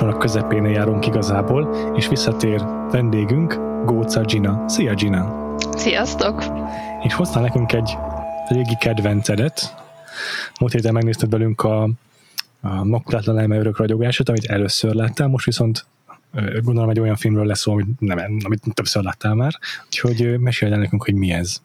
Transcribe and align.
A 0.00 0.16
közepén 0.16 0.64
járunk 0.64 1.06
igazából, 1.06 1.74
és 1.96 2.08
visszatér 2.08 2.64
vendégünk, 2.90 3.60
Góca 3.84 4.20
Gina. 4.20 4.68
Szia 4.68 4.94
Gina! 4.94 5.54
Sziasztok! 5.76 6.44
És 7.02 7.14
hoztál 7.14 7.42
nekünk 7.42 7.72
egy 7.72 7.96
régi 8.48 8.76
kedvencedet. 8.80 9.74
Múlt 10.60 10.72
héten 10.72 10.92
megnézted 10.92 11.30
velünk 11.30 11.62
a, 11.62 11.82
a 12.60 12.84
Makulátlan 12.84 13.38
elmeörök 13.38 13.78
ragyogását, 13.78 14.28
amit 14.28 14.44
először 14.44 14.94
láttál, 14.94 15.28
most 15.28 15.44
viszont 15.44 15.86
gondolom 16.62 16.90
egy 16.90 17.00
olyan 17.00 17.16
filmről 17.16 17.46
lesz 17.46 17.60
szó, 17.60 17.72
amit, 17.72 18.00
nem, 18.00 18.38
amit 18.44 18.62
többször 18.72 19.02
láttál 19.02 19.34
már, 19.34 19.58
úgyhogy 19.84 20.38
mesélj 20.38 20.72
el 20.72 20.78
nekünk, 20.78 21.04
hogy 21.04 21.14
mi 21.14 21.32
ez. 21.32 21.62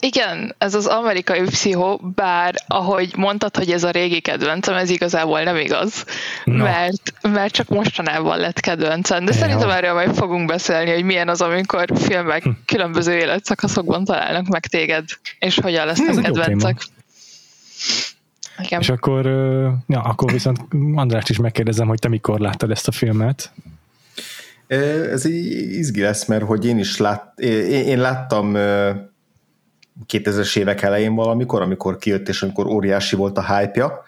Igen, 0.00 0.54
ez 0.58 0.74
az 0.74 0.86
amerikai 0.86 1.40
pszichó, 1.42 2.00
bár 2.14 2.54
ahogy 2.66 3.12
mondtad, 3.16 3.56
hogy 3.56 3.70
ez 3.70 3.84
a 3.84 3.90
régi 3.90 4.20
kedvencem, 4.20 4.74
ez 4.74 4.90
igazából 4.90 5.42
nem 5.42 5.56
igaz, 5.56 6.04
Na. 6.44 6.62
mert, 6.64 7.12
mert 7.22 7.52
csak 7.54 7.68
mostanában 7.68 8.38
lett 8.38 8.60
kedvencem. 8.60 9.24
De 9.24 9.32
Ja. 9.32 9.38
szerintem 9.38 9.70
erről 9.70 9.92
majd 9.92 10.14
fogunk 10.14 10.46
beszélni, 10.48 10.90
hogy 10.92 11.04
milyen 11.04 11.28
az, 11.28 11.40
amikor 11.40 11.88
filmek 11.94 12.42
Hm. 12.42 12.50
különböző 12.66 13.12
életszakaszokban 13.12 14.04
találnak 14.04 14.46
meg 14.46 14.66
téged, 14.66 15.04
és 15.38 15.58
hogyan 15.58 15.86
lesznek 15.86 16.08
Ez 16.08 16.16
kedvencek. 16.16 16.78
Igen. 18.58 18.80
És 18.80 18.88
akkor, 18.88 19.26
ja, 19.86 20.00
akkor 20.00 20.32
viszont 20.32 20.58
Andrást 20.94 21.28
is 21.28 21.38
megkérdezem, 21.38 21.86
hogy 21.88 21.98
te 21.98 22.08
mikor 22.08 22.40
láttad 22.40 22.70
ezt 22.70 22.88
a 22.88 22.92
filmet. 22.92 23.52
Ez 25.12 25.24
így 25.24 25.52
izgi 25.72 26.00
lesz, 26.00 26.24
mert 26.24 26.44
hogy 26.44 26.66
én 26.66 26.78
is 26.78 26.96
lát, 26.96 27.38
én, 27.38 27.86
én 27.86 28.00
láttam 28.00 28.56
2000-es 30.12 30.56
évek 30.56 30.82
elején 30.82 31.14
valamikor, 31.14 31.62
amikor 31.62 31.98
kijött, 31.98 32.28
és 32.28 32.42
amikor 32.42 32.66
óriási 32.66 33.16
volt 33.16 33.38
a 33.38 33.56
hype-ja, 33.56 34.02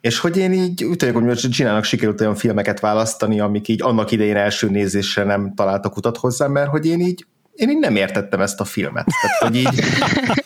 és 0.00 0.18
hogy 0.18 0.36
én 0.36 0.52
így 0.52 0.84
úgy 0.84 0.96
tudjuk, 0.96 1.24
hogy 1.24 1.36
csinálnak 1.50 1.84
sikerült 1.84 2.20
olyan 2.20 2.34
filmeket 2.34 2.80
választani, 2.80 3.40
amik 3.40 3.68
így 3.68 3.82
annak 3.82 4.10
idején 4.10 4.36
első 4.36 4.68
nézésre 4.68 5.24
nem 5.24 5.54
találtak 5.54 5.96
utat 5.96 6.16
hozzá, 6.16 6.46
mert 6.46 6.68
hogy 6.68 6.86
én 6.86 7.00
így 7.00 7.26
én 7.54 7.70
így 7.70 7.78
nem 7.78 7.96
értettem 7.96 8.40
ezt 8.40 8.60
a 8.60 8.64
filmet. 8.64 9.06
Tehát, 9.20 9.36
hogy 9.38 9.56
így 9.56 9.84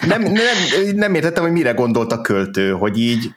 nem, 0.06 0.22
nem, 0.22 0.94
nem 0.94 1.14
értettem, 1.14 1.42
hogy 1.42 1.52
mire 1.52 1.72
gondolt 1.72 2.12
a 2.12 2.20
költő, 2.20 2.70
hogy 2.70 2.98
így 2.98 3.34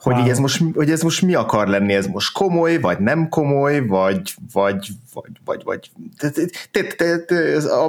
hogy, 0.00 0.14
Wow. 0.14 0.24
így 0.24 0.30
ez 0.30 0.38
most, 0.38 0.62
hogy 0.74 0.90
ez 0.90 1.02
most 1.02 1.22
mi 1.22 1.34
akar 1.34 1.68
lenni, 1.68 1.94
ez 1.94 2.06
most 2.06 2.32
komoly, 2.32 2.78
vagy 2.78 2.98
nem 2.98 3.28
komoly, 3.28 3.86
vagy, 3.86 4.34
vagy, 4.52 4.88
vagy, 5.12 5.30
vagy, 5.44 5.62
vagy 5.64 5.90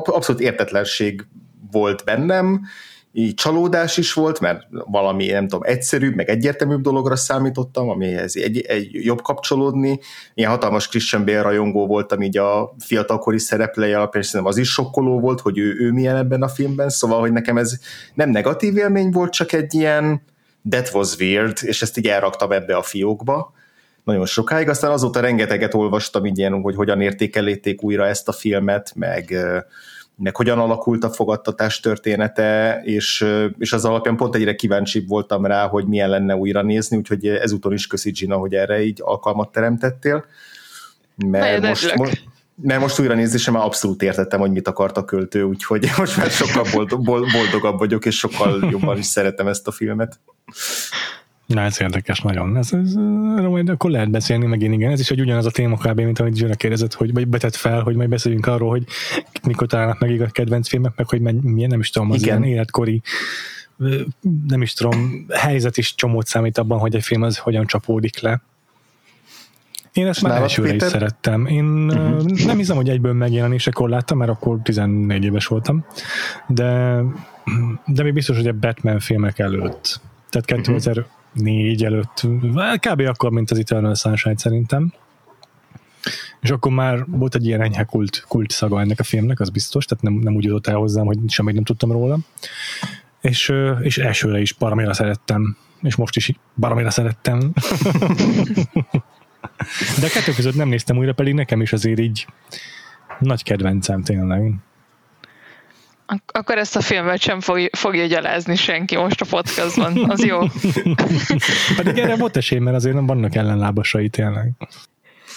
abszolút 0.04 0.42
értetlenség 0.42 1.26
volt 1.72 2.04
bennem, 2.06 2.62
így 3.14 3.34
csalódás 3.34 3.98
is 3.98 4.14
volt, 4.14 4.40
mert 4.40 4.68
valami, 4.70 5.26
nem 5.26 5.48
tudom, 5.48 5.64
egyszerűbb, 5.64 6.16
meg 6.16 6.30
egyértelműbb 6.30 6.82
dologra 6.82 7.16
számítottam, 7.16 7.90
amihez 7.90 8.36
egy, 8.36 8.60
egy 8.60 8.90
jobb 8.92 9.22
kapcsolódni. 9.22 10.00
Ilyen 10.34 10.50
hatalmas 10.50 10.88
Christian 10.88 11.26
Bale 11.26 11.42
rajongó 11.42 11.88
voltam 11.88 12.22
így 12.22 12.38
a 12.38 12.76
fiatalkori 12.80 13.40
szereplője 13.40 13.98
alapján, 13.98 14.24
és 14.24 14.30
szerintem 14.30 14.52
az 14.54 14.58
is 14.58 14.72
sokkoló 14.72 15.20
volt, 15.20 15.40
hogy 15.40 15.58
ő, 15.58 15.76
ő 15.80 15.92
milyen 15.92 16.16
ebben 16.16 16.42
a 16.42 16.48
filmben, 16.48 16.90
szóval, 16.90 17.20
hogy 17.20 17.32
nekem 17.32 17.58
ez 17.58 17.80
nem 18.14 18.30
negatív 18.30 18.78
élmény 18.78 19.10
volt, 19.12 19.32
csak 19.32 19.52
egy 19.52 19.74
ilyen 19.74 20.22
that 20.70 20.92
was 20.94 21.16
weird, 21.16 21.58
és 21.62 21.82
ezt 21.82 21.98
így 21.98 22.08
elraktam 22.08 22.52
ebbe 22.52 22.76
a 22.76 22.82
fiókba 22.82 23.54
nagyon 24.04 24.26
sokáig, 24.26 24.70
aztán 24.70 24.92
azóta 24.92 25.20
rengeteget 25.20 25.74
olvastam 25.74 26.26
így 26.26 26.38
ilyen, 26.38 26.62
hogy 26.62 26.76
hogyan 26.76 27.02
értékelíték 27.02 27.84
újra 27.84 28.08
ezt 28.08 28.28
a 28.28 28.32
filmet, 28.32 28.92
meg, 28.96 29.36
meg 30.16 30.36
hogyan 30.36 30.60
alakult 30.60 31.04
a 31.04 31.10
fogadtatás 31.10 31.80
története, 31.80 32.82
és, 32.84 33.26
és 33.58 33.74
az 33.74 33.86
alapján 33.86 34.16
pont 34.16 34.36
egyre 34.36 34.56
kíváncsibb 34.56 35.08
voltam 35.08 35.46
rá, 35.46 35.68
hogy 35.68 35.86
milyen 35.86 36.10
lenne 36.10 36.36
újra 36.36 36.62
nézni, 36.62 36.98
úgyhogy 36.98 37.28
ezúton 37.28 37.74
is 37.74 37.88
köszi 37.88 38.12
Gina, 38.12 38.36
hogy 38.36 38.54
erre 38.54 38.84
így 38.84 39.00
alkalmat 39.04 39.52
teremtettél. 39.52 40.26
Mert 41.16 41.62
most, 41.62 41.96
most, 41.96 42.24
mert 42.56 42.82
most 42.82 43.00
újra 43.00 43.14
nézésem 43.14 43.54
már 43.54 43.64
abszolút 43.64 44.02
értettem, 44.02 44.40
hogy 44.40 44.52
mit 44.52 44.68
akart 44.68 44.98
a 44.98 45.06
költő, 45.06 45.44
úgyhogy 45.44 45.90
most 45.98 46.18
már 46.18 46.30
sokkal 46.30 46.66
boldog, 46.74 47.04
bol- 47.04 47.32
boldogabb 47.32 47.78
vagyok, 47.80 48.06
és 48.06 48.18
sokkal 48.18 48.68
jobban 48.72 48.98
is 48.98 49.06
szeretem 49.06 49.48
ezt 49.48 49.68
a 49.68 49.72
filmet. 49.72 50.20
Na, 51.54 51.62
ez 51.62 51.82
érdekes 51.82 52.20
nagyon. 52.20 52.58
Ez, 52.58 52.74
ez, 52.74 52.94
erről 53.38 53.50
majd 53.50 53.70
akkor 53.70 53.92
lehet 53.92 54.12
beszélni, 54.12 54.46
meg 54.46 54.62
én 54.62 54.72
igen. 54.72 54.92
Ez 54.92 55.00
is 55.00 55.12
egy 55.12 55.22
ugyanaz 55.22 55.46
a 55.46 55.52
téma 55.52 55.78
kb. 55.78 56.00
mint 56.00 56.20
amit 56.20 56.36
Zsőre 56.36 56.56
kérdezett, 56.56 56.94
hogy 56.94 57.14
vagy 57.14 57.28
betett 57.28 57.56
fel, 57.56 57.82
hogy 57.82 57.96
majd 57.96 58.10
beszéljünk 58.10 58.46
arról, 58.46 58.70
hogy 58.70 58.86
mikor 59.44 59.68
találnak 59.68 60.00
meg 60.00 60.22
a 60.22 60.26
kedvenc 60.26 60.68
filmek, 60.68 60.94
meg 60.96 61.10
hogy 61.10 61.22
milyen, 61.22 61.70
nem 61.70 61.80
is 61.80 61.90
tudom, 61.90 62.12
az 62.12 62.22
Igen. 62.22 62.44
ilyen 62.44 62.54
életkori 62.54 63.02
nem 64.48 64.62
is 64.62 64.74
tudom, 64.74 65.26
helyzet 65.30 65.78
is 65.78 65.96
csomót 65.96 66.28
számít 66.28 66.58
abban, 66.58 66.80
hogy 66.80 66.96
egy 66.96 67.04
film 67.04 67.22
az 67.22 67.38
hogyan 67.38 67.66
csapódik 67.66 68.20
le. 68.20 68.42
Én 69.94 70.08
ezt 70.08 70.22
már 70.22 70.42
elsőre 70.42 70.74
is 70.74 70.82
szerettem. 70.82 71.46
Én 71.46 71.66
uh-huh. 71.66 72.46
nem 72.46 72.58
hiszem, 72.58 72.76
hogy 72.76 72.90
egyből 72.90 73.14
megjelenésekor 73.14 73.90
láttam, 73.90 74.18
mert 74.18 74.32
akkor 74.32 74.60
14 74.64 75.24
éves 75.24 75.46
voltam, 75.46 75.86
de, 76.48 77.02
de 77.86 78.04
még 78.04 78.14
biztos, 78.14 78.36
hogy 78.36 78.48
a 78.48 78.54
Batman 78.54 79.00
filmek 79.00 79.40
előtt. 79.40 80.02
Tehát 80.30 80.48
2004 81.34 81.84
előtt, 81.84 82.28
kb. 82.80 83.00
akkor, 83.00 83.32
mint 83.32 83.52
az 83.52 83.60
Eternal 83.60 83.96
Sunshine 83.96 84.38
szerintem. 84.38 84.94
És 86.42 86.50
akkor 86.50 86.72
már 86.72 87.06
volt 87.08 87.36
egy 87.36 87.46
ilyen 87.46 87.62
enyhe 87.62 87.84
kult, 87.84 88.26
kult 88.28 88.52
szaga 88.52 88.82
ennek 88.82 89.00
a 89.00 89.04
filmnek, 89.04 89.40
az 89.40 89.50
biztos, 89.50 89.86
tehát 89.86 90.04
nem, 90.04 90.14
nem 90.14 90.36
úgy 90.36 90.44
jutott 90.44 90.68
el 90.68 90.76
hozzám, 90.76 91.06
hogy 91.06 91.18
semmit 91.28 91.56
nem 91.56 91.64
tudtam 91.64 91.92
róla. 91.92 92.18
És, 93.22 93.54
és 93.82 93.98
elsőre 93.98 94.40
is 94.40 94.54
baromira 94.54 94.94
szerettem, 94.94 95.58
és 95.82 95.96
most 95.96 96.16
is 96.16 96.32
baromira 96.56 96.90
szerettem. 96.90 97.40
De 100.00 100.08
kettő 100.08 100.32
között 100.36 100.56
nem 100.56 100.68
néztem 100.68 100.98
újra, 100.98 101.14
pedig 101.14 101.34
nekem 101.34 101.62
is 101.62 101.74
azért 101.74 102.00
így 102.00 102.26
nagy 103.20 103.44
kedvencem 103.44 104.02
tényleg. 104.04 104.54
Ak- 106.12 106.38
akkor 106.38 106.58
ezt 106.58 106.76
a 106.76 106.82
filmet 106.82 107.20
sem 107.20 107.40
fog, 107.40 107.70
fogja 107.72 108.06
gyalázni 108.06 108.56
senki 108.56 108.96
most 108.96 109.22
a 109.22 109.26
podcastban. 109.30 110.10
Az 110.10 110.26
jó. 110.26 110.40
Pedig 111.78 111.98
erre 111.98 112.16
volt 112.16 112.38
esély, 112.38 112.60
mert 112.60 112.76
azért 112.76 112.96
nem 112.96 113.06
vannak 113.06 113.36
ellenlábasai 113.36 114.10
tényleg. 114.10 114.52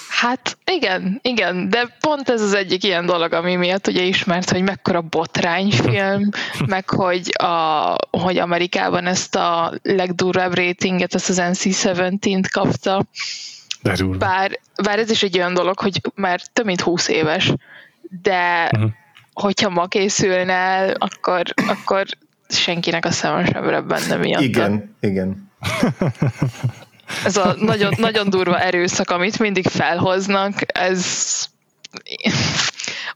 Hát 0.08 0.58
igen, 0.64 1.18
igen, 1.22 1.68
de 1.68 1.96
pont 2.00 2.28
ez 2.28 2.40
az 2.42 2.54
egyik 2.54 2.84
ilyen 2.84 3.06
dolog, 3.06 3.32
ami 3.32 3.56
miatt 3.56 3.86
ugye 3.86 4.02
ismert, 4.02 4.50
hogy 4.50 4.62
mekkora 4.62 5.00
botrányfilm, 5.00 6.28
meg 6.66 6.88
hogy, 6.90 7.32
a, 7.42 7.94
hogy 8.10 8.38
Amerikában 8.38 9.06
ezt 9.06 9.34
a 9.34 9.72
legdurvább 9.82 10.54
ratinget, 10.54 11.14
ezt 11.14 11.28
az 11.28 11.42
NC-17-t 11.44 12.46
kapta, 12.52 13.04
bár, 14.18 14.58
bár 14.82 14.98
ez 14.98 15.10
is 15.10 15.22
egy 15.22 15.36
olyan 15.38 15.54
dolog, 15.54 15.78
hogy 15.78 16.00
már 16.14 16.40
több 16.52 16.64
mint 16.66 16.80
20 16.80 17.08
éves, 17.08 17.52
de 18.22 18.68
Mhm. 18.76 18.84
Hogyha 19.34 19.68
ma 19.68 19.86
készülne 19.86 20.52
el, 20.52 20.94
akkor, 20.98 21.42
akkor 21.66 22.06
senkinek 22.48 23.04
a 23.04 23.10
szeme 23.10 23.44
sem 23.44 23.86
benne 23.86 24.16
miatt. 24.16 24.42
Igen, 24.42 24.96
igen. 25.00 25.52
Ez 27.24 27.36
a 27.36 27.54
nagyon, 27.58 27.92
nagyon 27.96 28.30
durva 28.30 28.60
erőszak, 28.60 29.10
amit 29.10 29.38
mindig 29.38 29.66
felhoznak, 29.66 30.78
ez 30.78 31.04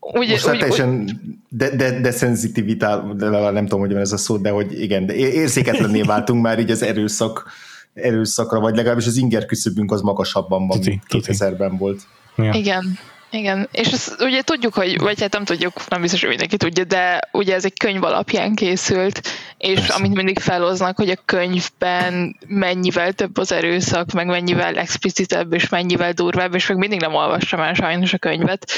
úgy, 0.01 0.29
Most 0.29 0.47
már 0.47 0.55
úgy, 0.55 0.63
úgy, 0.63 0.69
teljesen 0.69 1.21
de, 1.49 1.77
de, 1.77 2.01
desenzitivitál, 2.01 3.13
de 3.17 3.29
nem 3.29 3.63
tudom, 3.63 3.81
hogy 3.81 3.93
van 3.93 4.01
ez 4.01 4.13
a 4.13 4.17
szó, 4.17 4.37
de 4.37 4.51
hogy 4.51 4.81
igen, 4.81 5.07
de 5.07 5.15
érzéketlenné 5.15 6.03
váltunk 6.03 6.43
már 6.43 6.59
így 6.59 6.71
az 6.71 6.83
erőszak, 6.83 7.51
erőszakra, 7.95 8.61
vagy 8.61 8.77
legalábbis 8.77 9.07
az 9.07 9.17
inger 9.17 9.47
küszöbünk 9.47 9.93
az 9.93 10.01
magasabban 10.01 10.67
van, 10.67 10.79
Tuti, 10.79 10.89
mint 10.89 11.03
tuti. 11.09 11.33
2000-ben 11.33 11.77
volt. 11.77 12.01
Ja. 12.37 12.53
igen. 12.53 12.99
Igen, 13.31 13.69
és 13.73 13.89
ezt 13.89 14.23
ugye 14.23 14.43
tudjuk, 14.43 14.75
hogy, 14.75 14.99
vagy 14.99 15.21
hát 15.21 15.33
nem 15.33 15.45
tudjuk, 15.45 15.89
nem 15.89 16.01
biztos, 16.01 16.21
hogy 16.21 16.29
mindenki 16.29 16.57
tudja, 16.57 16.85
de 16.85 17.21
ugye 17.33 17.55
ez 17.55 17.65
egy 17.65 17.79
könyv 17.79 18.05
alapján 18.05 18.55
készült, 18.55 19.21
és 19.59 19.75
Persze. 19.75 19.95
amit 19.95 20.15
mindig 20.15 20.39
felhoznak, 20.39 20.97
hogy 20.97 21.11
a 21.11 21.23
könyvben 21.25 22.37
mennyivel 22.47 23.13
több 23.13 23.39
az 23.39 23.53
erőszak, 23.53 24.13
meg 24.13 24.27
mennyivel 24.27 24.77
explicitebb, 24.77 25.53
és 25.53 25.69
mennyivel 25.69 26.13
durvább, 26.13 26.55
és 26.55 26.67
még 26.67 26.77
mindig 26.77 27.01
nem 27.01 27.15
olvastam 27.15 27.61
el 27.61 27.75
sajnos 27.75 28.13
a 28.13 28.19
könyvet, 28.19 28.71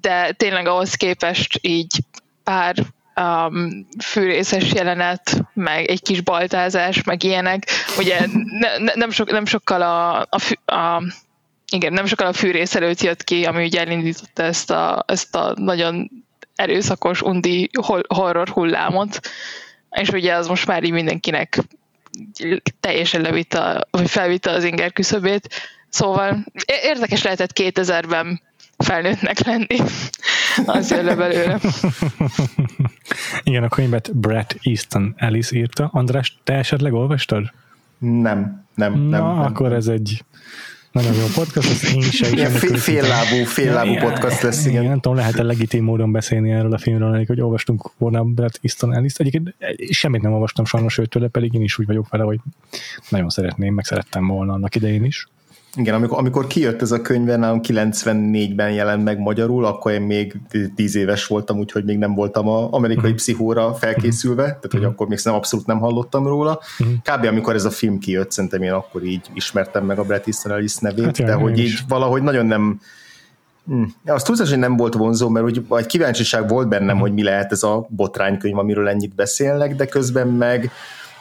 de 0.00 0.32
tényleg 0.32 0.66
ahhoz 0.66 0.94
képest 0.94 1.58
így 1.62 1.98
pár 2.44 2.74
um, 3.20 3.86
fűrészes 4.04 4.72
jelenet, 4.72 5.42
meg 5.54 5.86
egy 5.86 6.02
kis 6.02 6.20
baltázás, 6.20 7.02
meg 7.02 7.22
ilyenek. 7.22 7.64
Ugye 7.98 8.26
ne, 8.60 8.78
ne, 8.78 8.92
nem, 8.94 9.10
sok, 9.10 9.30
nem 9.30 9.46
sokkal 9.46 9.82
a, 9.82 10.20
a, 10.20 10.72
a 10.74 11.02
igen, 11.72 11.92
nem 11.92 12.06
sokkal 12.06 12.26
a 12.26 12.32
fűrész 12.32 12.74
előtt 12.74 13.00
jött 13.00 13.24
ki, 13.24 13.44
ami 13.44 13.64
ugye 13.64 13.80
elindította 13.80 14.42
ezt 14.42 14.70
a, 14.70 15.04
ezt 15.06 15.34
a 15.34 15.52
nagyon 15.56 16.10
erőszakos, 16.54 17.22
undi 17.22 17.70
horror 18.08 18.48
hullámot, 18.48 19.20
és 19.90 20.08
ugye 20.08 20.34
az 20.34 20.46
most 20.46 20.66
már 20.66 20.84
így 20.84 20.92
mindenkinek 20.92 21.58
teljesen 22.80 23.20
levitte, 23.20 23.86
vagy 23.90 24.10
felvitte 24.10 24.50
az 24.50 24.64
inger 24.64 24.92
küszöbét. 24.92 25.48
Szóval 25.88 26.44
érdekes 26.82 27.22
lehetett 27.22 27.50
2000-ben 27.54 28.40
felnőttnek 28.78 29.38
lenni. 29.46 29.76
Az 30.66 30.90
jön 30.90 31.04
le 31.04 31.14
belőle. 31.14 31.58
Igen, 33.42 33.62
a 33.62 33.68
könyvet 33.68 34.16
Brett 34.16 34.56
Easton 34.62 35.14
Ellis 35.16 35.52
írta. 35.52 35.88
András, 35.92 36.38
te 36.44 36.54
esetleg 36.54 36.92
olvastad? 36.92 37.52
Nem, 37.98 38.66
nem, 38.74 38.92
Na, 38.92 38.98
nem. 38.98 39.08
nem. 39.08 39.40
akkor 39.40 39.72
ez 39.72 39.86
egy 39.86 40.24
nagyon 40.96 41.14
jó 41.14 41.24
podcast, 41.34 41.70
az 41.70 41.94
én 41.94 41.98
is. 41.98 42.20
Fél, 42.20 42.76
féllábú, 42.76 43.44
féllábú 43.44 43.94
podcast 43.94 44.42
lesz, 44.42 44.60
igen. 44.60 44.70
igen. 44.70 44.84
Nem 44.84 45.00
tudom, 45.00 45.16
lehet-e 45.16 45.42
legitim 45.42 45.84
módon 45.84 46.12
beszélni 46.12 46.50
erről 46.50 46.72
a 46.72 46.78
filmről, 46.78 47.24
hogy 47.26 47.40
olvastunk 47.40 47.90
volna 47.98 48.24
Brett 48.24 48.58
Easton 48.62 48.94
ellis 48.94 49.14
Egyébként 49.14 49.54
semmit 49.90 50.22
nem 50.22 50.32
olvastam 50.32 50.64
sajnos 50.64 50.98
őtől, 50.98 51.28
pedig 51.28 51.54
én 51.54 51.62
is 51.62 51.78
úgy 51.78 51.86
vagyok 51.86 52.08
vele, 52.08 52.24
hogy 52.24 52.38
nagyon 53.08 53.28
szeretném, 53.28 53.74
meg 53.74 53.84
szerettem 53.84 54.26
volna 54.26 54.52
annak 54.52 54.74
idején 54.74 55.04
is. 55.04 55.28
Igen, 55.76 55.94
amikor, 55.94 56.18
amikor 56.18 56.46
kijött 56.46 56.82
ez 56.82 56.92
a 56.92 57.00
könyv, 57.02 57.26
nálam 57.26 57.60
94-ben 57.62 58.72
jelent 58.72 59.04
meg 59.04 59.18
magyarul, 59.18 59.64
akkor 59.64 59.92
én 59.92 60.02
még 60.02 60.36
10 60.74 60.96
éves 60.96 61.26
voltam, 61.26 61.58
úgyhogy 61.58 61.84
még 61.84 61.98
nem 61.98 62.14
voltam 62.14 62.48
a 62.48 62.68
amerikai 62.70 63.10
mm. 63.10 63.14
pszichóra 63.14 63.74
felkészülve, 63.74 64.42
tehát 64.42 64.68
hogy 64.70 64.80
mm. 64.80 64.84
akkor 64.84 65.08
még 65.08 65.18
nem 65.24 65.34
abszolút 65.34 65.66
nem 65.66 65.78
hallottam 65.78 66.26
róla. 66.26 66.60
Mm. 66.84 66.92
Kb. 67.02 67.24
amikor 67.24 67.54
ez 67.54 67.64
a 67.64 67.70
film 67.70 67.98
kijött, 67.98 68.30
szerintem 68.30 68.62
én 68.62 68.72
akkor 68.72 69.02
így 69.04 69.26
ismertem 69.34 69.84
meg 69.84 69.98
a 69.98 70.04
Bret 70.04 70.26
Easton 70.26 70.52
Ellis 70.52 70.76
nevét, 70.76 71.04
hát 71.04 71.22
de 71.26 71.32
hogy 71.32 71.58
így 71.58 71.64
is. 71.64 71.84
valahogy 71.88 72.22
nagyon 72.22 72.46
nem 72.46 72.80
Hmm. 73.66 73.94
Az 74.04 74.22
túlzás, 74.22 74.48
hogy 74.48 74.58
nem 74.58 74.76
volt 74.76 74.94
vonzó, 74.94 75.28
mert 75.28 75.46
úgy, 75.46 75.66
egy 75.70 75.86
kíváncsiság 75.86 76.48
volt 76.48 76.68
bennem, 76.68 76.90
hmm. 76.90 77.00
hogy 77.00 77.12
mi 77.12 77.22
lehet 77.22 77.52
ez 77.52 77.62
a 77.62 77.86
botránykönyv, 77.88 78.58
amiről 78.58 78.88
ennyit 78.88 79.14
beszélnek, 79.14 79.76
de 79.76 79.86
közben 79.86 80.28
meg 80.28 80.70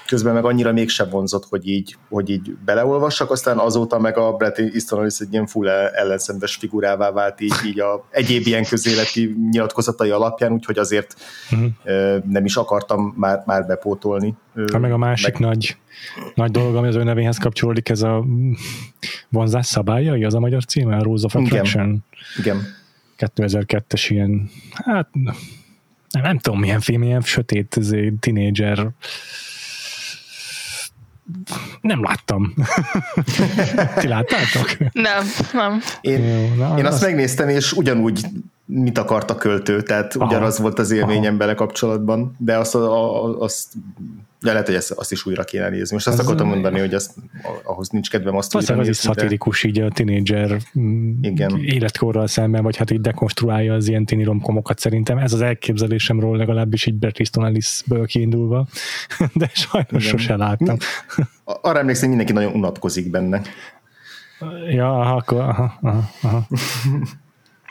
közben 0.07 0.34
meg 0.34 0.46
annyira 0.46 0.72
mégsem 0.72 1.10
vonzott, 1.10 1.46
hogy 1.50 1.68
így, 1.68 1.98
hogy 2.10 2.30
így 2.30 2.56
beleolvassak, 2.66 3.31
aztán 3.31 3.57
azóta 3.57 4.00
meg 4.00 4.18
a 4.18 4.34
Brett 4.34 4.57
Easton 4.57 5.00
Ellis 5.00 5.19
egy 5.19 5.31
ilyen 5.31 5.46
full 5.46 5.69
ellenszenves 5.69 6.56
figurává 6.56 7.12
vált 7.12 7.42
így, 7.42 7.54
így 7.66 7.80
a 7.80 8.06
egyéb 8.10 8.48
ilyen 8.48 8.63
közéleti 8.63 9.36
nyilatkozatai 9.52 10.10
alapján, 10.10 10.52
úgyhogy 10.52 10.78
azért 10.78 11.16
uh-huh. 11.52 11.72
nem 12.30 12.46
is 12.46 12.56
akartam 12.56 13.13
már, 13.18 13.44
már 13.46 13.66
bepótolni. 13.66 14.34
Ha 14.72 14.80
meg 14.80 14.92
a 14.92 14.98
másik 14.98 15.38
meg... 15.38 15.50
nagy, 15.50 15.78
nagy 16.36 16.52
dolog, 16.52 16.75
ami 16.75 16.88
az 16.88 16.96
ő 16.96 17.04
nevéhez 17.04 17.38
kapcsolódik, 17.38 17.90
ez 17.90 18.02
a 18.02 18.25
vonzás 19.30 19.66
szabályai, 19.66 20.24
az 20.24 20.34
a 20.34 20.40
magyar 20.40 20.66
címe, 20.66 20.96
a 20.96 21.04
Rose 21.04 21.25
of 21.25 21.36
Attraction. 21.36 22.04
Igen. 22.38 22.56
Igen. 22.56 22.84
2002-es 23.18 24.06
ilyen, 24.07 24.50
hát 24.72 25.07
nem, 25.12 26.22
nem 26.22 26.40
tudom 26.40 26.60
milyen 26.60 26.80
film, 26.80 27.04
ilyen 27.04 27.22
sötét, 27.22 27.80
tínédzser 28.19 28.92
nem 31.81 32.04
láttam. 32.04 32.54
Ti 34.00 34.07
láttátok? 34.07 34.77
Nem, 34.92 35.25
nem. 35.54 35.81
Én, 36.01 36.24
Jó, 36.24 36.56
na, 36.56 36.77
én 36.77 36.86
azt, 36.86 36.94
azt 36.94 37.04
megnéztem, 37.04 37.50
és 37.50 37.72
ugyanúgy 37.74 38.25
mit 38.65 38.97
akart 38.97 39.29
a 39.29 39.35
költő, 39.35 39.81
tehát 39.81 40.15
aha, 40.15 40.25
ugyanaz 40.25 40.59
volt 40.59 40.79
az 40.79 40.91
élményem 40.91 41.29
aha. 41.29 41.38
bele 41.38 41.53
kapcsolatban, 41.53 42.35
de 42.38 42.57
azt, 42.57 42.75
a, 42.75 43.23
a, 43.25 43.39
azt 43.39 43.73
de 44.45 44.51
lehet, 44.51 44.65
hogy 44.65 44.75
ezt, 44.75 44.91
azt 44.91 45.12
is 45.12 45.25
újra 45.25 45.44
kéne 45.44 45.69
nézni. 45.69 45.94
Most 45.94 46.07
azt 46.07 46.19
ez 46.19 46.25
akartam 46.25 46.47
mondani, 46.47 46.79
hogy 46.79 46.94
azt, 46.94 47.13
ahhoz 47.63 47.89
nincs 47.89 48.09
kedvem 48.09 48.35
azt 48.35 48.56
újra 48.56 48.75
nézni. 48.75 48.89
Az 48.89 48.95
is 48.97 49.03
szatirikus 49.03 49.63
így 49.63 49.79
a 49.79 49.89
tinédzser 49.89 50.62
mm, 50.79 51.23
Igen. 51.23 51.59
életkorral 51.63 52.27
szemben, 52.27 52.63
vagy 52.63 52.77
hát 52.77 52.91
így 52.91 53.01
dekonstruálja 53.01 53.73
az 53.73 53.88
ilyen 53.88 54.06
tini 54.06 54.23
romkomokat 54.23 54.79
szerintem. 54.79 55.18
Ez 55.18 55.33
az 55.33 55.41
elképzelésem 55.41 56.35
legalábbis 56.35 56.85
így 56.85 56.95
Bret 56.95 57.18
Easton 57.18 57.45
Ellis-ből 57.45 58.06
kiindulva, 58.06 58.68
de 59.33 59.50
sajnos 59.53 59.88
Igen. 59.89 60.18
sose 60.18 60.35
láttam. 60.35 60.77
Arra 61.44 61.79
emlékszem, 61.79 62.07
mindenki 62.07 62.33
nagyon 62.33 62.53
unatkozik 62.53 63.09
benne. 63.09 63.41
Ja, 64.69 65.15
akkor 65.15 65.39
aha, 65.39 65.77
aha, 65.81 66.09
aha. 66.21 66.47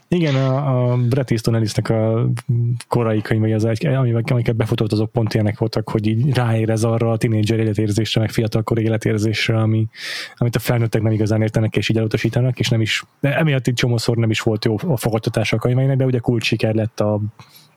Igen, 0.08 0.34
a, 0.34 0.92
a 0.92 0.96
Bret 0.96 1.30
Easton 1.30 1.54
Ellisnek 1.54 1.88
a 1.88 2.28
korai 2.88 3.20
könyvei, 3.20 3.52
az, 3.52 3.68
amiket 4.24 4.56
befutott, 4.56 4.92
azok 4.92 5.12
pont 5.12 5.34
ilyenek 5.34 5.58
voltak, 5.58 5.88
hogy 5.88 6.06
így 6.06 6.34
ráérez 6.34 6.84
arra 6.84 7.10
a 7.10 7.16
tinédzser 7.16 7.58
életérzésre, 7.58 8.20
meg 8.20 8.30
fiatalkori 8.30 8.82
életérzésre, 8.82 9.56
ami, 9.56 9.86
amit 10.36 10.56
a 10.56 10.58
felnőttek 10.58 11.02
nem 11.02 11.12
igazán 11.12 11.42
értenek, 11.42 11.76
és 11.76 11.88
így 11.88 11.96
elutasítanak, 11.96 12.58
és 12.58 12.68
nem 12.68 12.80
is, 12.80 13.04
de 13.20 13.36
emiatt 13.36 13.66
egy 13.66 13.74
csomószor 13.74 14.16
nem 14.16 14.30
is 14.30 14.40
volt 14.40 14.64
jó 14.64 14.76
a 14.86 14.96
fogadtatása 14.96 15.56
a 15.56 15.58
könyveinek, 15.58 15.96
de 15.96 16.04
ugye 16.04 16.18
kulcs 16.18 16.44
siker 16.44 16.74
lett 16.74 17.00
a, 17.00 17.20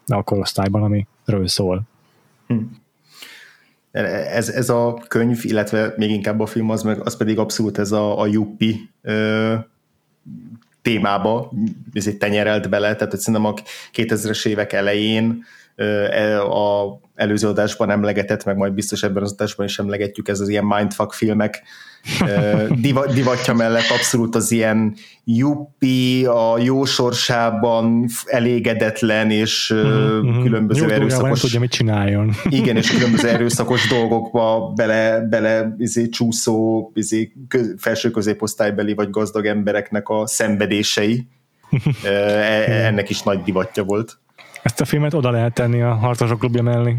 a 0.08 0.24
korosztályban, 0.24 0.84
amiről 0.84 1.48
szól. 1.48 1.82
Hm. 2.48 2.58
Ez, 3.92 4.50
ez 4.50 4.70
a 4.70 5.04
könyv, 5.08 5.40
illetve 5.44 5.94
még 5.98 6.10
inkább 6.10 6.40
a 6.40 6.46
film, 6.46 6.70
az, 6.70 6.84
meg, 6.84 7.06
az 7.06 7.18
pedig 7.18 7.40
abszolút 7.40 7.78
ez 7.78 7.92
a, 7.92 8.20
a 8.20 8.26
Juppi 8.26 8.90
témába 10.88 11.52
ez 11.94 12.08
egy 12.08 12.18
tenyerelt 12.18 12.70
bele, 12.70 12.96
tehát 12.96 13.12
hogy 13.12 13.20
szerintem 13.20 13.46
a 13.46 13.54
2000-es 13.96 14.46
évek 14.46 14.74
elején 14.74 15.46
a 16.50 17.00
előző 17.16 17.48
adásban 17.48 17.90
emlegetett, 17.90 18.44
meg 18.46 18.58
majd 18.58 18.74
biztos 18.74 19.04
ebben 19.04 19.24
az 19.24 19.32
adásban 19.32 19.66
is 19.66 19.80
emlegetjük, 19.80 20.28
ez 20.28 20.40
az 20.40 20.50
ilyen 20.50 20.66
mindfuck 20.66 21.14
filmek 21.14 21.64
divatja 23.14 23.54
mellett 23.54 23.90
abszolút 23.90 24.36
az 24.36 24.52
ilyen 24.52 24.96
juppi, 25.24 26.26
a 26.26 26.58
jó 26.60 26.86
sorsában 26.86 28.06
elégedetlen 28.26 29.32
és 29.32 29.74
mm-hmm. 29.76 30.42
különböző 30.42 30.86
jó 30.86 30.90
erőszakos... 30.90 31.42
Tudja, 31.42 31.60
mit 31.60 31.72
csináljon. 31.72 32.32
Igen, 32.50 32.76
és 32.76 32.92
különböző 32.92 33.28
erőszakos 33.38 33.88
dolgokba 33.88 34.72
bele, 34.76 35.20
bele 35.30 35.76
izé, 35.78 36.10
csúszó 36.10 36.92
izé, 36.94 37.34
köz, 37.48 37.76
felső 37.78 38.12
középosztálybeli 38.12 38.94
vagy 38.94 39.10
gazdag 39.10 39.46
embereknek 39.46 40.10
a 40.10 40.28
szenvedései. 40.28 41.28
E, 42.04 42.10
ennek 42.86 43.10
is 43.10 43.22
nagy 43.22 43.42
divatja 43.42 43.84
volt. 43.84 44.20
Ezt 44.64 44.82
a 44.82 44.86
filmet 44.86 45.14
oda 45.14 45.32
lehet 45.32 45.54
tenni 45.54 45.82
a 45.82 45.94
harcosok 45.94 46.40
klubja 46.40 46.62
mellé. 46.62 46.98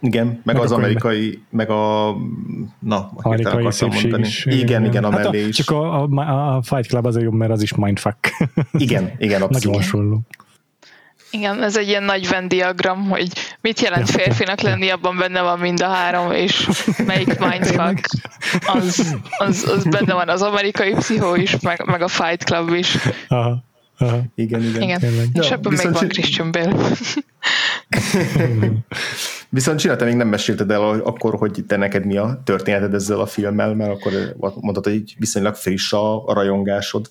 Igen, 0.00 0.26
meg, 0.26 0.40
meg 0.42 0.56
az 0.56 0.72
amerikai, 0.72 1.42
meg 1.50 1.70
a 1.70 2.14
na, 2.78 3.10
amerikai 3.16 3.72
szépség 3.72 4.02
mondani. 4.02 4.26
is. 4.26 4.46
Igen, 4.46 4.84
igen, 4.84 5.04
a 5.04 5.10
hát 5.10 5.22
mellé 5.22 5.44
a, 5.44 5.46
is. 5.46 5.56
Csak 5.56 5.70
a, 5.70 6.02
a, 6.02 6.56
a 6.56 6.62
Fight 6.62 6.86
Club 6.86 7.06
azért 7.06 7.24
jobb, 7.24 7.34
mert 7.34 7.50
az 7.50 7.62
is 7.62 7.74
mindfuck. 7.74 8.28
Igen, 8.72 9.12
igen, 9.18 9.42
abszolút. 9.42 9.64
Nagyon 9.64 9.74
hasonló. 9.74 10.20
Igen, 11.30 11.62
ez 11.62 11.76
egy 11.76 11.88
ilyen 11.88 12.02
nagy 12.02 12.28
Venn 12.28 12.48
diagram, 12.48 13.08
hogy 13.08 13.28
mit 13.60 13.80
jelent 13.80 14.10
férfinak 14.10 14.60
lenni, 14.60 14.88
abban 14.88 15.16
benne 15.16 15.40
van 15.42 15.58
mind 15.58 15.80
a 15.80 15.88
három, 15.88 16.32
és 16.32 16.68
melyik 17.06 17.38
mindfuck, 17.48 18.08
az, 18.66 19.16
az, 19.38 19.70
az 19.76 19.84
benne 19.84 20.14
van 20.14 20.28
az 20.28 20.42
amerikai 20.42 20.94
pszichó 20.94 21.34
is, 21.34 21.60
meg, 21.60 21.84
meg 21.86 22.02
a 22.02 22.08
Fight 22.08 22.44
Club 22.44 22.72
is. 22.72 22.96
Aha. 23.28 23.68
Aha. 24.00 24.22
Igen, 24.34 24.62
igen. 24.62 24.82
igen. 24.82 25.00
És 25.32 25.48
ja, 25.48 25.52
ebben 25.52 25.72
még 25.72 25.92
van 25.92 26.08
Christian 26.08 26.50
Bale. 26.52 26.74
Viszont 29.48 29.78
csinálta, 29.78 30.04
még 30.04 30.14
nem 30.14 30.28
mesélted 30.28 30.70
el 30.70 31.00
akkor, 31.00 31.34
hogy 31.34 31.64
te 31.66 31.76
neked 31.76 32.06
mi 32.06 32.16
a 32.16 32.40
történeted 32.44 32.94
ezzel 32.94 33.20
a 33.20 33.26
filmmel, 33.26 33.74
mert 33.74 33.90
akkor 33.90 34.12
mondtad, 34.60 34.84
hogy 34.84 35.14
viszonylag 35.18 35.54
friss 35.54 35.92
a, 35.92 36.26
a 36.26 36.32
rajongásod. 36.32 37.10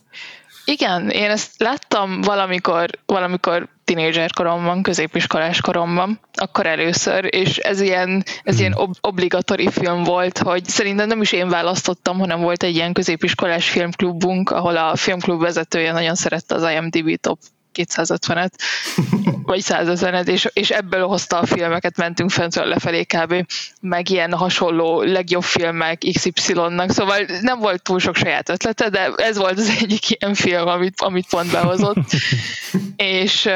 Igen, 0.69 1.09
én 1.09 1.29
ezt 1.29 1.51
láttam 1.57 2.21
valamikor, 2.21 2.89
valamikor 3.05 3.67
tinédzser 3.83 4.31
koromban, 4.33 4.81
középiskolás 4.81 5.61
koromban, 5.61 6.19
akkor 6.33 6.65
először, 6.65 7.27
és 7.29 7.57
ez 7.57 7.81
ilyen, 7.81 8.23
ez 8.43 8.53
hmm. 8.53 8.59
ilyen 8.59 8.73
ob- 8.73 8.97
obligatori 9.01 9.69
film 9.69 10.03
volt, 10.03 10.37
hogy 10.37 10.65
szerintem 10.65 11.07
nem 11.07 11.21
is 11.21 11.31
én 11.31 11.49
választottam, 11.49 12.19
hanem 12.19 12.41
volt 12.41 12.63
egy 12.63 12.75
ilyen 12.75 12.93
középiskolás 12.93 13.69
filmklubunk, 13.69 14.49
ahol 14.49 14.77
a 14.77 14.95
filmklub 14.95 15.41
vezetője 15.41 15.91
nagyon 15.91 16.15
szerette 16.15 16.55
az 16.55 16.71
IMDb 16.71 17.19
top 17.19 17.39
250-et, 17.75 18.51
vagy 19.49 19.61
150-et, 19.63 20.27
és, 20.27 20.49
és 20.53 20.69
ebből 20.69 21.05
hozta 21.05 21.39
a 21.39 21.45
filmeket, 21.45 21.97
mentünk 21.97 22.29
fentről 22.29 22.65
lefelé 22.65 23.03
kb. 23.03 23.45
meg 23.81 24.09
ilyen 24.09 24.33
hasonló 24.33 25.01
legjobb 25.01 25.43
filmek 25.43 26.01
XY-nak, 26.13 26.91
szóval 26.91 27.25
nem 27.41 27.59
volt 27.59 27.81
túl 27.81 27.99
sok 27.99 28.15
saját 28.15 28.49
ötlete, 28.49 28.89
de 28.89 29.11
ez 29.15 29.37
volt 29.37 29.57
az 29.57 29.77
egyik 29.81 30.09
ilyen 30.09 30.33
film, 30.33 30.67
amit, 30.67 31.01
amit 31.01 31.27
pont 31.29 31.51
behozott. 31.51 31.97
és, 32.95 33.49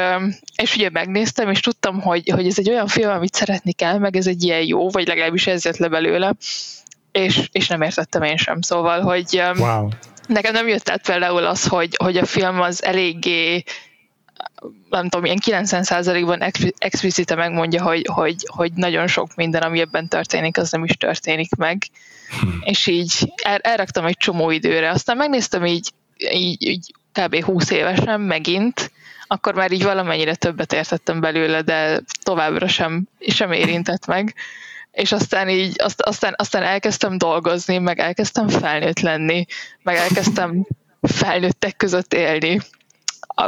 és 0.56 0.74
ugye 0.74 0.90
megnéztem, 0.90 1.50
és 1.50 1.60
tudtam, 1.60 2.00
hogy, 2.00 2.30
hogy 2.30 2.46
ez 2.46 2.58
egy 2.58 2.70
olyan 2.70 2.86
film, 2.86 3.10
amit 3.10 3.34
szeretni 3.34 3.72
kell, 3.72 3.98
meg 3.98 4.16
ez 4.16 4.26
egy 4.26 4.42
ilyen 4.42 4.62
jó, 4.62 4.90
vagy 4.90 5.06
legalábbis 5.06 5.46
ez 5.46 5.64
jött 5.64 5.76
le 5.76 5.88
belőle, 5.88 6.34
és, 7.12 7.48
és 7.52 7.66
nem 7.66 7.82
értettem 7.82 8.22
én 8.22 8.36
sem, 8.36 8.60
szóval, 8.60 9.00
hogy 9.00 9.42
wow. 9.56 9.88
nekem 10.26 10.52
nem 10.52 10.68
jött 10.68 10.88
át 10.88 11.06
például 11.06 11.44
az, 11.44 11.66
hogy, 11.66 11.96
hogy 11.96 12.16
a 12.16 12.24
film 12.24 12.60
az 12.60 12.84
eléggé 12.84 13.64
nem 14.90 15.08
tudom, 15.08 15.24
ilyen 15.24 15.38
90%-ban 15.44 16.42
explicite 16.78 17.34
megmondja, 17.34 17.82
hogy, 17.82 18.06
hogy, 18.12 18.36
hogy 18.46 18.72
nagyon 18.72 19.06
sok 19.06 19.34
minden, 19.34 19.62
ami 19.62 19.80
ebben 19.80 20.08
történik, 20.08 20.56
az 20.56 20.70
nem 20.70 20.84
is 20.84 20.96
történik 20.96 21.54
meg. 21.54 21.82
Hmm. 22.40 22.60
És 22.64 22.86
így 22.86 23.32
el, 23.42 23.58
elraktam 23.58 24.06
egy 24.06 24.16
csomó 24.16 24.50
időre. 24.50 24.90
Aztán 24.90 25.16
megnéztem 25.16 25.66
így, 25.66 25.90
így, 26.16 26.62
így 26.62 26.94
kb. 27.12 27.44
20 27.44 27.70
évesen 27.70 28.20
megint, 28.20 28.90
akkor 29.26 29.54
már 29.54 29.72
így 29.72 29.82
valamennyire 29.82 30.34
többet 30.34 30.72
értettem 30.72 31.20
belőle, 31.20 31.62
de 31.62 32.00
továbbra 32.22 32.68
sem, 32.68 33.08
sem 33.26 33.52
érintett 33.52 34.06
meg. 34.06 34.34
És 34.92 35.12
aztán 35.12 35.48
így, 35.48 35.74
azt, 35.76 36.00
aztán, 36.00 36.34
aztán 36.36 36.62
elkezdtem 36.62 37.18
dolgozni, 37.18 37.78
meg 37.78 37.98
elkezdtem 37.98 38.48
felnőtt 38.48 39.00
lenni, 39.00 39.46
meg 39.82 39.96
elkezdtem 39.96 40.66
felnőttek 41.02 41.76
között 41.76 42.14
élni 42.14 42.60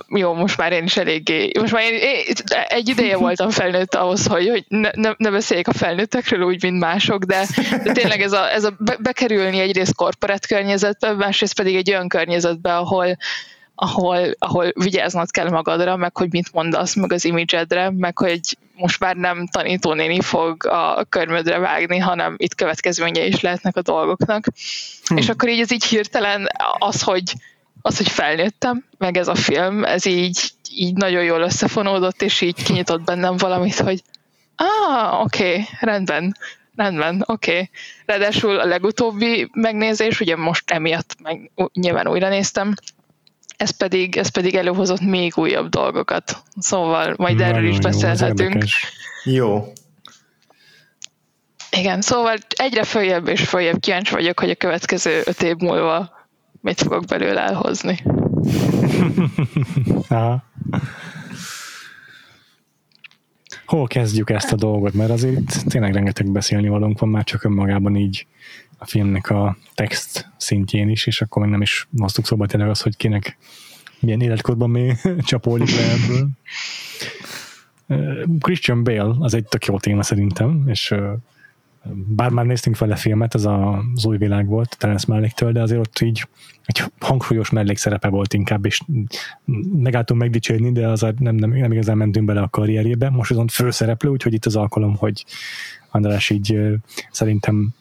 jó, 0.08 0.34
most 0.34 0.56
már 0.56 0.72
én 0.72 0.84
is 0.84 0.96
eléggé, 0.96 1.50
most 1.60 1.72
már 1.72 1.82
én, 1.82 1.94
én 1.94 2.34
egy 2.68 2.88
ideje 2.88 3.16
voltam 3.16 3.50
felnőtt 3.50 3.94
ahhoz, 3.94 4.26
hogy, 4.26 4.48
hogy 4.48 4.64
ne, 4.68 4.90
ne, 4.94 5.10
ne 5.16 5.30
beszéljek 5.30 5.68
a 5.68 5.72
felnőttekről 5.72 6.42
úgy, 6.42 6.62
mint 6.62 6.78
mások, 6.78 7.22
de, 7.24 7.46
de 7.84 7.92
tényleg 7.92 8.20
ez 8.20 8.32
a, 8.32 8.52
ez 8.52 8.64
a 8.64 8.76
bekerülni 8.98 9.58
egyrészt 9.58 9.94
korporát 9.94 10.46
környezetbe, 10.46 11.12
másrészt 11.12 11.56
pedig 11.56 11.76
egy 11.76 11.90
olyan 11.90 12.08
környezetbe, 12.08 12.76
ahol, 12.76 13.16
ahol, 13.74 14.18
ahol 14.38 14.72
vigyáznod 14.74 15.30
kell 15.30 15.48
magadra, 15.48 15.96
meg 15.96 16.16
hogy 16.16 16.32
mit 16.32 16.52
mondasz, 16.52 16.94
meg 16.94 17.12
az 17.12 17.24
imidzsedre, 17.24 17.90
meg 17.90 18.18
hogy 18.18 18.40
most 18.76 19.00
már 19.00 19.16
nem 19.16 19.46
tanítónéni 19.46 20.20
fog 20.20 20.66
a 20.66 21.04
körmödre 21.08 21.58
vágni, 21.58 21.98
hanem 21.98 22.34
itt 22.36 22.54
következménye 22.54 23.24
is 23.24 23.40
lehetnek 23.40 23.76
a 23.76 23.82
dolgoknak. 23.82 24.46
Hm. 25.08 25.16
És 25.16 25.28
akkor 25.28 25.48
így 25.48 25.60
ez 25.60 25.72
így 25.72 25.84
hirtelen 25.84 26.48
az, 26.78 27.02
hogy 27.02 27.32
az, 27.86 27.96
hogy 27.96 28.08
felnőttem, 28.08 28.84
meg 28.98 29.16
ez 29.16 29.28
a 29.28 29.34
film, 29.34 29.84
ez 29.84 30.04
így, 30.04 30.50
így 30.70 30.94
nagyon 30.94 31.22
jól 31.22 31.40
összefonódott, 31.40 32.22
és 32.22 32.40
így 32.40 32.62
kinyitott 32.62 33.02
bennem 33.02 33.36
valamit, 33.36 33.78
hogy 33.78 34.02
ah, 34.56 35.20
oké, 35.20 35.48
okay, 35.48 35.64
rendben, 35.80 36.36
rendben, 36.76 37.22
oké. 37.26 37.50
Okay. 37.50 37.70
Ráadásul 38.06 38.58
a 38.58 38.64
legutóbbi 38.64 39.50
megnézés, 39.52 40.20
ugye 40.20 40.36
most 40.36 40.70
emiatt 40.70 41.16
meg 41.22 41.50
nyilván 41.72 42.08
újra 42.08 42.28
néztem, 42.28 42.74
ez 43.56 43.70
pedig, 43.70 44.16
ez 44.16 44.28
pedig 44.28 44.54
előhozott 44.54 45.00
még 45.00 45.32
újabb 45.36 45.68
dolgokat. 45.68 46.42
Szóval 46.58 47.14
majd 47.16 47.36
Nagyon 47.36 47.54
erről 47.54 47.68
is 47.68 47.78
beszélhetünk. 47.78 48.64
Jó. 49.24 49.72
Igen, 51.70 52.00
szóval 52.00 52.36
egyre 52.48 52.84
följebb 52.84 53.28
és 53.28 53.42
följebb 53.42 53.80
kíváncsi 53.80 54.14
vagyok, 54.14 54.40
hogy 54.40 54.50
a 54.50 54.54
következő 54.54 55.22
öt 55.24 55.42
év 55.42 55.56
múlva 55.56 56.15
mit 56.66 56.80
fogok 56.80 57.04
belőle 57.04 57.40
elhozni. 57.40 58.02
Aha. 60.08 60.44
Hol 63.66 63.86
kezdjük 63.86 64.30
ezt 64.30 64.52
a 64.52 64.56
dolgot? 64.56 64.92
Mert 64.92 65.10
azért 65.10 65.64
tényleg 65.66 65.92
rengeteg 65.92 66.30
beszélni 66.30 66.68
valónk 66.68 66.98
van 66.98 67.08
már 67.08 67.24
csak 67.24 67.44
önmagában 67.44 67.96
így 67.96 68.26
a 68.78 68.86
filmnek 68.86 69.30
a 69.30 69.56
text 69.74 70.30
szintjén 70.36 70.88
is, 70.88 71.06
és 71.06 71.20
akkor 71.20 71.42
még 71.42 71.50
nem 71.50 71.62
is 71.62 71.88
hoztuk 71.98 72.26
szóba 72.26 72.46
tényleg 72.46 72.68
az, 72.68 72.80
hogy 72.80 72.96
kinek 72.96 73.36
milyen 74.00 74.20
életkorban 74.20 74.70
még 74.70 74.96
csapódik 75.18 75.70
le 75.70 75.92
ebből. 75.92 76.28
Christian 78.40 78.84
Bale 78.84 79.14
az 79.18 79.34
egy 79.34 79.44
tök 79.44 79.64
jó 79.64 79.78
téma 79.78 80.02
szerintem, 80.02 80.62
és 80.66 80.94
bár 81.94 82.30
már 82.30 82.44
néztünk 82.44 82.78
vele 82.78 82.96
filmet, 82.96 83.34
ez 83.34 83.44
a, 83.44 83.84
az 83.94 84.06
új 84.06 84.16
világ 84.16 84.46
volt 84.46 84.76
Terence 84.78 85.04
Malick-től, 85.08 85.52
de 85.52 85.62
azért 85.62 85.80
ott 85.80 86.00
így 86.00 86.26
egy 86.64 86.82
hangsúlyos 87.00 87.50
mellékszerepe 87.50 88.08
volt 88.08 88.34
inkább, 88.34 88.66
és 88.66 88.80
megálltunk 89.72 90.20
megdicsérni, 90.20 90.72
de 90.72 90.88
az 90.88 91.00
nem, 91.00 91.34
nem, 91.34 91.50
nem 91.50 91.72
igazán 91.72 91.96
mentünk 91.96 92.26
bele 92.26 92.40
a 92.40 92.48
karrierjébe. 92.48 93.10
Most 93.10 93.28
viszont 93.28 93.52
főszereplő, 93.52 94.10
úgyhogy 94.10 94.34
itt 94.34 94.46
az 94.46 94.56
alkalom, 94.56 94.96
hogy 94.96 95.24
András 95.90 96.30
így 96.30 96.58
szerintem 97.10 97.74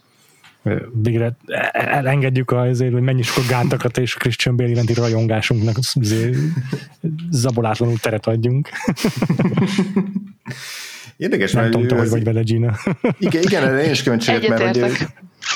végre 0.94 1.38
elengedjük 1.72 2.52
azért, 2.52 2.94
hogy 2.94 3.02
mennyi 3.02 3.22
sok 3.22 3.48
gátakat 3.48 3.98
és 3.98 4.14
Christian 4.14 4.56
Bale 4.56 4.70
iránti 4.70 4.94
rajongásunknak 4.94 5.76
zabolátlanul 7.30 7.98
teret 7.98 8.28
adjunk. 8.28 8.70
Érdekes, 11.18 11.52
nem 11.52 11.64
mert 11.64 11.76
tudom, 11.76 11.98
hogy 11.98 12.10
vagy 12.10 12.24
vele, 12.24 12.42
Gina. 12.42 12.74
Igen, 13.20 13.42
igen, 13.42 13.80
én 13.80 13.92
is 13.92 14.04
kíváncsi 14.04 14.32
mert 14.48 14.78
hogy 14.78 14.92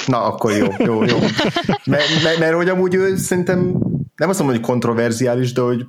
Na, 0.08 0.24
akkor 0.24 0.52
jó, 0.52 0.68
jó, 0.78 1.04
jó. 1.04 1.18
Mert, 1.86 2.24
mert, 2.24 2.40
mert 2.40 2.54
hogy 2.54 2.70
amúgy 2.70 2.96
ő 2.96 3.16
szerintem 3.16 3.60
nem 4.16 4.30
azt 4.30 4.40
mondom, 4.40 4.58
hogy 4.58 4.66
kontroverziális, 4.66 5.54
de 5.54 5.62
hogy 5.62 5.86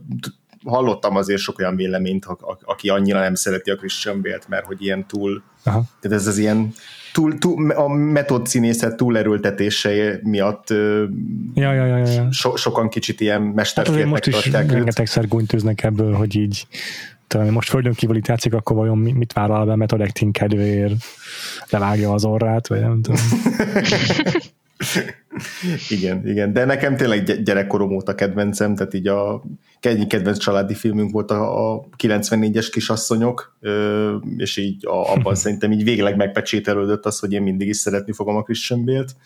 hallottam 0.65 1.17
azért 1.17 1.41
sok 1.41 1.59
olyan 1.59 1.77
véleményt, 1.77 2.27
aki 2.65 2.89
annyira 2.89 3.21
nem 3.21 3.35
szereti 3.35 3.71
a 3.71 3.77
Christian 3.77 4.23
Bale-t, 4.23 4.49
mert 4.49 4.65
hogy 4.65 4.83
ilyen 4.83 5.07
túl, 5.07 5.43
Aha. 5.63 5.83
tehát 6.01 6.19
ez 6.19 6.27
az 6.27 6.39
ilyen 6.39 6.73
túl, 7.13 7.39
túl, 7.39 7.71
a 7.71 7.89
metód 7.89 8.47
színészet 8.47 8.97
túlerőltetése 8.97 10.21
miatt 10.23 10.69
ja, 11.55 11.73
ja, 11.73 11.87
ja, 11.87 11.97
ja. 11.97 12.33
So, 12.33 12.57
sokan 12.57 12.89
kicsit 12.89 13.21
ilyen 13.21 13.43
mesterféltek 13.43 14.03
hát 14.03 14.11
most 14.11 14.27
is 14.27 14.53
rengetegszer 14.53 15.29
gúnytűznek 15.29 15.83
ebből, 15.83 16.13
hogy 16.13 16.37
így 16.37 16.67
talán 17.31 17.53
most 17.53 17.69
földön 17.69 17.93
kívüli 17.93 18.21
tetszik, 18.21 18.55
akkor 18.55 18.77
vajon 18.77 18.99
mit 18.99 19.33
vállal 19.33 19.67
be 19.67 19.77
method 19.77 20.01
acting 20.01 20.33
kedvéért? 20.33 20.95
Levágja 21.69 22.13
az 22.13 22.25
orrát, 22.25 22.69
vagy 22.69 22.81
nem 22.81 23.03
tudom. 23.03 23.21
igen, 25.89 26.29
igen, 26.29 26.53
de 26.53 26.65
nekem 26.65 26.97
tényleg 26.97 27.43
gyerekkorom 27.43 27.95
óta 27.95 28.15
kedvencem, 28.15 28.75
tehát 28.75 28.95
így 28.95 29.07
a 29.07 29.43
egyik 29.81 30.09
kedvenc 30.09 30.39
családi 30.39 30.75
filmünk 30.75 31.13
volt 31.13 31.31
a, 31.31 31.73
a 31.73 31.85
94-es 31.99 32.69
kisasszonyok, 32.73 33.57
és 34.37 34.57
így 34.57 34.87
a, 34.87 35.13
abban 35.13 35.35
szerintem 35.45 35.73
így 35.73 35.85
végleg 35.85 36.17
megpecsételődött 36.17 37.07
az, 37.07 37.19
hogy 37.19 37.33
én 37.33 37.43
mindig 37.43 37.69
is 37.69 37.77
szeretni 37.77 38.13
fogom 38.13 38.37
a 38.37 38.43
Christian 38.43 38.85
Bale-t, 38.85 39.17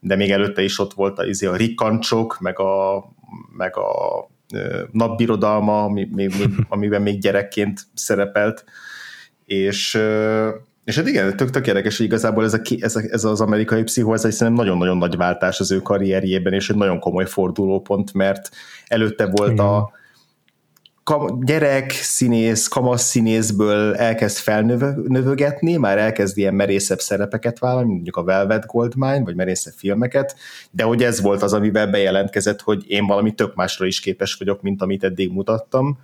de 0.00 0.16
még 0.16 0.30
előtte 0.30 0.62
is 0.62 0.78
ott 0.78 0.92
volt 0.92 1.18
a, 1.18 1.26
izé, 1.26 1.46
a 1.46 1.56
rikkancsok, 1.56 2.40
meg 2.40 2.58
a, 2.58 3.04
meg 3.56 3.76
a 3.76 3.90
napbirodalma, 4.92 5.84
ami, 5.84 6.08
még, 6.12 6.34
még, 6.38 6.48
amiben 6.68 7.02
még 7.02 7.20
gyerekként 7.20 7.80
szerepelt, 7.94 8.64
és 9.44 10.00
és 10.84 10.96
hát 10.96 11.08
igen, 11.08 11.36
tök, 11.36 11.50
tök 11.50 11.66
érdekes, 11.66 11.96
hogy 11.96 12.06
igazából 12.06 12.44
ez, 12.44 12.54
a, 12.54 12.60
ez, 12.80 12.96
a, 12.96 13.00
ez 13.10 13.24
az 13.24 13.40
amerikai 13.40 13.82
pszichó, 13.82 14.12
ez 14.12 14.20
szerintem 14.20 14.52
nagyon-nagyon 14.52 14.96
nagy 14.96 15.16
váltás 15.16 15.60
az 15.60 15.72
ő 15.72 15.80
karrierjében, 15.80 16.52
és 16.52 16.70
egy 16.70 16.76
nagyon 16.76 16.98
komoly 16.98 17.26
fordulópont, 17.26 18.12
mert 18.14 18.50
előtte 18.86 19.26
volt 19.26 19.52
igen. 19.52 19.64
a 19.64 19.90
kam, 21.10 21.40
gyerek 21.44 21.90
színész, 21.90 22.68
kamasz 22.68 23.02
színészből 23.02 23.94
elkezd 23.94 24.36
felnövögetni, 24.36 25.76
már 25.76 25.98
elkezd 25.98 26.38
ilyen 26.38 26.54
merészebb 26.54 26.98
szerepeket 26.98 27.58
vállalni, 27.58 27.92
mondjuk 27.92 28.16
a 28.16 28.24
Velvet 28.24 28.66
Goldmine, 28.66 29.22
vagy 29.22 29.34
merészebb 29.34 29.72
filmeket, 29.76 30.36
de 30.70 30.84
hogy 30.84 31.02
ez 31.02 31.20
volt 31.20 31.42
az, 31.42 31.52
amivel 31.52 31.86
bejelentkezett, 31.86 32.60
hogy 32.60 32.84
én 32.90 33.06
valami 33.06 33.34
tök 33.34 33.54
másra 33.54 33.86
is 33.86 34.00
képes 34.00 34.34
vagyok, 34.34 34.62
mint 34.62 34.82
amit 34.82 35.04
eddig 35.04 35.32
mutattam, 35.32 35.98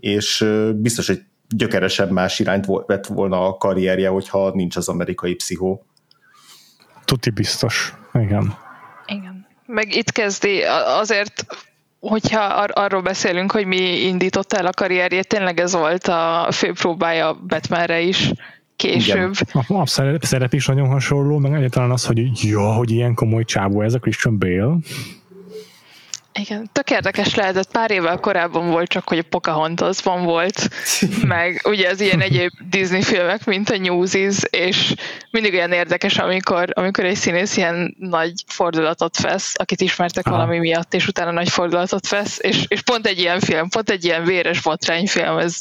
és 0.00 0.46
biztos, 0.74 1.06
hogy 1.06 1.22
gyökeresen 1.48 2.08
más 2.08 2.38
irányt 2.38 2.66
vett 2.86 3.06
volna 3.06 3.46
a 3.46 3.56
karrierje, 3.56 4.08
hogyha 4.08 4.50
nincs 4.54 4.76
az 4.76 4.88
amerikai 4.88 5.34
pszichó. 5.34 5.84
Tuti 7.04 7.30
biztos, 7.30 7.94
igen. 8.12 8.54
Igen. 9.06 9.46
Meg 9.66 9.94
itt 9.94 10.10
kezdi 10.10 10.62
azért 11.00 11.46
hogyha 12.00 12.40
ar- 12.40 12.78
arról 12.78 13.02
beszélünk, 13.02 13.52
hogy 13.52 13.66
mi 13.66 14.06
indította 14.06 14.56
el 14.56 14.66
a 14.66 14.72
karrierjét, 14.72 15.28
tényleg 15.28 15.60
ez 15.60 15.72
volt 15.72 16.06
a 16.06 16.48
fő 16.50 16.72
próbája 16.72 17.38
Batmanre 17.48 18.00
is 18.00 18.32
később. 18.76 19.32
Igen. 19.50 19.80
A, 19.80 19.86
szerep, 19.86 20.22
szerep 20.22 20.52
is 20.52 20.66
nagyon 20.66 20.88
hasonló, 20.88 21.38
meg 21.38 21.54
egyáltalán 21.54 21.90
az, 21.90 22.06
hogy 22.06 22.44
jó, 22.44 22.70
hogy 22.70 22.90
ilyen 22.90 23.14
komoly 23.14 23.44
csávó 23.44 23.82
ez 23.82 23.94
a 23.94 23.98
Christian 23.98 24.38
Bale. 24.38 24.76
Igen, 26.40 26.70
tök 26.72 26.90
érdekes 26.90 27.34
lehetett. 27.34 27.70
Pár 27.70 27.90
évvel 27.90 28.18
korábban 28.18 28.70
volt 28.70 28.88
csak, 28.88 29.08
hogy 29.08 29.18
a 29.18 29.22
Pocahontasban 29.28 30.24
volt, 30.24 30.68
meg 31.34 31.60
ugye 31.64 31.88
az 31.88 32.00
ilyen 32.00 32.20
egyéb 32.20 32.50
Disney 32.70 33.02
filmek, 33.02 33.44
mint 33.44 33.70
a 33.70 33.76
Newsies, 33.76 34.38
és 34.50 34.94
mindig 35.30 35.54
olyan 35.54 35.72
érdekes, 35.72 36.18
amikor, 36.18 36.68
amikor 36.72 37.04
egy 37.04 37.16
színész 37.16 37.56
ilyen 37.56 37.96
nagy 37.98 38.32
fordulatot 38.46 39.20
vesz, 39.20 39.52
akit 39.56 39.80
ismertek 39.80 40.26
Aha. 40.26 40.36
valami 40.36 40.58
miatt, 40.58 40.94
és 40.94 41.06
utána 41.06 41.30
nagy 41.30 41.48
fordulatot 41.48 42.08
vesz, 42.08 42.38
és, 42.42 42.64
és 42.68 42.82
pont 42.82 43.06
egy 43.06 43.18
ilyen 43.18 43.40
film, 43.40 43.68
pont 43.68 43.90
egy 43.90 44.04
ilyen 44.04 44.24
véres 44.24 44.60
botrányfilm, 44.60 45.38
ez 45.38 45.56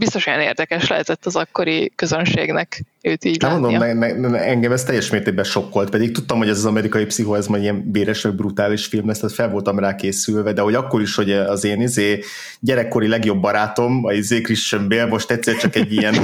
biztos 0.00 0.26
olyan 0.26 0.40
érdekes 0.40 0.88
lehetett 0.88 1.26
az 1.26 1.36
akkori 1.36 1.92
közönségnek 1.96 2.82
őt 3.02 3.24
így 3.24 3.40
Nem 3.40 3.50
mondom, 3.50 3.76
meg, 3.76 3.96
meg, 3.96 4.20
meg, 4.20 4.42
engem 4.42 4.72
ez 4.72 4.84
teljes 4.84 5.10
mértékben 5.10 5.44
sokkolt, 5.44 5.90
pedig 5.90 6.12
tudtam, 6.12 6.38
hogy 6.38 6.48
ez 6.48 6.58
az 6.58 6.64
amerikai 6.64 7.04
pszichó, 7.04 7.34
ez 7.34 7.46
majd 7.46 7.62
ilyen 7.62 7.90
béres, 7.90 8.22
vagy 8.22 8.32
brutális 8.32 8.86
film 8.86 9.06
lesz, 9.06 9.18
tehát 9.18 9.34
fel 9.34 9.50
voltam 9.50 9.78
rá 9.78 9.94
készülve, 9.94 10.52
de 10.52 10.60
hogy 10.60 10.74
akkor 10.74 11.00
is, 11.00 11.14
hogy 11.14 11.32
az 11.32 11.64
én 11.64 11.80
izé 11.80 12.22
gyerekkori 12.60 13.08
legjobb 13.08 13.40
barátom, 13.40 14.04
a 14.04 14.12
izé 14.12 14.40
Christian 14.40 14.88
Bale, 14.88 15.06
most 15.06 15.30
egyszer 15.30 15.56
csak 15.56 15.76
egy 15.76 15.92
ilyen 15.92 16.14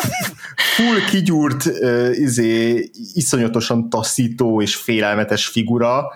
full 0.76 1.04
kigyúrt, 1.10 1.64
izé, 2.12 2.84
iszonyatosan 3.14 3.90
taszító 3.90 4.62
és 4.62 4.76
félelmetes 4.76 5.46
figura, 5.46 6.06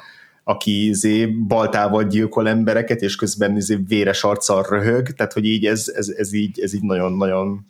aki 0.45 0.89
izé 0.89 1.27
baltával 1.27 2.05
gyilkol 2.05 2.49
embereket, 2.49 3.01
és 3.01 3.17
közben 3.17 3.57
izé 3.57 3.79
véres 3.89 4.23
arccal 4.23 4.67
röhög, 4.69 5.11
tehát 5.11 5.33
hogy 5.33 5.45
így 5.45 5.67
ez, 5.67 5.93
ez, 5.95 6.09
ez 6.09 6.33
így, 6.33 6.61
ez 6.61 6.75
így 6.75 6.83
nagyon-nagyon 6.83 7.67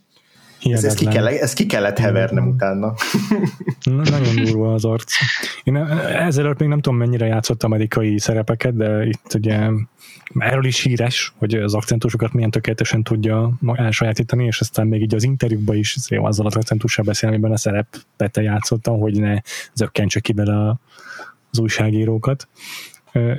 ez, 0.70 0.84
ez, 0.84 0.94
ki 0.94 1.06
kell, 1.06 1.26
ez 1.26 1.52
ki 1.52 1.66
kellett 1.66 1.98
hevernem 1.98 2.48
utána. 2.48 2.94
Nagyon 3.84 4.34
durva 4.44 4.72
az 4.72 4.84
arc. 4.84 5.14
Én 5.62 5.76
ezzel 5.76 6.54
még 6.58 6.68
nem 6.68 6.80
tudom, 6.80 6.98
mennyire 6.98 7.26
játszott 7.26 7.62
amerikai 7.62 8.18
szerepeket, 8.18 8.76
de 8.76 9.06
itt 9.06 9.34
ugye 9.34 9.68
erről 10.38 10.64
is 10.64 10.80
híres, 10.80 11.32
hogy 11.38 11.54
az 11.54 11.74
akcentusokat 11.74 12.32
milyen 12.32 12.50
tökéletesen 12.50 13.02
tudja 13.02 13.52
elsajátítani, 13.74 14.44
és 14.44 14.60
aztán 14.60 14.86
még 14.86 15.02
így 15.02 15.14
az 15.14 15.24
interjúkban 15.24 15.76
is 15.76 15.96
azzal 16.10 16.46
az 16.46 16.56
akcentussal 16.56 17.04
beszél, 17.04 17.28
amiben 17.28 17.52
a 17.52 17.56
szerepet 17.56 18.36
játszottam, 18.36 19.00
hogy 19.00 19.20
ne 19.20 19.36
zökkentse 19.74 20.20
ki 20.20 20.32
bele 20.32 20.76
az 21.52 21.58
újságírókat. 21.58 22.48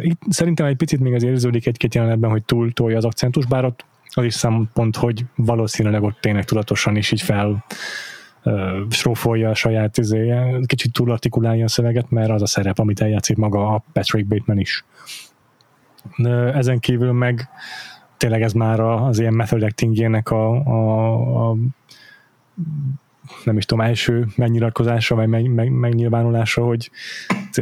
Itt 0.02 0.22
szerintem 0.30 0.66
egy 0.66 0.76
picit 0.76 1.00
még 1.00 1.14
az 1.14 1.24
érződik 1.24 1.68
egy-két 1.68 1.96
jelenetben, 1.96 2.30
hogy 2.30 2.44
túl 2.44 2.74
tolja 2.74 2.98
az 2.98 3.06
akcentus, 3.06 3.46
bár 3.46 3.66
ott 3.66 3.86
az 4.06 4.24
is 4.24 4.34
szempont, 4.34 4.96
hogy 4.96 5.26
valószínűleg 5.36 6.04
ott 6.04 6.18
tényleg 6.20 6.46
tudatosan 6.46 6.96
is 6.96 7.12
így 7.12 7.22
fel 7.22 7.66
strófolja 8.90 9.50
a 9.50 9.54
saját 9.54 9.98
izéje, 9.98 10.60
kicsit 10.66 10.94
túl 10.94 11.12
artikulálja 11.12 11.66
a 11.66 11.68
szöveget, 11.68 12.10
mert 12.10 12.30
az 12.30 12.42
a 12.42 12.46
szerep, 12.46 12.80
amit 12.80 13.02
eljátszik 13.02 13.38
maga 13.38 13.68
a 13.68 13.84
Patrick 13.94 14.28
Bateman 14.28 14.60
is. 14.60 14.86
Ezen 16.54 16.80
kívül 16.80 17.12
meg 17.12 17.50
tényleg 18.18 18.42
ez 18.42 18.54
már 18.54 18.80
az 18.80 19.20
ilyen 19.20 19.34
method 19.34 19.64
actingjének 19.64 20.32
a, 20.32 20.52
a, 20.52 21.50
a 21.50 21.56
nem 23.44 23.58
is 23.58 23.66
tudom, 23.66 23.86
első 23.86 24.28
megnyilatkozása, 24.36 25.16
vagy 25.16 25.28
meg, 25.28 25.50
meg, 25.50 25.70
megnyilvánulása, 25.70 26.64
hogy 26.64 26.90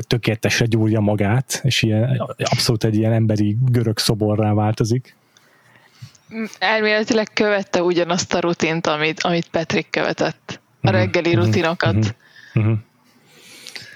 tökéletesre 0.07 0.65
gyúrja 0.65 0.99
magát, 0.99 1.61
és 1.63 1.81
ilyen, 1.81 2.21
abszolút 2.37 2.83
egy 2.83 2.95
ilyen 2.95 3.13
emberi 3.13 3.57
görög 3.71 3.97
szoborrá 3.97 4.53
változik. 4.53 5.15
Elméletileg 6.59 7.27
követte 7.33 7.83
ugyanazt 7.83 8.33
a 8.33 8.39
rutint, 8.39 8.87
amit, 8.87 9.21
amit 9.21 9.49
Patrick 9.49 9.91
követett. 9.91 10.61
A 10.81 10.89
mhm. 10.89 10.95
reggeli 10.95 11.29
uh-huh. 11.29 11.45
rutinokat. 11.45 11.95
Uh-huh. 11.95 12.13
Uh-huh. 12.53 12.77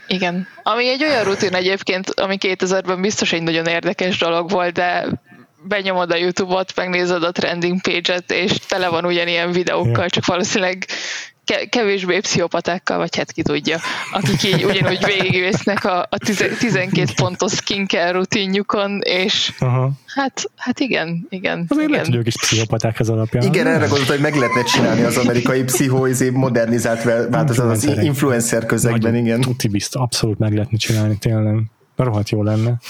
Igen. 0.08 0.48
Ami 0.64 0.90
egy 0.90 1.04
olyan 1.04 1.24
rutin 1.24 1.54
egyébként, 1.54 2.10
ami 2.10 2.38
2000-ben 2.40 3.02
biztos 3.02 3.34
egy 3.34 3.44
nagyon 3.44 3.66
érdekes 3.66 4.18
dolog 4.18 4.50
volt, 4.50 4.74
de 4.74 5.08
benyomod 5.68 6.12
a 6.12 6.16
YouTube-ot, 6.16 6.76
megnézed 6.76 7.24
a 7.24 7.32
trending 7.32 7.82
page-et, 7.82 8.32
és 8.32 8.52
tele 8.52 8.88
van 8.88 9.06
ugyanilyen 9.06 9.52
videókkal, 9.52 9.94
yeah. 9.94 10.10
csak 10.10 10.26
valószínűleg 10.26 10.86
kevésbé 11.70 12.20
pszichopatákkal, 12.20 12.98
vagy 12.98 13.16
hát 13.16 13.32
ki 13.32 13.42
tudja, 13.42 13.80
akik 14.12 14.44
így 14.44 14.64
ugyanúgy 14.64 15.06
végigvésznek 15.06 15.86
a, 15.86 16.08
a 16.10 16.18
12 16.60 17.06
pontos 17.16 17.52
skincare 17.52 18.12
rutinjukon, 18.12 19.02
és 19.04 19.54
Aha. 19.60 19.92
hát, 20.06 20.52
hát 20.56 20.80
igen, 20.80 21.26
igen. 21.30 21.66
Azért 21.68 21.80
igen. 21.80 21.92
lehet, 21.92 22.06
hogy 22.06 22.16
ők 22.16 22.28
is 22.28 22.36
pszichopaták 22.36 23.00
ez 23.00 23.10
alapján. 23.10 23.44
Igen, 23.44 23.68
erre 23.68 23.86
gondoltam, 23.86 24.16
hogy 24.16 24.20
meg 24.20 24.36
lehetne 24.36 24.64
csinálni 24.64 25.04
az 25.04 25.18
amerikai 25.18 25.64
pszichóizé 25.64 26.30
modernizált 26.30 27.04
változat 27.30 27.72
az 27.72 27.84
influencer 27.84 28.66
közegben, 28.66 29.12
Nagyon 29.12 29.26
igen. 29.26 29.42
Tuti 29.42 29.68
bizt, 29.68 29.96
abszolút 29.96 30.40
meg 30.40 30.54
lehetne 30.54 30.78
csinálni, 30.78 31.18
tényleg 31.18 31.64
rohadt 32.04 32.30
jó 32.30 32.44
lenne. 32.44 32.78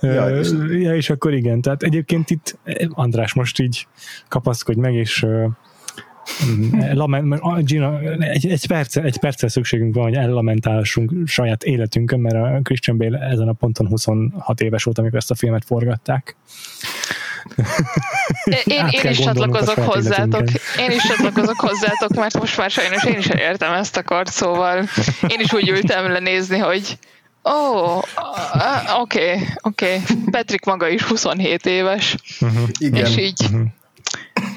ja, 0.00 0.38
és... 0.38 0.48
ja, 0.70 0.96
és 0.96 1.10
akkor 1.10 1.34
igen, 1.34 1.60
tehát 1.60 1.82
egyébként 1.82 2.30
itt 2.30 2.58
András 2.88 3.34
most 3.34 3.60
így 3.60 3.86
kapaszkodj 4.28 4.80
meg, 4.80 4.94
és 4.94 5.26
lament, 6.92 7.64
Gina, 7.64 8.00
egy, 8.00 8.46
egy, 8.46 8.66
perce, 8.66 9.02
egy 9.02 9.18
percre 9.18 9.48
szükségünk 9.48 9.94
van, 9.94 10.04
hogy 10.04 10.14
ellamentálsunk 10.14 11.12
saját 11.26 11.64
életünkön, 11.64 12.20
mert 12.20 12.34
a 12.34 12.60
Christian 12.62 12.98
Bale 12.98 13.18
ezen 13.18 13.48
a 13.48 13.52
ponton 13.52 13.86
26 13.86 14.60
éves 14.60 14.84
volt, 14.84 14.98
amikor 14.98 15.18
ezt 15.18 15.30
a 15.30 15.34
filmet 15.34 15.64
forgatták. 15.64 16.36
Én, 18.64 18.88
én 18.90 19.10
is 19.10 19.18
csatlakozok 19.18 19.78
hozzátok. 19.78 20.42
Én 20.78 20.90
is 20.90 21.02
csatlakozok 21.02 21.60
hozzátok, 21.60 22.14
mert 22.14 22.38
most 22.38 22.56
már 22.56 22.70
sajnos 22.70 23.04
én 23.04 23.18
is 23.18 23.26
értem 23.26 23.72
ezt 23.72 23.96
a 23.96 24.02
kart, 24.02 24.32
szóval 24.32 24.88
én 25.28 25.40
is 25.40 25.52
úgy 25.52 25.68
ültem 25.68 26.10
lenézni, 26.10 26.58
hogy 26.58 26.98
Ó, 27.44 27.50
oh, 27.50 28.02
oké, 29.00 29.32
okay, 29.32 29.46
oké. 29.62 29.94
Okay. 29.94 30.00
Patrick 30.30 30.64
maga 30.64 30.88
is 30.88 31.02
27 31.02 31.66
éves. 31.66 32.16
Uh-huh. 32.40 32.68
Igen. 32.78 33.06
És 33.06 33.16
így, 33.16 33.42
uh-huh. 33.44 33.66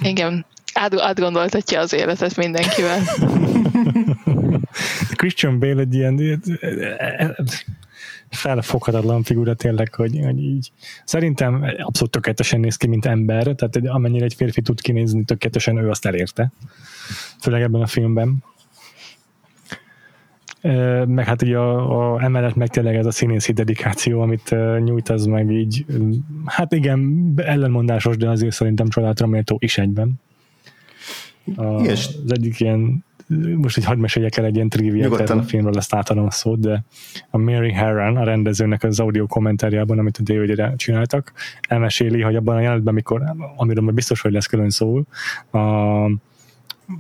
igen, 0.02 0.46
át, 0.74 1.00
átgondoltatja 1.00 1.80
az 1.80 1.94
életet 1.94 2.36
mindenkivel. 2.36 3.02
Christian 5.16 5.60
Bale 5.60 5.82
egy 5.82 5.94
ilyen 5.94 6.42
felfoghatatlan 8.32 9.24
figura 9.24 9.54
tényleg, 9.54 9.94
hogy, 9.94 10.20
hogy 10.24 10.44
így 10.44 10.72
szerintem 11.06 11.64
abszolút 11.78 12.12
tökéletesen 12.12 12.60
néz 12.60 12.76
ki, 12.76 12.88
mint 12.88 13.06
ember, 13.06 13.44
tehát 13.44 13.80
amennyire 13.88 14.26
egy 14.26 14.34
férfi 14.34 14.62
tud 14.62 14.82
kinézni, 14.82 15.24
tökéletesen 15.24 15.78
ő 15.78 15.90
azt 15.90 16.06
elérte. 16.06 16.52
Főleg 17.40 17.62
ebben 17.62 17.82
a 17.82 17.88
filmben. 17.88 18.44
Meg 21.06 21.26
hát 21.26 21.42
ugye 21.42 21.58
a, 21.58 22.14
a, 22.14 22.24
emellett 22.24 22.56
meg 22.56 22.68
tényleg 22.68 22.96
ez 22.96 23.06
a 23.06 23.12
színészi 23.12 23.54
dedikáció, 23.54 24.22
amit 24.22 24.56
nyújt, 24.84 25.10
az 25.10 25.26
meg 25.26 25.52
így, 25.52 25.86
hát 26.46 26.74
igen, 26.74 27.34
ellenmondásos, 27.36 28.18
de 28.18 28.30
azért 28.30 28.54
szerintem 28.54 28.90
csodálatra 28.90 29.28
méltó 29.28 29.58
is 29.60 29.78
egyben. 29.78 30.14
A, 31.56 31.64
az 31.64 32.24
egyik 32.28 32.60
ilyen 32.60 33.04
most 33.56 33.78
egy 33.78 33.86
hadd 33.86 33.98
meséljek 33.98 34.38
el 34.38 34.46
egy 34.46 34.56
ilyen 34.56 34.70
triviát 34.70 35.20
erről 35.20 35.40
a 35.40 35.44
filmről, 35.44 35.78
ezt 35.78 35.94
átadom 35.94 36.26
a 36.26 36.32
szót, 36.32 36.60
de 36.60 36.84
a 37.30 37.38
Mary 37.38 37.74
Harron, 37.74 38.18
a 38.18 38.24
rendezőnek 38.24 38.84
az 38.84 39.00
audio 39.00 39.28
kommentárjában, 39.28 40.00
amit 40.00 40.18
a 40.18 40.24
dvd 40.24 40.76
csináltak, 40.76 41.34
elmeséli, 41.68 42.22
hogy 42.22 42.36
abban 42.36 42.56
a 42.56 42.60
jelenetben, 42.60 42.94
mikor, 42.94 43.24
amiről 43.56 43.84
majd 43.84 43.96
biztos, 43.96 44.22
hogy 44.22 44.32
lesz 44.32 44.46
külön 44.46 44.70
szól, 44.70 45.06
a, 45.52 45.60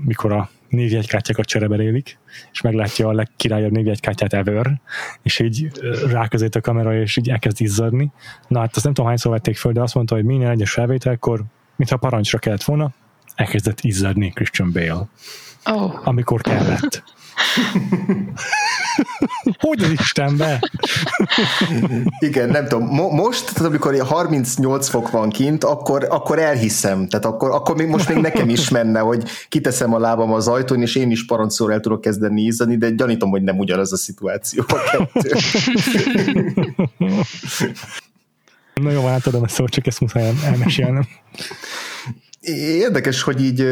mikor 0.05 0.31
a 0.31 0.49
névjegykártyákat 0.69 1.45
csereberélik, 1.45 2.17
és 2.51 2.61
meglátja 2.61 3.07
a 3.07 3.11
legkirályabb 3.11 3.71
névjegykártyát 3.71 4.33
ever, 4.33 4.81
és 5.21 5.39
így 5.39 5.71
ráközét 6.09 6.55
a 6.55 6.61
kamera, 6.61 6.99
és 7.01 7.17
így 7.17 7.29
elkezd 7.29 7.61
izzadni. 7.61 8.11
Na 8.47 8.59
hát 8.59 8.75
azt 8.75 8.83
nem 8.83 8.93
tudom 8.93 9.09
hányszor 9.09 9.31
vették 9.31 9.57
föl, 9.57 9.71
de 9.71 9.81
azt 9.81 9.95
mondta, 9.95 10.15
hogy 10.15 10.23
minden 10.23 10.49
egyes 10.49 10.71
felvételkor, 10.71 11.43
mintha 11.75 11.97
parancsra 11.97 12.39
kellett 12.39 12.63
volna, 12.63 12.93
elkezdett 13.35 13.81
izzadni 13.81 14.29
Christian 14.29 14.71
Bale. 14.71 15.07
Oh. 15.65 16.07
Amikor 16.07 16.41
kellett. 16.41 17.03
hogy 19.59 19.83
az 19.83 19.89
Istenbe? 19.89 20.59
Igen, 22.19 22.49
nem 22.49 22.67
tudom. 22.67 22.87
Mo- 22.87 23.11
most, 23.11 23.53
tehát 23.53 23.69
amikor 23.69 23.99
38 23.99 24.89
fok 24.89 25.09
van 25.11 25.29
kint, 25.29 25.63
akkor, 25.63 26.07
akkor 26.09 26.39
elhiszem. 26.39 27.07
Tehát 27.07 27.25
akkor, 27.25 27.51
akkor 27.51 27.75
még 27.75 27.87
most 27.87 28.09
még 28.09 28.17
nekem 28.17 28.49
is 28.49 28.69
menne, 28.69 28.99
hogy 28.99 29.23
kiteszem 29.49 29.93
a 29.93 29.99
lábam 29.99 30.33
az 30.33 30.47
ajtón, 30.47 30.81
és 30.81 30.95
én 30.95 31.11
is 31.11 31.25
parancsszor 31.25 31.71
el 31.71 31.79
tudok 31.79 32.01
kezdeni 32.01 32.41
ízani, 32.41 32.77
de 32.77 32.89
gyanítom, 32.89 33.29
hogy 33.29 33.41
nem 33.43 33.57
ugyanaz 33.57 33.93
a 33.93 33.97
szituáció 33.97 34.63
a 34.67 34.75
kettő. 34.91 35.35
Na 38.73 38.91
jó, 38.91 39.07
átadom 39.07 39.43
a 39.43 39.47
szót, 39.47 39.69
csak 39.69 39.87
ezt 39.87 39.99
muszáj 39.99 40.31
elmesélnem. 40.45 41.07
Érdekes, 42.79 43.21
hogy 43.21 43.43
így 43.43 43.67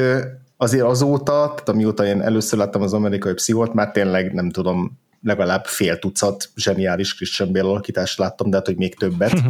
azért 0.62 0.86
azóta, 0.86 1.34
tehát 1.34 1.70
amióta 1.70 2.06
én 2.06 2.22
először 2.22 2.60
láttam 2.60 2.82
az 2.82 2.94
amerikai 2.94 3.34
pszichót, 3.34 3.74
már 3.74 3.92
tényleg 3.92 4.34
nem 4.34 4.50
tudom, 4.50 5.00
legalább 5.24 5.66
fél 5.66 6.00
tucat 6.00 6.50
zseniális 6.56 7.16
Christian 7.16 7.52
Bale 7.52 7.70
alakítást 7.70 8.18
láttam, 8.18 8.50
de 8.50 8.58
hát, 8.58 8.66
hogy 8.66 8.78
még 8.78 8.96
többet. 8.96 9.42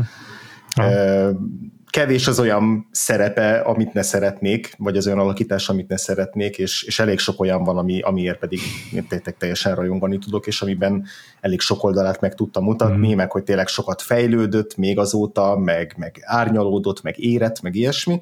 kevés 1.89 2.27
az 2.27 2.39
olyan 2.39 2.87
szerepe, 2.91 3.59
amit 3.59 3.93
ne 3.93 4.01
szeretnék, 4.01 4.73
vagy 4.77 4.97
az 4.97 5.05
olyan 5.05 5.19
alakítás, 5.19 5.69
amit 5.69 5.87
ne 5.87 5.97
szeretnék, 5.97 6.57
és, 6.57 6.83
és 6.83 6.99
elég 6.99 7.19
sok 7.19 7.39
olyan 7.39 7.63
van, 7.63 7.77
ami, 7.77 8.01
amiért 8.01 8.39
pedig 8.39 8.59
tényleg 8.91 9.35
teljesen 9.37 9.75
rajongani 9.75 10.17
tudok, 10.17 10.47
és 10.47 10.61
amiben 10.61 11.05
elég 11.41 11.59
sok 11.59 11.83
oldalát 11.83 12.21
meg 12.21 12.35
tudtam 12.35 12.63
mutatni, 12.63 13.13
mm. 13.13 13.15
meg 13.15 13.31
hogy 13.31 13.43
tényleg 13.43 13.67
sokat 13.67 14.01
fejlődött 14.01 14.77
még 14.77 14.99
azóta, 14.99 15.57
meg, 15.57 15.93
meg 15.97 16.19
árnyalódott, 16.21 17.01
meg 17.01 17.19
érett, 17.19 17.61
meg 17.61 17.75
ilyesmi. 17.75 18.19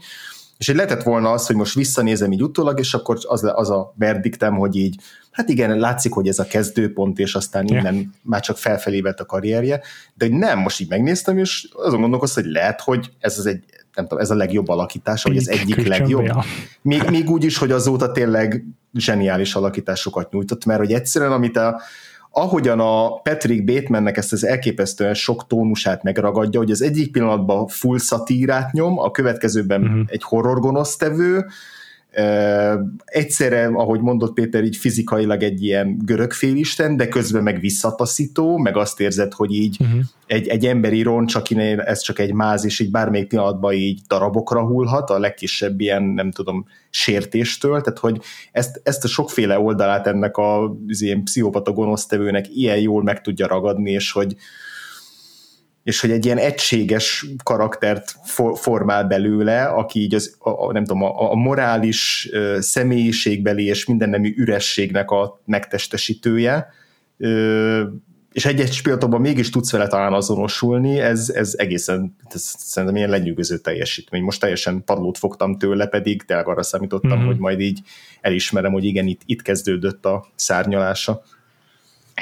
És 0.57 0.69
egy 0.69 0.75
lehetett 0.75 1.03
volna 1.03 1.31
az, 1.31 1.47
hogy 1.47 1.55
most 1.55 1.75
visszanézem 1.75 2.31
így 2.31 2.43
utólag, 2.43 2.79
és 2.79 2.93
akkor 2.93 3.17
az, 3.27 3.51
az 3.53 3.69
a 3.69 3.93
verdiktem, 3.95 4.55
hogy 4.55 4.75
így, 4.75 4.95
hát 5.31 5.49
igen, 5.49 5.77
látszik, 5.77 6.13
hogy 6.13 6.27
ez 6.27 6.39
a 6.39 6.43
kezdőpont, 6.43 7.19
és 7.19 7.35
aztán 7.35 7.65
innen 7.67 7.93
yeah. 7.93 8.05
már 8.21 8.41
csak 8.41 8.57
felfelé 8.57 9.01
vett 9.01 9.19
a 9.19 9.25
karrierje, 9.25 9.81
de 10.13 10.25
hogy 10.25 10.33
nem, 10.33 10.59
most 10.59 10.79
így 10.79 10.89
megnéztem, 10.89 11.37
és 11.37 11.67
azon 11.73 12.01
gondolkoztam, 12.01 12.43
hogy 12.43 12.51
lehet, 12.51 12.81
hogy 12.81 13.11
ez 13.19 13.37
az 13.37 13.45
egy, 13.45 13.63
nem 13.95 14.07
tudom, 14.07 14.23
ez 14.23 14.29
a 14.29 14.35
legjobb 14.35 14.67
alakítás, 14.67 15.23
vagy 15.23 15.37
az 15.37 15.49
egyik 15.49 15.87
legjobb. 15.87 16.29
Még, 16.81 17.03
még 17.09 17.29
úgy 17.29 17.43
is, 17.43 17.57
hogy 17.57 17.71
azóta 17.71 18.11
tényleg 18.11 18.65
zseniális 18.93 19.55
alakításokat 19.55 20.31
nyújtott, 20.31 20.65
mert 20.65 20.79
hogy 20.79 20.93
egyszerűen, 20.93 21.31
amit 21.31 21.57
a, 21.57 21.81
ahogyan 22.31 22.79
a 22.79 23.21
Patrick 23.21 23.65
Batemannek 23.65 24.17
ezt 24.17 24.33
az 24.33 24.45
elképesztően 24.45 25.13
sok 25.13 25.47
tónusát 25.47 26.03
megragadja, 26.03 26.59
hogy 26.59 26.71
az 26.71 26.81
egyik 26.81 27.11
pillanatban 27.11 27.67
full 27.67 27.97
szatírát 27.97 28.71
nyom, 28.71 28.99
a 28.99 29.11
következőben 29.11 29.83
uh-huh. 29.83 30.01
egy 30.07 30.23
horror 30.23 30.59
gonosztevő, 30.59 31.45
egyszerre, 33.05 33.65
ahogy 33.65 33.99
mondott 33.99 34.33
Péter, 34.33 34.63
így 34.63 34.75
fizikailag 34.75 35.43
egy 35.43 35.63
ilyen 35.63 35.97
görög 36.05 36.33
félisten, 36.33 36.97
de 36.97 37.07
közben 37.07 37.43
meg 37.43 37.59
visszataszító, 37.59 38.57
meg 38.57 38.77
azt 38.77 38.99
érzed, 38.99 39.33
hogy 39.33 39.53
így 39.53 39.77
uh-huh. 39.79 39.99
egy, 40.25 40.47
egy 40.47 40.65
emberi 40.65 41.01
roncs, 41.01 41.35
akinél 41.35 41.79
ez 41.79 42.01
csak 42.01 42.19
egy 42.19 42.33
máz, 42.33 42.65
és 42.65 42.79
így 42.79 42.91
bármelyik 42.91 43.27
pillanatban 43.27 43.73
így 43.73 44.01
darabokra 44.07 44.65
hullhat, 44.65 45.09
a 45.09 45.19
legkisebb 45.19 45.79
ilyen, 45.79 46.03
nem 46.03 46.31
tudom, 46.31 46.65
sértéstől, 46.89 47.81
tehát 47.81 47.99
hogy 47.99 48.21
ezt, 48.51 48.81
ezt 48.83 49.03
a 49.03 49.07
sokféle 49.07 49.59
oldalát 49.59 50.07
ennek 50.07 50.37
a 50.37 50.75
az 50.87 51.01
ilyen 51.01 51.23
pszichopata 51.23 51.71
gonosztevőnek 51.71 52.55
ilyen 52.55 52.79
jól 52.79 53.03
meg 53.03 53.21
tudja 53.21 53.47
ragadni, 53.47 53.91
és 53.91 54.11
hogy, 54.11 54.35
és 55.87 55.99
hogy 55.99 56.11
egy 56.11 56.25
ilyen 56.25 56.37
egységes 56.37 57.25
karaktert 57.43 58.15
for, 58.23 58.57
formál 58.57 59.03
belőle, 59.03 59.63
aki 59.63 59.99
így 59.99 60.15
az, 60.15 60.35
a, 60.39 60.49
a, 60.49 60.71
nem 60.71 60.85
tudom, 60.85 61.03
a, 61.03 61.31
a 61.31 61.35
morális 61.35 62.29
uh, 62.31 62.59
személyiségbeli 62.59 63.65
és 63.65 63.85
mindennemű 63.85 64.33
ürességnek 64.37 65.11
a 65.11 65.41
megtestesítője, 65.45 66.67
uh, 67.17 67.81
és 68.31 68.45
egy-egy 68.45 68.81
pillanatban 68.81 69.21
mégis 69.21 69.49
tudsz 69.49 69.71
vele 69.71 69.87
talán 69.87 70.13
azonosulni, 70.13 70.99
ez, 70.99 71.29
ez 71.29 71.53
egészen, 71.57 72.15
ez 72.29 72.41
szerintem 72.57 72.97
ilyen 72.97 73.09
lenyűgöző 73.09 73.57
teljesítmény. 73.57 74.23
Most 74.23 74.39
teljesen 74.39 74.83
padlót 74.83 75.17
fogtam 75.17 75.57
tőle, 75.57 75.87
pedig 75.87 76.23
tényleg 76.23 76.47
arra 76.47 76.63
számítottam, 76.63 77.17
mm-hmm. 77.17 77.27
hogy 77.27 77.37
majd 77.37 77.59
így 77.59 77.79
elismerem, 78.21 78.71
hogy 78.71 78.85
igen, 78.85 79.07
itt, 79.07 79.21
itt 79.25 79.41
kezdődött 79.41 80.05
a 80.05 80.27
szárnyalása. 80.35 81.21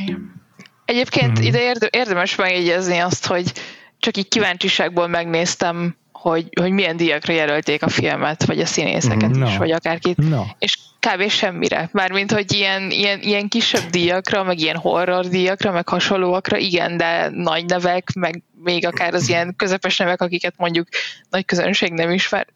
Igen. 0.03 0.43
Egyébként 0.85 1.39
mm-hmm. 1.39 1.47
ide 1.47 1.89
érdemes 1.89 2.35
megjegyezni 2.35 2.97
azt, 2.97 3.25
hogy 3.25 3.51
csak 3.99 4.17
így 4.17 4.27
kíváncsiságból 4.27 5.07
megnéztem, 5.07 5.95
hogy, 6.11 6.49
hogy 6.59 6.71
milyen 6.71 6.97
díjakra 6.97 7.33
jelölték 7.33 7.83
a 7.83 7.89
filmet, 7.89 8.45
vagy 8.45 8.59
a 8.59 8.65
színészeket 8.65 9.29
no. 9.29 9.47
is, 9.47 9.57
vagy 9.57 9.71
akárkit, 9.71 10.17
no. 10.17 10.43
és 10.59 10.77
kb. 10.99 11.29
semmire. 11.29 11.89
Mármint, 11.91 12.31
hogy 12.31 12.53
ilyen, 12.53 12.91
ilyen, 12.91 13.21
ilyen 13.21 13.47
kisebb 13.47 13.89
díjakra, 13.89 14.43
meg 14.43 14.59
ilyen 14.59 14.75
horror 14.75 15.27
díjakra, 15.27 15.71
meg 15.71 15.89
hasonlóakra, 15.89 16.57
igen, 16.57 16.97
de 16.97 17.29
nagy 17.29 17.65
nevek, 17.65 18.13
meg 18.13 18.43
még 18.63 18.85
akár 18.85 19.13
az 19.13 19.29
ilyen 19.29 19.55
közepes 19.55 19.97
nevek, 19.97 20.21
akiket 20.21 20.53
mondjuk 20.57 20.87
nagy 21.29 21.45
közönség 21.45 21.91
nem 21.91 22.11
ismer, 22.11 22.47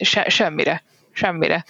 se, 0.00 0.28
semmire. 0.28 0.82
Semmire. 1.12 1.64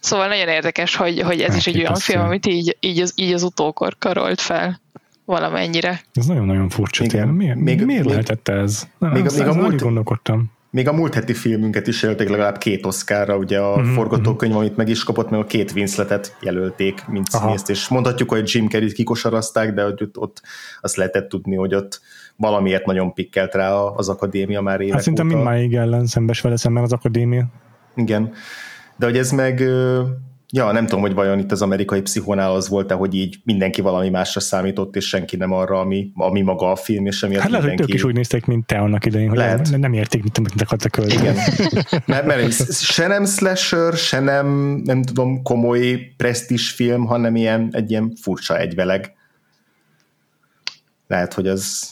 Szóval 0.00 0.28
nagyon 0.28 0.48
érdekes, 0.48 0.96
hogy, 0.96 1.20
hogy 1.20 1.40
ez 1.40 1.54
is 1.54 1.66
egy 1.66 1.78
olyan 1.78 1.94
film, 1.94 2.20
amit 2.20 2.46
így, 2.46 2.76
így, 2.80 3.00
az, 3.00 3.12
így 3.16 3.32
az 3.32 3.42
utókor 3.42 3.96
karolt 3.98 4.40
fel 4.40 4.80
valamennyire. 5.24 6.00
Ez 6.12 6.26
nagyon-nagyon 6.26 6.68
furcsa. 6.68 7.04
Igen. 7.04 7.28
Miért, 7.28 7.56
még, 7.56 7.84
miért 7.84 8.04
még, 8.04 8.12
lehetett 8.12 8.48
ez? 8.48 8.88
Nem, 8.98 9.12
még, 9.12 9.24
még 9.36 9.46
a 9.46 9.54
múlt, 9.54 9.80
gondolkodtam. 9.80 10.52
Még 10.70 10.88
a 10.88 10.92
múlt 10.92 11.14
heti 11.14 11.34
filmünket 11.34 11.86
is 11.86 12.02
jelölték 12.02 12.28
legalább 12.28 12.58
két 12.58 12.86
oszkárra, 12.86 13.36
ugye 13.36 13.58
a 13.58 13.80
mm-hmm. 13.80 13.92
forgatókönyv, 13.92 14.56
amit 14.56 14.76
meg 14.76 14.88
is 14.88 15.04
kapott, 15.04 15.30
meg 15.30 15.40
a 15.40 15.44
két 15.44 15.72
Winsletet 15.72 16.36
jelölték, 16.40 17.06
mint 17.06 17.30
színészt, 17.30 17.70
és 17.70 17.88
mondhatjuk, 17.88 18.30
hogy 18.30 18.54
Jim 18.54 18.68
Carrey-t 18.68 18.92
kikosarazták, 18.92 19.74
de 19.74 19.82
hogy 19.82 20.02
ott, 20.02 20.18
ott 20.18 20.42
azt 20.80 20.96
lehetett 20.96 21.28
tudni, 21.28 21.56
hogy 21.56 21.74
ott 21.74 22.00
valamiért 22.36 22.86
nagyon 22.86 23.12
pikkelt 23.12 23.54
rá 23.54 23.72
az 23.72 24.08
akadémia 24.08 24.60
már 24.60 24.80
évek 24.80 24.94
Hát 24.94 25.02
szinte 25.02 25.22
mindmáig 25.22 25.74
ellen 25.74 26.06
szembes 26.06 26.40
vele 26.40 26.56
szemben 26.56 26.82
az 26.82 26.92
akadémia. 26.92 27.46
Igen. 27.94 28.32
De 28.96 29.06
hogy 29.06 29.16
ez 29.16 29.30
meg 29.30 29.62
Ja, 30.56 30.72
nem 30.72 30.86
tudom, 30.86 31.00
hogy 31.00 31.14
vajon 31.14 31.38
itt 31.38 31.52
az 31.52 31.62
amerikai 31.62 32.00
pszichonál 32.00 32.54
az 32.54 32.68
volt 32.68 32.92
hogy 32.92 33.14
így 33.14 33.36
mindenki 33.44 33.80
valami 33.80 34.08
másra 34.08 34.40
számított, 34.40 34.96
és 34.96 35.08
senki 35.08 35.36
nem 35.36 35.52
arra, 35.52 35.80
ami, 35.80 36.10
ami 36.14 36.40
maga 36.40 36.70
a 36.70 36.76
film, 36.76 37.06
és 37.06 37.22
emiatt 37.22 37.42
Hát 37.42 37.50
lehet, 37.50 37.66
mindenki... 37.66 37.92
hogy 37.92 38.00
ők 38.00 38.04
is 38.04 38.10
úgy 38.10 38.16
néztek, 38.16 38.46
mint 38.46 38.66
te 38.66 38.78
annak 38.78 39.06
idején, 39.06 39.28
hogy 39.28 39.38
lehet. 39.38 39.70
Nem, 39.70 39.80
nem 39.80 39.92
érték, 39.92 40.22
mit, 40.22 40.40
mit 40.40 40.62
akartak 40.62 40.90
költeni. 40.90 41.20
Igen. 41.20 41.36
mert, 42.06 42.26
mert 42.26 42.72
se 42.72 43.06
nem 43.06 43.24
slasher, 43.24 43.92
se 43.92 44.20
nem, 44.20 44.46
nem 44.84 45.02
tudom, 45.02 45.42
komoly 45.42 46.12
presztis 46.16 46.70
film, 46.70 47.06
hanem 47.06 47.36
ilyen, 47.36 47.68
egy 47.72 47.90
ilyen 47.90 48.12
furcsa 48.20 48.58
egyveleg. 48.58 49.12
Lehet, 51.06 51.34
hogy 51.34 51.48
az 51.48 51.90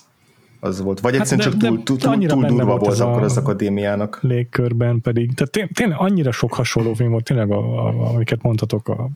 az 0.65 0.81
volt. 0.81 1.01
Vagy 1.01 1.13
hát 1.13 1.21
egyszerűen 1.21 1.49
de, 1.49 1.67
csak 1.67 1.69
túl, 1.69 1.83
túl, 1.83 1.97
túl, 1.97 2.27
túl 2.27 2.45
durva 2.45 2.65
volt, 2.65 2.81
volt 2.81 2.93
az 2.93 3.01
akkor 3.01 3.23
az 3.23 3.37
akadémiának. 3.37 4.19
Légkörben 4.21 5.01
pedig. 5.01 5.35
Tehát 5.35 5.71
tényleg 5.75 5.97
annyira 6.01 6.33
sok 6.33 6.55
hasonló 6.55 6.95
film 6.95 7.11
volt, 7.11 7.25
tényleg, 7.25 7.51
a, 7.51 7.87
a, 7.87 8.09
amiket 8.15 8.43
mondhatok, 8.43 8.89
a, 8.89 9.09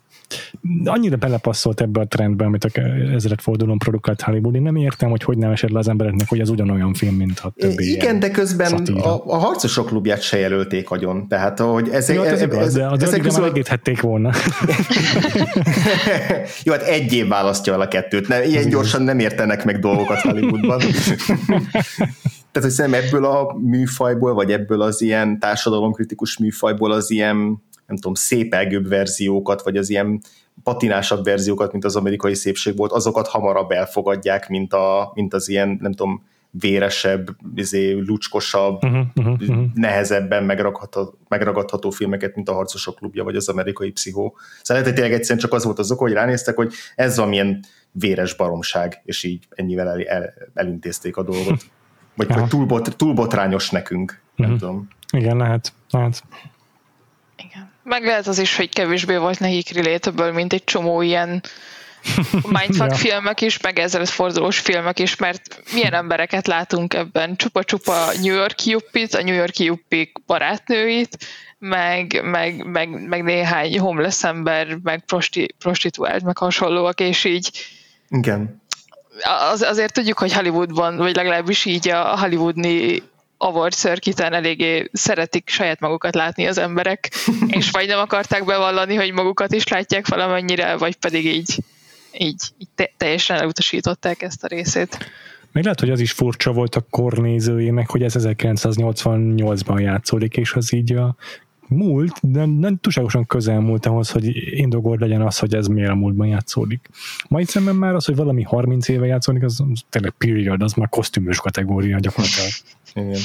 annyira 0.84 1.16
belepasszolt 1.16 1.80
ebbe 1.80 2.00
a 2.00 2.06
trendbe, 2.06 2.44
amit 2.44 2.64
a 2.64 2.80
ezeret 3.14 3.42
fordulón 3.42 3.78
produkált 3.78 4.20
Hollywood. 4.20 4.54
Én 4.54 4.62
nem 4.62 4.76
értem, 4.76 5.10
hogy 5.10 5.22
hogy 5.22 5.38
nem 5.38 5.50
esett 5.50 5.70
le 5.70 5.78
az 5.78 5.88
embereknek, 5.88 6.28
hogy 6.28 6.40
ez 6.40 6.48
ugyanolyan 6.48 6.94
film, 6.94 7.14
mint 7.14 7.38
a 7.38 7.52
többi. 7.56 7.92
Igen, 7.92 8.18
de 8.18 8.30
közben 8.30 8.72
a, 8.74 9.22
a, 9.26 9.36
harcosok 9.36 9.86
klubját 9.86 10.22
se 10.22 10.38
jelölték 10.38 10.90
agyon. 10.90 11.28
Tehát, 11.28 11.58
hogy 11.58 11.88
ez, 11.88 12.08
Jó, 12.08 12.22
hát 12.22 12.32
ez, 12.32 12.40
ez, 12.40 12.42
igaz, 12.42 12.58
ez, 12.58 12.72
de 12.72 12.86
az 12.86 13.02
ezek 13.02 13.20
közül... 13.20 13.44
megíthették 13.44 14.00
volna. 14.00 14.30
Jó, 16.64 16.72
hát 16.72 16.82
egy 16.82 17.12
év 17.12 17.28
választja 17.28 17.72
el 17.72 17.80
a 17.80 17.88
kettőt. 17.88 18.28
Nem, 18.28 18.42
ilyen 18.42 18.68
gyorsan 18.68 19.02
nem 19.02 19.18
értenek 19.18 19.64
meg 19.64 19.78
dolgokat 19.78 20.20
Hollywoodban. 20.20 20.80
Tehát, 22.52 22.70
hogy 22.70 22.70
szerintem 22.70 23.04
ebből 23.06 23.24
a 23.24 23.56
műfajból, 23.58 24.34
vagy 24.34 24.52
ebből 24.52 24.82
az 24.82 25.00
ilyen 25.00 25.38
társadalomkritikus 25.38 26.38
műfajból 26.38 26.92
az 26.92 27.10
ilyen, 27.10 27.36
nem 27.86 27.96
tudom, 27.96 28.14
szépelgőbb 28.14 28.88
verziókat, 28.88 29.62
vagy 29.62 29.76
az 29.76 29.90
ilyen 29.90 30.20
patinásabb 30.62 31.24
verziókat, 31.24 31.72
mint 31.72 31.84
az 31.84 31.96
amerikai 31.96 32.34
szépség 32.34 32.76
volt, 32.76 32.92
azokat 32.92 33.28
hamarabb 33.28 33.70
elfogadják, 33.70 34.48
mint, 34.48 34.72
a, 34.72 35.10
mint 35.14 35.34
az 35.34 35.48
ilyen, 35.48 35.78
nem 35.80 35.92
tudom, 35.92 36.26
véresebb, 36.60 37.36
izé, 37.54 37.92
lucskosabb, 37.92 38.84
uh-huh, 38.84 39.06
uh-huh, 39.14 39.40
uh-huh. 39.40 39.64
nehezebben 39.74 40.44
megragadható, 40.44 41.18
megragadható 41.28 41.90
filmeket, 41.90 42.34
mint 42.34 42.48
a 42.48 42.52
Harcosok 42.52 42.96
klubja, 42.96 43.24
vagy 43.24 43.36
az 43.36 43.48
amerikai 43.48 43.90
pszichó. 43.90 44.36
Szóval 44.38 44.82
lehet, 44.82 44.84
hogy 44.84 44.94
tényleg 44.94 45.12
egyszerűen 45.12 45.38
csak 45.38 45.52
az 45.52 45.64
volt 45.64 45.78
az 45.78 45.90
oka, 45.90 46.02
hogy 46.02 46.12
ránéztek, 46.12 46.56
hogy 46.56 46.72
ez 46.94 47.16
valamilyen 47.16 47.64
véres 47.90 48.34
baromság, 48.34 49.00
és 49.04 49.22
így 49.22 49.44
ennyivel 49.50 49.88
el, 49.88 50.02
el, 50.02 50.34
elintézték 50.54 51.16
a 51.16 51.22
dolgot. 51.22 51.62
Vagy, 52.14 52.28
vagy 52.28 52.48
túl, 52.48 52.66
bot, 52.66 52.96
túl 52.96 53.14
botrányos 53.14 53.70
nekünk, 53.70 54.20
uh-huh. 54.30 54.46
nem 54.46 54.58
tudom. 54.58 54.88
Igen, 55.12 55.36
lehet. 55.36 55.72
lehet. 55.90 56.22
Igen. 57.36 57.70
Meg 57.82 58.04
lehet 58.04 58.26
az 58.26 58.38
is, 58.38 58.56
hogy 58.56 58.68
kevésbé 58.68 59.16
volt 59.16 59.38
nekik 59.38 59.74
relatable, 59.74 60.32
mint 60.32 60.52
egy 60.52 60.64
csomó 60.64 61.02
ilyen 61.02 61.42
mindfuck 62.48 62.90
ja. 62.90 62.96
filmek 62.96 63.40
is, 63.40 63.60
meg 63.60 63.88
fordulós 64.04 64.58
filmek 64.58 64.98
is, 64.98 65.16
mert 65.16 65.62
milyen 65.72 65.92
embereket 65.92 66.46
látunk 66.46 66.94
ebben, 66.94 67.36
csupa-csupa 67.36 68.12
New 68.22 68.34
York 68.34 68.64
Yuppit, 68.64 69.14
a 69.14 69.22
New 69.22 69.34
York 69.34 69.58
Yuppik 69.58 70.12
barátnőit, 70.26 71.18
meg, 71.58 72.20
meg, 72.24 72.64
meg, 72.64 73.08
meg 73.08 73.22
néhány 73.22 73.78
homeless 73.78 74.24
ember, 74.24 74.78
meg 74.82 75.04
prosti, 75.04 75.54
prostituált, 75.58 76.22
meg 76.22 76.38
hasonlóak, 76.38 77.00
és 77.00 77.24
így 77.24 77.50
igen. 78.08 78.62
Az, 79.50 79.62
azért 79.62 79.92
tudjuk, 79.92 80.18
hogy 80.18 80.32
Hollywoodban, 80.32 80.96
vagy 80.96 81.16
legalábbis 81.16 81.64
így 81.64 81.88
a 81.88 82.18
Hollywoodni 82.18 83.02
award 83.38 83.72
circuiten 83.72 84.32
eléggé 84.32 84.90
szeretik 84.92 85.48
saját 85.48 85.80
magukat 85.80 86.14
látni 86.14 86.46
az 86.46 86.58
emberek, 86.58 87.12
és 87.58 87.70
vagy 87.70 87.86
nem 87.86 87.98
akarták 87.98 88.44
bevallani, 88.44 88.94
hogy 88.94 89.12
magukat 89.12 89.52
is 89.52 89.68
látják 89.68 90.08
valamennyire, 90.08 90.76
vagy 90.76 90.96
pedig 90.96 91.26
így, 91.26 91.58
így, 92.18 92.42
így 92.58 92.68
te, 92.74 92.90
teljesen 92.96 93.36
elutasították 93.36 94.22
ezt 94.22 94.44
a 94.44 94.46
részét. 94.46 94.98
Még 95.52 95.64
lehet, 95.64 95.80
hogy 95.80 95.90
az 95.90 96.00
is 96.00 96.12
furcsa 96.12 96.52
volt 96.52 96.74
a 96.74 96.86
kornézőjének, 96.90 97.90
hogy 97.90 98.02
ez 98.02 98.14
1988-ban 98.18 99.80
játszódik, 99.80 100.36
és 100.36 100.52
az 100.52 100.72
így 100.72 100.92
a 100.92 101.16
múlt, 101.68 102.18
de 102.20 102.44
nem 102.44 102.76
túlságosan 102.76 103.26
közel 103.26 103.60
múlt 103.60 103.86
ahhoz, 103.86 104.10
hogy 104.10 104.30
indogord 104.58 105.00
legyen 105.00 105.22
az, 105.22 105.38
hogy 105.38 105.54
ez 105.54 105.66
miért 105.66 105.90
a 105.90 105.94
múltban 105.94 106.26
játszódik. 106.26 106.88
Mai 107.28 107.44
szemben 107.44 107.74
már 107.74 107.94
az, 107.94 108.04
hogy 108.04 108.16
valami 108.16 108.42
30 108.42 108.88
éve 108.88 109.06
játszódik, 109.06 109.42
az, 109.42 109.60
az 109.72 109.80
tényleg 109.90 110.14
period, 110.18 110.62
az 110.62 110.72
már 110.72 110.88
kosztümös 110.88 111.40
kategória 111.40 111.98
gyakorlatilag. 111.98 112.50
Igen. 112.94 113.20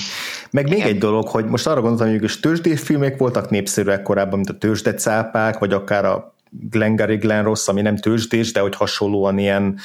Meg 0.51 0.69
még 0.69 0.81
egy 0.81 0.97
dolog, 0.97 1.27
hogy 1.27 1.45
most 1.45 1.67
arra 1.67 1.81
gondoltam, 1.81 2.19
hogy 2.19 2.39
tőzsdés 2.41 2.81
filmek 2.81 3.17
voltak 3.17 3.49
népszerűek 3.49 4.01
korábban, 4.01 4.35
mint 4.35 4.49
a 4.49 4.57
tőzsdecápák, 4.57 5.59
vagy 5.59 5.73
akár 5.73 6.05
a 6.05 6.33
Glengarry 6.51 7.15
Glen 7.15 7.43
Ross, 7.43 7.67
ami 7.67 7.81
nem 7.81 7.97
tőzsdés, 7.97 8.51
de 8.51 8.59
hogy 8.59 8.75
hasonlóan 8.75 9.37
ilyen 9.37 9.77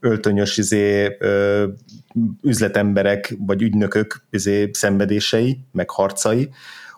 öltönyös 0.00 0.56
izé, 0.56 1.16
ö, 1.18 1.66
üzletemberek 2.42 3.36
vagy 3.38 3.62
ügynökök 3.62 4.26
izé, 4.30 4.70
szenvedései, 4.72 5.58
meg 5.72 5.90
harcai, 5.90 6.50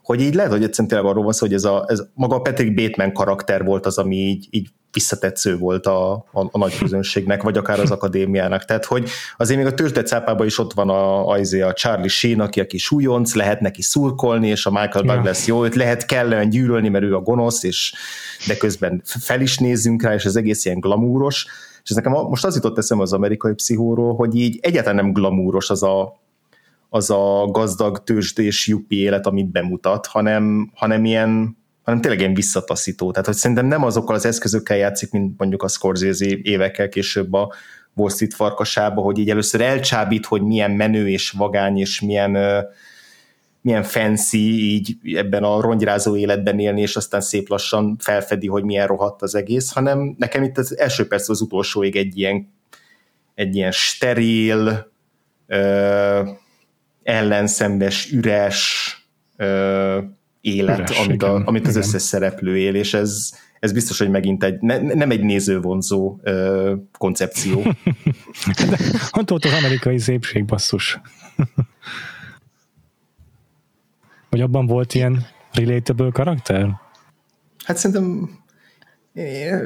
hogy 0.03 0.21
így 0.21 0.35
lehet, 0.35 0.51
hogy 0.51 0.63
egyszerűen 0.63 0.89
tényleg 0.89 1.11
arról 1.11 1.25
van 1.25 1.33
szó, 1.33 1.47
hogy 1.47 1.55
ez, 1.55 1.65
a, 1.65 1.85
ez 1.89 2.03
maga 2.15 2.35
a 2.35 2.41
Patrick 2.41 2.75
Bateman 2.75 3.13
karakter 3.13 3.65
volt 3.65 3.87
az, 3.87 3.99
ami 3.99 4.17
így, 4.17 4.47
így 4.51 4.69
visszatetsző 4.93 5.59
volt 5.59 5.87
a, 5.87 6.13
a, 6.13 6.25
a 6.51 6.59
nagy 6.59 6.79
közönségnek, 6.79 7.43
vagy 7.43 7.57
akár 7.57 7.81
az 7.81 7.91
akadémiának. 7.91 8.65
Tehát, 8.65 8.85
hogy 8.85 9.09
azért 9.37 9.59
még 9.59 9.73
a 9.73 9.75
tőzsdecápában 9.75 10.47
is 10.47 10.59
ott 10.59 10.73
van 10.73 10.89
a, 10.89 11.29
a, 11.29 11.39
izé, 11.39 11.61
a 11.61 11.73
Charlie 11.73 12.09
Sheen, 12.09 12.41
aki 12.41 12.61
a 12.61 12.67
kis 12.67 12.91
újonc, 12.91 13.35
lehet 13.35 13.61
neki 13.61 13.83
szurkolni, 13.83 14.49
és 14.49 14.67
a 14.67 14.71
Michael 14.71 15.05
Douglas 15.05 15.47
jó, 15.47 15.65
őt 15.65 15.75
lehet 15.75 16.07
kellene 16.07 16.45
gyűlölni, 16.45 16.89
mert 16.89 17.05
ő 17.05 17.15
a 17.15 17.21
gonosz, 17.21 17.63
és 17.63 17.95
de 18.47 18.57
közben 18.57 19.03
fel 19.05 19.41
is 19.41 19.59
nézzünk 19.59 20.03
rá, 20.03 20.15
és 20.15 20.25
az 20.25 20.37
egész 20.37 20.65
ilyen 20.65 20.81
glamúros. 20.81 21.47
És 21.83 21.91
ez 21.91 21.97
nekem 21.97 22.13
most 22.13 22.45
az 22.45 22.55
jutott 22.55 22.79
eszem 22.79 23.01
az 23.01 23.13
amerikai 23.13 23.55
pszichóról, 23.55 24.15
hogy 24.15 24.35
így 24.35 24.59
egyáltalán 24.63 25.05
nem 25.05 25.13
glamúros 25.13 25.71
az 25.71 25.83
a, 25.83 26.21
az 26.89 27.11
a 27.11 27.49
gazdag 27.51 28.05
tőzsdés 28.05 28.67
juppi 28.67 29.01
élet, 29.01 29.27
amit 29.27 29.51
bemutat, 29.51 30.07
hanem, 30.07 30.71
hanem 30.75 31.05
ilyen 31.05 31.59
hanem 31.83 32.01
tényleg 32.01 32.21
ilyen 32.21 32.35
visszataszító. 32.35 33.11
Tehát, 33.11 33.27
hogy 33.27 33.35
szerintem 33.35 33.67
nem 33.67 33.85
azokkal 33.85 34.15
az 34.15 34.25
eszközökkel 34.25 34.77
játszik, 34.77 35.11
mint 35.11 35.39
mondjuk 35.39 35.63
a 35.63 35.69
Scorsese 35.69 36.27
évekkel 36.43 36.89
később 36.89 37.33
a 37.33 37.53
Wall 37.95 38.11
Street 38.11 38.35
farkasába, 38.35 39.01
hogy 39.01 39.19
így 39.19 39.31
először 39.31 39.61
elcsábít, 39.61 40.27
hogy 40.27 40.43
milyen 40.43 40.71
menő 40.71 41.09
és 41.09 41.31
vagány, 41.31 41.79
és 41.79 42.01
milyen, 42.01 42.67
milyen 43.61 43.83
fancy 43.83 44.39
így 44.75 44.97
ebben 45.15 45.43
a 45.43 45.61
rongyrázó 45.61 46.17
életben 46.17 46.59
élni, 46.59 46.81
és 46.81 46.97
aztán 46.97 47.21
szép 47.21 47.49
lassan 47.49 47.97
felfedi, 47.99 48.47
hogy 48.47 48.65
milyen 48.65 48.87
rohadt 48.87 49.23
az 49.23 49.35
egész, 49.35 49.73
hanem 49.73 50.15
nekem 50.19 50.43
itt 50.43 50.59
az 50.59 50.79
első 50.79 51.07
perc 51.07 51.29
az 51.29 51.41
utolsóig 51.41 51.97
egy 51.97 52.19
ilyen, 52.19 52.53
egy 53.35 53.57
ilyen 53.57 53.73
steril, 53.73 54.93
ö, 55.47 56.29
ellenszembes, 57.03 58.13
üres, 58.13 58.95
ö, 59.37 59.99
élet, 60.41 60.79
Üres, 60.79 61.07
amit, 61.07 61.23
a, 61.23 61.43
amit 61.45 61.67
az 61.67 61.77
igen. 61.77 61.83
összes 61.83 62.03
szereplő 62.03 62.59
él, 62.59 62.75
és 62.75 62.95
ez, 62.95 63.31
ez 63.61 63.73
biztos, 63.73 63.99
hogy 63.99 64.11
megint 64.11 64.45
egy, 64.45 64.61
ne, 64.61 64.79
nem 64.79 65.11
egy 65.11 65.23
nézővonzó 65.23 66.19
ö, 66.23 66.75
koncepció. 66.99 67.63
De 68.69 68.79
honnan 69.11 69.39
az 69.43 69.63
amerikai 69.63 69.99
szépség, 69.99 70.45
basszus? 70.45 71.01
Vagy 74.31 74.41
abban 74.41 74.67
volt 74.67 74.95
ilyen 74.95 75.27
relatable 75.53 76.11
karakter? 76.13 76.81
Hát 77.65 77.77
szerintem 77.77 78.31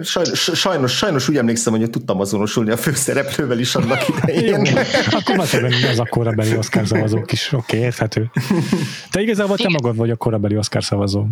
Sajnos, 0.02 0.50
sajnos, 0.54 0.96
sajnos 0.96 1.28
úgy 1.28 1.36
emlékszem, 1.36 1.72
hogy 1.72 1.90
tudtam 1.90 2.20
azonosulni 2.20 2.70
a 2.70 2.76
főszereplővel 2.76 3.58
is 3.58 3.74
annak 3.74 4.08
idején. 4.08 4.64
Jó, 4.64 4.72
akkor 5.10 5.36
valószínűleg 5.36 5.90
az 5.90 5.98
a 5.98 6.04
korabeli 6.04 6.56
Oscar 6.56 6.86
szavazók 6.86 7.32
is. 7.32 7.52
Oké, 7.52 7.56
okay, 7.56 7.86
érthető. 7.86 8.30
Te 9.10 9.20
igazából 9.20 9.56
te 9.56 9.68
magad 9.68 9.96
vagy 9.96 10.10
a 10.10 10.16
korabeli 10.16 10.56
Oscar 10.56 10.84
szavazó. 10.84 11.26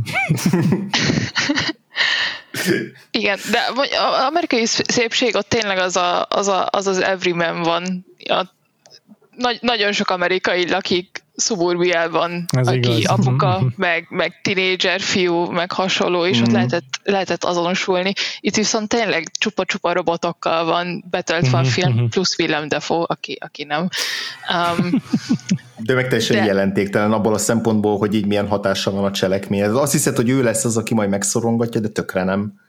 Igen, 3.11 3.39
de 3.51 3.59
az 3.99 4.25
amerikai 4.29 4.67
szépség 4.67 5.35
ott 5.35 5.49
tényleg 5.49 5.79
az 5.79 5.97
a, 5.97 6.27
az, 6.29 6.49
a, 6.49 6.69
az, 6.71 6.87
az 6.87 6.99
everyman 6.99 7.63
van. 7.63 8.07
A, 8.19 8.47
nagy, 9.37 9.59
nagyon 9.61 9.93
sok 9.93 10.11
amerikai 10.11 10.69
lakik 10.69 11.22
szuburbiában, 11.35 12.45
Ez 12.57 12.67
aki 12.67 12.79
igaz. 12.79 13.05
apuka, 13.05 13.63
meg, 13.77 14.07
meg 14.11 14.41
tinédzser 14.43 15.01
fiú, 15.01 15.51
meg 15.51 15.73
hasonló, 15.73 16.27
és 16.27 16.39
mm. 16.39 16.43
ott 16.43 16.51
lehetett, 16.51 17.01
lehetett 17.03 17.45
azonosulni. 17.45 18.13
Itt 18.41 18.55
viszont 18.55 18.89
tényleg 18.89 19.31
csupa-csupa 19.39 19.93
robotokkal 19.93 20.65
van 20.65 21.05
betöltve 21.11 21.59
mm-hmm. 21.59 21.67
a 21.67 21.71
film, 21.71 21.93
mhm. 21.93 22.05
plusz 22.05 22.39
Willem 22.39 22.69
Dafoe, 22.69 23.05
aki, 23.07 23.39
aki 23.41 23.65
nem. 23.65 23.89
Um, 24.53 24.91
de 25.87 25.95
meg 25.95 26.05
teljesen 26.09 26.37
de... 26.37 26.45
jelentéktelen 26.45 27.13
abból 27.13 27.35
a 27.35 27.39
szempontból, 27.39 27.99
hogy 27.99 28.15
így 28.15 28.27
milyen 28.27 28.49
hatása 28.49 28.91
van 28.91 29.05
a 29.05 29.11
cselekmény. 29.11 29.63
Azt 29.63 29.93
hiszed, 29.93 30.17
hogy 30.17 30.29
ő 30.29 30.43
lesz 30.43 30.65
az, 30.65 30.77
aki 30.77 30.95
majd 30.95 31.09
megszorongatja, 31.09 31.81
de 31.81 31.89
tökre 31.89 32.25
nem. 32.25 32.61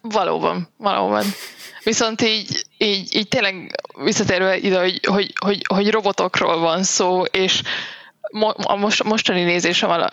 Valóban, 0.00 0.68
valóban. 0.76 1.24
Viszont 1.86 2.22
így, 2.22 2.64
így, 2.78 3.14
így 3.14 3.28
tényleg 3.28 3.80
visszatérve 4.04 4.56
ide, 4.56 4.78
hogy, 4.78 5.00
hogy, 5.06 5.32
hogy, 5.40 5.64
hogy 5.68 5.90
robotokról 5.90 6.58
van 6.58 6.82
szó, 6.82 7.22
és 7.22 7.62
a 8.56 8.76
most, 8.76 9.02
mostani 9.02 9.42
nézésem 9.42 10.06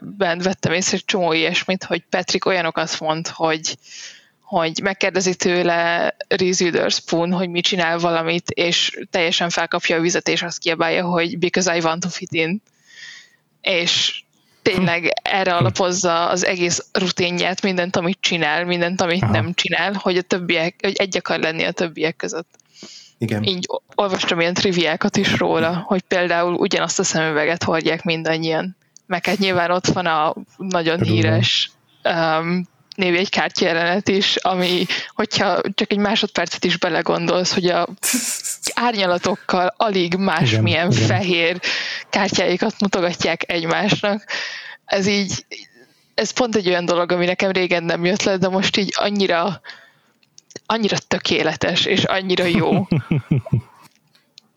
bent 0.00 0.42
vettem 0.42 0.72
észre 0.72 0.96
egy 0.96 1.04
csomó 1.04 1.32
ilyesmit, 1.32 1.84
hogy 1.84 2.04
Patrick 2.10 2.44
olyanokat 2.44 3.00
mond, 3.00 3.28
hogy, 3.28 3.76
hogy 4.42 4.80
megkérdezi 4.82 5.34
tőle 5.34 6.14
Reese 6.28 6.64
Witherspoon, 6.64 7.32
hogy 7.32 7.48
mit 7.48 7.64
csinál 7.64 7.98
valamit, 7.98 8.50
és 8.50 8.98
teljesen 9.10 9.50
felkapja 9.50 9.96
a 9.96 10.00
vizet, 10.00 10.28
és 10.28 10.42
azt 10.42 10.58
kiabálja, 10.58 11.04
hogy 11.04 11.38
because 11.38 11.76
I 11.76 11.80
want 11.80 12.02
to 12.02 12.08
fit 12.08 12.32
in. 12.32 12.62
És 13.60 14.23
tényleg 14.64 15.12
erre 15.22 15.54
alapozza 15.54 16.28
az 16.28 16.44
egész 16.44 16.86
rutinját, 16.92 17.62
mindent, 17.62 17.96
amit 17.96 18.18
csinál, 18.20 18.64
mindent, 18.64 19.00
amit 19.00 19.22
Aha. 19.22 19.32
nem 19.32 19.54
csinál, 19.54 19.92
hogy 19.92 20.16
a 20.16 20.22
többiek, 20.22 20.74
hogy 20.82 20.94
egy 20.96 21.16
akar 21.16 21.38
lenni 21.38 21.64
a 21.64 21.70
többiek 21.70 22.16
között. 22.16 22.48
Igen. 23.18 23.42
Így 23.42 23.68
olvastam 23.94 24.40
ilyen 24.40 24.54
triviákat 24.54 25.16
is 25.16 25.38
róla, 25.38 25.84
hogy 25.86 26.02
például 26.02 26.54
ugyanazt 26.54 26.98
a 26.98 27.04
szemüveget 27.04 27.62
hordják 27.62 28.02
mindannyian. 28.02 28.76
Meg 29.06 29.26
hát 29.26 29.38
nyilván 29.38 29.70
ott 29.70 29.86
van 29.86 30.06
a 30.06 30.34
nagyon 30.56 30.98
Tudom. 30.98 31.14
híres 31.14 31.70
um, 32.04 32.66
névjegykártya 32.94 33.66
jelenet 33.66 34.08
is, 34.08 34.36
ami, 34.36 34.86
hogyha 35.14 35.60
csak 35.74 35.92
egy 35.92 35.98
másodpercet 35.98 36.64
is 36.64 36.76
belegondolsz, 36.76 37.54
hogy 37.54 37.66
a 37.66 37.88
árnyalatokkal 38.74 39.74
alig 39.76 40.14
másmilyen 40.14 40.90
igen, 40.90 41.06
fehér 41.06 41.60
kártyáikat 42.10 42.74
mutogatják 42.80 43.52
egymásnak. 43.52 44.24
Ez 44.84 45.06
így, 45.06 45.44
ez 46.14 46.30
pont 46.30 46.56
egy 46.56 46.68
olyan 46.68 46.84
dolog, 46.84 47.12
ami 47.12 47.24
nekem 47.24 47.50
régen 47.50 47.82
nem 47.82 48.04
jött 48.04 48.22
le, 48.22 48.36
de 48.36 48.48
most 48.48 48.76
így 48.76 48.92
annyira 48.96 49.60
annyira 50.66 50.98
tökéletes, 50.98 51.84
és 51.84 52.04
annyira 52.04 52.44
jó. 52.44 52.86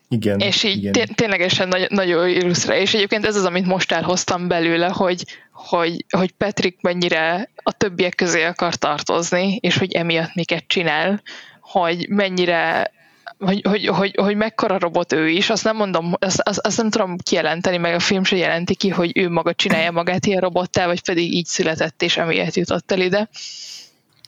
Igen. 0.08 0.38
És 0.38 0.62
így 0.62 0.84
igen. 0.84 1.08
ténylegesen 1.14 1.68
nagy, 1.68 1.86
nagyon 1.90 2.28
illusztrál. 2.28 2.78
És 2.78 2.94
egyébként 2.94 3.26
ez 3.26 3.36
az, 3.36 3.44
amit 3.44 3.66
most 3.66 3.92
elhoztam 3.92 4.48
belőle, 4.48 4.86
hogy, 4.86 5.24
hogy, 5.52 6.04
hogy 6.08 6.30
Patrick 6.30 6.80
mennyire 6.80 7.50
a 7.62 7.72
többiek 7.72 8.14
közé 8.14 8.44
akar 8.44 8.74
tartozni, 8.74 9.58
és 9.60 9.76
hogy 9.76 9.92
emiatt 9.92 10.34
miket 10.34 10.64
csinál, 10.66 11.22
hogy 11.60 12.08
mennyire 12.08 12.92
hogy, 13.38 13.60
hogy, 13.68 13.86
hogy, 13.86 14.14
hogy 14.16 14.36
mekkora 14.36 14.78
robot 14.78 15.12
ő 15.12 15.28
is, 15.28 15.50
azt 15.50 15.64
nem 15.64 15.76
mondom, 15.76 16.14
azt, 16.18 16.40
azt, 16.40 16.58
azt 16.58 16.76
nem 16.76 16.90
tudom 16.90 17.16
kijelenteni, 17.16 17.76
meg 17.76 17.94
a 17.94 17.98
film 17.98 18.24
se 18.24 18.36
jelenti 18.36 18.74
ki, 18.74 18.88
hogy 18.88 19.18
ő 19.18 19.28
maga 19.28 19.54
csinálja 19.54 19.90
magát 19.90 20.26
ilyen 20.26 20.40
robottá, 20.40 20.86
vagy 20.86 21.02
pedig 21.02 21.32
így 21.32 21.46
született, 21.46 22.02
és 22.02 22.16
emiatt 22.16 22.54
jutott 22.54 22.92
el 22.92 23.00
ide. 23.00 23.28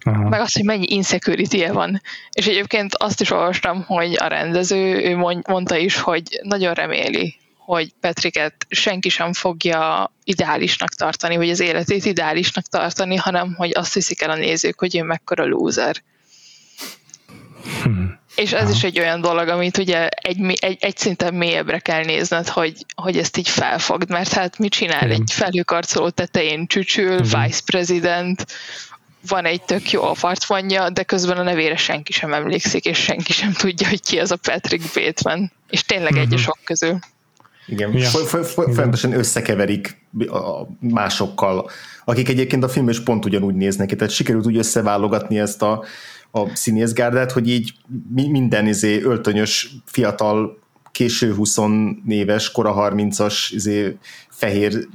Aha. 0.05 0.29
meg 0.29 0.41
azt, 0.41 0.55
hogy 0.55 0.65
mennyi 0.65 0.87
insecurity 0.89 1.63
-e 1.63 1.73
van. 1.73 2.03
És 2.33 2.47
egyébként 2.47 2.95
azt 2.95 3.21
is 3.21 3.31
olvastam, 3.31 3.83
hogy 3.83 4.17
a 4.19 4.27
rendező 4.27 5.05
ő 5.05 5.17
mondta 5.47 5.77
is, 5.77 5.97
hogy 5.97 6.23
nagyon 6.43 6.75
reméli, 6.75 7.39
hogy 7.57 7.93
Petriket 8.01 8.67
senki 8.69 9.09
sem 9.09 9.33
fogja 9.33 10.13
ideálisnak 10.25 10.95
tartani, 10.95 11.37
vagy 11.37 11.51
az 11.51 11.61
életét 11.61 12.05
ideálisnak 12.05 12.65
tartani, 12.65 13.17
hanem 13.17 13.55
hogy 13.55 13.71
azt 13.75 13.95
hiszik 13.95 14.23
el 14.23 14.31
a 14.31 14.37
nézők, 14.37 14.79
hogy 14.79 14.97
ő 14.97 15.03
mekkora 15.03 15.47
loser. 15.47 16.03
Hmm. 17.83 18.19
És 18.35 18.53
ez 18.53 18.65
ha. 18.65 18.71
is 18.71 18.85
egy 18.85 18.99
olyan 18.99 19.21
dolog, 19.21 19.49
amit 19.49 19.79
ugye 19.79 20.09
egy, 20.09 20.39
egy, 20.61 20.77
egy 20.81 20.97
szinten 20.97 21.35
mélyebbre 21.35 21.79
kell 21.79 22.05
nézned, 22.05 22.49
hogy, 22.49 22.75
hogy 22.95 23.19
ezt 23.19 23.37
így 23.37 23.49
felfogd, 23.49 24.11
mert 24.11 24.33
hát 24.33 24.59
mit 24.59 24.73
csinál 24.73 25.05
Igen. 25.05 25.21
egy 25.21 25.33
felhőkarcoló 25.33 26.09
tetején 26.09 26.67
csücsül, 26.67 27.25
Igen. 27.25 27.43
vice 27.43 27.61
president, 27.65 28.47
van 29.29 29.45
egy 29.45 29.63
tök 29.63 29.91
jó 29.91 30.03
apartmanja, 30.03 30.91
de 30.91 31.03
közben 31.03 31.37
a 31.37 31.43
nevére 31.43 31.77
senki 31.77 32.13
sem 32.13 32.33
emlékszik, 32.33 32.85
és 32.85 32.99
senki 32.99 33.33
sem 33.33 33.53
tudja, 33.53 33.89
hogy 33.89 34.03
ki 34.03 34.19
az 34.19 34.31
a 34.31 34.37
Patrick 34.37 34.85
Bateman. 34.95 35.53
És 35.69 35.83
tényleg 35.83 36.13
uh-huh. 36.13 36.27
egy 36.27 36.33
a 36.33 36.37
mhm. 36.37 36.45
sok 36.45 36.59
közül. 36.65 36.99
Igen, 37.67 37.93
ja. 37.93 38.09
folyamatosan 38.09 39.13
összekeverik 39.13 40.07
a 40.29 40.67
másokkal, 40.81 41.71
akik 42.05 42.29
egyébként 42.29 42.65
a 42.65 42.69
film 42.69 42.89
is 42.89 43.03
pont 43.03 43.25
ugyanúgy 43.25 43.55
néznek 43.55 43.89
ki, 43.89 43.97
tehát 43.97 44.13
sikerült 44.13 44.47
úgy 44.47 44.57
összeválogatni 44.57 45.39
ezt 45.39 45.63
a, 45.63 45.85
a 46.31 46.57
színészgárdát, 46.57 47.33
hogy 47.33 47.49
így 47.49 47.73
minden 48.15 48.67
izé 48.67 49.03
öltönyös, 49.03 49.71
fiatal, 49.85 50.59
késő 50.93 51.35
20 51.35 51.57
éves, 52.07 52.51
kora 52.51 52.75
30-as 52.77 53.35
izé, 53.51 53.97
fehér 54.31 54.87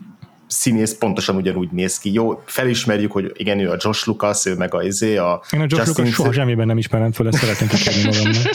színész 0.55 0.93
pontosan 0.93 1.35
ugyanúgy 1.35 1.69
néz 1.71 1.97
ki. 1.97 2.13
Jó, 2.13 2.41
felismerjük, 2.45 3.11
hogy 3.11 3.31
igen, 3.33 3.59
ő 3.59 3.69
a 3.69 3.77
Josh 3.79 4.07
Lucas, 4.07 4.45
ő 4.45 4.55
meg 4.55 4.73
a 4.73 4.83
izé, 4.83 5.17
a 5.17 5.41
Én 5.51 5.59
a 5.59 5.65
Josh 5.67 5.85
Justin 5.85 6.03
Lucas 6.03 6.15
soha 6.15 6.31
semmiben 6.31 6.67
nem 6.67 6.77
ismerem 6.77 7.11
föl, 7.11 7.27
ezt 7.27 7.37
szeretném 7.37 7.69
kikérni 7.69 8.03
magamnak. 8.03 8.51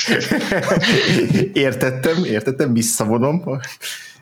értettem, 1.66 2.24
értettem, 2.24 2.72
visszavonom. 2.72 3.42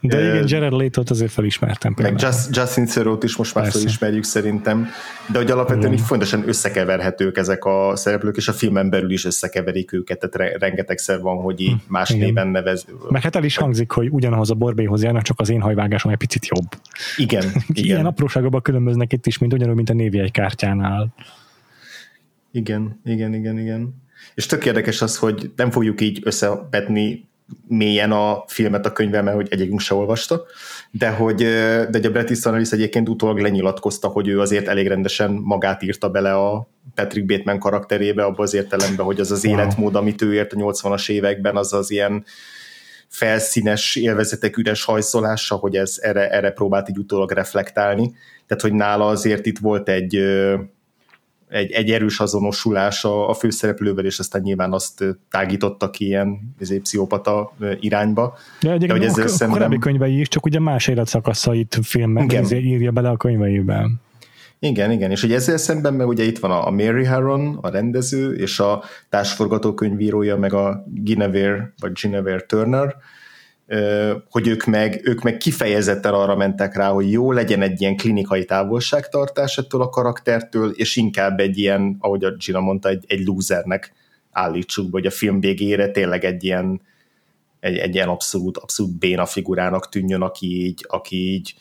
De 0.01 0.21
igen, 0.21 0.45
Jared 0.47 0.73
Leto-t 0.73 1.11
azért 1.11 1.31
felismertem. 1.31 1.95
Meg. 1.97 2.15
Just, 2.21 2.57
Justin 2.57 2.87
Theroux 2.87 3.25
is 3.25 3.37
most 3.37 3.55
már 3.55 3.65
Persze. 3.65 3.79
felismerjük 3.79 4.25
szerintem, 4.25 4.89
de 5.33 5.39
hogy 5.39 5.51
alapvetően 5.51 5.93
így 5.93 6.01
fontosan 6.01 6.49
összekeverhetők 6.49 7.37
ezek 7.37 7.65
a 7.65 7.97
szereplők, 7.97 8.37
és 8.37 8.49
a 8.49 8.53
filmen 8.53 8.91
belül 8.91 9.11
is 9.11 9.25
összekeverik 9.25 9.93
őket, 9.93 10.19
tehát 10.19 10.37
re- 10.37 10.59
rengetegszer 10.59 11.21
van, 11.21 11.37
hogy 11.37 11.61
így 11.61 11.77
más 11.87 12.11
igen. 12.11 12.27
néven 12.27 12.49
nevez. 12.49 12.87
Meg 13.09 13.23
hát 13.23 13.37
el 13.37 13.45
is 13.45 13.57
hangzik, 13.57 13.91
hogy 13.91 14.09
ugyanahoz 14.11 14.51
a 14.51 14.55
borbéhoz 14.55 15.03
járnak, 15.03 15.23
csak 15.23 15.41
az 15.41 15.49
én 15.49 15.61
hajvágásom 15.61 16.13
egy 16.13 16.19
picit 16.19 16.47
jobb. 16.47 16.67
Igen, 17.17 17.45
Igen. 17.69 17.85
Ilyen 17.85 18.07
apróságokban 18.07 18.63
különböznek 18.63 19.13
itt 19.13 19.27
is, 19.27 19.39
mint 19.39 19.53
ugyanúgy, 19.53 19.77
mint 19.77 19.91
a 19.91 19.95
névjegykártyánál. 19.95 21.15
igen, 22.53 23.01
igen, 23.05 23.35
igen, 23.35 23.59
igen. 23.59 24.07
És 24.35 24.47
tök 24.47 24.65
érdekes 24.65 25.03
az, 25.03 25.17
hogy 25.17 25.51
nem 25.57 25.71
fogjuk 25.71 26.01
így 26.01 26.21
összevetni 26.23 27.28
mélyen 27.69 28.13
a 28.13 28.45
filmet 28.47 28.87
a 28.87 28.93
könyvvel, 28.93 29.23
mert 29.23 29.37
hogy 29.37 29.47
egyikünk 29.51 29.81
se 29.81 29.95
olvasta, 29.95 30.45
de 30.91 31.09
hogy, 31.09 31.37
de 31.91 32.01
a 32.03 32.11
Bret 32.11 32.31
Easton 32.31 32.55
Ellis 32.55 32.71
egyébként 32.71 33.09
utólag 33.09 33.39
lenyilatkozta, 33.39 34.09
hogy 34.09 34.29
ő 34.29 34.41
azért 34.41 34.69
elég 34.69 34.87
rendesen 34.87 35.31
magát 35.31 35.83
írta 35.83 36.09
bele 36.09 36.35
a 36.35 36.69
Patrick 36.95 37.27
Bateman 37.27 37.59
karakterébe, 37.59 38.25
abban 38.25 38.45
az 38.47 38.55
értelemben, 38.55 39.05
hogy 39.05 39.21
az 39.21 39.31
az 39.31 39.45
Wow. 39.45 39.55
életmód, 39.55 39.95
amit 39.95 40.23
ő 40.23 40.35
ért 40.35 40.53
a 40.53 40.57
80-as 40.57 41.11
években, 41.11 41.57
az 41.57 41.73
az 41.73 41.91
ilyen 41.91 42.25
felszínes 43.09 43.97
élvezetek 43.97 44.57
üres 44.57 44.85
hajszolása, 44.85 45.55
hogy 45.55 45.77
ez 45.77 45.97
erre, 46.01 46.31
erre 46.31 46.51
próbált 46.51 46.89
így 46.89 46.99
utólag 46.99 47.31
reflektálni. 47.31 48.13
Tehát, 48.47 48.63
hogy 48.63 48.73
nála 48.73 49.07
azért 49.07 49.47
itt 49.47 49.59
volt 49.59 49.89
egy, 49.89 50.17
egy, 51.49 51.71
egy 51.71 51.91
erős 51.91 52.21
azonosulás 52.21 53.05
a, 53.05 53.29
a 53.29 53.35
főszereplővel, 53.35 54.05
és 54.05 54.19
aztán 54.19 54.43
nyilván 54.43 54.73
azt 54.73 55.01
ö, 55.01 55.11
tágította 55.31 55.91
ki 55.91 56.05
ilyen 56.05 56.55
izé, 56.59 56.79
pszichopata 56.79 57.53
irányba. 57.81 58.37
De 58.61 58.73
egyébként 58.73 58.93
hogy 58.93 59.03
a, 59.03 59.11
ezzel 59.11 59.25
a 59.25 59.29
szemben- 59.29 59.57
korábbi 59.57 59.79
könyvei 59.79 60.21
is, 60.21 60.29
csak 60.29 60.45
ugye 60.45 60.61
más 60.61 60.89
életszakaszait 60.89 61.79
filmben 61.83 62.31
ezért 62.31 62.63
írja 62.63 62.91
bele 62.91 63.09
a 63.09 63.17
könyveiben. 63.17 64.01
Igen, 64.61 64.91
igen, 64.91 65.11
és 65.11 65.21
hogy 65.21 65.33
ezzel 65.33 65.57
szemben 65.57 65.95
meg 65.95 66.09
ugye 66.09 66.25
itt 66.25 66.39
van 66.39 66.51
a, 66.51 66.67
a 66.67 66.71
Mary 66.71 67.05
Harron, 67.05 67.59
a 67.61 67.69
rendező, 67.69 68.35
és 68.35 68.59
a 68.61 68.83
társforgatókönyvírója, 69.09 70.37
meg 70.37 70.53
a 70.53 70.85
Guinevere, 70.87 71.73
vagy 71.81 71.93
Guinevere 72.01 72.41
Turner, 72.41 72.97
hogy 74.31 74.49
ők 74.49 74.65
meg, 74.65 75.01
ők 75.05 75.23
meg 75.23 75.37
kifejezetten 75.37 76.15
arra 76.15 76.37
mentek 76.37 76.77
rá, 76.77 76.89
hogy 76.89 77.11
jó 77.11 77.33
legyen 77.33 77.63
egy 77.63 77.81
ilyen 77.81 77.97
klinikai 77.97 78.45
távolságtartás 78.45 79.59
ettől 79.59 79.83
a 79.83 79.89
karaktertől, 79.89 80.71
és 80.71 80.97
inkább 80.97 81.41
egy 81.41 81.59
ilyen, 81.59 81.97
ahogy 81.99 82.25
a 82.25 82.31
Gina 82.31 82.61
mondta, 82.61 82.89
egy, 82.89 83.05
egy 83.07 83.27
losernek 83.27 83.93
állítsuk 84.31 84.85
be, 84.85 84.91
hogy 84.91 85.07
a 85.07 85.11
film 85.11 85.41
végére 85.41 85.91
tényleg 85.91 86.25
egy 86.25 86.45
ilyen 86.45 86.81
egy, 87.61 87.77
egy 87.77 87.95
ilyen 87.95 88.09
abszolút, 88.09 88.57
abszolút 88.57 88.99
béna 88.99 89.27
figurának 89.27 89.89
tűnjön, 89.89 90.23
aki 90.23 90.65
így, 90.65 90.85
aki 90.89 91.33
így 91.33 91.55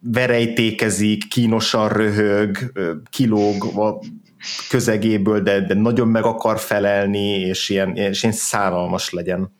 verejtékezik, 0.00 1.28
kínosan 1.28 1.88
röhög, 1.88 2.72
kilóg 3.10 3.64
a 3.64 4.00
közegéből, 4.68 5.40
de, 5.40 5.60
de 5.60 5.74
nagyon 5.74 6.08
meg 6.08 6.24
akar 6.24 6.58
felelni, 6.58 7.28
és 7.28 7.68
ilyen, 7.68 7.96
és 7.96 8.22
ilyen 8.22 8.34
szánalmas 8.34 9.10
legyen. 9.10 9.54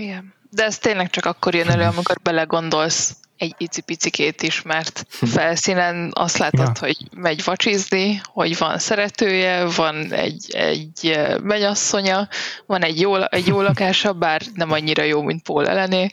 Igen. 0.00 0.34
De 0.50 0.64
ez 0.64 0.78
tényleg 0.78 1.10
csak 1.10 1.24
akkor 1.24 1.54
jön 1.54 1.68
elő, 1.68 1.82
amikor 1.84 2.20
belegondolsz 2.22 3.16
egy 3.36 3.54
icipicikét 3.58 4.42
is, 4.42 4.62
mert 4.62 5.06
felszínen 5.08 6.10
azt 6.14 6.38
látod, 6.38 6.66
Ja. 6.66 6.72
hogy 6.78 6.96
megy 7.16 7.44
vacsizni, 7.44 8.20
hogy 8.24 8.58
van 8.58 8.78
szeretője, 8.78 9.64
van 9.64 10.12
egy, 10.12 10.50
egy 10.54 11.20
mennyasszonya, 11.42 12.28
van 12.66 12.84
egy 12.84 13.00
jó, 13.00 13.24
egy 13.24 13.46
jó 13.46 13.60
lakása, 13.60 14.12
bár 14.12 14.42
nem 14.54 14.72
annyira 14.72 15.02
jó, 15.02 15.22
mint 15.22 15.42
Paul 15.42 15.68
Elené. 15.68 16.10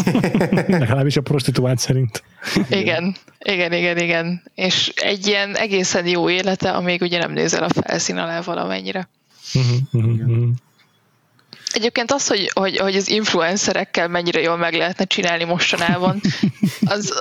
Legalábbis 0.66 1.16
a 1.16 1.20
prostituált 1.20 1.78
szerint. 1.78 2.22
Igen, 2.68 3.16
igen, 3.38 3.72
igen, 3.72 3.98
igen. 3.98 4.42
És 4.54 4.92
egy 4.96 5.26
ilyen 5.26 5.56
egészen 5.56 6.06
jó 6.06 6.30
élete, 6.30 6.70
amíg 6.70 7.02
ugye 7.02 7.18
nem 7.18 7.32
nézel 7.32 7.62
a 7.62 7.68
felszín 7.68 8.16
alá 8.16 8.40
valamennyire. 8.40 9.08
Mhm, 9.52 10.02
mhm, 10.02 10.32
mhm. 10.32 10.48
Egyébként 11.74 12.12
az, 12.12 12.26
hogy, 12.26 12.50
hogy, 12.52 12.76
hogy 12.76 12.96
az 12.96 13.08
influencerekkel 13.08 14.08
mennyire 14.08 14.40
jól 14.40 14.56
meg 14.56 14.74
lehetne 14.74 15.04
csinálni 15.04 15.44
mostanában, 15.44 16.20
az, 16.84 17.18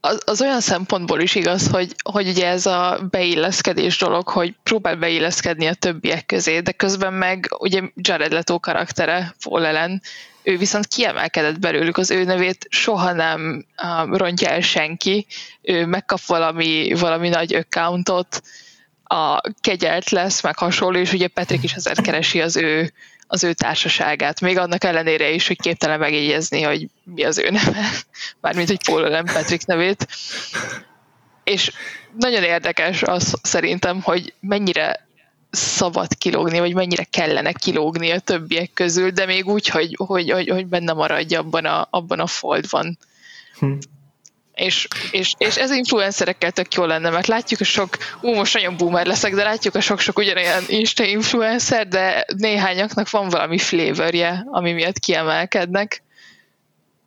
az, 0.00 0.20
az 0.24 0.40
olyan 0.40 0.60
szempontból 0.60 1.20
is 1.20 1.34
igaz, 1.34 1.68
hogy, 1.68 1.94
hogy 2.12 2.28
ugye 2.28 2.46
ez 2.46 2.66
a 2.66 3.06
beilleszkedés 3.10 3.98
dolog, 3.98 4.28
hogy 4.28 4.54
próbál 4.62 4.96
beilleszkedni 4.96 5.66
a 5.66 5.74
többiek 5.74 6.26
közé, 6.26 6.60
de 6.60 6.72
közben 6.72 7.12
meg 7.12 7.48
ugye 7.58 7.82
Jared 7.94 8.32
Leto 8.32 8.60
karaktere, 8.60 9.34
Paul 9.42 9.66
Ellen, 9.66 10.02
ő 10.42 10.56
viszont 10.56 10.86
kiemelkedett 10.86 11.58
belőlük, 11.58 11.96
az 11.96 12.10
ő 12.10 12.24
nevét 12.24 12.66
soha 12.68 13.12
nem 13.12 13.66
um, 13.82 14.16
rontja 14.16 14.48
el 14.48 14.60
senki, 14.60 15.26
ő 15.62 15.86
megkap 15.86 16.20
valami, 16.26 16.94
valami 16.98 17.28
nagy 17.28 17.54
accountot, 17.54 18.42
a 19.08 19.40
kegyelt 19.60 20.10
lesz, 20.10 20.42
meg 20.42 20.58
hasonló, 20.58 20.98
és 20.98 21.12
ugye 21.12 21.28
Petrik 21.28 21.62
is 21.62 21.72
ezért 21.72 22.00
keresi 22.00 22.40
az 22.40 22.56
ő, 22.56 22.92
az 23.26 23.44
ő 23.44 23.52
társaságát, 23.52 24.40
még 24.40 24.58
annak 24.58 24.84
ellenére 24.84 25.30
is, 25.30 25.46
hogy 25.46 25.60
képtelen 25.60 25.98
megjegyezni, 25.98 26.62
hogy 26.62 26.88
mi 27.04 27.24
az 27.24 27.38
ő 27.38 27.50
neve, 27.50 27.86
mármint, 28.40 28.68
hogy 28.68 28.84
Paul 28.84 29.08
nem 29.08 29.24
Petrik 29.24 29.66
nevét. 29.66 30.08
És 31.44 31.72
nagyon 32.18 32.42
érdekes 32.42 33.02
az 33.02 33.38
szerintem, 33.42 34.02
hogy 34.02 34.34
mennyire 34.40 35.06
szabad 35.50 36.14
kilógni, 36.18 36.58
vagy 36.58 36.74
mennyire 36.74 37.04
kellene 37.04 37.52
kilógni 37.52 38.10
a 38.10 38.18
többiek 38.18 38.70
közül, 38.72 39.10
de 39.10 39.26
még 39.26 39.46
úgy, 39.46 39.68
hogy, 39.68 39.94
hogy, 39.96 40.30
hogy, 40.30 40.48
hogy 40.48 40.66
benne 40.66 40.92
maradj 40.92 41.34
abban 41.34 41.64
a, 41.64 41.86
abban 41.90 42.20
a 42.20 42.26
foldban. 42.26 42.98
Hm. 43.58 43.72
És, 44.56 44.88
és, 45.10 45.34
és 45.38 45.56
ez 45.56 45.70
influencerekkel 45.70 46.50
tök 46.50 46.74
jó 46.74 46.84
lenne, 46.84 47.10
mert 47.10 47.26
látjuk 47.26 47.60
a 47.60 47.64
sok, 47.64 47.96
ú, 48.20 48.34
most 48.34 48.54
nagyon 48.54 48.76
boomer 48.76 49.06
leszek, 49.06 49.34
de 49.34 49.42
látjuk 49.42 49.74
a 49.74 49.80
sok-sok 49.80 50.18
ugyanolyan 50.18 50.62
Insta 50.66 51.04
influencer, 51.04 51.88
de 51.88 52.24
néhányaknak 52.36 53.10
van 53.10 53.28
valami 53.28 53.58
flavorje, 53.58 54.44
ami 54.50 54.72
miatt 54.72 54.98
kiemelkednek, 54.98 56.02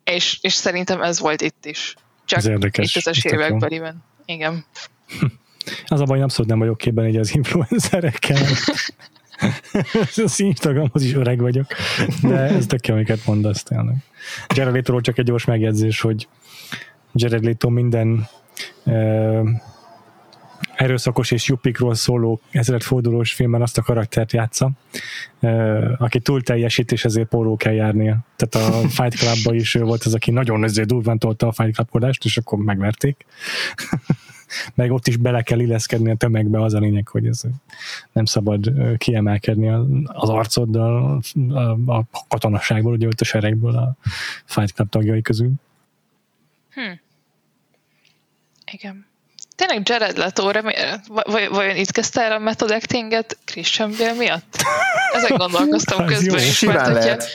és, 0.04 0.38
és 0.40 0.52
szerintem 0.52 1.02
ez 1.02 1.20
volt 1.20 1.40
itt 1.40 1.66
is. 1.66 1.94
Csak 2.24 2.38
Ez 2.38 2.46
érdekes, 2.46 2.92
2000-es 2.92 3.06
ez 3.06 3.16
tök 3.22 3.32
jó. 3.32 3.38
évekbeliben. 3.38 4.04
Igen. 4.24 4.64
Az 5.86 6.00
a 6.00 6.04
baj, 6.04 6.22
abszolút 6.22 6.50
nem 6.50 6.58
vagyok 6.58 6.78
képben 6.78 7.06
így 7.06 7.16
az 7.16 7.34
influencerekkel. 7.34 8.46
az 10.16 10.40
Instagramhoz 10.40 11.02
is 11.02 11.14
öreg 11.14 11.40
vagyok. 11.40 11.66
De 12.22 12.38
ez 12.38 12.66
tök 12.66 12.80
amiket 12.88 13.26
mondasz 13.26 13.62
tényleg. 13.62 13.96
Jared 14.54 15.00
csak 15.00 15.18
egy 15.18 15.24
gyors 15.24 15.44
megjegyzés, 15.44 16.00
hogy 16.00 16.28
Jared 17.12 17.44
Leto 17.44 17.68
minden 17.68 18.28
uh, 18.84 19.48
erőszakos 20.76 21.30
és 21.30 21.48
juppikról 21.48 21.94
szóló 21.94 22.40
ezredfordulós 22.50 23.32
filmben 23.32 23.62
azt 23.62 23.78
a 23.78 23.82
karaktert 23.82 24.32
játsza, 24.32 24.70
uh, 25.40 25.92
aki 25.98 26.20
túl 26.20 26.42
teljesít, 26.42 26.92
és 26.92 27.04
ezért 27.04 27.28
póró 27.28 27.56
kell 27.56 27.72
járnia. 27.72 28.18
Tehát 28.36 28.68
a 28.68 28.78
Fight 29.02 29.14
Clubban 29.14 29.54
is 29.54 29.74
ő 29.74 29.82
volt 29.82 30.04
az, 30.04 30.14
aki 30.14 30.30
nagyon 30.30 30.64
ezért 30.64 30.88
durván 30.88 31.18
tolta 31.18 31.46
a 31.46 31.52
Fight 31.52 31.74
Club-kodást, 31.74 32.24
és 32.24 32.36
akkor 32.36 32.58
megverték 32.58 33.24
meg 34.74 34.92
ott 34.92 35.06
is 35.06 35.16
bele 35.16 35.42
kell 35.42 35.58
illeszkedni 35.58 36.10
a 36.10 36.14
tömegbe, 36.14 36.62
az 36.62 36.74
a 36.74 36.78
lényeg, 36.78 37.08
hogy 37.08 37.26
ez 37.26 37.40
nem 38.12 38.24
szabad 38.24 38.66
ö, 38.66 38.96
kiemelkedni 38.96 39.68
az 40.04 40.28
arcoddal 40.28 41.20
a, 41.48 41.60
a 41.92 42.04
katonaságból, 42.28 42.92
ugye 42.92 43.06
ott 43.06 43.20
a 43.20 43.24
seregből 43.24 43.76
a 43.76 43.96
Fight 44.44 44.72
Club 44.72 44.88
tagjai 44.88 45.22
közül. 45.22 45.52
Igen. 48.72 49.08
Tényleg 49.56 49.88
Jared 49.88 50.16
Leto, 50.16 50.50
remé- 50.50 51.00
vaj- 51.06 51.48
vajon 51.48 51.76
itt 51.76 51.90
kezdte 51.90 52.22
el 52.22 52.32
a 52.32 52.38
method 52.38 52.70
actinget 52.70 53.38
Christian 53.44 53.94
Bale 53.98 54.12
miatt? 54.12 54.56
Ezen 55.12 55.36
gondolkoztam 55.36 56.00
Ez 56.08 56.08
közben 56.08 56.40
jó. 56.40 56.46
is, 56.46 56.60
mert 56.60 56.78
hogyha, 56.78 56.92
lehet. 56.92 57.28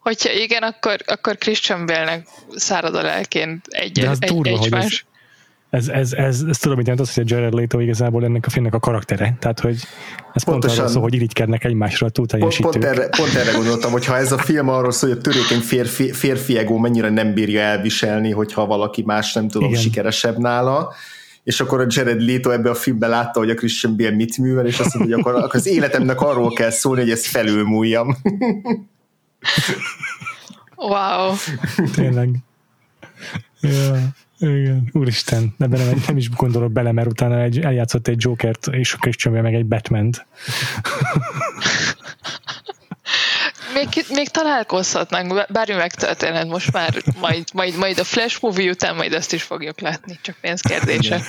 hogyha 0.00 0.30
igen, 0.32 0.62
akkor, 0.62 0.96
akkor 1.06 1.36
Christian 1.36 1.86
Bale-nek 1.86 2.28
szárad 2.54 2.94
a 2.94 3.02
lelkén 3.02 3.60
egy, 3.68 3.92
De 3.92 4.08
az 4.08 4.18
egy, 4.20 4.28
durva, 4.28 4.48
egy 4.50 4.56
hogy 4.56 4.72
ez- 4.72 4.82
más. 4.82 5.04
Ez, 5.70 5.88
ez, 5.88 6.12
ez, 6.12 6.42
ez 6.48 6.58
tudom, 6.58 6.80
jelent 6.80 7.00
az, 7.00 7.14
hogy 7.14 7.32
a 7.32 7.34
Jared 7.36 7.52
Leto 7.54 7.78
igazából 7.78 8.24
ennek 8.24 8.46
a 8.46 8.50
filmnek 8.50 8.74
a 8.74 8.78
karaktere. 8.78 9.36
Tehát, 9.40 9.60
hogy 9.60 9.74
ez 9.74 10.44
pont 10.44 10.44
Pontosan. 10.44 10.78
arról 10.78 10.90
szól, 10.90 11.02
hogy 11.02 11.14
irigykednek 11.14 11.64
egymásra 11.64 12.08
túl 12.08 12.26
Pont, 12.26 12.40
pont, 12.40 12.54
teljesítők. 12.54 12.84
erre, 12.84 13.08
pont 13.08 13.34
erre 13.34 13.56
gondoltam, 13.56 13.92
hogy 13.92 14.04
ha 14.04 14.16
ez 14.16 14.32
a 14.32 14.38
film 14.38 14.68
arról 14.68 14.90
szól, 14.92 15.08
hogy 15.08 15.18
a 15.18 15.22
törékeny 15.22 15.60
férfi, 15.60 16.12
férfi 16.12 16.58
ego 16.58 16.76
mennyire 16.78 17.10
nem 17.10 17.34
bírja 17.34 17.60
elviselni, 17.60 18.30
hogyha 18.30 18.66
valaki 18.66 19.02
más 19.06 19.32
nem 19.32 19.48
tudom, 19.48 19.68
Igen. 19.68 19.80
sikeresebb 19.80 20.38
nála, 20.38 20.92
és 21.44 21.60
akkor 21.60 21.80
a 21.80 21.86
Jared 21.88 22.20
Leto 22.22 22.50
ebbe 22.50 22.70
a 22.70 22.74
filmbe 22.74 23.06
látta, 23.06 23.38
hogy 23.38 23.50
a 23.50 23.54
Christian 23.54 23.96
Bale 23.96 24.10
mit 24.10 24.38
művel, 24.38 24.66
és 24.66 24.78
azt 24.78 24.94
mondta, 24.94 25.14
hogy 25.16 25.24
akkor, 25.24 25.42
akkor 25.42 25.56
az 25.56 25.66
életemnek 25.66 26.20
arról 26.20 26.52
kell 26.52 26.70
szólni, 26.70 27.00
hogy 27.00 27.10
ezt 27.10 27.26
felülmúljam. 27.26 28.16
Wow. 30.76 31.34
Tényleg. 31.94 32.28
Ja. 33.60 33.96
Igen, 34.40 34.88
úristen, 34.92 35.54
ebben 35.58 35.86
nem, 35.86 36.02
nem 36.06 36.16
is 36.16 36.30
gondolok 36.30 36.72
bele, 36.72 36.92
mert 36.92 37.08
utána 37.08 37.40
egy, 37.40 37.58
eljátszott 37.58 38.08
egy 38.08 38.22
Jokert 38.22 38.66
és 38.66 38.92
a 38.92 38.96
Christian 38.96 39.42
meg 39.42 39.54
egy 39.54 39.66
Batman-t. 39.66 40.26
még, 43.78 44.04
még 44.08 44.28
találkozhatnánk, 44.28 45.46
bármi 45.52 45.74
megtörténhet 45.74 46.46
most 46.46 46.72
már, 46.72 47.02
majd, 47.20 47.44
majd, 47.52 47.76
majd 47.76 47.98
a 47.98 48.04
Flash 48.04 48.38
movie 48.42 48.70
után 48.70 48.96
majd 48.96 49.12
ezt 49.12 49.32
is 49.32 49.42
fogjuk 49.42 49.80
látni, 49.80 50.18
csak 50.22 50.36
pénzkérdése. 50.40 51.20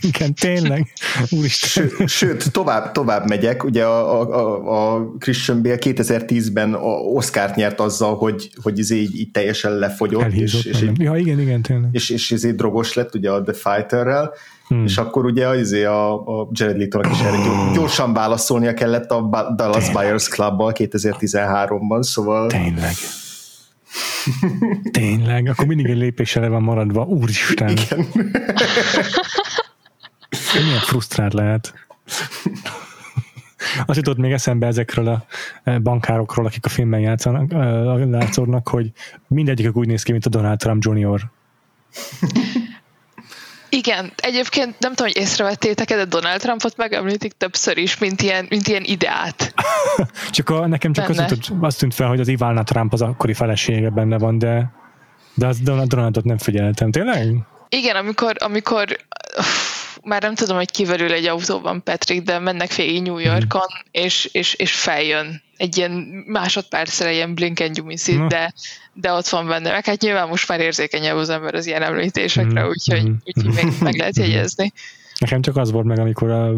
Igen, 0.00 0.34
tényleg. 0.34 0.92
Úristen. 1.30 1.88
Sőt, 1.88 2.08
sőt, 2.08 2.52
tovább, 2.52 2.92
tovább 2.92 3.28
megyek, 3.28 3.64
ugye 3.64 3.84
a, 3.84 4.20
a, 4.20 4.94
a 4.94 5.12
Christian 5.18 5.62
Bale 5.62 5.76
2010-ben 5.80 6.74
a 6.74 6.88
Oscar-t 6.88 7.54
nyert 7.54 7.80
azzal, 7.80 8.16
hogy, 8.16 8.50
hogy 8.62 8.78
ez 8.78 8.90
így, 8.90 9.18
így 9.18 9.30
teljesen 9.30 9.72
lefogyott. 9.72 10.22
Elhízott, 10.22 10.64
és, 10.64 10.80
és, 10.80 10.88
ja, 10.96 11.16
igen, 11.16 11.40
igen, 11.40 11.62
tényleg. 11.62 11.88
És, 11.92 12.10
és 12.10 12.32
ezért 12.32 12.56
drogos 12.56 12.94
lett 12.94 13.14
ugye 13.14 13.30
a 13.30 13.42
The 13.42 13.52
Fighter-rel, 13.52 14.34
Hmm. 14.68 14.84
És 14.84 14.98
akkor 14.98 15.24
ugye 15.24 15.46
azért 15.46 15.86
a, 15.86 16.40
a 16.40 16.48
Jared 16.52 16.78
leto 16.78 17.00
is 17.10 17.20
erre 17.20 17.36
gyorsan 17.74 18.12
válaszolnia 18.12 18.74
kellett 18.74 19.10
a 19.10 19.20
Dallas 19.56 19.84
Tényleg. 19.84 20.04
Buyers 20.04 20.28
Club-bal 20.28 20.72
2013-ban, 20.74 22.02
szóval... 22.02 22.46
Tényleg. 22.46 22.94
Tényleg, 24.90 25.48
akkor 25.48 25.66
mindig 25.66 25.86
egy 25.86 25.96
lépésre 25.96 26.48
van 26.48 26.62
maradva, 26.62 27.04
úristen. 27.04 27.68
Igen. 27.68 27.98
Milyen 30.64 30.80
frusztrált 30.80 31.32
lehet. 31.32 31.74
Azt 33.86 33.98
jutott 33.98 34.16
még 34.16 34.32
eszembe 34.32 34.66
ezekről 34.66 35.08
a 35.08 35.24
e, 35.64 35.78
bankárokról, 35.78 36.46
akik 36.46 36.64
a 36.64 36.68
filmben 36.68 37.00
játszanak, 37.00 37.52
látszódnak, 38.10 38.68
hogy 38.68 38.92
mindegyikük 39.26 39.76
úgy 39.76 39.86
néz 39.86 40.02
ki, 40.02 40.12
mint 40.12 40.26
a 40.26 40.28
Donald 40.28 40.58
Trump 40.58 40.84
Jr. 40.84 41.20
Igen, 43.68 44.12
egyébként 44.16 44.78
nem 44.78 44.94
tudom, 44.94 45.12
hogy 45.12 45.22
észrevettétek 45.22 45.88
de 45.88 46.04
Donald 46.04 46.40
Trumpot 46.40 46.76
megemlítik 46.76 47.32
többször 47.32 47.78
is, 47.78 47.98
mint 47.98 48.22
ilyen, 48.22 48.46
mint 48.48 48.68
ilyen 48.68 48.84
ideát. 48.84 49.54
csak 50.30 50.50
a, 50.50 50.66
nekem 50.66 50.92
csak 50.92 51.08
az, 51.08 51.18
az, 51.18 51.38
az 51.60 51.74
tűnt 51.74 51.94
fel, 51.94 52.08
hogy 52.08 52.20
az 52.20 52.28
Ivana 52.28 52.62
Trump 52.62 52.92
az 52.92 53.02
akkori 53.02 53.34
felesége 53.34 53.90
benne 53.90 54.18
van, 54.18 54.38
de, 54.38 54.72
de 55.34 55.46
az 55.46 55.60
Donald, 55.60 55.88
Donaldot 55.88 56.24
nem 56.24 56.38
figyeltem. 56.38 56.90
Tényleg? 56.90 57.36
Igen, 57.68 57.96
amikor, 57.96 58.34
amikor 58.38 58.96
már 60.04 60.22
nem 60.22 60.34
tudom, 60.34 60.56
hogy 60.56 60.70
kiverül 60.70 61.12
egy 61.12 61.26
autóban 61.26 61.82
Patrick, 61.82 62.24
de 62.24 62.38
mennek 62.38 62.74
végig 62.74 63.02
New 63.02 63.18
Yorkon, 63.18 63.60
mm. 63.60 63.88
és, 63.90 64.28
és, 64.32 64.54
és 64.54 64.74
feljön 64.74 65.42
egy 65.56 65.76
ilyen 65.76 65.92
másodpercre 66.26 67.12
ilyen 67.12 67.34
blinken 67.34 67.72
gyumiszi, 67.72 68.20
de, 68.28 68.52
de 68.92 69.12
ott 69.12 69.28
van 69.28 69.46
benne. 69.46 69.72
Meg 69.72 69.84
hát 69.84 70.00
nyilván 70.00 70.28
most 70.28 70.48
már 70.48 70.60
érzékenyebb 70.60 71.16
az 71.16 71.28
ember 71.28 71.54
az 71.54 71.66
ilyen 71.66 71.82
említésekre, 71.82 72.64
mm. 72.64 72.68
úgyhogy, 72.68 73.08
mm. 73.08 73.14
úgyhogy 73.24 73.54
még 73.54 73.72
meg 73.80 73.96
lehet 73.96 74.16
jegyezni. 74.16 74.72
Nekem 75.18 75.40
csak 75.40 75.56
az 75.56 75.70
volt 75.70 75.86
meg, 75.86 75.98
amikor 75.98 76.30
a, 76.30 76.54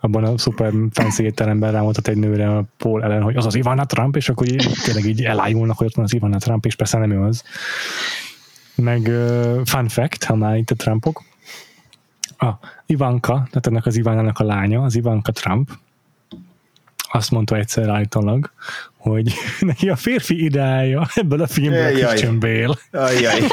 abban 0.00 0.24
a 0.24 0.38
szuper 0.38 0.72
fancy 0.92 1.24
étteremben 1.24 1.72
rámutat 1.72 2.08
egy 2.08 2.16
nőre 2.16 2.56
a 2.56 2.64
Paul 2.76 3.02
ellen, 3.02 3.22
hogy 3.22 3.36
az 3.36 3.46
az 3.46 3.54
Ivana 3.54 3.84
Trump, 3.84 4.16
és 4.16 4.28
akkor 4.28 4.46
így, 4.46 4.68
tényleg 4.84 5.04
így 5.04 5.24
elájulnak, 5.24 5.76
hogy 5.76 5.86
ott 5.86 5.94
van 5.94 6.04
az 6.04 6.14
Ivana 6.14 6.38
Trump, 6.38 6.66
és 6.66 6.74
persze 6.74 6.98
nem 6.98 7.10
ő 7.10 7.20
az. 7.20 7.42
Meg 8.74 9.00
uh, 9.00 9.60
fun 9.64 9.88
fact, 9.88 10.24
ha 10.24 10.34
már 10.34 10.56
itt 10.56 10.70
a 10.70 10.74
Trumpok, 10.74 11.22
a 12.38 12.52
Ivanka, 12.86 13.32
tehát 13.32 13.66
ennek 13.66 13.86
az 13.86 13.96
Ivánának 13.96 14.38
a 14.38 14.44
lánya, 14.44 14.82
az 14.82 14.96
Ivanka 14.96 15.32
Trump, 15.32 15.70
azt 17.10 17.30
mondta 17.30 17.56
egyszer 17.56 17.88
állítólag, 17.88 18.50
hogy 18.96 19.32
neki 19.60 19.88
a 19.88 19.96
férfi 19.96 20.44
ideája 20.44 21.06
ebből 21.14 21.42
a 21.42 21.46
filmből 21.46 21.84
a 21.84 21.90
Christian 21.90 22.38
Bale. 22.38 22.74
Ajjaj. 22.90 23.40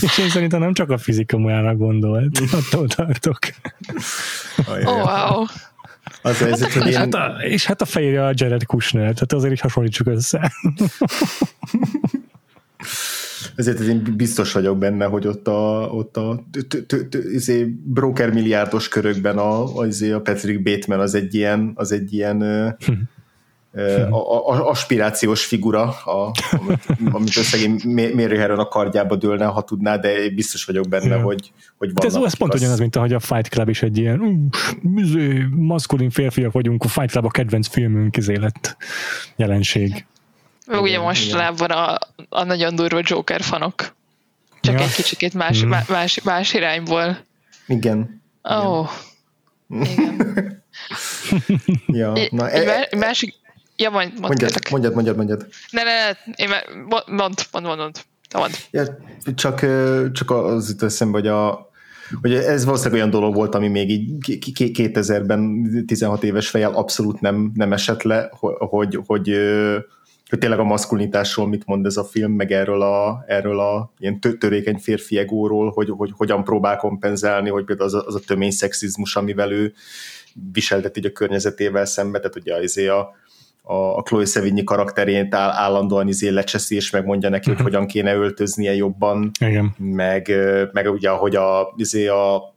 és 0.00 0.18
én 0.18 0.28
szerintem 0.28 0.60
nem 0.60 0.72
csak 0.72 0.90
a 0.90 0.98
fizika 0.98 1.38
majára 1.38 1.74
gondolt, 1.74 2.40
attól 2.60 2.88
tartok. 2.88 3.38
Oh, 4.66 4.84
wow. 4.84 5.44
Az 6.22 6.42
ez, 6.42 6.72
hogy 6.72 6.86
és, 6.86 6.94
hát 6.94 7.14
a, 7.14 7.36
és 7.42 7.66
hát 7.66 7.80
a 7.80 7.84
fejére 7.84 8.26
a 8.26 8.32
Jared 8.34 8.64
Kushner, 8.64 9.12
tehát 9.12 9.32
azért 9.32 9.52
is 9.52 9.60
hasonlítsuk 9.60 10.06
össze 10.06 10.52
ezért 13.56 13.80
én 13.80 14.14
biztos 14.16 14.52
vagyok 14.52 14.78
benne, 14.78 15.04
hogy 15.04 15.26
ott 15.26 15.48
a, 15.48 15.88
ott 15.92 16.16
a 16.16 16.44
izé, 17.32 17.64
broker 17.84 18.32
milliárdos 18.32 18.88
körökben 18.88 19.38
a, 19.38 19.78
a, 19.78 19.86
izé, 19.86 20.10
a 20.10 20.20
Patrick 20.20 20.62
Bateman 20.62 21.00
az 21.00 21.14
egy 21.14 21.34
ilyen, 21.34 21.72
az 21.74 21.92
egy 21.92 22.12
ilyen 22.12 22.42
a, 24.10 24.16
a, 24.16 24.68
aspirációs 24.68 25.44
figura, 25.44 25.82
a, 25.88 26.32
amit 27.12 27.34
Mary 28.14 28.36
Heron 28.36 28.58
a 28.58 28.68
kardjába 28.68 29.16
dőlne, 29.16 29.44
ha 29.44 29.62
tudná, 29.62 29.96
de 29.96 30.30
biztos 30.34 30.64
vagyok 30.64 30.88
benne, 30.88 31.16
ja. 31.16 31.22
hogy, 31.22 31.52
hogy 31.78 31.92
vannak. 31.94 32.14
Ez, 32.14 32.22
ez 32.24 32.34
pont 32.34 32.54
ugyanaz, 32.54 32.78
mint 32.78 32.96
ahogy 32.96 33.12
a 33.12 33.20
Fight 33.20 33.48
Club 33.48 33.68
is 33.68 33.82
egy 33.82 33.98
ilyen 33.98 34.20
uh, 34.20 35.02
izé, 35.02 35.46
maszkulin 35.50 36.10
férfiak 36.10 36.52
vagyunk, 36.52 36.84
a 36.84 36.88
Fight 36.88 37.10
Club 37.10 37.24
a 37.24 37.30
kedvenc 37.30 37.68
filmünk 37.68 38.16
izé 38.16 38.36
lett 38.36 38.76
jelenség. 39.36 40.06
Meg 40.70 40.80
ugye 40.80 40.98
mostanában 40.98 41.70
a, 41.70 41.98
a 42.28 42.44
nagyon 42.44 42.74
durva 42.74 43.00
Joker 43.02 43.42
fanok. 43.42 43.94
Csak 44.60 44.74
ja. 44.74 44.80
egy 44.80 44.94
kicsikét 44.94 45.34
más, 45.34 45.64
mm. 45.64 45.72
más, 45.88 46.22
más 46.22 46.54
irányból. 46.54 47.18
Igen. 47.66 48.22
Ó. 48.50 48.54
Oh. 48.54 48.90
Igen. 49.68 50.62
ja, 52.00 52.12
na, 52.30 52.50
e, 52.50 52.88
e, 52.90 52.96
másik, 52.96 53.34
ja, 53.76 53.90
mondj, 53.90 54.12
mondj, 54.20 54.26
mondjad, 54.26 54.70
mondjad, 54.70 54.94
mondjad, 54.94 55.16
mondjad. 55.16 55.46
Ne, 55.70 55.82
ne, 55.82 55.90
ne, 55.90 56.34
én 56.34 56.48
mond, 56.88 57.02
mond, 57.06 57.46
mond, 57.52 57.66
mond, 57.66 57.78
mond. 57.78 57.98
mond. 58.34 58.56
Ja, 58.70 58.84
csak, 59.34 59.66
csak 60.12 60.30
az 60.30 60.70
itt 60.70 60.82
eszembe, 60.82 61.18
hogy 61.18 61.28
a, 61.28 61.70
hogy 62.20 62.34
ez 62.34 62.64
valószínűleg 62.64 62.98
olyan 62.98 63.10
dolog 63.10 63.34
volt, 63.34 63.54
ami 63.54 63.68
még 63.68 63.90
így 63.90 64.12
2000-ben 64.78 65.84
16 65.86 66.22
éves 66.22 66.48
fejjel 66.48 66.72
abszolút 66.72 67.20
nem, 67.20 67.52
nem 67.54 67.72
esett 67.72 68.02
le, 68.02 68.28
hogy, 68.30 68.54
hogy, 68.58 68.98
hogy 69.06 69.38
tényleg 70.38 70.58
a 70.58 70.64
maszkulinitásról 70.64 71.48
mit 71.48 71.66
mond 71.66 71.86
ez 71.86 71.96
a 71.96 72.04
film, 72.04 72.32
meg 72.32 72.52
erről 72.52 72.82
a, 72.82 73.24
erről 73.26 73.60
a 73.60 73.92
ilyen 73.98 74.20
törékeny 74.38 74.78
férfi 74.78 75.18
egóról, 75.18 75.70
hogy, 75.70 75.88
hogy 75.96 76.12
hogyan 76.16 76.44
próbál 76.44 76.76
kompenzálni, 76.76 77.48
hogy 77.48 77.64
például 77.64 77.88
az 77.88 77.94
a, 77.94 78.06
az 78.06 78.14
a 78.14 78.20
tömény 78.26 78.50
szexizmus, 78.50 79.16
amivel 79.16 79.52
ő 79.52 79.72
viseltet 80.52 80.96
így 80.96 81.06
a 81.06 81.12
környezetével 81.12 81.84
szembe, 81.84 82.18
tehát 82.18 82.36
ugye 82.36 82.62
izé 82.62 82.86
a, 82.86 83.14
a, 83.62 83.74
a 83.74 84.02
Chloe 84.02 84.24
Sevigny 84.24 84.64
karakterét 84.64 85.34
áll, 85.34 85.50
állandóan 85.50 86.08
izé 86.08 86.28
lecseszi, 86.28 86.74
és 86.74 86.90
megmondja 86.90 87.28
neki, 87.28 87.50
uh-huh. 87.50 87.64
hogy 87.64 87.72
mhm. 87.72 87.82
hogyan 87.82 88.02
kéne 88.02 88.14
öltöznie 88.14 88.74
jobban, 88.74 89.30
Igen. 89.40 89.74
meg, 89.78 90.32
meg 90.72 90.86
ugye, 90.86 91.10
ahogy 91.10 91.36
a, 91.36 91.72
izé 91.76 92.06
a 92.06 92.49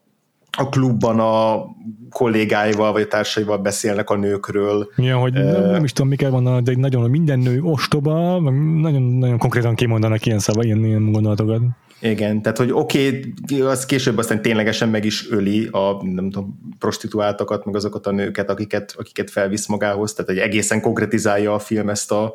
a 0.57 0.69
klubban 0.69 1.19
a 1.19 1.65
kollégáival 2.09 2.91
vagy 2.91 3.01
a 3.01 3.07
társaival 3.07 3.57
beszélnek 3.57 4.09
a 4.09 4.15
nőkről. 4.15 4.89
Ja, 4.97 5.17
hogy 5.17 5.37
uh, 5.37 5.51
nem, 5.51 5.69
nem 5.69 5.83
is 5.83 5.93
tudom, 5.93 6.09
mi 6.09 6.15
kell 6.15 6.29
mondani, 6.29 6.61
de 6.61 6.75
nagyon 6.75 7.09
minden 7.09 7.39
nő 7.39 7.61
ostoba, 7.61 8.39
nagyon, 8.81 9.01
nagyon 9.01 9.37
konkrétan 9.37 9.75
kimondanak 9.75 10.25
ilyen 10.25 10.39
szava, 10.39 10.63
ilyen, 10.63 10.85
ilyen 10.85 11.11
gondolatokat. 11.11 11.61
Igen, 12.01 12.41
tehát 12.41 12.57
hogy 12.57 12.71
oké, 12.71 13.33
okay, 13.43 13.61
az 13.61 13.85
később 13.85 14.17
aztán 14.17 14.41
ténylegesen 14.41 14.89
meg 14.89 15.05
is 15.05 15.31
öli 15.31 15.67
a 15.71 16.03
nem 16.03 16.29
tudom, 16.29 16.73
prostituáltakat, 16.79 17.65
meg 17.65 17.75
azokat 17.75 18.07
a 18.07 18.11
nőket, 18.11 18.49
akiket, 18.49 18.93
akiket 18.97 19.29
felvisz 19.29 19.67
magához, 19.67 20.13
tehát 20.13 20.31
hogy 20.31 20.39
egészen 20.39 20.81
konkretizálja 20.81 21.53
a 21.53 21.59
film 21.59 21.89
ezt 21.89 22.11
a, 22.11 22.33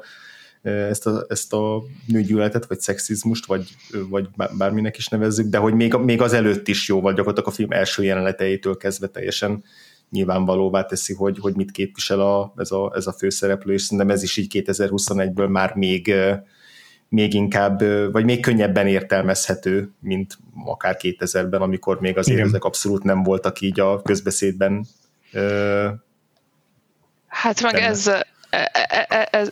ezt 0.68 1.06
a, 1.06 1.24
ezt 1.28 1.52
a 1.52 1.82
nőgyűlöletet, 2.06 2.66
vagy 2.66 2.80
szexizmust, 2.80 3.46
vagy, 3.46 3.76
vagy 4.08 4.28
bárminek 4.58 4.96
is 4.96 5.08
nevezzük, 5.08 5.46
de 5.46 5.58
hogy 5.58 5.74
még, 5.74 5.94
még 5.94 6.22
az 6.22 6.32
előtt 6.32 6.68
is 6.68 6.88
jó, 6.88 7.00
vagy 7.00 7.14
gyakorlatilag 7.14 7.48
a 7.48 7.54
film 7.54 7.70
első 7.70 8.04
jeleneteitől 8.04 8.76
kezdve 8.76 9.06
teljesen 9.06 9.64
nyilvánvalóvá 10.10 10.84
teszi, 10.84 11.14
hogy, 11.14 11.38
hogy 11.40 11.54
mit 11.54 11.70
képvisel 11.70 12.20
a, 12.20 12.52
ez, 12.56 12.70
a, 12.70 12.92
ez 12.94 13.06
a 13.06 13.12
főszereplő, 13.12 13.72
és 13.72 13.82
szerintem 13.82 14.10
ez 14.10 14.22
is 14.22 14.36
így 14.36 14.64
2021-ből 14.66 15.48
már 15.48 15.74
még, 15.74 16.14
még 17.08 17.34
inkább, 17.34 17.82
vagy 18.12 18.24
még 18.24 18.40
könnyebben 18.40 18.86
értelmezhető, 18.86 19.92
mint 20.00 20.38
akár 20.64 20.96
2000-ben, 21.00 21.60
amikor 21.60 22.00
még 22.00 22.18
azért 22.18 22.36
Igen. 22.36 22.48
ezek 22.48 22.64
abszolút 22.64 23.02
nem 23.02 23.22
voltak 23.22 23.60
így 23.60 23.80
a 23.80 24.02
közbeszédben. 24.02 24.86
Hát 27.26 27.62
meg 27.62 27.74
ez, 27.74 28.10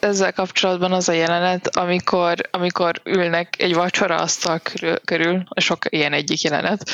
ezzel 0.00 0.32
kapcsolatban 0.32 0.92
az 0.92 1.08
a 1.08 1.12
jelenet, 1.12 1.76
amikor, 1.76 2.34
amikor 2.50 3.00
ülnek 3.04 3.54
egy 3.58 3.74
vacsora 3.74 4.16
asztal 4.16 4.58
körül, 4.58 4.96
körül, 5.04 5.44
sok 5.56 5.84
ilyen 5.88 6.12
egyik 6.12 6.42
jelenet, 6.42 6.90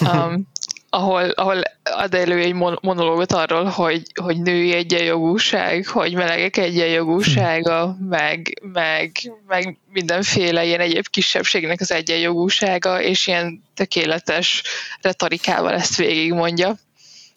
um, 0.00 0.42
ahol, 0.92 1.30
ahol 1.30 1.62
ad 1.82 2.14
elő 2.14 2.38
egy 2.38 2.52
monológot 2.80 3.32
arról, 3.32 3.64
hogy, 3.64 4.02
hogy 4.22 4.40
női 4.40 4.72
egyenjogúság, 4.72 5.86
hogy 5.86 6.14
melegek 6.14 6.56
egyenjogúsága, 6.56 7.96
meg, 8.08 8.60
meg, 8.72 9.12
meg 9.46 9.78
mindenféle 9.92 10.64
ilyen 10.64 10.80
egyéb 10.80 11.06
kisebbségnek 11.08 11.80
az 11.80 11.92
egyenjogúsága, 11.92 13.02
és 13.02 13.26
ilyen 13.26 13.62
tökéletes 13.74 14.62
retorikával 15.00 15.72
ezt 15.72 15.96
végigmondja 15.96 16.76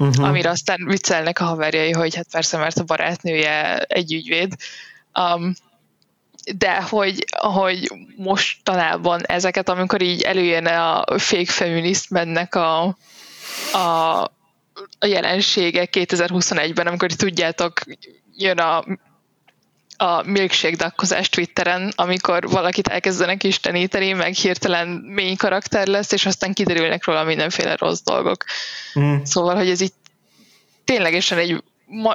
uh-huh. 0.07 0.27
amire 0.27 0.49
aztán 0.49 0.85
viccelnek 0.85 1.39
a 1.39 1.43
haverjai, 1.43 1.91
hogy 1.91 2.15
hát 2.15 2.27
persze, 2.31 2.57
mert 2.57 2.77
a 2.77 2.83
barátnője 2.83 3.77
egy 3.77 4.13
ügyvéd. 4.13 4.55
Um, 5.19 5.53
de 6.55 6.81
hogy, 6.81 7.25
hogy 7.29 7.91
mostanában 8.15 9.25
ezeket, 9.25 9.69
amikor 9.69 10.01
így 10.01 10.21
előjönne 10.21 10.81
a 10.81 11.19
fake 11.19 11.51
feminist 11.51 12.09
mennek 12.09 12.55
a, 12.55 12.97
a, 13.71 14.21
a 14.99 15.05
jelenségek 15.05 15.89
2021-ben, 15.97 16.87
amikor 16.87 17.11
tudjátok, 17.11 17.79
jön 18.35 18.57
a 18.57 18.83
a 20.03 20.23
milkshake 20.25 20.75
dakkozás 20.75 21.29
Twitteren, 21.29 21.93
amikor 21.95 22.49
valakit 22.49 22.87
elkezdenek 22.87 23.43
isteníteni, 23.43 24.13
meg 24.13 24.33
hirtelen 24.33 24.87
mély 24.87 25.35
karakter 25.35 25.87
lesz, 25.87 26.11
és 26.11 26.25
aztán 26.25 26.53
kiderülnek 26.53 27.05
róla 27.05 27.23
mindenféle 27.23 27.75
rossz 27.75 28.01
dolgok. 28.03 28.43
Mm. 28.99 29.15
Szóval, 29.23 29.55
hogy 29.55 29.69
ez 29.69 29.81
itt 29.81 29.95
ténylegesen 30.83 31.37
egy 31.37 31.63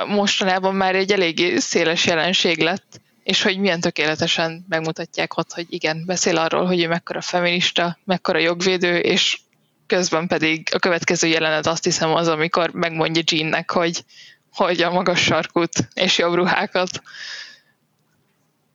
mostanában 0.07 0.74
már 0.74 0.95
egy 0.95 1.12
eléggé 1.12 1.59
széles 1.59 2.07
jelenség 2.07 2.59
lett, 2.59 3.01
és 3.22 3.43
hogy 3.43 3.59
milyen 3.59 3.80
tökéletesen 3.80 4.64
megmutatják 4.68 5.36
ott, 5.36 5.53
hogy 5.53 5.66
igen, 5.68 6.03
beszél 6.07 6.36
arról, 6.36 6.66
hogy 6.66 6.82
ő 6.82 6.89
mekkora 6.89 7.20
feminista, 7.20 7.99
mekkora 8.05 8.39
jogvédő, 8.39 8.99
és 8.99 9.39
közben 9.86 10.26
pedig 10.26 10.68
a 10.72 10.78
következő 10.78 11.26
jelenet 11.26 11.66
azt 11.66 11.84
hiszem 11.84 12.14
az, 12.14 12.28
amikor 12.28 12.70
megmondja 12.70 13.22
Jeannek, 13.30 13.70
hogy, 13.70 14.05
hogy 14.53 14.82
a 14.82 14.91
magas 14.91 15.22
sarkút 15.22 15.89
és 15.95 16.18
jobb 16.18 16.34
ruhákat. 16.34 17.03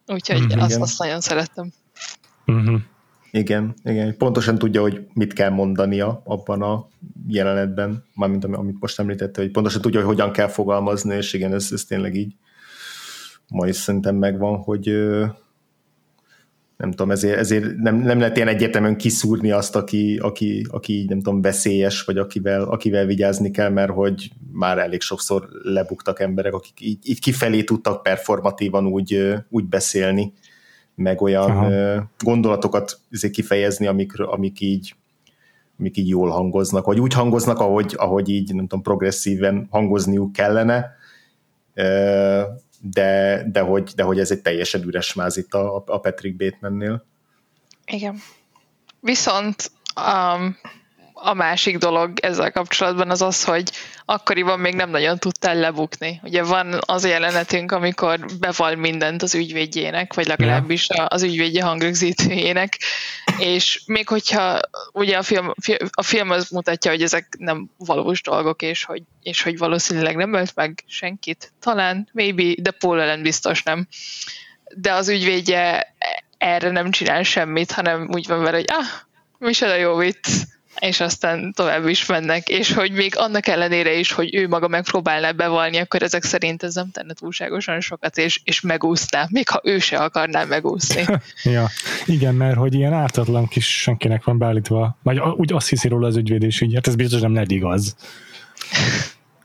Úgyhogy 0.07 0.55
mm, 0.55 0.59
azt, 0.59 0.79
azt 0.79 0.99
nagyon 0.99 1.21
szerettem. 1.21 1.71
Mm-hmm. 2.51 2.75
Igen, 3.31 3.73
igen, 3.83 4.17
pontosan 4.17 4.57
tudja, 4.57 4.81
hogy 4.81 5.07
mit 5.13 5.33
kell 5.33 5.49
mondania 5.49 6.21
abban 6.25 6.61
a 6.61 6.87
jelenetben, 7.27 8.03
mármint 8.15 8.43
amit 8.43 8.79
most 8.79 8.99
említette, 8.99 9.41
hogy 9.41 9.51
pontosan 9.51 9.81
tudja, 9.81 9.99
hogy 9.99 10.09
hogyan 10.09 10.31
kell 10.31 10.47
fogalmazni, 10.47 11.15
és 11.15 11.33
igen, 11.33 11.53
ez, 11.53 11.69
ez 11.71 11.83
tényleg 11.83 12.15
így 12.15 12.35
ma 13.47 13.67
is 13.67 13.75
szerintem 13.75 14.15
megvan, 14.15 14.57
hogy 14.57 14.89
nem 16.83 16.91
tudom, 16.91 17.11
ezért, 17.11 17.37
ezért 17.37 17.75
nem, 17.75 17.95
nem 17.95 18.19
lehet 18.19 18.35
ilyen 18.35 18.47
egyértelműen 18.47 18.97
kiszúrni 18.97 19.51
azt, 19.51 19.75
aki, 19.75 20.17
aki, 20.21 20.65
aki 20.69 21.05
nem 21.09 21.21
tudom, 21.21 21.41
veszélyes, 21.41 22.03
vagy 22.03 22.17
akivel, 22.17 22.63
akivel 22.63 23.05
vigyázni 23.05 23.51
kell, 23.51 23.69
mert 23.69 23.91
hogy 23.91 24.31
már 24.51 24.77
elég 24.77 25.01
sokszor 25.01 25.47
lebuktak 25.61 26.19
emberek, 26.19 26.53
akik 26.53 26.81
így, 26.81 26.97
így 27.03 27.19
kifelé 27.19 27.63
tudtak 27.63 28.03
performatívan 28.03 28.87
úgy, 28.87 29.33
úgy 29.49 29.65
beszélni, 29.65 30.33
meg 30.95 31.21
olyan 31.21 31.51
Aha. 31.51 32.09
gondolatokat 32.23 32.99
kifejezni, 33.31 33.87
amik, 33.87 34.19
amik 34.19 34.59
így 34.59 34.95
amik 35.79 35.97
így 35.97 36.07
jól 36.07 36.29
hangoznak, 36.29 36.85
vagy 36.85 36.99
úgy 36.99 37.13
hangoznak, 37.13 37.59
ahogy, 37.59 37.93
ahogy 37.97 38.29
így, 38.29 38.55
nem 38.55 38.67
tudom, 38.67 38.81
progresszíven 38.81 39.67
hangozniuk 39.69 40.31
kellene, 40.31 40.95
de, 42.85 43.43
de, 43.51 43.59
hogy, 43.59 43.91
de 43.95 44.03
hogy 44.03 44.19
ez 44.19 44.31
egy 44.31 44.41
teljesen 44.41 44.83
üres 44.83 45.13
máz 45.13 45.37
itt 45.37 45.53
a, 45.53 45.75
a 45.75 45.99
Patrick 45.99 46.35
Batemannél. 46.35 47.05
Igen. 47.85 48.21
Viszont 48.99 49.71
um, 49.95 50.57
a 51.25 51.33
másik 51.33 51.77
dolog 51.77 52.19
ezzel 52.19 52.51
kapcsolatban 52.51 53.09
az 53.09 53.21
az, 53.21 53.43
hogy 53.43 53.71
akkoriban 54.05 54.59
még 54.59 54.75
nem 54.75 54.89
nagyon 54.89 55.17
tudtál 55.17 55.55
lebukni. 55.55 56.19
Ugye 56.23 56.43
van 56.43 56.79
az 56.79 57.05
jelenetünk, 57.05 57.71
amikor 57.71 58.19
beval 58.39 58.75
mindent 58.75 59.21
az 59.21 59.35
ügyvédjének, 59.35 60.13
vagy 60.13 60.27
legalábbis 60.27 60.87
az 61.07 61.23
ügyvédje 61.23 61.63
hangrögzítőjének, 61.63 62.79
és 63.37 63.81
még 63.85 64.07
hogyha 64.07 64.59
ugye 64.91 65.17
a 65.17 65.21
film, 65.21 65.53
a 65.91 66.03
film 66.03 66.29
az 66.29 66.49
mutatja, 66.49 66.91
hogy 66.91 67.01
ezek 67.01 67.35
nem 67.37 67.69
valós 67.77 68.21
dolgok, 68.21 68.61
és 68.61 68.83
hogy, 68.83 69.01
és 69.21 69.41
hogy 69.41 69.57
valószínűleg 69.57 70.15
nem 70.15 70.33
ölt 70.33 70.55
meg 70.55 70.83
senkit, 70.87 71.53
talán, 71.59 72.09
maybe, 72.11 72.61
de 72.61 72.71
Paul 72.71 73.01
ellen 73.01 73.21
biztos 73.21 73.63
nem. 73.63 73.87
De 74.75 74.93
az 74.93 75.09
ügyvédje 75.09 75.95
erre 76.37 76.71
nem 76.71 76.91
csinál 76.91 77.23
semmit, 77.23 77.71
hanem 77.71 78.09
úgy 78.11 78.27
van 78.27 78.41
vele, 78.41 78.57
hogy 78.57 78.65
ah, 78.67 78.85
micsoda 79.37 79.75
jó 79.75 79.95
vicc, 79.95 80.27
és 80.87 80.99
aztán 80.99 81.53
tovább 81.55 81.87
is 81.87 82.05
mennek, 82.05 82.49
és 82.49 82.73
hogy 82.73 82.91
még 82.91 83.13
annak 83.17 83.47
ellenére 83.47 83.93
is, 83.93 84.11
hogy 84.11 84.35
ő 84.35 84.47
maga 84.47 84.67
megpróbálná 84.67 85.31
bevalni, 85.31 85.77
akkor 85.77 86.03
ezek 86.03 86.23
szerint 86.23 86.63
ez 86.63 86.75
nem 86.75 86.91
tenne 86.91 87.13
túlságosan 87.13 87.79
sokat, 87.79 88.17
és, 88.17 88.41
és 88.43 88.61
megúszná, 88.61 89.27
még 89.29 89.49
ha 89.49 89.61
ő 89.63 89.79
se 89.79 89.97
akarná 89.97 90.43
megúszni. 90.43 91.05
ja, 91.43 91.69
igen, 92.05 92.35
mert 92.35 92.57
hogy 92.57 92.73
ilyen 92.73 92.93
ártatlan 92.93 93.47
kis 93.47 93.81
senkinek 93.81 94.23
van 94.23 94.37
beállítva, 94.37 94.97
vagy 95.03 95.19
úgy 95.19 95.53
azt 95.53 95.69
hiszi 95.69 95.87
róla 95.87 96.07
az 96.07 96.15
ügyvédés 96.15 96.61
így, 96.61 96.73
hát 96.73 96.87
ez 96.87 96.95
biztos 96.95 97.21
nem 97.21 97.33
lett 97.33 97.51
igaz. 97.51 97.95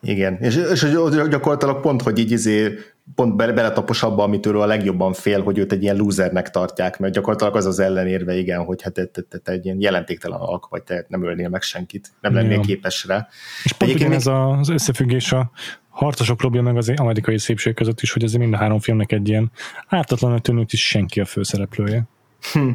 Igen, 0.01 0.39
és, 0.41 0.57
és 0.73 0.87
gyakorlatilag 1.29 1.81
pont, 1.81 2.03
hogy 2.03 2.19
így 2.19 2.31
izé 2.31 2.79
pont 3.15 3.37
beletapos 3.37 4.03
abba, 4.03 4.23
amitől 4.23 4.61
a 4.61 4.67
legjobban 4.67 5.13
fél, 5.13 5.43
hogy 5.43 5.59
őt 5.59 5.73
egy 5.73 5.83
ilyen 5.83 5.97
lúzernek 5.97 6.51
tartják, 6.51 6.99
mert 6.99 7.15
gyakorlatilag 7.15 7.57
az 7.57 7.67
az 7.67 7.79
ellenérve, 7.79 8.37
igen, 8.37 8.65
hogy 8.65 8.83
hát 8.83 8.93
te, 8.93 9.05
te, 9.05 9.23
te, 9.23 9.39
te 9.39 9.53
egy 9.53 9.65
ilyen 9.65 9.81
jelentéktelen 9.81 10.39
alak, 10.39 10.69
vagy 10.69 10.83
te 10.83 11.07
nem 11.09 11.25
ölnél 11.25 11.49
meg 11.49 11.63
senkit, 11.63 12.13
nem 12.21 12.35
lennél 12.35 12.61
képes 12.61 13.05
rá. 13.07 13.29
És 13.65 13.73
pont 13.73 13.91
igen, 13.91 14.13
ez 14.13 14.27
az 14.27 14.69
összefüggés 14.69 15.33
a 15.33 15.51
harcosok 15.89 16.37
klubja 16.37 16.63
meg 16.63 16.77
az 16.77 16.93
amerikai 16.97 17.39
szépség 17.39 17.75
között 17.75 18.01
is, 18.01 18.13
hogy 18.13 18.23
ez 18.23 18.33
mind 18.33 18.55
a 18.55 18.57
három 18.57 18.81
filmnek 18.81 19.13
egy 19.13 19.29
ilyen 19.29 19.51
ártatlan 19.89 20.43
tűnőt 20.43 20.73
is 20.73 20.89
senki 20.89 21.21
a 21.21 21.25
főszereplője. 21.25 22.09
Hm. 22.53 22.69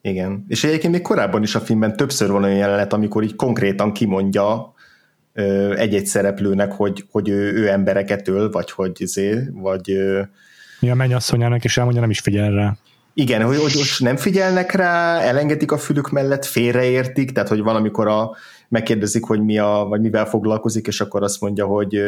Igen. 0.00 0.44
És 0.48 0.64
egyébként 0.64 0.92
még 0.92 1.02
korábban 1.02 1.42
is 1.42 1.54
a 1.54 1.60
filmben 1.60 1.96
többször 1.96 2.30
van 2.30 2.44
olyan 2.44 2.56
jelenet, 2.56 2.92
amikor 2.92 3.22
így 3.22 3.36
konkrétan 3.36 3.92
kimondja 3.92 4.74
egy-egy 5.76 6.06
szereplőnek, 6.06 6.72
hogy, 6.72 7.04
hogy 7.10 7.28
ő, 7.28 7.52
ő 7.52 7.68
embereket 7.68 8.28
öl, 8.28 8.50
vagy 8.50 8.70
hogy 8.70 8.92
izé, 8.94 9.38
vagy... 9.52 9.98
Mi 10.80 10.90
a 10.90 10.94
mennyasszonyának, 10.94 11.64
és 11.64 11.76
elmondja, 11.76 12.00
nem 12.00 12.10
is 12.10 12.20
figyel 12.20 12.50
rá. 12.50 12.76
Igen, 13.14 13.42
hogy, 13.42 13.56
hogy 13.56 13.72
most 13.76 14.00
nem 14.00 14.16
figyelnek 14.16 14.72
rá, 14.72 15.20
elengedik 15.20 15.72
a 15.72 15.78
fülük 15.78 16.10
mellett, 16.10 16.44
félreértik, 16.44 17.32
tehát 17.32 17.48
hogy 17.48 17.60
valamikor 17.60 18.08
a, 18.08 18.36
megkérdezik, 18.72 19.24
hogy 19.24 19.44
mi 19.44 19.58
a, 19.58 19.86
vagy 19.88 20.00
mivel 20.00 20.26
foglalkozik, 20.26 20.86
és 20.86 21.00
akkor 21.00 21.22
azt 21.22 21.40
mondja, 21.40 21.66
hogy 21.66 22.02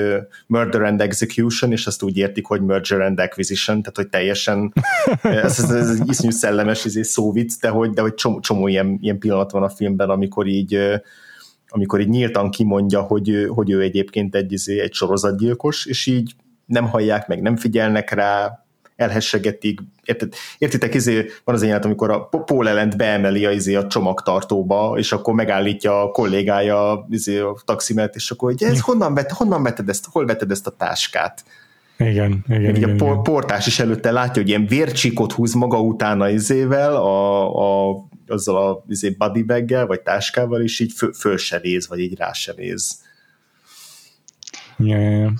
murder 0.47 0.83
and 0.83 1.01
execution, 1.01 1.73
és 1.73 1.87
azt 1.87 2.03
úgy 2.03 2.17
értik, 2.17 2.47
hogy 2.47 2.61
merger 2.61 3.01
and 3.01 3.21
acquisition, 3.21 3.81
tehát 3.81 3.97
hogy 3.97 4.09
teljesen 4.09 4.73
ez, 5.23 5.59
ez, 5.59 5.71
ez 5.71 5.91
egy 6.01 6.09
iszonyú 6.09 6.31
szellemes 6.31 6.85
izé, 6.85 7.03
szóvic, 7.03 7.59
de 7.61 7.69
hogy, 7.69 7.91
de 7.91 8.01
hogy 8.01 8.15
csomó, 8.15 8.41
csomó 8.41 8.69
ilyen, 8.69 8.99
ilyen 9.01 9.19
pillanat 9.19 9.51
van 9.51 9.63
a 9.63 9.69
filmben, 9.69 10.11
amikor 10.11 10.47
így 10.47 10.79
amikor 11.75 12.01
így 12.01 12.09
nyíltan 12.09 12.51
kimondja, 12.51 13.01
hogy, 13.01 13.47
hogy 13.49 13.71
ő 13.71 13.81
egyébként 13.81 14.35
egy, 14.35 14.53
izé, 14.53 14.81
egy 14.81 14.93
sorozatgyilkos, 14.93 15.87
és 15.87 16.07
így 16.07 16.35
nem 16.67 16.89
hallják 16.89 17.29
meg, 17.29 17.43
nem 17.43 17.57
figyelnek 17.57 18.11
rá, 18.11 18.65
elhessegetik. 18.97 19.81
Érted, 20.05 20.33
értitek, 20.59 20.95
izé, 20.95 21.27
van 21.45 21.55
az 21.55 21.63
jelenet, 21.63 21.85
amikor 21.85 22.11
a 22.11 22.21
Paul 22.21 22.69
ellent 22.69 22.97
beemeli 22.97 23.47
a, 23.47 23.51
izé, 23.51 23.75
a 23.75 23.87
csomagtartóba, 23.87 24.95
és 24.99 25.13
akkor 25.13 25.35
megállítja 25.35 26.03
a 26.03 26.11
kollégája 26.11 27.07
izé, 27.11 27.39
a 27.39 27.57
taximet, 27.65 28.15
és 28.15 28.31
akkor 28.31 28.51
hogy 28.53 28.63
ez 28.63 28.81
honnan, 28.81 29.15
vet, 29.15 29.31
honnan 29.31 29.63
veted 29.63 29.89
ezt, 29.89 30.07
hol 30.11 30.27
veted 30.27 30.51
ezt 30.51 30.67
a 30.67 30.71
táskát? 30.71 31.45
Igen, 31.99 32.45
igen, 32.49 32.61
igen, 32.61 32.77
igen, 32.77 33.01
a 33.01 33.21
portás 33.21 33.67
is 33.67 33.79
előtte 33.81 34.11
látja, 34.11 34.43
hogy 34.43 34.49
ilyen 34.51 34.67
vércsíkot 34.67 35.33
húz 35.33 35.55
maga 35.55 35.81
utána 35.81 36.29
izével, 36.29 36.97
a, 36.97 37.91
a 37.91 38.05
azzal 38.27 38.69
a 38.69 38.85
izé, 38.89 39.11
body 39.11 39.43
bag 39.43 39.87
vagy 39.87 40.01
táskával, 40.01 40.63
és 40.63 40.81
így 40.81 40.93
föl, 40.93 41.13
föl 41.13 41.37
se 41.37 41.61
néz, 41.63 41.89
vagy 41.89 41.99
így 41.99 42.17
rá 42.19 42.33
se 42.33 42.53
néz. 42.57 43.01
Ja, 44.79 44.99
ja, 44.99 45.11
ja. 45.11 45.33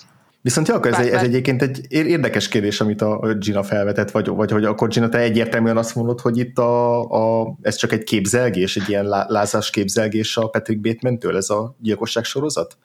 Viszont 0.45 0.69
ja, 0.69 0.81
ez, 0.83 0.99
ez 0.99 1.23
egyébként 1.23 1.63
egy 1.63 1.87
érdekes 1.89 2.49
kérdés, 2.49 2.81
amit 2.81 3.03
a 3.03 3.35
Gina 3.39 3.63
felvetett, 3.63 4.11
vagy, 4.11 4.29
vagy 4.29 4.51
hogy 4.51 4.65
akkor 4.65 4.89
Gina, 4.89 5.09
te 5.09 5.19
egyértelműen 5.19 5.77
azt 5.77 5.95
mondod, 5.95 6.21
hogy 6.21 6.39
itt 6.39 6.59
a, 6.59 7.01
a, 7.41 7.57
ez 7.63 7.77
csak 7.77 7.93
egy 7.93 8.03
képzelgés, 8.03 8.77
egy 8.77 8.89
ilyen 8.89 9.05
lázás 9.29 9.71
képzelgés 9.71 10.37
a 10.37 10.49
Patrick 10.49 10.81
Bateman-től, 10.81 11.37
ez 11.37 11.51
a 11.51 11.77
gyilkosság 11.81 12.25
sorozat? 12.25 12.77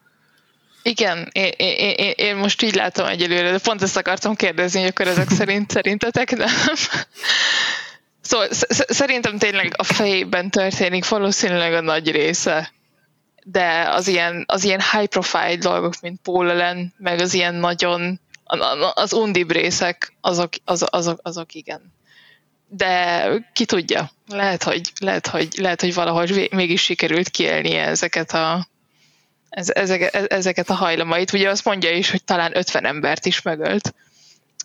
Igen, 0.83 1.29
én, 1.31 1.51
én, 1.57 1.93
én, 1.97 2.13
én 2.15 2.35
most 2.35 2.61
így 2.61 2.75
látom 2.75 3.05
egyelőre, 3.05 3.51
de 3.51 3.59
pont 3.63 3.81
ezt 3.81 3.97
akartam 3.97 4.35
kérdezni, 4.35 4.79
hogy 4.79 4.89
akkor 4.89 5.07
ezek 5.07 5.29
szerint 5.29 5.71
szerintetek 5.71 6.37
nem. 6.37 6.47
Szóval 8.29 8.47
szerintem 8.87 9.37
tényleg 9.37 9.73
a 9.77 9.83
fejében 9.83 10.49
történik 10.49 11.07
valószínűleg 11.07 11.73
a 11.73 11.81
nagy 11.81 12.11
része, 12.11 12.71
de 13.43 13.89
az 13.89 14.07
ilyen, 14.07 14.43
az 14.47 14.63
ilyen 14.63 14.81
high 14.91 15.07
profile 15.07 15.55
dolgok, 15.55 15.93
mint 16.01 16.19
Paul 16.21 16.53
meg 16.97 17.19
az 17.19 17.33
ilyen 17.33 17.55
nagyon, 17.55 18.19
az 18.93 19.13
undib 19.13 19.51
részek, 19.51 20.13
azok, 20.21 20.53
azok, 20.65 20.89
azok, 20.91 21.19
azok 21.23 21.53
igen. 21.53 21.93
De 22.67 23.27
ki 23.53 23.65
tudja, 23.65 24.11
lehet, 24.27 24.63
hogy, 24.63 24.91
lehet, 24.99 25.27
hogy, 25.27 25.47
lehet, 25.57 25.81
hogy 25.81 25.93
valahogy 25.93 26.49
mégis 26.51 26.81
sikerült 26.81 27.29
kielnie 27.29 27.85
ezeket 27.85 28.31
a, 28.31 28.67
ezeket, 29.49 30.15
ezeket 30.15 30.69
a 30.69 30.73
hajlamait. 30.73 31.33
Ugye 31.33 31.49
azt 31.49 31.65
mondja 31.65 31.91
is, 31.91 32.11
hogy 32.11 32.23
talán 32.23 32.57
50 32.57 32.85
embert 32.85 33.25
is 33.25 33.41
megölt. 33.41 33.93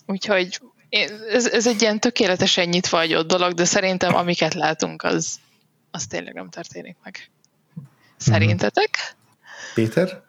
Úgyhogy 0.07 0.59
ez, 1.31 1.47
ez 1.47 1.67
egy 1.67 1.83
ilyen 1.83 2.01
tökéletesen 2.01 2.69
nyitva 2.69 2.99
agyott 2.99 3.27
dolog, 3.27 3.53
de 3.53 3.65
szerintem 3.65 4.15
amiket 4.15 4.55
látunk, 4.55 5.03
az, 5.03 5.39
az 5.91 6.07
tényleg 6.07 6.35
nem 6.35 6.49
történik 6.49 6.97
meg. 7.03 7.31
Szerintetek? 8.17 9.17
Péter? 9.75 10.23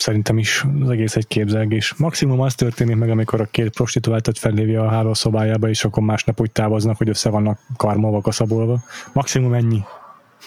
szerintem 0.00 0.38
is 0.38 0.64
az 0.82 0.90
egész 0.90 1.16
egy 1.16 1.26
képzelgés. 1.26 1.94
Maximum 1.94 2.40
az 2.40 2.54
történik 2.54 2.96
meg, 2.96 3.10
amikor 3.10 3.40
a 3.40 3.44
két 3.44 3.70
prostituáltat 3.70 4.38
fellévje 4.38 4.80
a 4.80 4.88
hálószobájába, 4.88 5.68
és 5.68 5.84
akkor 5.84 6.02
másnap 6.02 6.40
úgy 6.40 6.50
távoznak, 6.50 6.96
hogy 6.96 7.08
össze 7.08 7.28
vannak 7.28 7.60
karmolva, 7.76 8.20
kaszabolva. 8.20 8.82
Maximum 9.12 9.54
ennyi. 9.54 9.82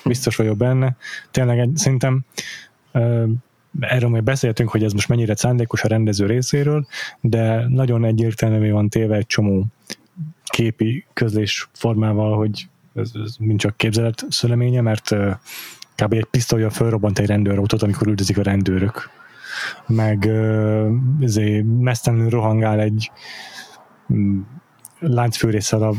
Biztos 0.05 0.35
vagyok 0.35 0.57
benne. 0.57 0.95
Tényleg 1.31 1.59
egy, 1.59 1.77
szerintem 1.77 2.21
erről 3.79 4.09
majd 4.09 4.23
beszéltünk, 4.23 4.69
hogy 4.69 4.83
ez 4.83 4.93
most 4.93 5.07
mennyire 5.07 5.35
szándékos 5.35 5.83
a 5.83 5.87
rendező 5.87 6.25
részéről, 6.25 6.87
de 7.21 7.67
nagyon 7.67 8.05
egyértelműen 8.05 8.73
van 8.73 8.89
téve 8.89 9.15
egy 9.15 9.25
csomó 9.25 9.65
képi 10.43 11.05
közlés 11.13 11.69
formával, 11.73 12.37
hogy 12.37 12.67
ez, 12.95 13.11
ez 13.25 13.35
mind 13.39 13.59
csak 13.59 13.77
képzelet 13.77 14.25
szüleménye, 14.29 14.81
mert 14.81 15.15
kb. 15.95 16.13
egy 16.13 16.25
pisztolya 16.25 16.69
felrobbant 16.69 17.19
egy 17.19 17.25
rendőrautót, 17.25 17.81
amikor 17.81 18.07
üldözik 18.07 18.37
a 18.37 18.43
rendőrök. 18.43 19.09
Meg 19.87 20.23
uh, 20.27 21.61
mesztelenül 21.79 22.29
rohangál 22.29 22.79
egy 22.79 23.11
um, 24.07 24.47
láncfűrészsel 24.99 25.81
a 25.81 25.93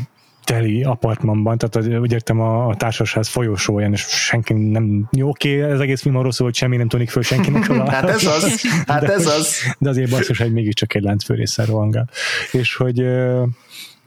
teli 0.45 0.83
apartmanban, 0.83 1.57
tehát 1.57 1.99
úgy 1.99 2.11
értem 2.11 2.39
a, 2.39 2.67
a 2.67 2.75
társasház 2.75 3.27
folyosóján, 3.27 3.91
és 3.91 4.01
senki 4.01 4.53
nem, 4.53 5.07
jó, 5.11 5.29
oké, 5.29 5.61
ez 5.63 5.79
egész 5.79 6.01
film 6.01 6.15
arról 6.15 6.31
szól, 6.31 6.47
hogy 6.47 6.55
semmi 6.55 6.77
nem 6.77 6.87
tűnik 6.87 7.09
föl 7.09 7.23
senkinek. 7.23 7.69
A, 7.75 7.89
hát 7.89 8.09
ez 8.09 8.25
az, 8.25 8.61
hát 8.85 9.01
de, 9.01 9.13
ez 9.13 9.27
az. 9.27 9.57
De 9.79 9.89
azért 9.89 10.09
basszus, 10.09 10.37
hogy 10.37 10.51
mégiscsak 10.51 10.95
egy 10.95 11.03
láncfőrészsel 11.03 11.65
rohangál. 11.65 12.09
És 12.51 12.75
hogy 12.75 13.05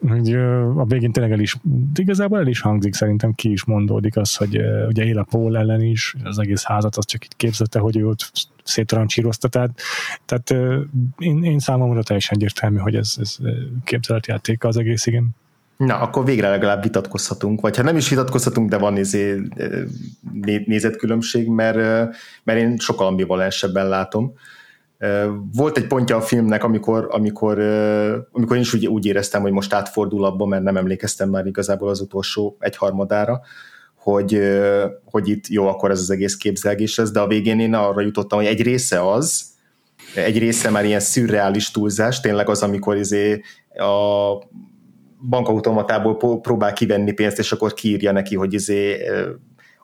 hogy 0.09 0.35
a 0.77 0.85
végén 0.85 1.13
tényleg 1.13 1.33
el 1.33 1.41
is, 1.41 1.57
igazából 1.95 2.39
el 2.39 2.47
is 2.47 2.61
hangzik, 2.61 2.95
szerintem 2.95 3.33
ki 3.33 3.51
is 3.51 3.65
mondódik 3.65 4.17
az, 4.17 4.35
hogy 4.37 4.61
ugye 4.89 5.05
él 5.05 5.19
a 5.19 5.27
Paul 5.31 5.57
ellen 5.57 5.81
is, 5.81 6.15
az 6.25 6.39
egész 6.39 6.63
házat 6.63 6.97
az 6.97 7.07
csak 7.07 7.25
itt 7.25 7.37
képzette, 7.37 7.79
hogy 7.79 7.97
ő 7.97 8.07
ott 8.07 8.31
széttrancsírozta, 8.63 9.49
tehát, 9.49 9.81
tehát 10.25 10.51
én, 11.19 11.45
én 11.45 11.59
számomra 11.59 12.03
teljesen 12.03 12.37
egyértelmű, 12.37 12.79
hogy 12.79 12.95
ez, 12.95 13.15
ez 13.21 13.37
képzeletjátéka 13.85 14.69
az 14.69 14.77
egész, 14.77 15.07
igen. 15.07 15.37
Na, 15.79 15.99
akkor 15.99 16.25
végre 16.25 16.49
legalább 16.49 16.83
vitatkozhatunk, 16.83 17.61
vagy 17.61 17.77
ha 17.77 17.83
nem 17.83 17.97
is 17.97 18.09
vitatkozhatunk, 18.09 18.71
de 18.71 18.79
van 18.79 18.97
izé, 18.97 19.43
nézetkülönbség, 20.67 21.49
mert, 21.49 21.77
mert 22.45 22.59
én 22.59 22.77
sokkal 22.79 23.07
ambivalensebben 23.07 23.89
látom. 23.89 24.33
Volt 25.55 25.77
egy 25.77 25.87
pontja 25.87 26.17
a 26.17 26.21
filmnek, 26.21 26.65
amikor, 26.65 27.09
amikor, 27.11 27.59
amikor 28.33 28.57
én 28.57 28.63
is 28.63 28.75
úgy, 28.75 28.87
úgy 28.87 29.07
éreztem, 29.07 29.43
hogy 29.43 29.53
most 29.53 29.73
átfordul 29.73 30.25
abba, 30.25 30.47
mert 30.47 30.63
nem 30.63 30.77
emlékeztem 30.77 31.31
már 31.31 31.47
igazából 31.47 31.89
az 31.89 32.01
utolsó 32.01 32.57
egyharmadára, 32.61 33.41
hogy, 33.95 34.41
hogy 35.05 35.29
itt 35.29 35.47
jó, 35.47 35.67
akkor 35.67 35.91
ez 35.91 36.01
az 36.01 36.11
egész 36.11 36.37
képzelgés 36.37 36.97
lesz, 36.97 37.11
de 37.11 37.21
a 37.21 37.27
végén 37.27 37.61
én 37.61 37.75
arra 37.75 38.01
jutottam, 38.01 38.39
hogy 38.39 38.49
egy 38.49 38.63
része 38.63 39.11
az, 39.11 39.45
egy 40.15 40.39
része 40.39 40.71
már 40.71 40.85
ilyen 40.85 41.01
szürreális 41.01 41.71
túlzás, 41.71 42.21
tényleg 42.21 42.49
az, 42.49 42.63
amikor 42.63 42.97
izé 42.97 43.43
a 43.75 44.33
bankautomatából 45.21 46.41
próbál 46.41 46.73
kivenni 46.73 47.13
pénzt, 47.13 47.39
és 47.39 47.53
akkor 47.53 47.73
kiírja 47.75 48.13
neki, 48.13 48.37
hogy 48.37 48.53
izé 48.53 48.97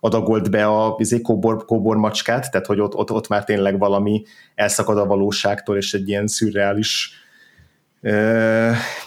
adagolt 0.01 0.51
be 0.51 0.66
a 0.66 0.95
izé, 0.99 1.20
kóbor, 1.20 1.64
kóbor 1.64 1.97
macskát, 1.97 2.51
tehát 2.51 2.66
hogy 2.66 2.80
ott, 2.80 2.95
ott, 2.95 3.11
ott 3.11 3.28
már 3.28 3.45
tényleg 3.45 3.78
valami 3.78 4.22
elszakad 4.55 4.99
a 4.99 5.07
valóságtól, 5.07 5.76
és 5.76 5.95
egy 5.95 6.09
ilyen 6.09 6.26
szürreális 6.26 7.12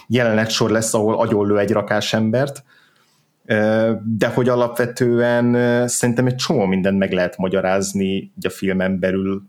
jelenetsor 0.06 0.70
lesz, 0.70 0.94
ahol 0.94 1.20
agyonlő 1.20 1.58
egy 1.58 1.70
rakás 1.70 2.12
embert, 2.12 2.64
de 4.04 4.28
hogy 4.34 4.48
alapvetően 4.48 5.88
szerintem 5.88 6.26
egy 6.26 6.34
csomó 6.34 6.64
mindent 6.64 6.98
meg 6.98 7.12
lehet 7.12 7.36
magyarázni 7.36 8.32
a 8.42 8.48
filmen 8.48 8.98
belül 8.98 9.42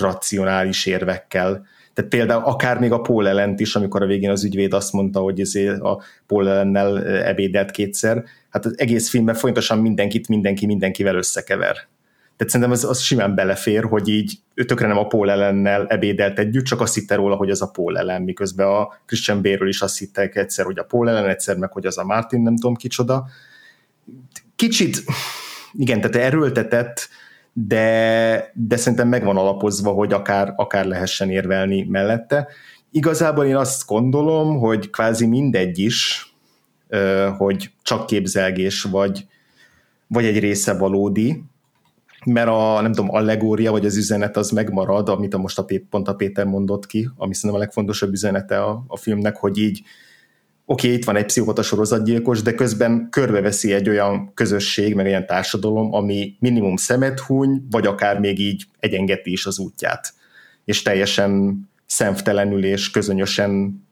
racionális 0.00 0.86
érvekkel. 0.86 1.66
Tehát 1.98 2.12
például 2.12 2.44
akár 2.44 2.78
még 2.78 2.92
a 2.92 3.00
Paul 3.00 3.28
ellent 3.28 3.60
is, 3.60 3.76
amikor 3.76 4.02
a 4.02 4.06
végén 4.06 4.30
az 4.30 4.44
ügyvéd 4.44 4.72
azt 4.72 4.92
mondta, 4.92 5.20
hogy 5.20 5.40
ezé 5.40 5.68
a 5.68 6.02
Paul 6.26 6.48
ellennel 6.48 7.06
ebédelt 7.06 7.70
kétszer, 7.70 8.24
hát 8.50 8.64
az 8.64 8.78
egész 8.78 9.10
filmben 9.10 9.34
folyamatosan 9.34 9.78
mindenkit 9.78 10.28
mindenki 10.28 10.66
mindenkivel 10.66 11.14
összekever. 11.14 11.72
Tehát 12.36 12.52
szerintem 12.52 12.70
az, 12.70 12.84
az 12.84 13.00
simán 13.00 13.34
belefér, 13.34 13.84
hogy 13.84 14.08
így 14.08 14.38
tökre 14.66 14.86
nem 14.86 14.98
a 14.98 15.06
Paul 15.06 15.30
ellennel 15.30 15.86
ebédelt 15.86 16.38
együtt, 16.38 16.64
csak 16.64 16.80
azt 16.80 16.94
hitte 16.94 17.14
róla, 17.14 17.36
hogy 17.36 17.50
az 17.50 17.62
a 17.62 17.70
Paul 17.70 17.98
ellen, 17.98 18.22
miközben 18.22 18.66
a 18.66 18.88
Christian 19.06 19.42
Bale-ről 19.42 19.68
is 19.68 19.80
azt 19.80 19.98
hittek 19.98 20.36
egyszer, 20.36 20.64
hogy 20.64 20.78
a 20.78 20.84
Paul 20.84 21.08
ellen, 21.08 21.28
egyszer 21.28 21.56
meg, 21.56 21.72
hogy 21.72 21.86
az 21.86 21.98
a 21.98 22.04
Martin, 22.04 22.40
nem 22.40 22.56
tudom 22.56 22.74
kicsoda. 22.74 23.26
Kicsit, 24.56 25.02
igen, 25.72 26.00
tehát 26.00 26.16
erőltetett, 26.16 27.08
de, 27.66 28.52
de 28.54 28.76
szerintem 28.76 29.08
megvan 29.08 29.36
alapozva, 29.36 29.90
hogy 29.90 30.12
akár, 30.12 30.52
akár 30.56 30.86
lehessen 30.86 31.30
érvelni 31.30 31.86
mellette. 31.88 32.48
Igazából 32.90 33.44
én 33.44 33.56
azt 33.56 33.86
gondolom, 33.86 34.58
hogy 34.58 34.90
kvázi 34.90 35.26
mindegy 35.26 35.78
is, 35.78 36.26
hogy 37.36 37.70
csak 37.82 38.06
képzelgés, 38.06 38.82
vagy, 38.82 39.26
vagy 40.06 40.24
egy 40.24 40.38
része 40.38 40.74
valódi, 40.74 41.42
mert 42.24 42.48
a, 42.48 42.80
nem 42.80 42.92
tudom, 42.92 43.14
allegória, 43.14 43.70
vagy 43.70 43.86
az 43.86 43.96
üzenet 43.96 44.36
az 44.36 44.50
megmarad, 44.50 45.08
amit 45.08 45.34
a 45.34 45.38
most 45.38 45.58
a, 45.58 45.66
pont 45.90 46.08
a 46.08 46.14
Péter 46.14 46.46
mondott 46.46 46.86
ki, 46.86 47.10
ami 47.16 47.34
szerintem 47.34 47.60
a 47.60 47.62
legfontosabb 47.64 48.12
üzenete 48.12 48.62
a, 48.62 48.84
a 48.86 48.96
filmnek, 48.96 49.36
hogy 49.36 49.58
így 49.58 49.82
oké, 50.70 50.86
okay, 50.86 50.98
itt 50.98 51.04
van 51.04 51.16
egy 51.16 51.24
pszichopata 51.24 51.62
sorozatgyilkos, 51.62 52.42
de 52.42 52.54
közben 52.54 53.08
körbeveszi 53.10 53.72
egy 53.72 53.88
olyan 53.88 54.34
közösség, 54.34 54.94
meg 54.94 55.06
olyan 55.06 55.26
társadalom, 55.26 55.94
ami 55.94 56.36
minimum 56.38 56.76
szemet 56.76 57.20
húny, 57.20 57.66
vagy 57.70 57.86
akár 57.86 58.20
még 58.20 58.38
így 58.38 58.64
egyengeti 58.80 59.32
is 59.32 59.46
az 59.46 59.58
útját. 59.58 60.14
És 60.64 60.82
teljesen 60.82 61.60
szemtelenül 61.86 62.64
és 62.64 62.90
közönösen 62.90 63.82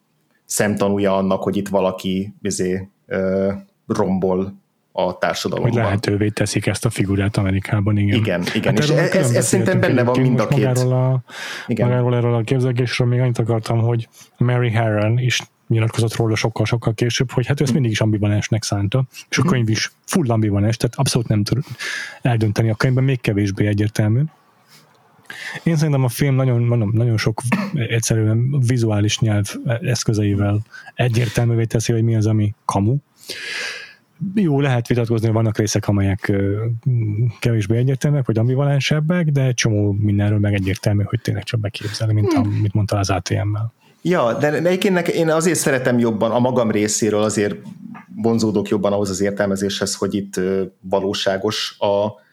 szemtanúja 0.44 1.16
annak, 1.16 1.42
hogy 1.42 1.56
itt 1.56 1.68
valaki 1.68 2.34
bizé, 2.38 2.88
ö, 3.06 3.52
rombol 3.86 4.54
a 4.92 5.18
társadalomban. 5.18 5.72
Hogy 5.72 5.82
lehetővé 5.82 6.28
teszik 6.28 6.66
ezt 6.66 6.84
a 6.84 6.90
figurát 6.90 7.36
Amerikában, 7.36 7.96
igen. 7.96 8.18
Igen, 8.18 8.42
igen, 8.54 8.74
hát 8.74 8.84
és 8.84 8.90
ez, 8.90 9.14
ez, 9.14 9.34
ez 9.34 9.46
szerintem 9.46 9.80
benne 9.80 10.02
van 10.02 10.20
mind 10.20 10.40
a 10.40 10.46
két. 10.48 10.64
Magáról, 10.64 10.92
a, 10.92 11.22
igen. 11.66 11.88
magáról 11.88 12.16
erről 12.16 12.34
a 12.34 12.42
képzelgésről 12.42 13.08
még 13.08 13.20
annyit 13.20 13.38
akartam, 13.38 13.78
hogy 13.78 14.08
Mary 14.36 14.70
Herron 14.70 15.18
is 15.18 15.40
nyilatkozott 15.68 16.14
róla 16.14 16.36
sokkal-sokkal 16.36 16.94
később, 16.94 17.30
hogy 17.30 17.46
hát 17.46 17.60
ő 17.60 17.64
ezt 17.64 17.72
mindig 17.72 17.90
is 17.90 18.00
ambivalensnek 18.00 18.62
szánta, 18.62 19.04
és 19.28 19.38
a 19.38 19.42
mhm. 19.42 19.50
könyv 19.50 19.68
is 19.68 19.92
full 20.04 20.30
ambivalens, 20.30 20.76
tehát 20.76 20.96
abszolút 20.96 21.28
nem 21.28 21.44
tud 21.44 21.64
eldönteni. 22.22 22.70
A 22.70 22.74
könyvben 22.74 23.04
még 23.04 23.20
kevésbé 23.20 23.66
egyértelmű. 23.66 24.22
Én 25.62 25.76
szerintem 25.76 26.04
a 26.04 26.08
film 26.08 26.34
nagyon, 26.34 26.62
mondom, 26.62 26.90
nagyon 26.94 27.16
sok 27.16 27.42
egyszerűen 27.74 28.60
vizuális 28.66 29.18
nyelv 29.18 29.54
eszközeivel 29.80 30.62
egyértelművé 30.94 31.64
teszi, 31.64 31.92
hogy 31.92 32.02
mi 32.02 32.16
az, 32.16 32.26
ami 32.26 32.54
kamu. 32.64 32.96
Jó, 34.34 34.60
lehet 34.60 34.86
vitatkozni, 34.86 35.26
hogy 35.26 35.34
vannak 35.34 35.58
részek, 35.58 35.88
amelyek 35.88 36.32
kevésbé 37.38 37.76
egyértelműek, 37.76 38.26
vagy 38.26 38.38
ambivalensebbek, 38.38 39.26
de 39.26 39.52
csomó 39.52 39.92
mindenről 39.92 40.38
meg 40.38 40.54
egyértelmű, 40.54 41.02
hogy 41.02 41.20
tényleg 41.20 41.42
csak 41.42 41.60
beképzelni, 41.60 42.12
mint 42.12 42.32
hmm. 42.32 42.42
amit 42.42 42.72
mondta 42.72 42.98
az 42.98 43.10
ATM-mel. 43.10 43.72
Ja, 44.02 44.32
de 44.32 44.52
egyébként 44.52 45.08
én 45.08 45.30
azért 45.30 45.58
szeretem 45.58 45.98
jobban, 45.98 46.30
a 46.30 46.38
magam 46.38 46.70
részéről 46.70 47.22
azért 47.22 47.56
vonzódok 48.16 48.68
jobban 48.68 48.92
ahhoz 48.92 49.10
az 49.10 49.20
értelmezéshez, 49.20 49.94
hogy 49.94 50.14
itt 50.14 50.40
valóságos 50.80 51.76
a, 51.78 52.24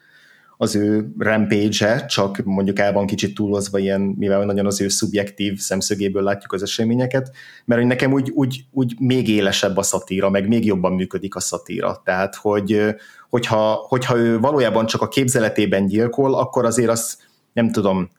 az 0.58 0.76
ő 0.76 1.14
rampage 1.18 2.06
csak 2.06 2.44
mondjuk 2.44 2.80
el 2.80 2.94
van 2.94 3.06
kicsit 3.06 3.36
túlozva 3.36 3.78
ilyen, 3.78 4.02
mivel 4.02 4.46
nagyon 4.46 4.66
az 4.66 4.82
ő 4.82 4.88
szubjektív 4.88 5.58
szemszögéből 5.58 6.24
látjuk 6.24 6.54
az 6.54 6.62
eseményeket, 6.62 7.32
mert 7.66 7.80
hogy 7.80 7.90
nekem 7.90 8.14
úgy, 8.14 8.30
úgy, 8.30 8.66
úgy 8.72 8.96
még 9.00 9.30
élesebb 9.30 9.78
a 9.78 9.84
szatíra, 9.84 10.30
meg 10.30 10.48
még 10.48 10.66
jobban 10.66 10.94
működik 10.94 11.36
a 11.36 11.40
szatíra. 11.40 12.02
Tehát, 12.06 12.36
hogy, 12.36 12.96
hogyha, 13.30 13.74
hogyha 13.74 14.18
ő 14.18 14.40
valójában 14.40 14.86
csak 14.86 15.02
a 15.02 15.08
képzeletében 15.08 15.86
gyilkol, 15.86 16.36
akkor 16.36 16.66
azért 16.66 16.90
azt 16.90 17.18
nem 17.54 17.72
tudom, 17.72 18.10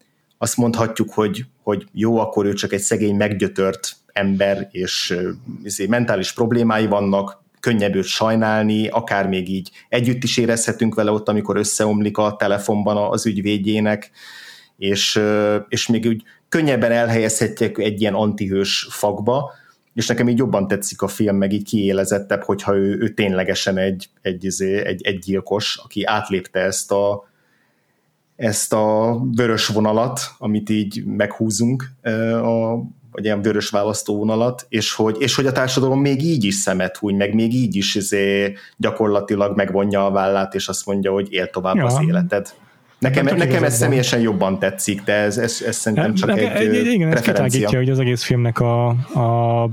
azt 0.45 0.57
mondhatjuk, 0.57 1.13
hogy, 1.13 1.45
hogy 1.63 1.87
jó, 1.93 2.19
akkor 2.19 2.47
ő 2.47 2.53
csak 2.53 2.73
egy 2.73 2.81
szegény, 2.81 3.17
meggyötört 3.17 3.97
ember, 4.13 4.69
és 4.71 5.19
izé, 5.63 5.87
mentális 5.87 6.33
problémái 6.33 6.87
vannak, 6.87 7.43
könnyebb 7.61 7.95
őt 7.95 8.05
sajnálni, 8.05 8.89
akár 8.89 9.29
még 9.29 9.49
így 9.49 9.71
együtt 9.89 10.23
is 10.23 10.37
érezhetünk 10.37 10.95
vele 10.95 11.11
ott, 11.11 11.29
amikor 11.29 11.57
összeomlik 11.57 12.19
a 12.19 12.37
telefonban 12.39 12.97
az 12.97 13.27
ügyvédjének, 13.27 14.11
és, 14.77 15.21
és 15.69 15.87
még 15.87 16.07
úgy 16.07 16.23
könnyebben 16.49 16.93
elhelyezhetjük 16.93 17.79
egy 17.79 18.01
ilyen 18.01 18.15
antihős 18.15 18.87
fakba, 18.91 19.53
és 19.95 20.07
nekem 20.07 20.29
így 20.29 20.39
jobban 20.39 20.69
tetszik 20.69 21.03
a 21.03 21.09
film, 21.09 21.37
meg 21.37 21.53
így 21.53 21.65
kiélezettebb, 21.65 22.43
hogyha 22.43 22.75
ő, 22.75 22.99
ő 23.01 23.09
ténylegesen 23.09 23.79
egy, 23.79 24.09
egy, 24.23 24.45
izé, 24.45 24.85
egy, 24.87 25.03
egy 25.07 25.19
gyilkos, 25.19 25.81
aki 25.85 26.05
átlépte 26.05 26.61
ezt 26.61 26.93
a, 26.93 27.29
ezt 28.37 28.73
a 28.73 29.19
vörös 29.37 29.67
vonalat, 29.67 30.21
amit 30.39 30.71
így 30.71 31.05
meghúzunk, 31.07 31.91
a, 32.43 32.75
vagy 33.11 33.25
ilyen 33.25 33.43
vörös 33.43 33.71
választóvonalat, 33.71 34.67
és 34.69 34.95
hogy, 34.95 35.17
és 35.19 35.35
hogy 35.35 35.47
a 35.47 35.53
társadalom 35.53 36.01
még 36.01 36.23
így 36.23 36.45
is 36.45 36.55
szemet 36.55 36.97
húny, 36.97 37.17
meg 37.17 37.35
még 37.35 37.55
így 37.55 37.77
is 37.77 37.95
izé 37.95 38.55
gyakorlatilag 38.77 39.57
megvonja 39.57 40.07
a 40.07 40.11
vállát, 40.11 40.55
és 40.55 40.69
azt 40.69 40.87
mondja, 40.87 41.13
hogy 41.13 41.33
él 41.33 41.51
tovább 41.51 41.77
ja. 41.77 41.85
az 41.85 42.01
életed. 42.09 42.55
Nekem, 42.99 43.25
Nem, 43.25 43.37
nekem 43.37 43.65
ez 43.65 43.77
személyesen 43.77 44.21
jobban 44.21 44.59
tetszik, 44.59 45.03
de 45.03 45.13
ez, 45.13 45.39
ez, 45.39 45.63
ez 45.67 45.77
szerintem 45.77 46.15
csak 46.15 46.29
De- 46.29 46.55
egy 46.55 46.71
de- 46.71 46.79
ö, 46.79 46.81
igen, 46.81 47.13
ez 47.13 47.21
kitágítja, 47.21 47.79
hogy 47.79 47.91
az 47.91 47.99
egész 47.99 48.23
filmnek 48.23 48.61
a, 48.61 48.89
a, 48.89 49.69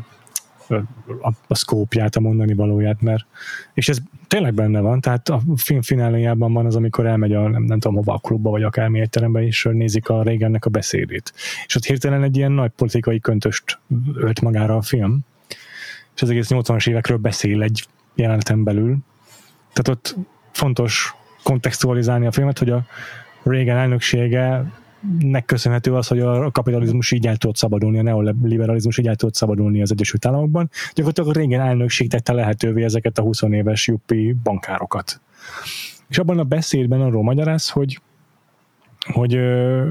a, 0.72 1.32
a 1.48 1.56
szkópját, 1.56 2.16
a 2.16 2.20
mondani 2.20 2.54
valóját, 2.54 3.02
mert 3.02 3.26
és 3.74 3.90
ez 3.90 3.98
tényleg 4.28 4.54
benne 4.54 4.80
van, 4.80 5.02
tehát 5.02 5.30
a 5.30 5.42
film 5.56 5.82
fináléjában 5.82 6.54
van 6.54 6.66
az, 6.66 6.76
amikor 6.76 7.06
elmegy 7.06 7.34
a, 7.34 7.50
nem, 7.50 7.64
nem 7.64 7.80
tudom, 7.80 7.98
hova 7.98 8.14
a 8.14 8.18
klubba, 8.18 8.50
vagy 8.50 8.64
akármi 8.64 9.00
egy 9.00 9.10
terembe, 9.10 9.44
és 9.44 9.68
nézik 9.72 10.10
a 10.10 10.24
régennek 10.24 10.66
a 10.66 10.70
beszédét. 10.70 11.34
És 11.66 11.76
ott 11.76 11.86
hirtelen 11.86 12.24
egy 12.24 12.38
ilyen 12.38 12.52
nagy 12.52 12.72
politikai 12.72 13.20
köntöst 13.20 13.80
ölt 14.16 14.42
magára 14.42 14.76
a 14.76 14.82
film, 14.82 15.20
és 16.16 16.22
az 16.22 16.30
egész 16.30 16.48
80-as 16.50 16.90
évekről 16.90 17.18
beszél 17.18 17.62
egy 17.62 17.88
jeleneten 18.16 18.64
belül. 18.64 18.98
Tehát 19.74 19.88
ott 20.00 20.16
fontos 20.52 21.16
kontextualizálni 21.44 22.26
a 22.26 22.32
filmet, 22.32 22.60
hogy 22.60 22.70
a 22.70 22.86
Reagan 23.44 23.78
elnöksége 23.78 24.72
nek 25.20 25.46
köszönhető 25.46 25.94
az, 25.94 26.08
hogy 26.08 26.20
a 26.20 26.52
kapitalizmus 26.52 27.12
így 27.12 27.28
el 27.28 27.38
tudott 27.38 27.56
szabadulni, 27.56 28.00
a 28.00 28.02
neoliberalizmus 28.02 28.98
így 28.98 29.08
el 29.08 29.16
tudott 29.16 29.36
szabadulni 29.36 29.82
az 29.82 29.92
Egyesült 29.92 30.26
Államokban. 30.26 30.70
Gyakorlatilag 30.94 31.30
a 31.36 31.40
régen 31.40 31.62
elnökség 31.62 32.10
tette 32.10 32.34
lehetővé 32.34 32.84
ezeket 32.84 33.18
a 33.18 33.22
20 33.22 33.42
éves 33.42 33.88
juppi 33.88 34.36
bankárokat. 34.44 35.22
És 36.08 36.18
abban 36.18 36.40
a 36.40 36.44
beszédben 36.44 37.02
arról 37.02 37.24
magyaráz, 37.24 37.70
hogy, 37.70 38.02
hogy 39.14 39.36
ö, 39.36 39.86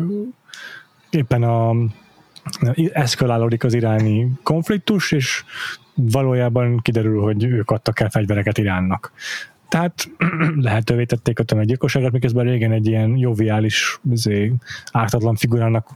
éppen 1.11 1.43
a 1.43 1.75
eszkalálódik 2.93 3.65
az 3.65 3.75
iráni 3.75 4.33
konfliktus, 4.43 5.13
és 5.13 5.45
valójában 5.95 6.81
kiderül, 6.83 7.23
hogy 7.23 7.45
ők 7.45 7.71
adtak 7.71 8.01
el 8.01 8.11
fegyvereket 8.11 8.59
Iránnak. 8.59 9.13
Tehát 9.71 10.11
lehetővé 10.61 11.05
tették 11.05 11.39
a 11.39 11.43
tömeggyilkosságot, 11.43 12.13
miközben 12.13 12.45
régen 12.45 12.73
egy 12.73 12.87
ilyen 12.87 13.17
joviális, 13.17 14.01
izé, 14.11 14.53
ártatlan 14.93 15.37
figurának 15.37 15.89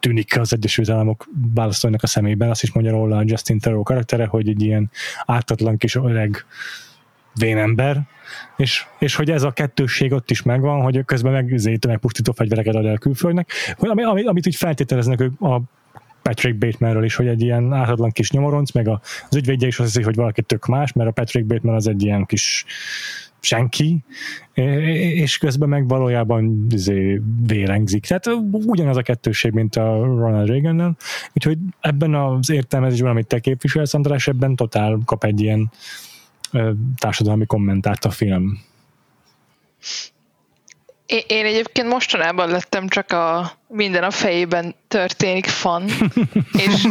tűnik 0.00 0.38
az 0.38 0.52
Egyesült 0.52 0.88
Államok 0.88 1.28
választóinak 1.54 2.02
a 2.02 2.06
szemében. 2.06 2.50
Azt 2.50 2.62
is 2.62 2.72
mondja 2.72 2.92
róla 2.92 3.16
a 3.16 3.22
Justin 3.24 3.58
Theroux 3.58 3.88
karaktere, 3.88 4.26
hogy 4.26 4.48
egy 4.48 4.62
ilyen 4.62 4.90
ártatlan 5.26 5.76
kis 5.76 5.94
öreg 5.94 6.44
vénember, 7.34 8.02
és, 8.56 8.86
és 8.98 9.14
hogy 9.14 9.30
ez 9.30 9.42
a 9.42 9.50
kettősség 9.50 10.12
ott 10.12 10.30
is 10.30 10.42
megvan, 10.42 10.82
hogy 10.82 11.04
közben 11.04 11.32
meg 11.32 11.50
izé, 11.50 11.76
tömegpusztító 11.76 12.32
fegyvereket 12.32 12.74
ad 12.74 12.86
el 12.86 12.98
külföldnek, 12.98 13.50
ami, 13.78 14.02
ami, 14.02 14.26
amit 14.26 14.46
úgy 14.46 14.56
feltételeznek 14.56 15.20
ők 15.20 15.40
a 15.40 15.60
Patrick 16.22 16.58
Batemanről 16.58 17.04
is, 17.04 17.14
hogy 17.14 17.26
egy 17.26 17.42
ilyen 17.42 17.72
ártatlan 17.72 18.10
kis 18.10 18.30
nyomoronc, 18.30 18.72
meg 18.72 18.88
az 18.88 19.36
ügyvédje 19.36 19.66
is 19.66 19.78
azt 19.78 19.88
hiszi, 19.88 20.04
hogy 20.04 20.14
valaki 20.14 20.42
tök 20.42 20.66
más, 20.66 20.92
mert 20.92 21.08
a 21.08 21.12
Patrick 21.12 21.46
Bateman 21.46 21.74
az 21.74 21.88
egy 21.88 22.02
ilyen 22.02 22.26
kis 22.26 22.64
senki, 23.40 24.04
és 24.54 25.38
közben 25.38 25.68
meg 25.68 25.88
valójában 25.88 26.66
izé, 26.70 27.20
vérengzik. 27.46 28.06
Tehát 28.06 28.26
ugyanaz 28.50 28.96
a 28.96 29.02
kettőség, 29.02 29.52
mint 29.52 29.76
a 29.76 30.04
Ronald 30.04 30.48
Reagan-nel. 30.48 30.96
Úgyhogy 31.34 31.58
ebben 31.80 32.14
az 32.14 32.50
értelmezésben, 32.50 33.10
amit 33.10 33.26
te 33.26 33.38
képviselsz, 33.38 33.94
András, 33.94 34.28
ebben 34.28 34.56
totál 34.56 34.98
kap 35.04 35.24
egy 35.24 35.40
ilyen 35.40 35.70
társadalmi 36.96 37.46
kommentárt 37.46 38.04
a 38.04 38.10
film. 38.10 38.58
Én, 41.08 41.22
én 41.26 41.44
egyébként 41.44 41.88
mostanában 41.88 42.48
lettem 42.48 42.88
csak 42.88 43.12
a 43.12 43.52
minden 43.68 44.02
a 44.02 44.10
fejében 44.10 44.74
történik 44.88 45.46
fan, 45.46 45.84
és, 46.66 46.86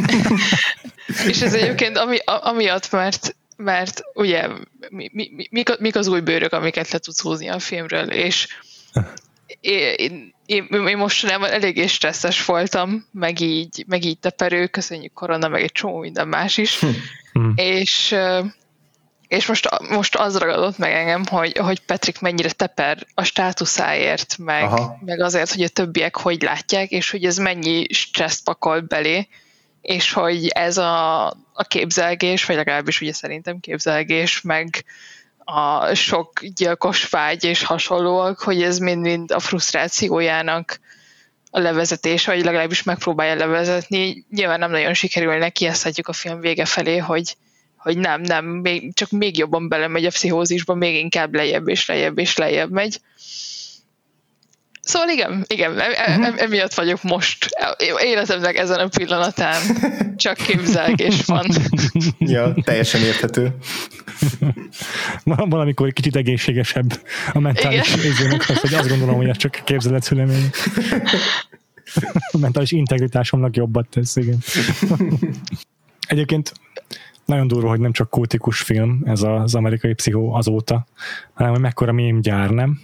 és 1.29 1.41
ez 1.41 1.53
egyébként 1.53 1.97
ami, 1.97 2.17
amiatt, 2.25 2.91
mert, 2.91 3.35
mert 3.55 4.01
ugye 4.13 4.47
mi, 4.89 5.09
mi, 5.13 5.47
mik, 5.49 5.77
mik 5.79 5.95
az 5.95 6.07
új 6.07 6.19
bőrök, 6.19 6.53
amiket 6.53 6.91
le 6.91 6.97
tudsz 6.97 7.21
húzni 7.21 7.47
a 7.47 7.59
filmről, 7.59 8.11
és 8.11 8.47
én, 9.61 10.33
én, 10.45 10.67
én, 10.85 10.97
mostanában 10.97 11.51
eléggé 11.51 11.87
stresszes 11.87 12.45
voltam, 12.45 13.07
meg 13.11 13.39
így, 13.39 13.83
meg 13.87 14.05
így 14.05 14.19
teperő, 14.19 14.67
köszönjük 14.67 15.13
korona, 15.13 15.47
meg 15.47 15.61
egy 15.61 15.71
csomó 15.71 15.99
minden 15.99 16.27
más 16.27 16.57
is, 16.57 16.79
Hmm. 17.37 17.53
és 17.55 18.15
és 19.27 19.45
most, 19.45 19.69
most 19.89 20.15
az 20.15 20.37
ragadott 20.37 20.77
meg 20.77 20.91
engem, 20.91 21.25
hogy, 21.25 21.57
hogy 21.57 21.79
Patrick 21.79 22.21
mennyire 22.21 22.51
teper 22.51 23.05
a 23.13 23.23
státuszáért, 23.23 24.37
meg, 24.37 24.63
Aha. 24.63 24.97
meg 25.05 25.21
azért, 25.21 25.53
hogy 25.53 25.63
a 25.63 25.67
többiek 25.67 26.15
hogy 26.15 26.41
látják, 26.41 26.89
és 26.89 27.09
hogy 27.09 27.25
ez 27.25 27.37
mennyi 27.37 27.85
stresszt 27.93 28.43
pakol 28.43 28.79
belé, 28.79 29.27
és 29.81 30.13
hogy 30.13 30.47
ez 30.47 30.77
a, 30.77 31.25
a 31.53 31.63
képzelgés, 31.67 32.45
vagy 32.45 32.55
legalábbis 32.55 33.01
ugye 33.01 33.13
szerintem 33.13 33.59
képzelgés, 33.59 34.41
meg 34.41 34.85
a 35.37 35.93
sok 35.93 36.43
gyilkos 36.43 37.09
vágy 37.09 37.43
és 37.43 37.63
hasonlóak, 37.63 38.39
hogy 38.39 38.63
ez 38.63 38.77
mind-mind 38.77 39.31
a 39.31 39.39
frusztrációjának 39.39 40.79
a 41.51 41.59
levezetés, 41.59 42.25
vagy 42.25 42.43
legalábbis 42.43 42.83
megpróbálja 42.83 43.35
levezetni. 43.35 44.25
Nyilván 44.29 44.59
nem 44.59 44.71
nagyon 44.71 44.93
sikerül 44.93 45.37
neki, 45.37 45.65
ezt 45.65 45.83
látjuk 45.83 46.07
a 46.07 46.13
film 46.13 46.39
vége 46.39 46.65
felé, 46.65 46.97
hogy, 46.97 47.35
hogy 47.77 47.97
nem, 47.97 48.21
nem, 48.21 48.45
még, 48.45 48.93
csak 48.93 49.09
még 49.09 49.37
jobban 49.37 49.67
belemegy 49.67 50.05
a 50.05 50.09
pszichózisba, 50.09 50.73
még 50.73 50.95
inkább 50.95 51.33
lejjebb 51.33 51.67
és 51.67 51.87
lejjebb 51.87 52.19
és 52.19 52.37
lejjebb 52.37 52.71
megy. 52.71 52.99
Szóval 54.87 55.09
igen, 55.09 55.45
igen, 55.47 55.79
em, 55.79 56.23
em, 56.23 56.33
emiatt 56.37 56.73
vagyok 56.73 57.03
most 57.03 57.47
életemnek 58.03 58.57
ezen 58.57 58.79
a 58.79 58.87
pillanatán. 58.87 59.61
Csak 60.15 60.35
képzelgés 60.35 61.25
van. 61.25 61.47
Ja, 62.19 62.53
teljesen 62.63 63.01
érthető. 63.01 63.55
Valamikor 65.23 65.93
kicsit 65.93 66.15
egészségesebb 66.15 67.01
a 67.33 67.39
mentális 67.39 67.95
érzének 67.95 68.49
az, 68.49 68.59
hogy 68.59 68.73
azt 68.73 68.89
gondolom, 68.89 69.15
hogy 69.15 69.29
ez 69.29 69.37
csak 69.37 69.61
képzelet 69.65 70.03
szülemény. 70.03 70.49
A 72.31 72.37
mentális 72.37 72.71
integritásomnak 72.71 73.55
jobbat 73.55 73.87
tesz, 73.89 74.15
igen. 74.15 74.37
Egyébként 76.07 76.51
nagyon 77.27 77.47
durva, 77.47 77.69
hogy 77.69 77.79
nem 77.79 77.91
csak 77.91 78.09
kultikus 78.09 78.59
film 78.59 79.01
ez 79.05 79.21
az 79.21 79.55
amerikai 79.55 79.93
pszichó 79.93 80.33
azóta, 80.33 80.85
hanem 81.33 81.51
hogy 81.51 81.61
mekkora 81.61 81.91
mém 81.91 82.21
gyár, 82.21 82.49
nem? 82.49 82.81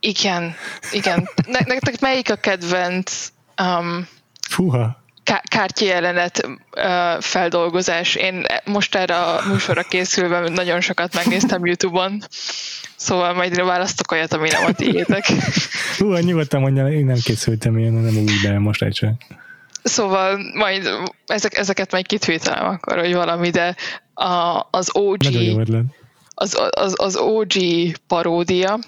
Igen, 0.00 0.54
igen. 0.92 1.28
Ne, 1.46 1.58
nektek 1.64 2.00
melyik 2.00 2.30
a 2.30 2.36
kedvenc 2.36 3.32
um, 3.62 4.08
Fúha. 4.48 5.02
ká- 5.24 5.48
kártyajelenet 5.48 6.46
uh, 6.46 7.20
feldolgozás? 7.20 8.14
Én 8.14 8.44
most 8.64 8.94
erre 8.94 9.16
a 9.16 9.40
műsorra 9.52 9.82
készülve 9.82 10.48
nagyon 10.48 10.80
sokat 10.80 11.14
megnéztem 11.14 11.66
Youtube-on, 11.66 12.22
szóval 12.96 13.34
majd 13.34 13.64
választok 13.64 14.12
olyat, 14.12 14.32
ami 14.32 14.48
nem 14.48 14.64
a 14.64 14.72
tiétek. 14.72 15.24
Hú, 15.98 16.16
nyugodtan 16.16 16.60
mondja, 16.60 16.88
én 16.88 17.04
nem 17.04 17.18
készültem 17.24 17.78
ilyen, 17.78 17.92
nem 17.92 18.16
úgy, 18.16 18.32
de 18.42 18.58
most 18.58 18.82
egy 18.82 18.96
sem. 18.96 19.16
Szóval 19.88 20.38
majd 20.54 20.88
ezek, 21.26 21.56
ezeket 21.56 21.92
majd 21.92 22.06
kitvételem 22.06 22.66
akkor, 22.66 22.98
hogy 22.98 23.14
valami, 23.14 23.50
de 23.50 23.76
a, 24.14 24.66
az 24.70 24.90
OG 24.92 25.20
az, 26.34 26.58
az, 26.70 26.94
az 26.96 27.16
OG 27.16 27.52
paródia, 28.06 28.78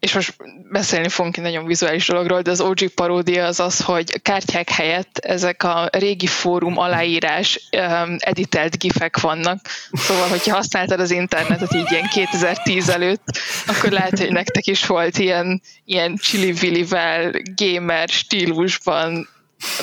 és 0.00 0.14
most 0.14 0.34
beszélni 0.70 1.08
fogunk 1.08 1.36
egy 1.36 1.42
nagyon 1.42 1.66
vizuális 1.66 2.06
dologról, 2.06 2.42
de 2.42 2.50
az 2.50 2.60
OG 2.60 2.88
paródia 2.94 3.46
az 3.46 3.60
az, 3.60 3.80
hogy 3.80 4.22
kártyák 4.22 4.70
helyett 4.70 5.18
ezek 5.18 5.62
a 5.62 5.88
régi 5.92 6.26
fórum 6.26 6.78
aláírás 6.78 7.68
um, 7.76 8.16
editelt 8.18 8.78
gifek 8.78 9.20
vannak. 9.20 9.58
Szóval, 9.92 10.28
hogyha 10.28 10.54
használtad 10.54 11.00
az 11.00 11.10
internetet 11.10 11.74
így 11.74 11.90
ilyen 11.90 12.08
2010 12.08 12.88
előtt, 12.88 13.24
akkor 13.66 13.90
lehet, 13.90 14.18
hogy 14.18 14.32
nektek 14.32 14.66
is 14.66 14.86
volt 14.86 15.18
ilyen, 15.18 15.62
ilyen 15.84 16.16
chili-villivel, 16.16 17.32
gamer 17.56 18.08
stílusban 18.08 19.28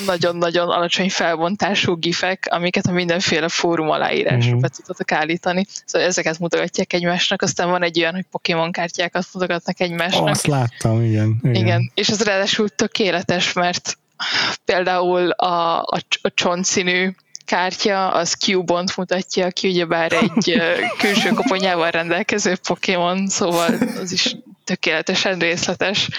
nagyon-nagyon 0.06 0.70
alacsony 0.70 1.10
felbontású 1.10 1.96
gifek, 1.96 2.48
amiket 2.50 2.86
a 2.86 2.92
mindenféle 2.92 3.48
fórum 3.50 3.90
aláírásra 3.90 4.52
Mhm. 4.52 4.60
be 4.60 4.68
tudtatok 4.68 5.12
állítani. 5.12 5.66
Szóval 5.86 6.08
ezeket 6.08 6.40
mutogatják 6.40 6.94
egymásnak, 6.94 7.42
aztán 7.42 7.70
van 7.70 7.84
egy 7.84 8.00
olyan, 8.00 8.14
hogy 8.14 8.26
Pokémon 8.32 8.72
kártyákat 8.72 9.26
mutogatnak 9.34 9.80
egymásnak. 9.80 10.28
Azt 10.28 10.48
láttam, 10.48 11.04
igen. 11.04 11.40
Igen. 11.42 11.56
Igen, 11.56 11.92
és 11.94 12.08
ez 12.08 12.24
ráadásul 12.24 12.70
tökéletes, 12.70 13.54
mert 13.54 13.98
például 14.66 15.30
a, 15.30 15.78
a, 15.82 16.00
a 16.22 16.30
csontszínű 16.34 17.10
kártya, 17.46 18.12
az 18.12 18.34
Cubont 18.34 18.98
mutatja, 18.98 19.46
aki 19.46 19.68
ugyebár 19.70 20.12
egy 20.12 20.62
külső 21.00 21.30
koponyával 21.30 21.90
rendelkező 21.90 22.56
Pokémon, 22.68 23.28
szóval 23.28 23.74
az 24.02 24.12
is 24.12 24.36
tökéletesen 24.64 25.40
részletes. 25.40 26.10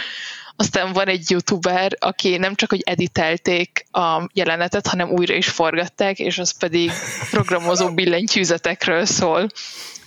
Aztán 0.61 0.92
van 0.92 1.06
egy 1.06 1.30
youtuber, 1.30 1.96
aki 1.98 2.36
nem 2.36 2.54
csak, 2.54 2.70
hogy 2.70 2.82
editelték 2.84 3.86
a 3.90 4.28
jelenetet, 4.32 4.86
hanem 4.86 5.11
újra 5.11 5.34
is 5.34 5.48
forgatták, 5.48 6.18
és 6.18 6.38
az 6.38 6.50
pedig 6.50 6.90
programozó 7.30 7.94
billentyűzetekről 7.94 9.04
szól, 9.04 9.46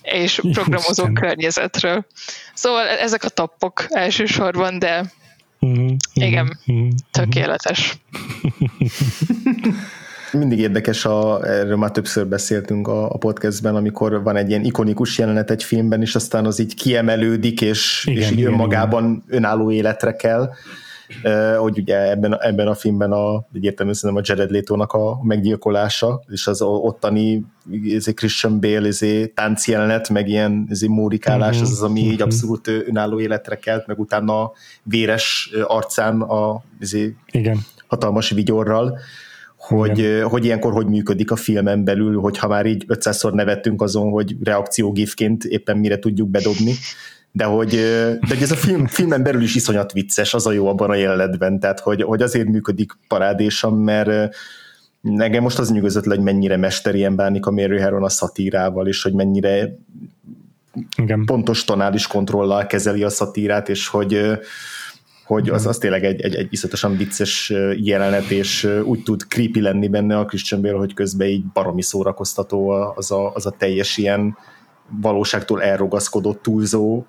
és 0.01 0.41
programozó 0.51 1.07
Isten. 1.07 1.13
környezetről. 1.13 2.05
Szóval 2.53 2.87
ezek 2.87 3.23
a 3.23 3.29
toppok 3.29 3.85
elsősorban, 3.89 4.79
de 4.79 5.11
Mhm, 5.61 5.81
mhm, 5.81 5.95
Igen. 6.13 6.59
mhm, 6.65 6.77
mhm. 6.77 6.87
tökéletes. 7.11 7.93
Mindig 10.33 10.59
érdekes, 10.59 11.05
a, 11.05 11.45
erről 11.47 11.77
már 11.77 11.91
többször 11.91 12.27
beszéltünk 12.27 12.87
a, 12.87 13.11
a 13.11 13.17
podcastben, 13.17 13.75
amikor 13.75 14.23
van 14.23 14.35
egy 14.35 14.49
ilyen 14.49 14.63
ikonikus 14.63 15.17
jelenet 15.17 15.51
egy 15.51 15.63
filmben, 15.63 16.01
és 16.01 16.15
aztán 16.15 16.45
az 16.45 16.59
így 16.59 16.75
kiemelődik, 16.75 17.61
és, 17.61 18.05
igen, 18.07 18.21
és 18.21 18.31
így 18.31 18.37
igen, 18.37 18.51
önmagában 18.51 19.03
igen. 19.03 19.23
önálló 19.27 19.71
életre 19.71 20.15
kell 20.15 20.49
Uh, 21.23 21.55
hogy 21.55 21.77
ugye 21.77 22.09
ebben, 22.09 22.41
ebben 22.41 22.67
a 22.67 22.75
filmben 22.75 23.11
a, 23.11 23.45
egyértelműen 23.53 23.97
szerintem 23.97 24.23
a 24.23 24.25
Jared 24.27 24.51
Leto-nak 24.51 24.93
a 24.93 25.19
meggyilkolása, 25.23 26.23
és 26.27 26.47
az 26.47 26.61
ottani 26.61 27.45
ezé 27.95 28.13
Christian 28.13 28.59
Bale 28.59 28.87
ezé 28.87 29.27
táncjelenet, 29.27 30.09
meg 30.09 30.27
ilyen 30.27 30.67
ezé 30.69 30.87
mórikálás, 30.87 31.55
uh-huh. 31.55 31.71
az 31.71 31.71
az, 31.71 31.81
ami 31.81 31.99
így 31.99 32.13
mhm. 32.13 32.21
abszolút 32.21 32.67
önálló 32.67 33.19
életre 33.19 33.55
kelt, 33.55 33.87
meg 33.87 33.99
utána 33.99 34.41
a 34.41 34.51
véres 34.83 35.51
arcán 35.67 36.21
a 36.21 36.63
ezé 36.79 37.15
Igen. 37.31 37.57
hatalmas 37.87 38.29
vigyorral 38.29 38.99
hogy, 39.61 40.21
hogy 40.23 40.45
ilyenkor 40.45 40.73
hogy 40.73 40.87
működik 40.87 41.31
a 41.31 41.35
filmen 41.35 41.83
belül, 41.83 42.19
hogyha 42.19 42.47
már 42.47 42.65
így 42.65 42.85
500-szor 42.87 43.31
nevettünk 43.31 43.81
azon, 43.81 44.09
hogy 44.09 44.35
reakciógifként 44.43 45.43
éppen 45.43 45.77
mire 45.77 45.99
tudjuk 45.99 46.29
bedobni, 46.29 46.73
de 47.31 47.43
hogy, 47.43 47.69
de 47.69 48.27
hogy 48.27 48.41
ez 48.41 48.51
a 48.51 48.55
film, 48.55 48.87
filmen 48.87 49.23
belül 49.23 49.41
is 49.41 49.55
iszonyat 49.55 49.91
vicces, 49.91 50.33
az 50.33 50.47
a 50.47 50.51
jó 50.51 50.67
abban 50.67 50.89
a 50.89 50.95
jelenetben, 50.95 51.59
tehát 51.59 51.79
hogy, 51.79 52.01
hogy 52.01 52.21
azért 52.21 52.47
működik 52.47 52.91
parádésan, 53.07 53.73
mert 53.73 54.35
nekem 55.01 55.43
most 55.43 55.59
az 55.59 55.71
nyugodott 55.71 56.05
le, 56.05 56.15
hogy 56.15 56.23
mennyire 56.23 56.57
mesterien 56.57 57.15
bánik 57.15 57.45
a 57.45 57.51
Mary 57.51 57.79
Harron 57.79 58.03
a 58.03 58.09
szatírával, 58.09 58.87
és 58.87 59.03
hogy 59.03 59.13
mennyire 59.13 59.77
Igen. 60.97 61.25
pontos 61.25 61.63
tonális 61.63 62.07
kontrollal 62.07 62.65
kezeli 62.65 63.03
a 63.03 63.09
szatírát, 63.09 63.69
és 63.69 63.87
hogy 63.87 64.39
hogy 65.31 65.49
az, 65.49 65.65
az 65.65 65.77
tényleg 65.77 66.03
egy, 66.03 66.21
egy, 66.21 66.35
egy 66.35 66.47
iszonyatosan 66.49 66.97
vicces 66.97 67.53
jelenet, 67.75 68.29
és 68.29 68.63
úgy 68.83 69.03
tud 69.03 69.21
creepy 69.21 69.61
lenni 69.61 69.87
benne 69.87 70.17
a 70.17 70.25
Christian 70.25 70.61
Bale, 70.61 70.77
hogy 70.77 70.93
közben 70.93 71.27
így 71.27 71.45
baromi 71.45 71.81
szórakoztató 71.81 72.69
az 72.69 73.11
a, 73.11 73.31
az 73.33 73.45
a 73.45 73.51
teljes 73.51 73.97
ilyen 73.97 74.37
valóságtól 75.01 75.61
elrogaszkodott 75.61 76.41
túlzó 76.41 77.05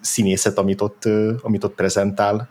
színészet, 0.00 0.58
amit 0.58 0.80
ott, 0.80 1.02
amit 1.42 1.64
ott 1.64 1.74
prezentál. 1.74 2.48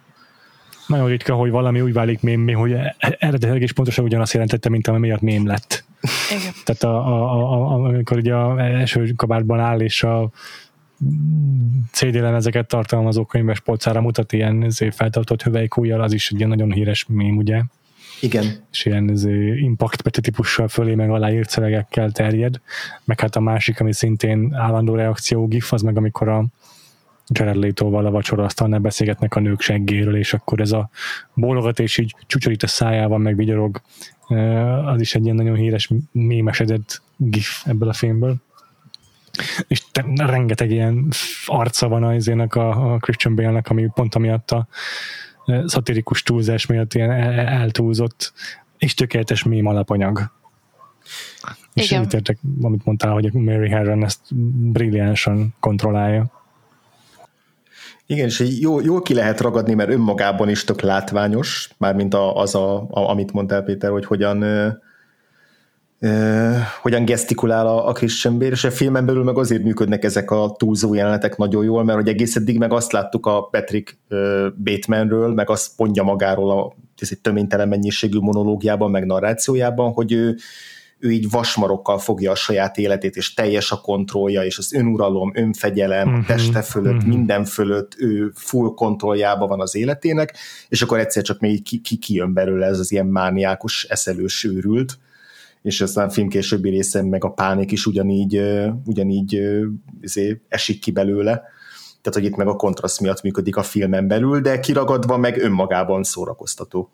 Nagyon 0.88 1.08
ritka, 1.08 1.34
hogy 1.34 1.52
valami 1.52 1.82
úgy 1.82 1.94
válik 1.94 2.22
mémé, 2.22 2.52
hogy 2.52 2.76
eredetileg 2.98 3.62
is 3.62 3.72
pontosan 3.72 4.06
ugyanazt 4.06 4.34
jelentette, 4.34 4.70
mint 4.70 4.88
ami 4.88 5.00
miatt 5.00 5.22
mém 5.22 5.48
lett. 5.48 5.84
Igen. 6.30 6.54
Tehát 6.64 6.84
a, 6.84 7.08
a, 7.08 7.42
a, 7.42 7.74
a, 7.74 7.88
amikor 7.88 8.18
ugye 8.18 8.34
a 8.34 8.60
első 8.60 9.14
kabátban 9.16 9.60
áll, 9.60 9.80
és 9.80 10.04
a 10.04 10.30
CD 11.91 12.14
lemezeket 12.14 12.68
tartalmazó 12.68 13.26
könyves 13.26 13.60
polcára 13.60 14.02
mutat 14.02 14.34
ilyen 14.34 14.72
feltartott 14.91 15.43
hüvelykújjal, 15.43 16.02
az 16.02 16.14
is 16.14 16.32
egy 16.32 16.38
ilyen 16.38 16.49
nagyon 16.49 16.72
híres 16.72 17.06
mém, 17.08 17.38
ugye? 17.38 17.62
Igen. 18.22 18.45
És 18.72 18.86
ilyen 18.86 19.10
ez, 19.10 19.24
impact 19.56 20.22
típussal 20.22 20.68
fölé 20.68 20.95
meg 20.95 21.10
aláírt 21.10 21.49
szövegekkel 21.49 22.12
terjed. 22.12 22.62
Meg 23.04 23.20
hát 23.20 23.36
a 23.36 23.39
másik, 23.39 23.80
ami 23.80 23.93
szintén 23.93 24.54
állandó 24.54 24.95
reakció 24.95 25.47
gif, 25.47 25.74
az 25.74 25.82
meg 25.82 25.97
amikor 25.97 26.28
a 26.28 26.45
Jared 27.28 27.56
Leto-val 27.56 28.06
a 28.06 28.12
vacsoraasztalnál 28.12 28.80
beszélgetnek 28.80 29.36
a 29.36 29.39
nők 29.39 29.62
seggéről, 29.62 30.16
és 30.16 30.34
akkor 30.34 30.62
ez 30.62 30.72
a 30.72 30.89
bólogat, 31.34 31.80
és 31.80 31.97
így 31.97 32.16
csúcsorít 32.28 32.64
a 32.64 32.68
szájával, 32.68 33.18
meg 33.18 33.36
vigyorog. 33.36 33.82
Az 34.86 35.02
is 35.02 35.16
egy 35.16 35.24
ilyen 35.24 35.36
nagyon 35.36 35.56
híres 35.56 35.89
mémesedett 36.12 37.02
gif 37.18 37.64
ebből 37.66 37.89
a 37.89 37.93
filmből. 37.93 38.36
És 39.68 39.84
te, 39.92 40.06
rengeteg 40.16 40.72
ilyen 40.72 41.08
arca 41.46 41.88
van 41.88 42.04
az 42.04 42.28
a, 42.28 42.94
a 42.94 42.98
Christian 42.98 43.36
Bale-nek, 43.36 43.70
ami 43.70 43.89
pont 43.94 44.16
amiatt 44.16 44.52
a 44.52 44.68
szatirikus 45.66 46.24
túlzás 46.24 46.66
miatt 46.66 46.94
ilyen 46.94 47.12
eltúlzott 47.48 48.34
és 48.78 48.94
tökéletes 48.94 49.44
mém 49.44 49.66
alapanyag. 49.66 50.32
És 51.74 51.92
Igen. 51.92 52.08
értek, 52.12 52.38
amit 52.62 52.86
mondtál, 52.86 53.12
hogy 53.12 53.34
Mary 53.34 53.70
Harron 53.70 54.04
ezt 54.04 54.36
brilliánsan 54.72 55.56
kontrollálja. 55.60 56.32
Igen, 58.06 58.26
és 58.26 58.58
jól, 58.60 58.84
jól 58.84 59.02
ki 59.02 59.14
lehet 59.14 59.42
ragadni, 59.42 59.74
mert 59.74 59.89
önmagában 59.89 60.50
is 60.50 60.64
tök 60.64 60.82
látványos, 60.82 61.70
mármint 61.78 62.14
az, 62.14 62.56
a, 62.56 62.76
a, 62.76 63.10
amit 63.10 63.34
mondtál 63.34 63.64
Péter, 63.64 63.92
hogy 63.92 64.06
hogyan 64.06 64.44
hogyan 66.82 67.06
gesztikulál 67.06 67.68
a, 67.68 67.88
a 67.88 67.91
Christian 67.91 68.39
Bale, 68.39 68.52
és 68.52 68.64
a 68.64 68.72
filmen 68.72 69.06
belül 69.06 69.24
meg 69.24 69.38
azért 69.38 69.64
működnek 69.64 70.04
ezek 70.04 70.32
a 70.32 70.56
túlzó 70.58 70.93
jelenetek 70.93 71.38
nagyon 71.38 71.64
jól, 71.64 71.84
mert 71.84 71.97
hogy 71.97 72.08
egész 72.08 72.36
eddig 72.36 72.58
meg 72.58 72.74
azt 72.74 72.91
láttuk 72.91 73.26
a 73.26 73.41
Patrick 73.41 73.97
Batemanről, 74.64 75.34
meg 75.34 75.49
azt 75.49 75.72
mondja 75.78 76.04
magáról 76.04 76.52
a 76.52 76.74
ez 77.02 77.10
egy 77.12 77.20
töménytelen 77.20 77.68
mennyiségű 77.68 78.20
monológiában, 78.20 78.91
meg 78.91 79.06
narrációjában, 79.06 79.91
hogy 79.91 80.12
ő, 80.12 80.38
ő 80.99 81.12
így 81.12 81.30
vasmarokkal 81.30 81.99
fogja 81.99 82.32
a 82.32 82.36
saját 82.36 82.78
életét, 82.78 83.16
és 83.16 83.34
teljes 83.34 83.72
a 83.72 83.82
kontrollja, 83.82 84.43
és 84.43 84.58
az 84.58 84.74
önuralom, 84.74 85.32
önfegyelem, 85.36 86.08
uh-huh, 86.08 86.26
teste 86.26 86.62
fölött, 86.62 86.95
uh-huh. 86.95 87.10
minden 87.10 87.45
fölött, 87.45 87.95
ő 87.97 88.32
full 88.36 88.74
kontrolljában 88.76 89.47
van 89.47 89.62
az 89.62 89.76
életének, 89.76 90.38
és 90.70 90.82
akkor 90.82 90.99
egyszer 90.99 91.24
csak 91.24 91.39
még 91.39 91.64
ki, 91.64 91.82
ki, 91.82 91.97
kijön 91.97 92.34
belőle 92.34 92.66
ez 92.66 92.80
az 92.80 92.91
ilyen 92.91 93.08
mániákus, 93.08 93.84
eszelős 93.84 94.43
őrült, 94.43 94.97
és 95.62 95.82
aztán 95.82 96.07
a 96.07 96.12
film 96.12 96.28
későbbi 96.28 96.70
részen 96.70 97.05
meg 97.05 97.24
a 97.24 97.32
pánik 97.32 97.72
is 97.72 97.86
ugyanígy, 97.86 98.41
ugyanígy 98.86 99.41
izé, 100.01 100.41
esik 100.47 100.80
ki 100.80 100.91
belőle. 100.91 101.34
Tehát, 102.01 102.20
hogy 102.20 102.24
itt 102.24 102.36
meg 102.36 102.47
a 102.47 102.55
kontraszt 102.55 102.99
miatt 102.99 103.22
működik 103.22 103.55
a 103.55 103.64
filmen 103.64 104.07
belül, 104.07 104.41
de 104.41 104.59
kiragadva 104.59 105.18
meg 105.18 105.38
önmagában 105.38 106.03
szórakoztató. 106.03 106.91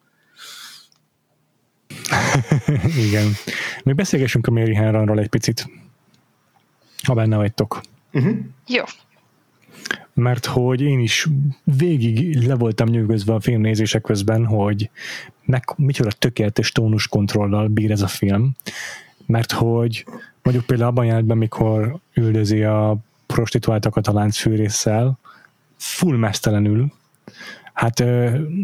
Igen. 3.07 3.31
Még 3.83 3.95
beszélgessünk 3.95 4.47
a 4.47 4.51
Mary 4.51 4.75
Harronról 4.75 5.19
egy 5.19 5.29
picit, 5.29 5.69
ha 7.03 7.13
benne 7.13 7.35
vagytok. 7.35 7.81
Uh-huh. 8.13 8.37
Jó 8.67 8.83
mert 10.17 10.45
hogy 10.45 10.81
én 10.81 10.99
is 10.99 11.27
végig 11.63 12.43
le 12.47 12.55
voltam 12.55 12.87
nyűgözve 12.87 13.33
a 13.33 13.39
filmnézések 13.39 14.01
közben, 14.01 14.45
hogy 14.45 14.89
meg, 15.45 15.63
micsoda 15.75 16.11
tökéletes 16.11 16.71
tónus 16.71 17.07
kontrollal 17.07 17.67
bír 17.67 17.91
ez 17.91 18.01
a 18.01 18.07
film, 18.07 18.55
mert 19.25 19.51
hogy 19.51 20.05
mondjuk 20.43 20.65
például 20.65 20.89
abban 20.89 21.05
jelentben, 21.05 21.37
mikor 21.37 21.99
üldözi 22.13 22.63
a 22.63 22.97
prostituáltakat 23.25 24.07
a 24.07 24.13
láncfűrészsel, 24.13 25.19
full 25.75 26.17
mesztelenül, 26.17 26.91
hát 27.77 28.03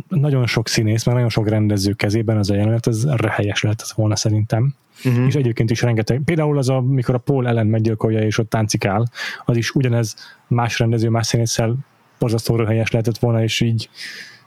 nagyon 0.07 0.47
sok 0.47 0.67
színész, 0.67 1.03
mert 1.03 1.17
nagyon 1.17 1.31
sok 1.31 1.49
rendező 1.49 1.93
kezében 1.93 2.37
az 2.37 2.49
a 2.49 2.55
jelenet, 2.55 2.87
ez 2.87 3.05
helyes 3.29 3.61
lehet 3.61 3.91
volna 3.91 4.15
szerintem. 4.15 4.75
Uh-huh. 5.05 5.25
És 5.25 5.35
egyébként 5.35 5.71
is 5.71 5.81
rengeteg. 5.81 6.21
Például 6.25 6.57
az, 6.57 6.69
a, 6.69 6.81
mikor 6.81 7.15
a 7.15 7.17
Paul 7.17 7.47
ellen 7.47 7.67
meggyilkolja 7.67 8.21
és 8.21 8.37
ott 8.37 8.49
táncikál, 8.49 9.09
az 9.45 9.57
is 9.57 9.71
ugyanez 9.71 10.15
más 10.47 10.79
rendező, 10.79 11.09
más 11.09 11.27
színésszel 11.27 11.75
borzasztóra 12.19 12.67
helyes 12.67 12.91
lehetett 12.91 13.17
volna, 13.17 13.43
és 13.43 13.61
így 13.61 13.89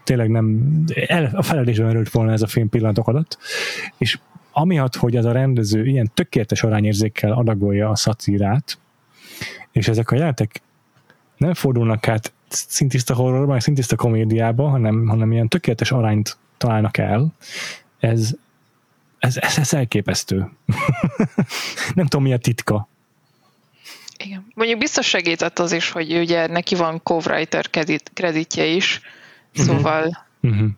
tényleg 0.05 0.31
nem, 0.31 0.75
el, 1.07 1.31
a 1.33 1.43
felelésben 1.43 1.89
erőlt 1.89 2.11
volna 2.11 2.33
ez 2.33 2.43
a 2.43 2.47
film 2.47 2.69
pillanatok 2.69 3.09
alatt. 3.09 3.39
És 3.99 4.19
amiatt, 4.53 4.97
hogy 4.97 5.17
az 5.17 5.25
a 5.25 5.33
rendező 5.33 5.87
ilyen 5.87 6.11
tökéletes 6.15 6.63
arányérzékkel 6.63 7.33
adagolja 7.33 7.91
a 7.91 7.97
szatírát, 7.97 8.79
és 9.73 9.89
ezek 9.89 10.11
a 10.11 10.15
jelentek 10.15 10.63
nem 11.37 11.55
fordulnak 11.55 12.09
át 12.09 12.33
szintiszta 12.69 13.15
horrorba, 13.15 13.53
meg 13.53 13.61
szintiszta 13.61 13.97
komédiába, 13.97 14.69
hanem, 14.69 15.07
hanem 15.07 15.33
ilyen 15.33 15.49
tökéletes 15.49 15.91
arányt 15.91 16.37
találnak 16.57 16.97
el, 16.97 17.33
ez, 17.99 18.31
ez, 19.19 19.37
ez, 19.37 19.59
ez 19.59 19.73
elképesztő. 19.73 20.37
nem 21.95 22.07
tudom, 22.07 22.23
mi 22.23 22.33
a 22.33 22.39
titka. 22.39 22.89
Igen. 24.25 24.47
Mondjuk 24.55 24.79
biztos 24.79 25.07
segített 25.07 25.59
az 25.59 25.73
is, 25.73 25.91
hogy 25.91 26.19
ugye 26.19 26.47
neki 26.47 26.75
van 26.75 27.01
co-writer 27.03 27.71
kredit, 27.71 28.11
kreditje 28.15 28.65
is, 28.65 29.01
mhm. 29.55 29.67
szóval 29.67 30.27
uh-huh. 30.41 30.69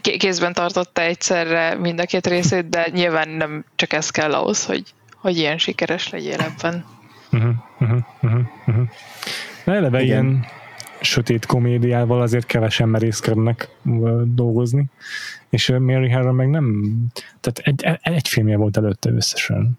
kézben 0.00 0.52
tartotta 0.52 1.02
egyszerre 1.02 1.74
mind 1.74 2.00
a 2.00 2.04
két 2.04 2.26
részét, 2.26 2.68
de 2.68 2.88
nyilván 2.92 3.28
nem 3.28 3.64
csak 3.74 3.92
ez 3.92 4.10
kell 4.10 4.34
ahhoz, 4.34 4.64
hogy, 4.64 4.94
hogy 5.14 5.36
ilyen 5.36 5.58
sikeres 5.58 6.10
legyél 6.10 6.40
ebben. 6.40 6.84
Uh-huh. 7.32 7.54
Uh-huh. 7.80 7.98
Uh-huh. 8.66 8.88
eleve 9.64 10.02
Igen. 10.02 10.24
ilyen 10.24 10.46
sötét 11.04 11.46
komédiával 11.46 12.22
azért 12.22 12.46
kevesen 12.46 12.88
merészkednek 12.88 13.68
dolgozni, 14.24 14.86
és 15.48 15.72
Mary 15.78 16.10
Harron 16.10 16.34
meg 16.34 16.50
nem, 16.50 16.96
tehát 17.40 17.58
egy, 17.58 17.98
egy 18.02 18.28
filmje 18.28 18.56
volt 18.56 18.76
előtte 18.76 19.10
összesen. 19.10 19.78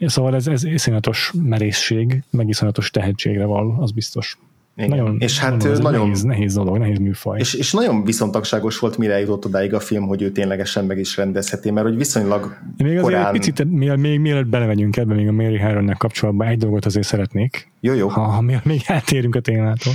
Szóval 0.00 0.34
ez, 0.34 0.46
ez 0.46 0.64
iszonyatos 0.64 1.32
merészség, 1.42 2.22
meg 2.30 2.48
iszonyatos 2.48 2.90
tehetségre 2.90 3.44
val, 3.44 3.76
az 3.80 3.90
biztos. 3.90 4.38
Igen. 4.78 4.90
Nagyon, 4.90 5.16
és 5.18 5.38
hát 5.38 5.50
mondom, 5.50 5.82
nagyon 5.82 6.00
nehéz, 6.00 6.22
nehéz 6.22 6.54
dolog, 6.54 6.78
nehéz 6.78 6.98
műfaj. 6.98 7.38
És, 7.38 7.54
és 7.54 7.72
nagyon 7.72 8.04
viszontagságos 8.04 8.78
volt, 8.78 8.98
mire 8.98 9.20
jutott 9.20 9.44
odáig 9.44 9.74
a 9.74 9.80
film, 9.80 10.06
hogy 10.06 10.22
ő 10.22 10.30
ténylegesen 10.30 10.84
meg 10.84 10.98
is 10.98 11.16
rendezheti, 11.16 11.70
mert 11.70 11.86
hogy 11.86 11.96
viszonylag 11.96 12.56
Még 12.76 13.00
korán... 13.00 13.20
azért 13.20 13.34
egy 13.34 13.52
picit, 13.52 13.70
még, 13.70 13.90
még 13.90 14.20
mielőtt 14.20 14.46
belemegyünk 14.46 14.96
ebbe, 14.96 15.14
még 15.14 15.28
a 15.28 15.32
Mary 15.32 15.58
Harronnek 15.58 15.96
kapcsolatban 15.96 16.46
egy 16.46 16.58
dolgot 16.58 16.84
azért 16.84 17.06
szeretnék. 17.06 17.70
Jó, 17.80 17.94
jó. 17.94 18.08
Ha, 18.08 18.20
ha 18.20 18.40
még 18.40 18.80
eltérünk 18.86 19.34
a 19.34 19.40
témától. 19.40 19.92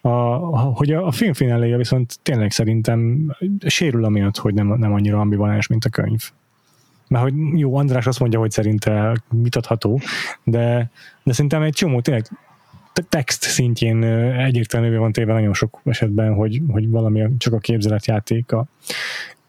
a, 0.00 0.08
a, 0.08 0.58
hogy 0.58 0.92
a, 0.92 1.06
a 1.06 1.10
film 1.10 1.32
fináléja 1.32 1.76
viszont 1.76 2.18
tényleg 2.22 2.50
szerintem 2.50 3.30
sérül 3.66 4.04
amiatt, 4.04 4.36
hogy 4.36 4.54
nem, 4.54 4.66
nem 4.78 4.92
annyira 4.92 5.20
ambivalens, 5.20 5.66
mint 5.66 5.84
a 5.84 5.88
könyv. 5.88 6.30
Mert 7.08 7.24
hogy 7.24 7.34
jó, 7.58 7.76
András 7.76 8.06
azt 8.06 8.20
mondja, 8.20 8.38
hogy 8.38 8.50
szerinte 8.50 9.22
adható, 9.50 10.00
de, 10.44 10.90
de 11.22 11.32
szerintem 11.32 11.62
egy 11.62 11.74
csomó 11.74 12.00
tényleg 12.00 12.26
text 13.02 13.42
szintjén 13.42 14.02
egyértelművé 14.34 14.96
van 14.96 15.12
téve 15.12 15.32
nagyon 15.32 15.54
sok 15.54 15.80
esetben, 15.84 16.34
hogy, 16.34 16.60
hogy 16.68 16.88
valami 16.88 17.36
csak 17.38 17.52
a 17.52 17.58
képzeletjátéka. 17.58 18.66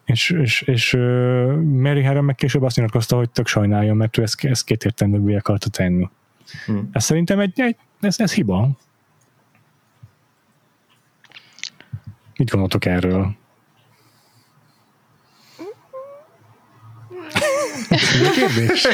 És, 0.05 0.29
és, 0.29 0.61
és 0.61 0.93
Mary 1.63 2.03
Harron 2.03 2.23
meg 2.23 2.35
később 2.35 2.61
azt 2.61 2.75
nyilatkozta, 2.75 3.15
hogy 3.15 3.29
tök 3.29 3.47
sajnálja, 3.47 3.93
mert 3.93 4.17
ő 4.17 4.21
ezt, 4.21 4.45
ezt 4.45 4.65
kétértelművé 4.65 5.35
akarta 5.35 5.69
tenni. 5.69 6.09
Hmm. 6.65 6.89
Ez 6.91 7.03
szerintem 7.03 7.39
egy, 7.39 7.59
egy 7.61 7.75
ez, 7.99 8.19
ez 8.19 8.33
hiba. 8.33 8.69
Mit 12.37 12.49
gondoltok 12.49 12.85
erről? 12.85 13.35
Kérdés? 18.35 18.87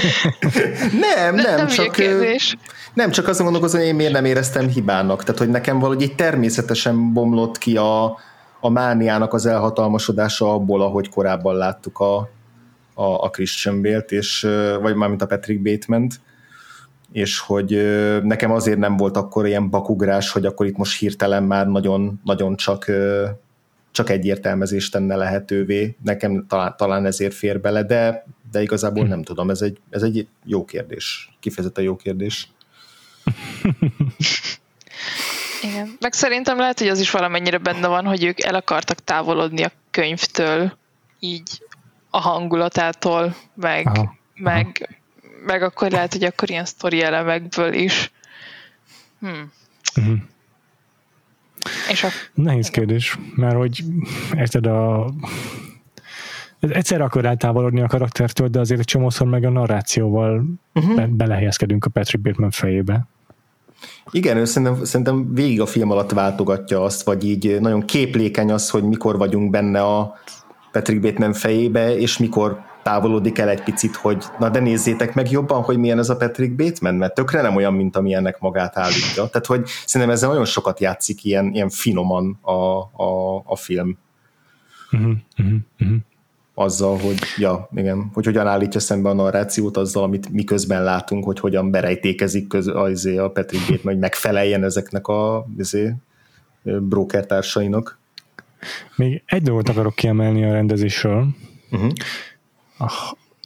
nem, 1.16 1.36
nem, 1.36 1.56
nem 1.56 1.68
csak, 1.68 1.92
kérdés. 1.92 2.56
nem, 2.94 3.12
csak 3.12 3.28
azon 3.28 3.44
gondolkozom, 3.44 3.80
hogy 3.80 3.90
én 3.90 3.96
miért 3.96 4.14
nem 4.14 4.26
éreztem 4.26 4.68
hibának. 4.68 5.24
Tehát, 5.24 5.40
hogy 5.40 5.50
nekem 5.50 5.80
valahogy 5.80 6.02
így 6.02 6.16
természetesen 6.16 7.14
bomlott 7.14 7.58
ki 7.58 7.78
a, 7.78 8.18
a 8.60 8.70
mániának 8.70 9.34
az 9.34 9.46
elhatalmasodása 9.46 10.54
abból, 10.54 10.82
ahogy 10.82 11.10
korábban 11.10 11.56
láttuk 11.56 12.00
a, 12.00 12.18
a, 12.94 13.24
a 13.24 13.30
Christian 13.30 13.82
Bale-t, 13.82 14.12
és, 14.12 14.48
vagy 14.82 14.96
mármint 14.96 15.22
a 15.22 15.26
Patrick 15.26 15.62
bateman 15.62 16.08
és 17.12 17.40
hogy 17.40 17.70
nekem 18.24 18.52
azért 18.52 18.78
nem 18.78 18.98
volt 18.98 19.18
akkor 19.18 19.48
ilyen 19.48 19.70
bakugrás, 19.70 20.32
hogy 20.32 20.46
akkor 20.46 20.66
itt 20.66 20.78
most 20.78 21.00
hirtelen 21.00 21.44
már 21.44 21.68
nagyon, 21.68 22.22
nagyon 22.24 22.56
csak 22.56 22.86
csak 23.94 24.10
egy 24.10 24.26
értelmezést 24.26 24.92
tenne 24.92 25.16
lehetővé. 25.16 25.96
Nekem 26.04 26.46
talán, 26.48 26.74
talán 26.78 27.06
ezért 27.06 27.34
fér 27.34 27.62
bele, 27.62 27.84
de, 27.84 28.26
de 28.54 28.62
igazából 28.62 29.04
hm. 29.04 29.10
nem 29.10 29.24
tudom, 29.24 29.50
ez 29.50 29.62
egy, 29.62 29.78
ez 29.90 30.02
egy 30.02 30.28
jó 30.44 30.66
kérdés. 30.66 31.30
Kifejezetten 31.40 31.84
jó 31.84 31.96
kérdés. 31.96 32.48
Igen. 35.62 35.96
Meg 36.00 36.14
szerintem 36.14 36.58
lehet, 36.58 36.80
hogy 36.80 36.88
az 36.88 37.00
is 37.00 37.12
valamennyire 37.12 37.58
benne 37.58 37.88
van, 37.88 38.06
hogy 38.06 38.24
ők 38.24 38.44
el 38.44 38.56
akartak 38.56 39.04
távolodni 39.04 39.64
a 39.64 39.72
könyvtől, 39.92 40.78
így 41.20 41.64
a 42.10 42.20
hangulatától, 42.20 43.36
meg, 43.56 43.88
aha, 43.88 44.16
meg, 44.36 44.88
aha. 44.90 44.96
meg 45.46 45.62
akkor 45.62 45.92
lehet, 45.92 46.14
hogy 46.14 46.24
akkor 46.24 46.50
ilyen 46.50 46.66
sztori 46.66 47.02
elemekből 47.02 47.74
is. 47.74 48.12
Hmm. 49.20 49.52
Uh-huh. 49.96 50.18
És 51.90 52.04
a... 52.04 52.08
Nehéz 52.34 52.70
kérdés, 52.70 53.18
mert 53.36 53.56
hogy 53.56 53.84
érted 54.36 54.66
a 54.66 55.14
egyszer 56.72 57.02
akar 57.02 57.26
eltávolodni 57.26 57.82
a 57.82 57.88
karaktertől, 57.88 58.48
de 58.48 58.60
azért 58.60 58.80
egy 58.80 58.86
csomószor 58.86 59.28
meg 59.28 59.44
a 59.44 59.50
narrációval 59.50 60.44
uh-huh. 60.74 60.96
be- 60.96 61.08
belehelyezkedünk 61.08 61.86
a 61.86 61.90
Patrick 61.90 62.24
Bateman 62.24 62.52
fejébe. 62.52 63.08
Igen, 64.12 64.38
ő 64.38 64.46
szerintem, 64.46 64.84
szerintem 64.84 65.34
végig 65.34 65.62
a 65.62 65.66
film 65.66 65.92
alatt 65.92 66.12
váltogatja 66.12 66.84
azt, 66.84 67.04
vagy 67.04 67.26
így 67.26 67.58
nagyon 67.60 67.86
képlékeny 67.86 68.52
az, 68.52 68.70
hogy 68.70 68.84
mikor 68.84 69.18
vagyunk 69.18 69.50
benne 69.50 69.82
a 69.82 70.14
Patrick 70.72 71.02
Bateman 71.02 71.34
fejébe, 71.34 71.98
és 71.98 72.18
mikor 72.18 72.62
távolodik 72.84 73.38
el 73.38 73.50
egy 73.50 73.64
picit, 73.64 73.96
hogy 73.96 74.24
na 74.40 74.50
de 74.50 74.60
nézzétek 74.60 75.14
meg 75.14 75.32
jobban, 75.32 75.62
hogy 75.62 75.78
milyen 75.78 76.00
ez 76.00 76.10
a 76.10 76.18
Patrick 76.18 76.56
Bateman, 76.56 76.96
mert 76.96 77.14
tökre 77.14 77.42
nem 77.42 77.56
olyan, 77.56 77.74
mint 77.74 77.96
amilyennek 77.96 78.40
magát 78.40 78.78
állítja. 78.78 79.28
Tehát, 79.28 79.46
hogy 79.46 79.68
szerintem 79.86 80.16
ezzel 80.16 80.30
nagyon 80.30 80.46
sokat 80.46 80.80
játszik 80.80 81.24
ilyen, 81.24 81.54
ilyen 81.54 81.70
finoman 81.70 82.40
a, 82.42 82.52
a, 83.04 83.42
a 83.46 83.56
film. 83.56 83.98
Uh-huh, 84.92 85.12
uh-huh, 85.38 85.56
uh-huh. 85.80 85.98
Azzal, 86.54 86.98
hogy, 86.98 87.20
ja, 87.38 87.70
igen, 87.76 88.10
hogy 88.14 88.26
hogyan 88.26 88.48
állítja 88.48 88.80
szembe 88.80 89.10
a 89.10 89.14
narrációt 89.14 89.78
azzal, 89.78 90.04
amit 90.04 90.30
miközben 90.30 90.84
látunk, 90.84 91.24
hogy 91.24 91.40
hogyan 91.40 91.72
berejtékezik 91.72 92.48
köz, 92.48 92.68
az, 92.68 93.06
a 93.06 93.30
Patrick 93.30 93.62
Bateman, 93.70 93.94
hogy 93.94 94.00
megfeleljen 94.00 94.64
ezeknek 94.64 95.08
a 95.08 95.48
azért, 95.60 95.96
broker 96.64 97.26
társainak. 97.26 98.00
Még 98.96 99.24
egy 99.26 99.42
dolgot 99.42 99.70
akarok 99.70 99.96
kiemelni 99.96 100.46
a 100.46 100.52
rendezésről. 100.52 101.28
Uh-huh 101.72 101.92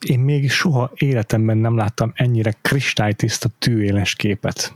én 0.05 0.19
még 0.19 0.51
soha 0.51 0.91
életemben 0.95 1.57
nem 1.57 1.77
láttam 1.77 2.11
ennyire 2.15 2.55
kristálytiszta 2.61 3.49
tűéles 3.59 4.15
képet. 4.15 4.73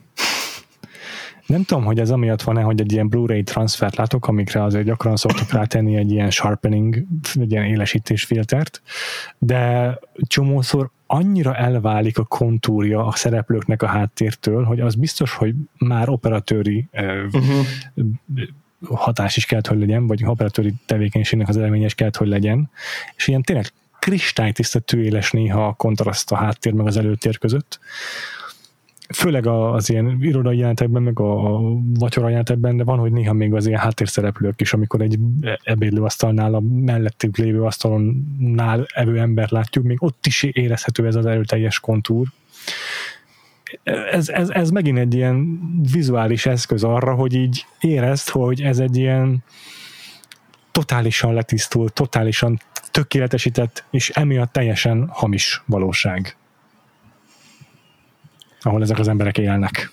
Nem 1.51 1.63
tudom, 1.63 1.83
hogy 1.83 1.99
ez 1.99 2.09
amiatt 2.09 2.41
van-e, 2.41 2.61
hogy 2.61 2.79
egy 2.79 2.91
ilyen 2.91 3.09
Blu-ray 3.09 3.43
transfert 3.43 3.95
látok, 3.95 4.27
amikre 4.27 4.63
azért 4.63 4.85
gyakran 4.85 5.15
szoktak 5.15 5.51
rátenni 5.51 5.95
egy 5.95 6.11
ilyen 6.11 6.29
sharpening, 6.29 7.05
egy 7.33 7.51
ilyen 7.51 7.65
élesítés 7.65 8.23
filtert, 8.23 8.81
de 9.37 9.99
csomószor 10.27 10.89
annyira 11.07 11.55
elválik 11.55 12.17
a 12.17 12.23
kontúrja 12.23 13.05
a 13.05 13.15
szereplőknek 13.15 13.81
a 13.81 13.87
háttértől, 13.87 14.63
hogy 14.63 14.79
az 14.79 14.95
biztos, 14.95 15.33
hogy 15.33 15.55
már 15.77 16.09
operatőri 16.09 16.87
uh-huh. 16.91 17.65
hatás 18.83 19.37
is 19.37 19.45
kellett, 19.45 19.67
hogy 19.67 19.79
legyen, 19.79 20.07
vagy 20.07 20.25
operatőri 20.25 20.73
tevékenységnek 20.85 21.47
az 21.49 21.57
eredményes 21.57 21.95
kellett, 21.95 22.17
hogy 22.17 22.27
legyen, 22.27 22.69
és 23.15 23.27
ilyen 23.27 23.41
tényleg 23.41 23.65
kristálytiszta 23.99 24.79
tűéles 24.79 25.31
néha 25.31 25.67
a 25.67 25.73
kontraszt 25.73 26.31
a 26.31 26.35
háttér 26.35 26.73
meg 26.73 26.87
az 26.87 26.97
előtér 26.97 27.37
között. 27.37 27.79
Főleg 29.13 29.47
az 29.47 29.89
ilyen 29.89 30.17
irodai 30.21 30.57
jelentekben, 30.57 31.01
meg 31.01 31.19
a 31.19 31.59
vacsora 31.99 32.29
jelentekben, 32.29 32.77
de 32.77 32.83
van, 32.83 32.99
hogy 32.99 33.11
néha 33.11 33.33
még 33.33 33.53
az 33.53 33.67
ilyen 33.67 33.79
háttérszereplők 33.79 34.61
is, 34.61 34.73
amikor 34.73 35.01
egy 35.01 35.19
ebédlőasztalnál, 35.63 36.53
a 36.53 36.59
mellettük 36.59 37.37
lévő 37.37 37.63
asztalonnál 37.63 38.85
evő 38.93 39.19
ember 39.19 39.51
látjuk, 39.51 39.85
még 39.85 40.03
ott 40.03 40.25
is 40.25 40.43
érezhető 40.43 41.07
ez 41.07 41.15
az 41.15 41.25
erőteljes 41.25 41.79
kontúr. 41.79 42.27
Ez, 44.11 44.29
ez, 44.29 44.49
ez 44.49 44.69
megint 44.69 44.97
egy 44.97 45.13
ilyen 45.13 45.59
vizuális 45.91 46.45
eszköz 46.45 46.83
arra, 46.83 47.13
hogy 47.13 47.33
így 47.33 47.65
érezd, 47.79 48.29
hogy 48.29 48.61
ez 48.61 48.79
egy 48.79 48.97
ilyen 48.97 49.43
totálisan 50.71 51.33
letisztult, 51.33 51.93
totálisan 51.93 52.59
tökéletesített, 52.91 53.83
és 53.89 54.09
emiatt 54.09 54.51
teljesen 54.51 55.07
hamis 55.11 55.63
valóság, 55.65 56.35
ahol 58.61 58.81
ezek 58.81 58.99
az 58.99 59.07
emberek 59.07 59.37
élnek. 59.37 59.91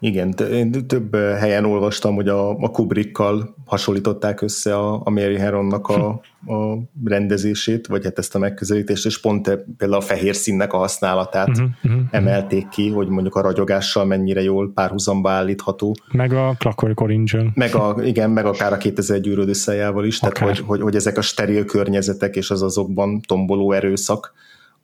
Igen, 0.00 0.34
én 0.52 0.86
több 0.86 1.14
helyen 1.14 1.64
olvastam, 1.64 2.14
hogy 2.14 2.28
a, 2.28 2.50
a 2.50 2.70
Kubrickkal 2.70 3.54
hasonlították 3.64 4.40
össze 4.40 4.76
a, 4.76 5.00
a 5.04 5.10
Mary 5.10 5.36
Heronnak 5.36 5.88
a, 5.88 6.08
a 6.46 6.78
rendezését, 7.04 7.86
vagy 7.86 8.04
hát 8.04 8.18
ezt 8.18 8.34
a 8.34 8.38
megközelítést, 8.38 9.06
és 9.06 9.20
pont 9.20 9.48
e, 9.48 9.64
például 9.76 10.00
a 10.00 10.04
fehér 10.04 10.34
színnek 10.34 10.72
a 10.72 10.76
használatát 10.76 11.48
uh-huh, 11.48 11.68
uh-huh, 11.84 12.00
emelték 12.10 12.68
ki, 12.68 12.90
hogy 12.90 13.08
mondjuk 13.08 13.34
a 13.34 13.40
ragyogással 13.40 14.04
mennyire 14.04 14.42
jól 14.42 14.72
párhuzamba 14.74 15.30
állítható. 15.30 15.96
Meg 16.12 16.32
a 16.32 16.54
Clockwork 16.58 17.00
orange 17.00 17.44
Meg 17.54 17.74
a, 17.74 17.96
igen, 18.02 18.30
meg 18.30 18.46
akár 18.46 18.72
a 18.72 18.76
2001 18.76 19.20
gyűrőd 19.20 19.48
összejával 19.48 20.04
is, 20.04 20.20
akár. 20.20 20.32
tehát 20.32 20.56
hogy, 20.56 20.66
hogy, 20.66 20.80
hogy, 20.80 20.94
ezek 20.94 21.18
a 21.18 21.22
steril 21.22 21.64
környezetek 21.64 22.36
és 22.36 22.50
az 22.50 22.62
azokban 22.62 23.20
tomboló 23.20 23.72
erőszak, 23.72 24.32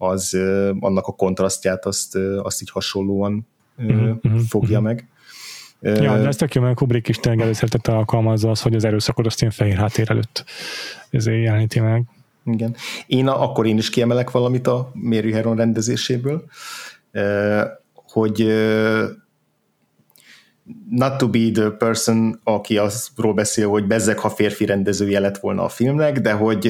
az 0.02 0.36
annak 0.80 1.06
a 1.06 1.12
kontrasztját 1.12 1.86
azt, 1.86 2.16
azt 2.42 2.62
így 2.62 2.70
hasonlóan 2.70 3.46
uh-huh, 3.76 4.18
fogja 4.48 4.78
uh-huh. 4.78 4.84
meg. 4.84 5.06
Ja, 5.80 6.18
de 6.18 6.26
ez 6.26 6.36
tök 6.36 6.54
jó, 6.54 6.62
mert 6.62 6.76
Kubrick 6.76 7.08
is 7.08 7.16
tényleg 7.16 7.40
előszeretett 7.40 7.86
alkalmazza 7.86 8.50
az, 8.50 8.62
hogy 8.62 8.74
az 8.74 8.84
erőszakot 8.84 9.26
azt 9.26 9.40
ilyen 9.40 9.52
fehér 9.52 9.76
háttér 9.76 10.10
előtt 10.10 10.44
ezért 11.10 11.44
jeleníti 11.44 11.80
meg. 11.80 12.04
Igen. 12.44 12.74
Én 13.06 13.28
a, 13.28 13.42
akkor 13.42 13.66
én 13.66 13.78
is 13.78 13.90
kiemelek 13.90 14.30
valamit 14.30 14.66
a 14.66 14.90
Mary 14.94 15.32
Heron 15.32 15.56
rendezéséből, 15.56 16.44
hogy 17.94 18.46
not 20.90 21.18
to 21.18 21.28
be 21.28 21.50
the 21.52 21.70
person, 21.70 22.40
aki 22.44 22.78
azról 22.78 23.34
beszél, 23.34 23.68
hogy 23.68 23.86
bezzek, 23.86 24.18
ha 24.18 24.30
férfi 24.30 24.64
rendezője 24.64 25.20
lett 25.20 25.38
volna 25.38 25.64
a 25.64 25.68
filmnek, 25.68 26.20
de 26.20 26.32
hogy, 26.32 26.60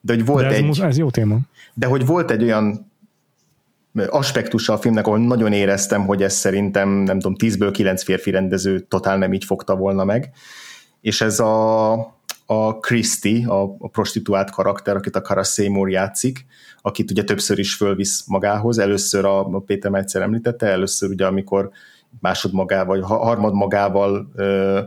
de 0.00 0.12
hogy 0.12 0.24
volt 0.24 0.48
de 0.48 0.54
ez, 0.54 0.56
egy... 0.56 0.80
Ez 0.80 0.98
jó 0.98 1.10
téma. 1.10 1.38
De 1.74 1.86
hogy 1.86 2.06
volt 2.06 2.30
egy 2.30 2.42
olyan 2.42 2.92
aspektusa 4.08 4.72
a 4.72 4.78
filmnek, 4.78 5.06
ahol 5.06 5.18
nagyon 5.18 5.52
éreztem, 5.52 6.06
hogy 6.06 6.22
ez 6.22 6.34
szerintem, 6.34 6.88
nem 6.88 7.20
tudom, 7.20 7.34
10-ből 7.38 7.70
9 7.72 8.02
férfi 8.02 8.30
rendező 8.30 8.80
totál 8.80 9.18
nem 9.18 9.32
így 9.32 9.44
fogta 9.44 9.76
volna 9.76 10.04
meg. 10.04 10.30
És 11.00 11.20
ez 11.20 11.40
a, 11.40 11.92
a 12.46 12.78
Christy, 12.80 13.44
a, 13.44 13.62
a 13.78 13.88
prostituált 13.88 14.50
karakter, 14.50 14.96
akit 14.96 15.16
a 15.16 15.20
Cara 15.20 15.42
Seymour 15.42 15.90
játszik, 15.90 16.46
akit 16.80 17.10
ugye 17.10 17.24
többször 17.24 17.58
is 17.58 17.74
fölvisz 17.74 18.24
magához. 18.26 18.78
Először 18.78 19.24
a, 19.24 19.46
a 19.46 19.58
Péter 19.58 19.90
már 19.90 20.00
egyszer 20.00 20.22
említette, 20.22 20.66
először 20.66 21.10
ugye 21.10 21.26
amikor 21.26 21.70
másod 22.20 22.52
magával, 22.52 22.96
vagy 22.96 23.04
harmad 23.04 23.54
magával 23.54 24.30
ö, 24.34 24.80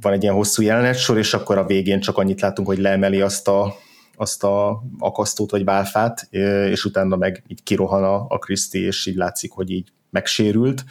van 0.00 0.12
egy 0.12 0.22
ilyen 0.22 0.34
hosszú 0.34 0.62
jelenetsor, 0.62 1.18
és 1.18 1.34
akkor 1.34 1.58
a 1.58 1.66
végén 1.66 2.00
csak 2.00 2.18
annyit 2.18 2.40
látunk, 2.40 2.68
hogy 2.68 2.78
leemeli 2.78 3.20
azt 3.20 3.48
a 3.48 3.74
azt 4.16 4.44
a 4.44 4.82
akasztót 4.98 5.50
vagy 5.50 5.64
válfát, 5.64 6.28
és 6.70 6.84
utána 6.84 7.16
meg 7.16 7.42
így 7.46 7.62
kirohan 7.62 8.04
a, 8.04 8.26
a 8.28 8.38
Kriszti, 8.38 8.78
és 8.78 9.06
így 9.06 9.16
látszik, 9.16 9.52
hogy 9.52 9.70
így 9.70 9.88
megsérült, 10.10 10.84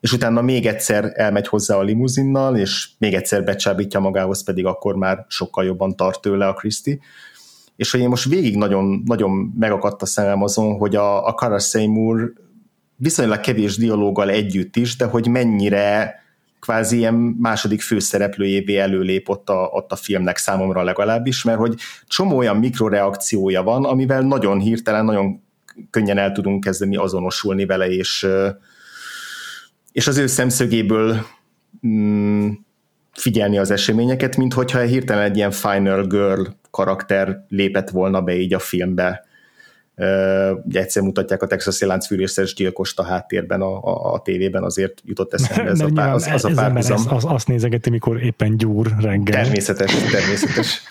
és 0.00 0.12
utána 0.12 0.40
még 0.40 0.66
egyszer 0.66 1.12
elmegy 1.14 1.48
hozzá 1.48 1.76
a 1.76 1.82
limuzinnal, 1.82 2.56
és 2.56 2.88
még 2.98 3.14
egyszer 3.14 3.44
becsábítja 3.44 4.00
magához, 4.00 4.44
pedig 4.44 4.66
akkor 4.66 4.94
már 4.94 5.24
sokkal 5.28 5.64
jobban 5.64 5.96
tart 5.96 6.20
tőle 6.20 6.46
a 6.46 6.54
Kriszti. 6.54 7.00
És 7.76 7.90
hogy 7.90 8.00
én 8.00 8.08
most 8.08 8.28
végig 8.28 8.56
nagyon, 8.56 9.02
nagyon 9.04 9.30
megakadt 9.58 10.02
a 10.02 10.06
szemem 10.06 10.42
azon, 10.42 10.76
hogy 10.76 10.96
a, 10.96 11.26
a 11.26 11.32
Cara 11.34 11.58
Seymour 11.58 12.32
viszonylag 12.96 13.40
kevés 13.40 13.76
dialóggal 13.76 14.30
együtt 14.30 14.76
is, 14.76 14.96
de 14.96 15.04
hogy 15.04 15.28
mennyire 15.28 16.21
kvázi 16.62 16.96
ilyen 16.96 17.14
második 17.14 17.80
főszereplőjévé 17.80 18.76
előlép 18.76 19.28
ott 19.28 19.48
a, 19.48 19.68
ott 19.72 19.92
a 19.92 19.96
filmnek 19.96 20.36
számomra 20.36 20.82
legalábbis, 20.82 21.42
mert 21.42 21.58
hogy 21.58 21.74
csomó 22.06 22.36
olyan 22.36 22.56
mikroreakciója 22.56 23.62
van, 23.62 23.84
amivel 23.84 24.20
nagyon 24.20 24.58
hirtelen, 24.58 25.04
nagyon 25.04 25.42
könnyen 25.90 26.18
el 26.18 26.32
tudunk 26.32 26.64
kezdeni 26.64 26.96
azonosulni 26.96 27.66
vele, 27.66 27.88
és, 27.88 28.26
és 29.92 30.06
az 30.06 30.16
ő 30.16 30.26
szemszögéből 30.26 31.26
mm, 31.86 32.48
figyelni 33.12 33.58
az 33.58 33.70
eseményeket, 33.70 34.36
mint 34.36 34.52
hogyha 34.52 34.80
hirtelen 34.80 35.22
egy 35.22 35.36
ilyen 35.36 35.50
Final 35.50 36.06
Girl 36.06 36.42
karakter 36.70 37.44
lépett 37.48 37.90
volna 37.90 38.20
be 38.20 38.36
így 38.36 38.54
a 38.54 38.58
filmbe 38.58 39.24
ugye 40.64 40.80
egyszer 40.80 41.02
mutatják 41.02 41.42
a 41.42 41.46
texasi 41.46 41.86
láncfűrészes 41.86 42.54
gyilkost 42.54 42.98
a 42.98 43.02
háttérben 43.02 43.60
a, 43.60 43.84
a, 43.84 44.12
a 44.12 44.22
tévében, 44.22 44.62
azért 44.62 45.02
jutott 45.04 45.34
eszembe 45.34 45.70
ez, 45.70 45.80
a, 45.80 45.88
pár, 45.94 46.12
az, 46.12 46.28
az 46.32 46.44
a 46.44 46.50
párhuzam. 46.54 46.96
Az, 46.96 47.06
az, 47.10 47.24
azt 47.26 47.48
nézegeti, 47.48 47.90
mikor 47.90 48.22
éppen 48.22 48.56
gyúr 48.56 48.92
reggel. 49.00 49.42
Természetes, 49.42 49.94
természetes. 50.10 50.82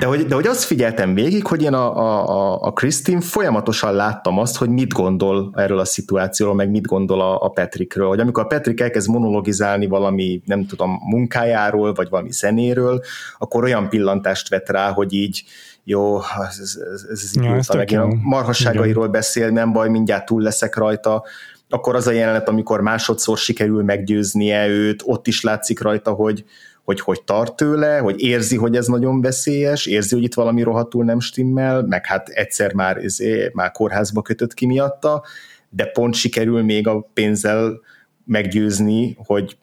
De 0.00 0.06
hogy, 0.06 0.26
de 0.26 0.34
hogy 0.34 0.46
azt 0.46 0.64
figyeltem 0.64 1.14
végig, 1.14 1.46
hogy 1.46 1.62
én 1.62 1.72
a, 1.72 1.96
a, 1.96 2.62
a 2.62 2.72
Christine 2.72 3.20
folyamatosan 3.20 3.94
láttam 3.94 4.38
azt, 4.38 4.56
hogy 4.56 4.68
mit 4.68 4.92
gondol 4.92 5.52
erről 5.56 5.78
a 5.78 5.84
szituációról, 5.84 6.54
meg 6.54 6.70
mit 6.70 6.86
gondol 6.86 7.20
a, 7.20 7.44
a 7.44 7.48
Patrickről. 7.48 8.08
Hogy 8.08 8.20
amikor 8.20 8.42
a 8.42 8.46
Patrick 8.46 8.80
elkezd 8.80 9.08
monologizálni 9.08 9.86
valami, 9.86 10.42
nem 10.44 10.66
tudom, 10.66 10.98
munkájáról, 11.10 11.92
vagy 11.92 12.08
valami 12.08 12.32
zenéről, 12.32 13.02
akkor 13.38 13.64
olyan 13.64 13.88
pillantást 13.88 14.48
vet 14.48 14.68
rá, 14.68 14.90
hogy 14.90 15.12
így 15.12 15.44
jó, 15.84 16.18
ez, 16.48 16.58
ez, 16.58 16.76
ez, 16.92 17.06
ez 17.10 17.34
ja, 17.34 17.54
ez 17.54 17.68
meg 17.68 17.92
a 17.92 18.06
marhasságairól 18.22 19.08
beszél, 19.08 19.50
nem 19.50 19.72
baj, 19.72 19.88
mindjárt 19.88 20.26
túl 20.26 20.42
leszek 20.42 20.76
rajta, 20.76 21.24
akkor 21.68 21.94
az 21.94 22.06
a 22.06 22.10
jelenet, 22.10 22.48
amikor 22.48 22.80
másodszor 22.80 23.38
sikerül 23.38 23.82
meggyőznie 23.82 24.68
őt, 24.68 25.02
ott 25.04 25.26
is 25.26 25.42
látszik 25.42 25.80
rajta, 25.80 26.10
hogy, 26.10 26.44
hogy 26.84 27.00
hogy 27.00 27.22
tart 27.22 27.56
tőle, 27.56 27.98
hogy 27.98 28.22
érzi, 28.22 28.56
hogy 28.56 28.76
ez 28.76 28.86
nagyon 28.86 29.20
veszélyes, 29.20 29.86
érzi, 29.86 30.14
hogy 30.14 30.24
itt 30.24 30.34
valami 30.34 30.62
rohadtul 30.62 31.04
nem 31.04 31.20
stimmel, 31.20 31.82
meg 31.82 32.06
hát 32.06 32.28
egyszer 32.28 32.74
már, 32.74 32.96
ezé, 32.96 33.50
már 33.52 33.70
kórházba 33.70 34.22
kötött 34.22 34.54
ki 34.54 34.66
miatta, 34.66 35.22
de 35.70 35.84
pont 35.84 36.14
sikerül 36.14 36.62
még 36.62 36.86
a 36.86 37.10
pénzzel 37.12 37.80
meggyőzni, 38.24 39.16
hogy, 39.24 39.56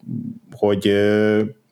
hogy, 0.52 0.92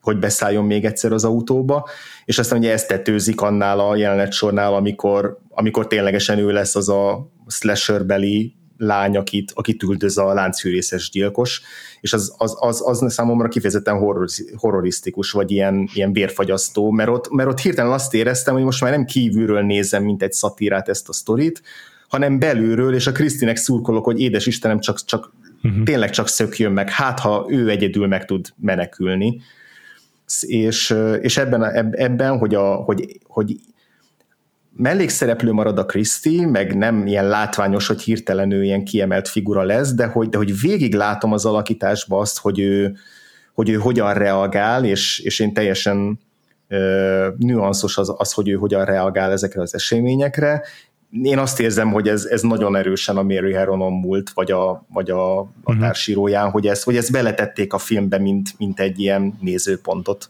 hogy 0.01 0.19
beszálljon 0.19 0.65
még 0.65 0.85
egyszer 0.85 1.11
az 1.11 1.23
autóba, 1.23 1.89
és 2.25 2.39
aztán 2.39 2.59
ugye 2.59 2.71
ezt 2.71 2.87
tetőzik 2.87 3.41
annál 3.41 3.79
a 3.79 3.95
jelenet 3.95 4.31
sornál, 4.31 4.73
amikor, 4.73 5.37
amikor 5.49 5.87
ténylegesen 5.87 6.37
ő 6.37 6.51
lesz 6.51 6.75
az 6.75 6.89
a 6.89 7.31
slasherbeli 7.47 8.53
lány, 8.77 9.17
akit, 9.17 9.51
akit 9.55 9.83
üldöz 9.83 10.17
a 10.17 10.33
láncfűrészes 10.33 11.09
gyilkos, 11.09 11.61
és 12.01 12.13
az, 12.13 12.33
az, 12.37 12.55
az, 12.59 12.81
az 12.85 13.13
számomra 13.13 13.47
kifejezetten 13.47 13.97
horror, 13.97 14.27
horrorisztikus, 14.55 15.31
vagy 15.31 15.51
ilyen, 15.51 15.89
ilyen 15.93 16.13
vérfagyasztó, 16.13 16.91
mert 16.91 17.09
ott, 17.09 17.29
mert 17.31 17.49
ott 17.49 17.59
hirtelen 17.59 17.91
azt 17.91 18.13
éreztem, 18.13 18.53
hogy 18.53 18.63
most 18.63 18.81
már 18.81 18.91
nem 18.91 19.05
kívülről 19.05 19.61
nézem, 19.61 20.03
mint 20.03 20.23
egy 20.23 20.31
szatírát 20.31 20.89
ezt 20.89 21.09
a 21.09 21.13
sztorit, 21.13 21.61
hanem 22.07 22.39
belülről, 22.39 22.93
és 22.93 23.07
a 23.07 23.11
Krisztinek 23.11 23.55
szurkolok, 23.55 24.05
hogy 24.05 24.19
édes 24.19 24.45
Istenem, 24.45 24.79
csak, 24.79 25.05
csak 25.05 25.33
uh-huh. 25.63 25.83
tényleg 25.83 26.09
csak 26.09 26.27
szökjön 26.27 26.71
meg, 26.71 26.89
hát 26.89 27.19
ha 27.19 27.45
ő 27.49 27.69
egyedül 27.69 28.07
meg 28.07 28.25
tud 28.25 28.47
menekülni 28.55 29.41
és, 30.39 30.95
és 31.21 31.37
ebben, 31.37 31.63
ebben 31.95 32.37
hogy, 32.37 32.55
a, 32.55 32.73
hogy, 32.75 33.19
hogy 33.23 33.55
mellékszereplő 34.75 35.51
marad 35.51 35.77
a 35.77 35.85
Kriszti, 35.85 36.45
meg 36.45 36.77
nem 36.77 37.07
ilyen 37.07 37.27
látványos, 37.27 37.87
hogy 37.87 38.01
hirtelen 38.01 38.51
ő 38.51 38.63
ilyen 38.63 38.83
kiemelt 38.83 39.27
figura 39.27 39.63
lesz, 39.63 39.93
de 39.93 40.05
hogy, 40.05 40.29
de 40.29 40.37
hogy 40.37 40.59
végig 40.61 40.93
látom 40.93 41.33
az 41.33 41.45
alakításba 41.45 42.19
azt, 42.19 42.39
hogy 42.39 42.59
ő, 42.59 42.95
hogy 43.53 43.69
ő 43.69 43.75
hogyan 43.75 44.13
reagál, 44.13 44.85
és, 44.85 45.19
és 45.19 45.39
én 45.39 45.53
teljesen 45.53 46.19
ö, 46.67 47.27
nüanszos 47.37 47.97
az, 47.97 48.13
az, 48.17 48.31
hogy 48.31 48.49
ő 48.49 48.53
hogyan 48.53 48.85
reagál 48.85 49.31
ezekre 49.31 49.61
az 49.61 49.73
eseményekre, 49.73 50.63
én 51.11 51.37
azt 51.37 51.59
érzem, 51.59 51.91
hogy 51.91 52.07
ez, 52.07 52.25
ez 52.25 52.41
nagyon 52.41 52.75
erősen 52.75 53.17
a 53.17 53.23
Mary 53.23 53.53
Heronon 53.53 53.93
múlt, 53.93 54.29
vagy 54.29 54.51
a, 54.51 54.85
vagy 54.93 55.09
a, 55.09 55.39
a 55.39 55.49
uh-huh. 55.63 55.79
társíróján, 55.79 56.49
hogy 56.49 56.67
ezt, 56.67 56.83
hogy 56.83 56.97
ezt 56.97 57.11
beletették 57.11 57.73
a 57.73 57.77
filmbe, 57.77 58.17
mint, 58.17 58.49
mint 58.57 58.79
egy 58.79 58.99
ilyen 58.99 59.37
nézőpontot. 59.41 60.29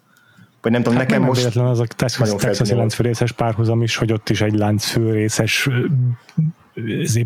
Vagy 0.62 0.72
nem 0.72 0.84
tudom, 0.84 0.98
hát 0.98 1.08
nekem 1.08 1.24
most... 1.24 1.40
Véletlen 1.40 1.66
az 1.66 1.80
a 1.80 1.86
Texas, 1.96 2.36
Texasi 2.36 2.74
láncfőrészes 2.74 3.32
párhuzam 3.32 3.82
is, 3.82 3.96
hogy 3.96 4.12
ott 4.12 4.30
is 4.30 4.42
egy 4.42 4.54
láncfőrészes 4.54 5.70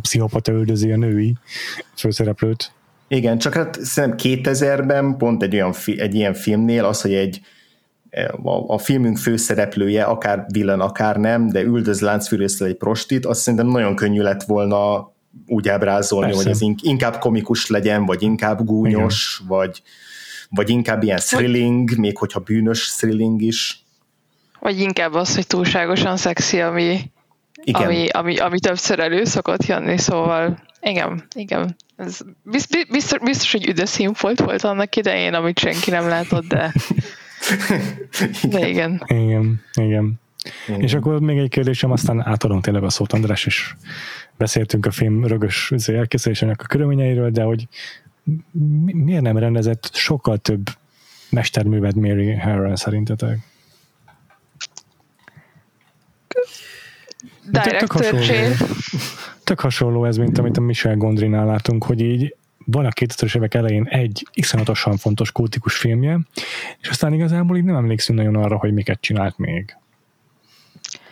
pszichopata 0.02 0.52
üldözi 0.52 0.92
a 0.92 0.98
női 0.98 1.36
főszereplőt. 1.96 2.72
Igen, 3.08 3.38
csak 3.38 3.54
hát 3.54 3.84
szerintem 3.84 4.18
2000-ben 4.44 5.18
pont 5.18 5.44
egy, 5.44 5.54
olyan, 5.54 5.74
egy 5.86 6.16
ilyen 6.16 6.34
filmnél 6.34 6.86
az, 6.86 7.02
hogy 7.02 7.14
egy 7.14 7.42
a, 8.44 8.74
a 8.74 8.78
filmünk 8.78 9.18
főszereplője, 9.18 10.04
akár 10.04 10.46
villan, 10.48 10.82
akár 10.82 11.18
nem, 11.18 11.48
de 11.48 11.62
üldöz 11.62 12.02
láncfűrészre 12.02 12.66
egy 12.66 12.76
prostit, 12.76 13.26
azt 13.26 13.42
szerintem 13.42 13.68
nagyon 13.68 13.96
könnyű 13.96 14.22
lett 14.22 14.44
volna 14.44 15.12
úgy 15.48 15.70
ábrázolni, 15.70 16.32
Persze. 16.32 16.44
hogy 16.44 16.52
ez 16.52 16.78
inkább 16.82 17.18
komikus 17.18 17.68
legyen, 17.68 18.06
vagy 18.06 18.22
inkább 18.22 18.66
gúnyos, 18.66 19.42
vagy, 19.48 19.82
vagy 20.50 20.70
inkább 20.70 21.04
ilyen 21.04 21.20
thrilling, 21.20 21.98
még 21.98 22.18
hogyha 22.18 22.40
bűnös 22.40 22.96
thrilling 22.96 23.42
is. 23.42 23.84
Vagy 24.60 24.80
inkább 24.80 25.14
az, 25.14 25.36
hogy 25.36 25.48
túlságosan 25.48 26.18
szexi, 26.18 26.62
ami, 26.62 27.12
igen. 27.64 27.82
Ami, 27.82 28.08
ami, 28.08 28.38
ami 28.38 28.60
többször 28.60 29.00
elő 29.00 29.24
szokott 29.24 29.66
jönni, 29.66 29.98
szóval 29.98 30.60
igen, 30.82 31.24
igen. 31.36 31.76
Ez 31.96 32.20
biztos, 32.44 33.20
biztos, 33.22 33.52
hogy 33.52 33.68
üdös 33.68 33.90
színfolt 33.90 34.40
volt 34.40 34.64
annak 34.64 34.96
idején, 34.96 35.34
amit 35.34 35.60
senki 35.60 35.90
nem 35.90 36.08
látott, 36.08 36.48
de 36.48 36.74
De 38.50 38.68
igen. 38.68 39.04
Igen, 39.08 39.62
igen. 39.74 40.20
igen. 40.68 40.82
És 40.82 40.94
akkor 40.94 41.20
még 41.20 41.38
egy 41.38 41.50
kérdésem, 41.50 41.92
aztán 41.92 42.22
átadom 42.22 42.62
tényleg 42.62 42.84
a 42.84 42.90
szót 42.90 43.14
András, 43.14 43.46
és 43.46 43.76
beszéltünk 44.38 44.86
a 44.86 44.92
film 44.92 45.26
rögös 45.26 45.72
izé, 45.72 45.96
elkészülésének 45.96 46.62
a 46.62 46.66
körülményeiről, 46.66 47.30
de 47.30 47.44
hogy 47.44 47.68
miért 48.94 49.22
nem 49.22 49.38
rendezett 49.38 49.90
sokkal 49.94 50.38
több 50.38 50.70
mesterművet 51.30 51.96
Mary 51.96 52.34
Harron 52.36 52.76
szerintetek? 52.76 53.38
Director 57.52 57.80
tök 57.80 57.92
hasonló, 57.92 58.54
tök 59.44 59.60
hasonló 59.60 60.06
ez, 60.06 60.18
mint 60.18 60.38
amit 60.38 60.58
a 60.58 60.62
Michel 60.62 60.96
Gondrinál 60.96 61.46
látunk, 61.46 61.84
hogy 61.84 62.02
így 62.02 62.36
van 62.66 62.86
a 62.86 62.90
2000-es 62.90 63.36
évek 63.36 63.54
elején 63.54 63.86
egy 63.90 64.28
iszonyatosan 64.34 64.98
fontos 64.98 65.32
kultikus 65.32 65.76
filmje, 65.76 66.20
és 66.82 66.90
aztán 66.90 67.14
igazából 67.14 67.58
így 67.58 67.64
nem 67.64 67.76
emlékszünk 67.76 68.18
nagyon 68.20 68.36
arra, 68.36 68.58
hogy 68.58 68.74
miket 68.74 69.02
csinált 69.02 69.38
még. 69.38 69.76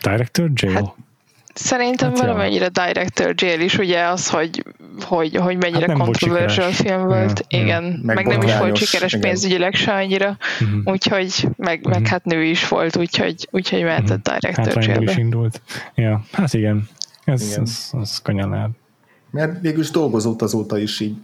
Director 0.02 0.52
Jail? 0.54 0.74
Hát, 0.74 0.96
szerintem 1.54 2.10
hát 2.10 2.20
valamennyire 2.20 2.70
ja. 2.74 2.86
Director 2.86 3.34
Jail 3.36 3.60
is, 3.60 3.78
ugye 3.78 4.04
az, 4.04 4.30
hogy, 4.30 4.66
hogy, 5.02 5.36
hogy 5.36 5.58
mennyire 5.58 5.88
hát 5.88 5.98
controversial 5.98 6.72
film 6.72 7.06
volt. 7.06 7.46
Ja, 7.48 7.60
igen, 7.60 7.84
ja. 7.84 8.00
Meg, 8.02 8.16
meg 8.16 8.28
nem 8.28 8.42
is 8.42 8.58
volt 8.58 8.78
sikeres 8.78 9.14
igen. 9.14 9.30
pénzügyileg 9.30 9.74
se 9.74 9.94
annyira, 9.94 10.38
uh-huh. 10.62 10.82
úgyhogy 10.84 11.48
meg, 11.58 11.78
uh-huh. 11.78 11.94
meg 11.94 12.08
hát 12.08 12.26
nő 12.26 12.44
is 12.44 12.68
volt, 12.68 12.98
úgyhogy, 12.98 13.48
úgyhogy 13.52 13.84
mehetett 13.84 14.28
uh-huh. 14.28 14.40
Director 14.40 14.74
hát 14.74 14.86
Jailbe. 14.86 15.12
is 15.12 15.18
indult. 15.18 15.62
Ja, 15.96 16.24
hát 16.32 16.54
igen, 16.54 16.90
ez, 17.24 17.48
igen. 17.48 17.62
az, 17.62 17.90
az 17.92 18.22
könnyen 18.22 18.50
lehet. 18.50 18.70
Mert 19.32 19.62
végül 19.62 19.82
is 19.82 19.90
dolgozott 19.90 20.42
azóta 20.42 20.78
is 20.78 21.00
így 21.00 21.16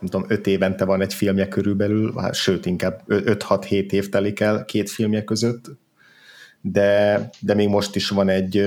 nem 0.00 0.10
tudom, 0.10 0.26
öt 0.28 0.46
évente 0.46 0.84
van 0.84 1.00
egy 1.00 1.14
filmje 1.14 1.48
körülbelül, 1.48 2.12
hát, 2.16 2.34
sőt, 2.34 2.66
inkább 2.66 3.02
5-6-7 3.08 3.90
év 3.90 4.08
telik 4.08 4.40
el 4.40 4.64
két 4.64 4.90
filmje 4.90 5.24
között, 5.24 5.70
de, 6.60 7.20
de 7.40 7.54
még 7.54 7.68
most 7.68 7.96
is 7.96 8.08
van 8.08 8.28
egy 8.28 8.64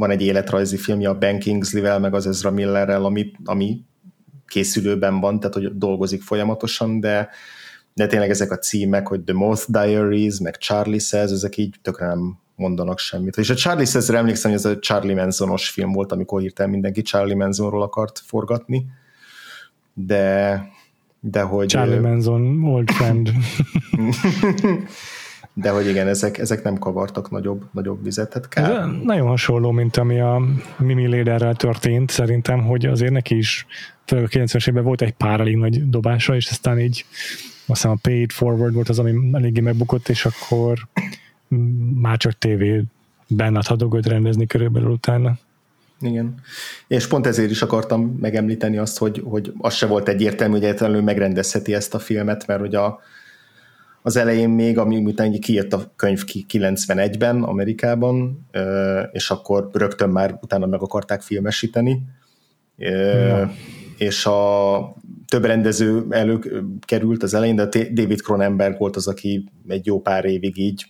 van 0.00 0.10
egy 0.10 0.22
életrajzi 0.22 0.76
filmje 0.76 1.08
a 1.08 1.18
Ben 1.18 1.38
Kingsley-vel, 1.38 1.98
meg 1.98 2.14
az 2.14 2.26
Ezra 2.26 2.50
Millerrel, 2.50 3.04
ami, 3.04 3.32
ami 3.44 3.84
készülőben 4.46 5.20
van, 5.20 5.40
tehát 5.40 5.54
hogy 5.54 5.76
dolgozik 5.76 6.22
folyamatosan, 6.22 7.00
de, 7.00 7.28
de 7.94 8.06
tényleg 8.06 8.30
ezek 8.30 8.50
a 8.50 8.58
címek, 8.58 9.06
hogy 9.06 9.20
The 9.24 9.34
Moth 9.34 9.64
Diaries, 9.68 10.38
meg 10.38 10.56
Charlie 10.56 10.98
Says, 10.98 11.30
ezek 11.30 11.56
így 11.56 11.74
tökre 11.82 12.06
nem 12.06 12.38
mondanak 12.54 12.98
semmit. 12.98 13.36
És 13.36 13.50
a 13.50 13.54
Charlie 13.54 13.84
Says-re 13.84 14.18
emlékszem, 14.18 14.50
hogy 14.50 14.60
ez 14.60 14.66
a 14.66 14.78
Charlie 14.78 15.14
Mansonos 15.14 15.68
film 15.68 15.92
volt, 15.92 16.12
amikor 16.12 16.40
hirtelen 16.40 16.70
mindenki 16.70 17.02
Charlie 17.02 17.34
Mansonról 17.34 17.82
akart 17.82 18.18
forgatni, 18.18 18.86
de, 19.94 20.64
de 21.20 21.42
hogy... 21.42 21.68
Charlie 21.68 21.98
Manson, 21.98 22.64
old 22.64 22.90
friend. 22.90 23.30
de 25.54 25.70
hogy 25.70 25.88
igen, 25.88 26.08
ezek, 26.08 26.38
ezek 26.38 26.62
nem 26.62 26.78
kavartak 26.78 27.30
nagyobb, 27.30 27.64
nagyobb 27.72 28.02
vizet. 28.02 28.32
Hát 28.32 28.48
kár. 28.48 28.70
Ez 28.70 28.86
nagyon 29.02 29.26
hasonló, 29.26 29.70
mint 29.70 29.96
ami 29.96 30.20
a 30.20 30.42
Mimi 30.78 31.06
Léderrel 31.06 31.54
történt, 31.54 32.10
szerintem, 32.10 32.64
hogy 32.64 32.86
azért 32.86 33.12
neki 33.12 33.36
is, 33.36 33.66
főleg 34.04 34.24
a 34.24 34.28
90-es 34.28 34.68
évben 34.68 34.84
volt 34.84 35.02
egy 35.02 35.12
pár 35.12 35.40
elég 35.40 35.56
nagy 35.56 35.90
dobása, 35.90 36.34
és 36.34 36.50
aztán 36.50 36.78
így 36.78 37.04
azt 37.70 37.82
hiszem 37.82 37.90
a 37.90 37.98
Paid 38.02 38.30
Forward 38.30 38.74
volt 38.74 38.88
az, 38.88 38.98
ami 38.98 39.30
eléggé 39.32 39.60
megbukott, 39.60 40.08
és 40.08 40.24
akkor 40.24 40.88
már 41.94 42.16
csak 42.16 42.32
tévében 42.32 43.56
adható 43.56 43.98
rendezni 44.02 44.46
körülbelül 44.46 44.90
utána. 44.90 45.38
Igen. 46.00 46.34
És 46.86 47.06
pont 47.06 47.26
ezért 47.26 47.50
is 47.50 47.62
akartam 47.62 48.16
megemlíteni 48.20 48.78
azt, 48.78 48.98
hogy, 48.98 49.22
hogy 49.24 49.52
az 49.58 49.74
se 49.74 49.86
volt 49.86 50.08
egyértelmű, 50.08 50.54
hogy 50.54 50.64
egyetlenül 50.64 51.02
megrendezheti 51.02 51.74
ezt 51.74 51.94
a 51.94 51.98
filmet, 51.98 52.46
mert 52.46 52.60
hogy 52.60 52.74
a, 52.74 53.00
az 54.02 54.16
elején 54.16 54.48
még, 54.48 54.78
ami 54.78 54.96
után 54.96 55.40
kijött 55.40 55.72
a 55.72 55.92
könyv 55.96 56.22
91-ben 56.26 57.42
Amerikában, 57.42 58.46
és 59.12 59.30
akkor 59.30 59.68
rögtön 59.72 60.08
már 60.08 60.38
utána 60.42 60.66
meg 60.66 60.80
akarták 60.82 61.20
filmesíteni. 61.20 62.02
Ja. 62.76 63.52
És 63.98 64.26
a 64.26 64.96
több 65.28 65.44
rendező 65.44 66.06
előkerült 66.10 67.22
az 67.22 67.34
elején, 67.34 67.56
de 67.56 67.64
David 67.92 68.20
Cronenberg 68.20 68.78
volt 68.78 68.96
az, 68.96 69.06
aki 69.06 69.48
egy 69.68 69.86
jó 69.86 70.00
pár 70.00 70.24
évig 70.24 70.58
így 70.58 70.84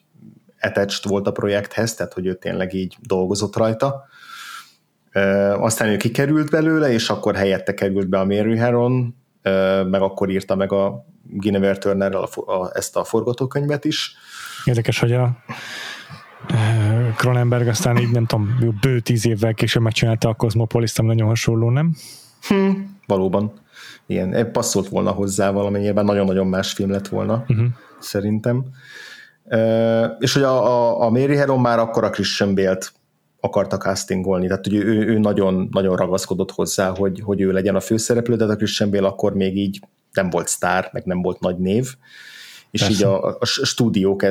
attached 0.60 1.10
volt 1.10 1.26
a 1.26 1.32
projekthez, 1.32 1.94
tehát 1.94 2.12
hogy 2.12 2.26
ő 2.26 2.34
tényleg 2.34 2.74
így 2.74 2.96
dolgozott 3.00 3.56
rajta 3.56 4.08
aztán 5.58 5.88
ő 5.88 5.96
kikerült 5.96 6.50
belőle, 6.50 6.92
és 6.92 7.08
akkor 7.08 7.34
helyette 7.34 7.74
került 7.74 8.08
be 8.08 8.18
a 8.18 8.24
Mary 8.24 8.56
Heron, 8.56 9.16
meg 9.90 10.00
akkor 10.00 10.30
írta 10.30 10.54
meg 10.54 10.72
a 10.72 11.04
Guinevere 11.22 11.78
turner 11.78 12.14
a, 12.14 12.28
a, 12.46 12.70
ezt 12.74 12.96
a 12.96 13.04
forgatókönyvet 13.04 13.84
is. 13.84 14.14
Érdekes, 14.64 14.98
hogy 14.98 15.12
a 15.12 15.44
Cronenberg 17.16 17.68
aztán 17.68 17.96
így 17.96 18.10
nem 18.10 18.26
tudom, 18.26 18.58
bő 18.80 19.00
tíz 19.00 19.26
évvel 19.26 19.54
később 19.54 19.82
megcsinálta 19.82 20.28
a 20.28 20.34
Cosmopolis, 20.34 20.94
nagyon 20.94 21.28
hasonló, 21.28 21.70
nem? 21.70 21.94
Hm, 22.48 22.70
valóban. 23.06 23.52
Igen, 24.06 24.52
passzolt 24.52 24.88
volna 24.88 25.10
hozzá 25.10 25.50
valamennyiben, 25.50 26.04
nagyon-nagyon 26.04 26.46
más 26.46 26.72
film 26.72 26.90
lett 26.90 27.08
volna, 27.08 27.44
uh-huh. 27.48 27.66
szerintem. 27.98 28.64
Uh, 29.44 30.06
és 30.18 30.32
hogy 30.32 30.42
a, 30.42 30.66
a, 30.66 31.02
a 31.02 31.10
Mary 31.10 31.36
Heron 31.36 31.60
már 31.60 31.78
akkor 31.78 32.04
a 32.04 32.10
Christian 32.10 32.54
Bale-t 32.54 32.92
akarta 33.40 33.76
castingolni, 33.76 34.46
tehát 34.46 34.64
hogy 34.64 34.74
ő, 34.74 35.06
ő 35.06 35.18
nagyon, 35.18 35.68
nagyon 35.70 35.96
ragaszkodott 35.96 36.50
hozzá, 36.50 36.88
hogy, 36.96 37.20
hogy 37.24 37.40
ő 37.40 37.52
legyen 37.52 37.74
a 37.74 37.80
főszereplő, 37.80 38.36
de 38.36 38.44
a 38.44 38.56
Christian 38.56 38.90
Bale 38.90 39.06
akkor 39.06 39.34
még 39.34 39.56
így 39.56 39.80
nem 40.12 40.30
volt 40.30 40.48
sztár, 40.48 40.90
meg 40.92 41.04
nem 41.04 41.22
volt 41.22 41.40
nagy 41.40 41.58
név, 41.58 41.94
és 42.70 42.80
Persze. 42.80 42.96
így 42.96 43.02
a, 43.02 43.26
a 43.38 43.44
stúdiók 43.44 44.22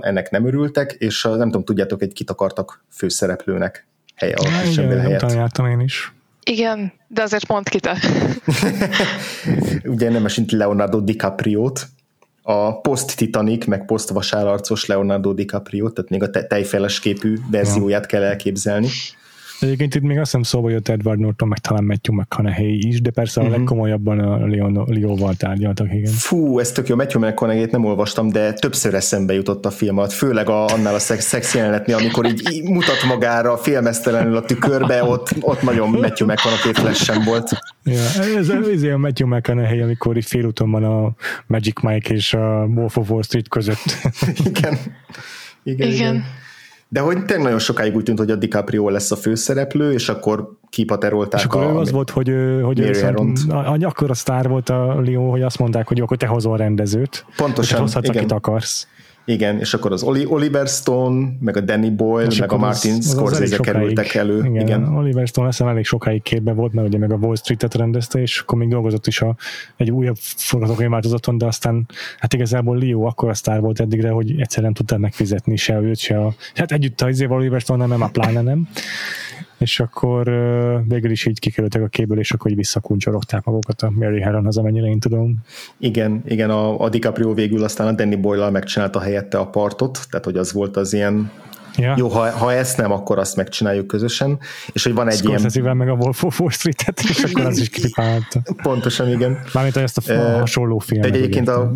ennek 0.00 0.30
nem 0.30 0.46
örültek, 0.46 0.92
és 0.92 1.22
nem 1.22 1.38
tudom, 1.38 1.64
tudjátok, 1.64 1.98
hogy 1.98 2.12
kit 2.12 2.30
akartak 2.30 2.84
főszereplőnek 2.90 3.86
helye 4.14 4.34
a 4.34 4.42
Christian 4.42 4.88
Bale 4.88 5.00
helyett. 5.00 5.22
Igen, 5.22 5.70
én 5.70 5.80
is. 5.80 6.12
Igen, 6.44 6.92
de 7.08 7.22
azért 7.22 7.46
pont 7.46 7.68
kita. 7.68 7.96
Ugye 9.84 10.10
nem 10.10 10.24
esint 10.24 10.52
Leonardo 10.52 11.00
DiCaprio-t, 11.00 11.86
a 12.42 12.80
post-Titanic, 12.80 13.66
meg 13.66 13.84
post-vasárarcos 13.84 14.86
Leonardo 14.86 15.32
DiCaprio, 15.32 15.90
tehát 15.90 16.10
még 16.10 16.22
a 16.22 16.46
tejfeles 16.46 17.00
képű 17.00 17.38
verzióját 17.50 18.06
kell 18.06 18.22
elképzelni. 18.22 18.88
Egyébként 19.62 19.94
itt 19.94 20.02
még 20.02 20.18
azt 20.18 20.24
hiszem 20.24 20.42
szóba 20.42 20.70
jött 20.70 20.88
Edward 20.88 21.18
Norton, 21.18 21.48
meg 21.48 21.58
talán 21.58 21.84
Matthew 21.84 22.14
McConaughey 22.14 22.86
is, 22.86 23.00
de 23.00 23.10
persze 23.10 23.40
uh-huh. 23.40 23.54
a 23.54 23.58
mhm. 23.58 23.64
legkomolyabban 23.64 24.18
a 24.18 24.46
Leon, 24.46 24.84
Leóval 24.86 25.34
tárgyaltak, 25.34 25.92
igen. 25.92 26.12
Fú, 26.12 26.58
ez 26.58 26.72
tök 26.72 26.88
jó, 26.88 26.96
Matthew 26.96 27.20
mcconaughey 27.20 27.68
nem 27.70 27.84
olvastam, 27.84 28.28
de 28.28 28.52
többször 28.52 28.94
eszembe 28.94 29.34
jutott 29.34 29.66
a 29.66 29.70
film 29.70 29.98
alatt, 29.98 30.12
főleg 30.12 30.48
a, 30.48 30.64
annál 30.64 30.94
a 30.94 30.98
szex, 30.98 31.26
szex 31.26 31.54
jelenetnél, 31.54 31.96
amikor 31.96 32.26
így, 32.26 32.52
így 32.52 32.68
mutat 32.68 33.04
magára 33.08 33.56
filmesztelenül 33.56 34.36
a 34.36 34.42
tükörbe, 34.42 35.04
ott, 35.04 35.28
ott 35.40 35.62
nagyon 35.62 35.90
Matthew 35.90 36.26
McConaughey 36.26 36.72
flash 36.72 37.24
volt. 37.24 37.50
Ja, 37.84 38.00
ez, 38.38 38.48
ez 38.48 38.82
a 38.82 38.98
Matthew 38.98 39.28
McConaughey, 39.28 39.80
amikor 39.80 40.16
itt 40.16 40.26
félúton 40.26 40.70
van 40.70 40.84
a 40.84 41.14
Magic 41.46 41.82
Mike 41.82 42.14
és 42.14 42.34
a 42.34 42.64
Wolf 42.74 42.96
of 42.96 43.10
Wall 43.10 43.22
Street 43.22 43.48
között. 43.48 43.98
igen. 44.44 44.78
Igen, 45.64 45.88
igen. 45.88 45.92
igen. 45.92 46.24
De 46.92 47.00
hogy 47.00 47.24
tényleg 47.24 47.44
nagyon 47.44 47.58
sokáig 47.58 47.94
úgy 47.96 48.02
tűnt, 48.02 48.18
hogy 48.18 48.30
a 48.30 48.36
DiCaprio 48.36 48.88
lesz 48.88 49.10
a 49.10 49.16
főszereplő, 49.16 49.92
és 49.92 50.08
akkor 50.08 50.50
kipaterolták 50.68 51.40
És 51.40 51.46
akkor 51.46 51.62
a, 51.62 51.78
az 51.78 51.90
volt, 51.90 52.10
hogy, 52.10 52.32
hogy 52.62 52.80
a, 53.48 53.78
akkor 53.82 54.10
a 54.10 54.14
sztár 54.14 54.48
volt 54.48 54.68
a 54.68 55.00
Leo, 55.00 55.30
hogy 55.30 55.42
azt 55.42 55.58
mondták, 55.58 55.88
hogy 55.88 56.00
akkor 56.00 56.16
te 56.16 56.26
hozol 56.26 56.56
rendezőt. 56.56 57.24
Pontosan, 57.36 57.80
hozhatsz, 57.80 58.08
igen. 58.08 58.16
akit 58.16 58.32
akarsz. 58.32 58.86
Igen, 59.24 59.58
és 59.58 59.74
akkor 59.74 59.92
az 59.92 60.02
Oliver 60.02 60.66
Stone, 60.66 61.28
meg 61.40 61.56
a 61.56 61.60
Danny 61.60 61.96
Boyle, 61.96 62.26
és 62.26 62.38
meg 62.38 62.52
a 62.52 62.56
Martin 62.56 62.94
az, 62.94 63.10
Scorsese 63.10 63.56
az 63.56 63.60
kerültek 63.60 64.14
elő. 64.14 64.38
Igen, 64.38 64.54
igen. 64.54 64.96
Oliver 64.96 65.26
Stone 65.26 65.48
azt 65.48 65.60
elég 65.60 65.84
sokáig 65.84 66.22
képbe 66.22 66.52
volt, 66.52 66.72
mert 66.72 66.86
ugye 66.86 66.98
meg 66.98 67.12
a 67.12 67.16
Wall 67.16 67.36
Street-et 67.36 67.74
rendezte, 67.74 68.20
és 68.20 68.38
akkor 68.38 68.58
még 68.58 68.68
dolgozott 68.68 69.06
is 69.06 69.20
a, 69.20 69.36
egy 69.76 69.90
újabb 69.90 70.16
forgatókönyv 70.36 70.90
változaton, 70.90 71.38
de 71.38 71.46
aztán 71.46 71.88
hát 72.18 72.32
igazából 72.32 72.78
Leo 72.78 73.02
akkor 73.02 73.28
a 73.28 73.34
sztár 73.34 73.60
volt 73.60 73.80
eddigre, 73.80 74.10
hogy 74.10 74.40
egyszerűen 74.40 74.74
tudtad 74.74 74.98
megfizetni 74.98 75.56
se 75.56 75.80
őt, 75.80 75.98
se 75.98 76.18
a... 76.18 76.34
Hát 76.54 76.72
együtt 76.72 77.00
a 77.00 77.08
izéval 77.08 77.38
Oliver 77.38 77.60
Stone 77.60 77.86
nem, 77.86 78.02
a 78.02 78.08
pláne 78.08 78.40
nem 78.40 78.68
és 79.62 79.80
akkor 79.80 80.24
végül 80.88 81.10
is 81.10 81.26
így 81.26 81.38
kikerültek 81.38 81.82
a 81.82 81.86
kéből, 81.86 82.18
és 82.18 82.32
akkor 82.32 82.50
így 82.50 82.56
visszakuncsorogták 82.56 83.44
magukat 83.44 83.82
a 83.82 83.90
Mary 83.90 84.20
Herron, 84.20 84.46
amennyire 84.46 84.86
én 84.86 85.00
tudom. 85.00 85.36
Igen, 85.78 86.22
igen, 86.26 86.50
a, 86.50 86.80
a 86.80 86.88
DiCaprio 86.88 87.34
végül 87.34 87.64
aztán 87.64 87.86
a 87.86 87.92
Danny 87.92 88.20
Boyle-al 88.20 88.50
megcsinálta 88.50 89.00
helyette 89.00 89.38
a 89.38 89.46
partot, 89.46 90.06
tehát 90.10 90.24
hogy 90.24 90.36
az 90.36 90.52
volt 90.52 90.76
az 90.76 90.92
ilyen 90.92 91.30
Ja. 91.76 91.94
Jó, 91.96 92.08
ha, 92.08 92.30
ha 92.30 92.52
ezt 92.52 92.76
nem, 92.76 92.92
akkor 92.92 93.18
azt 93.18 93.36
megcsináljuk 93.36 93.86
közösen. 93.86 94.38
És 94.72 94.84
hogy 94.84 94.94
van 94.94 95.08
egy 95.08 95.24
ilyen... 95.24 95.76
meg 95.76 95.88
a 95.88 95.92
Wolf 95.92 96.24
of 96.24 96.40
Wall 96.40 96.50
Street-et, 96.50 97.00
és 97.00 97.22
akkor 97.22 97.44
az 97.44 97.58
is 97.58 97.68
kipálta. 97.68 98.40
Pontosan, 98.62 99.10
igen. 99.10 99.38
Mármint 99.52 99.76
ezt 99.76 100.08
a 100.08 100.12
uh, 100.12 100.38
hasonló 100.38 100.78
film. 100.78 101.02
Egyébként 101.02 101.48
a, 101.48 101.72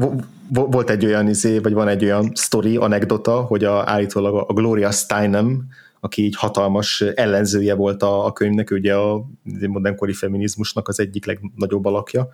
volt 0.49 0.91
egy 0.91 1.05
olyan 1.05 1.29
izé, 1.29 1.59
vagy 1.59 1.73
van 1.73 1.89
egy 1.89 2.05
olyan 2.05 2.33
story, 2.35 2.77
anekdota, 2.77 3.41
hogy 3.41 3.65
a, 3.65 3.83
állítólag 3.87 4.45
a 4.49 4.53
Gloria 4.53 4.91
Steinem, 4.91 5.67
aki 6.07 6.25
így 6.25 6.37
hatalmas 6.37 7.01
ellenzője 7.01 7.75
volt 7.75 8.03
a, 8.03 8.27
a 8.27 8.33
könyvnek, 8.33 8.71
ugye 8.71 8.95
a 8.95 9.27
modernkori 9.61 10.13
feminizmusnak 10.13 10.89
az 10.89 11.01
egyik 11.01 11.27
legnagyobb 11.27 11.85
alakja, 11.85 12.29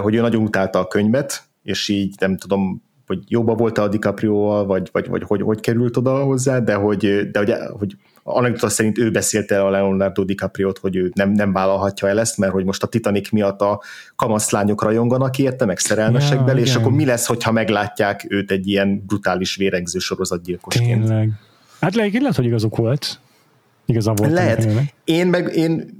hogy 0.00 0.14
ő 0.14 0.20
nagyon 0.20 0.42
utálta 0.42 0.78
a 0.78 0.86
könyvet, 0.86 1.42
és 1.62 1.88
így 1.88 2.14
nem 2.20 2.36
tudom, 2.36 2.82
hogy 3.06 3.18
jobban 3.26 3.56
volt 3.56 3.78
a 3.78 3.88
DiCaprio-val, 3.88 4.66
vagy, 4.66 4.88
vagy, 4.92 5.08
vagy 5.08 5.22
hogy, 5.22 5.42
hogy 5.42 5.60
került 5.60 5.96
oda 5.96 6.24
hozzá, 6.24 6.58
de 6.58 6.74
hogy, 6.74 7.30
de 7.30 7.38
hogy, 7.38 7.52
hogy 7.78 7.96
anekdota 8.22 8.68
szerint 8.68 8.98
ő 8.98 9.10
beszélte 9.10 9.62
a 9.62 9.70
Leonardo 9.70 10.24
DiCaprio-t, 10.24 10.78
hogy 10.78 10.96
ő 10.96 11.10
nem, 11.14 11.30
nem 11.30 11.52
vállalhatja 11.52 12.08
el 12.08 12.20
ezt, 12.20 12.38
mert 12.38 12.52
hogy 12.52 12.64
most 12.64 12.82
a 12.82 12.86
Titanic 12.86 13.30
miatt 13.30 13.60
a 13.60 13.82
kamaszlányok 14.16 14.82
rajonganak 14.82 15.38
érte, 15.38 15.64
meg 15.64 15.78
szerelmesek 15.78 16.40
ja, 16.46 16.54
és 16.54 16.74
akkor 16.74 16.92
mi 16.92 17.04
lesz, 17.04 17.26
hogyha 17.26 17.52
meglátják 17.52 18.26
őt 18.28 18.50
egy 18.50 18.66
ilyen 18.66 19.02
brutális 19.06 19.56
vérengző 19.56 19.98
sorozatgyilkosként. 19.98 21.04
Tényleg. 21.04 21.30
Hát 21.80 21.94
lehet, 21.94 22.12
lehet, 22.12 22.36
hogy 22.36 22.44
igazuk 22.44 22.76
volt. 22.76 23.20
Igazából 23.86 24.26
volt. 24.26 24.38
Lehet. 24.38 24.68
Én 25.04 25.26
meg 25.26 25.54
én 25.54 25.96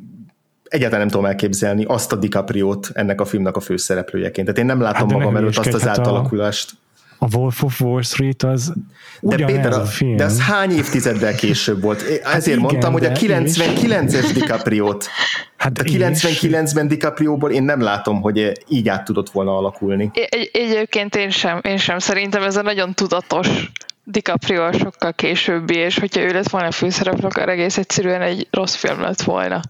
egyáltalán 0.69 1.01
nem 1.01 1.09
tudom 1.09 1.27
elképzelni 1.27 1.85
azt 1.85 2.13
a 2.13 2.17
DiCaprio-t 2.17 2.91
ennek 2.93 3.21
a 3.21 3.25
filmnek 3.25 3.57
a 3.57 3.61
főszereplőjeként. 3.61 4.47
Tehát 4.47 4.61
én 4.61 4.67
nem 4.67 4.81
látom 4.81 5.09
hát 5.09 5.19
magam 5.19 5.37
előtt 5.37 5.57
azt 5.57 5.75
az 5.75 5.83
hát 5.83 5.99
átalakulást. 5.99 6.73
A, 7.19 7.25
a 7.25 7.29
Wolf 7.37 7.63
of 7.63 7.81
Wall 7.81 8.03
Street 8.03 8.43
az 8.43 8.73
de 9.21 9.45
Péter, 9.45 9.73
a 9.73 9.85
film. 9.85 10.17
de 10.17 10.25
az 10.25 10.41
hány 10.41 10.71
évtizeddel 10.71 11.35
később 11.35 11.83
volt? 11.83 12.03
Hát 12.23 12.35
Ezért 12.35 12.57
igen, 12.57 12.71
mondtam, 12.71 12.93
hogy 12.93 13.05
a 13.05 13.11
99-es 13.11 14.31
DiCaprio-t 14.35 15.09
Hát 15.57 15.79
a 15.79 15.83
99-ben 15.83 16.89
DiCaprio-ból 16.89 17.51
én 17.51 17.63
nem 17.63 17.81
látom, 17.81 18.21
hogy 18.21 18.53
így 18.69 18.89
át 18.89 19.05
tudott 19.05 19.31
volna 19.31 19.57
alakulni. 19.57 20.11
Egy, 20.13 20.51
egyébként 20.53 21.17
én 21.17 21.31
sem, 21.31 21.61
én 21.63 21.77
sem. 21.77 21.99
Szerintem 21.99 22.43
ez 22.43 22.57
a 22.57 22.63
nagyon 22.63 22.95
tudatos 22.95 23.71
DiCaprio 24.11 24.73
sokkal 24.73 25.13
későbbi, 25.13 25.75
és 25.75 25.99
hogyha 25.99 26.21
ő 26.21 26.33
lett 26.33 26.49
volna 26.49 26.67
a 26.67 26.71
főszereplő, 26.71 27.27
akkor 27.27 27.49
egész 27.49 27.79
egyszerűen 27.79 28.23
egy 28.23 28.49
rossz 28.51 28.75
film 28.75 29.01
lett 29.01 29.23
volna. 29.23 29.61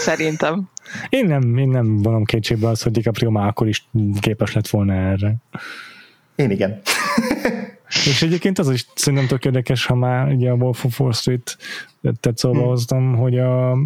Szerintem. 0.00 0.70
Én 1.08 1.26
nem, 1.26 1.56
én 1.56 1.68
nem 1.68 1.96
vonom 1.96 2.24
kétségbe 2.24 2.68
az, 2.68 2.82
hogy 2.82 2.92
DiCaprio 2.92 3.30
már 3.30 3.46
akkor 3.46 3.68
is 3.68 3.88
képes 4.20 4.52
lett 4.52 4.68
volna 4.68 4.94
erre. 4.94 5.34
Én 6.34 6.50
igen. 6.50 6.80
és 8.06 8.22
egyébként 8.22 8.58
az 8.58 8.70
is 8.70 8.86
szerintem 8.94 9.28
tök 9.28 9.44
érdekes, 9.44 9.86
ha 9.86 9.94
már 9.94 10.28
ugye 10.28 10.50
a 10.50 10.54
Wolf 10.54 10.84
of 10.84 11.00
Wall 11.00 11.12
Street 11.12 11.56
tett 12.20 12.38
szóba 12.38 12.58
hmm. 12.58 12.68
hoztam, 12.68 13.16
hogy 13.16 13.38
a, 13.38 13.76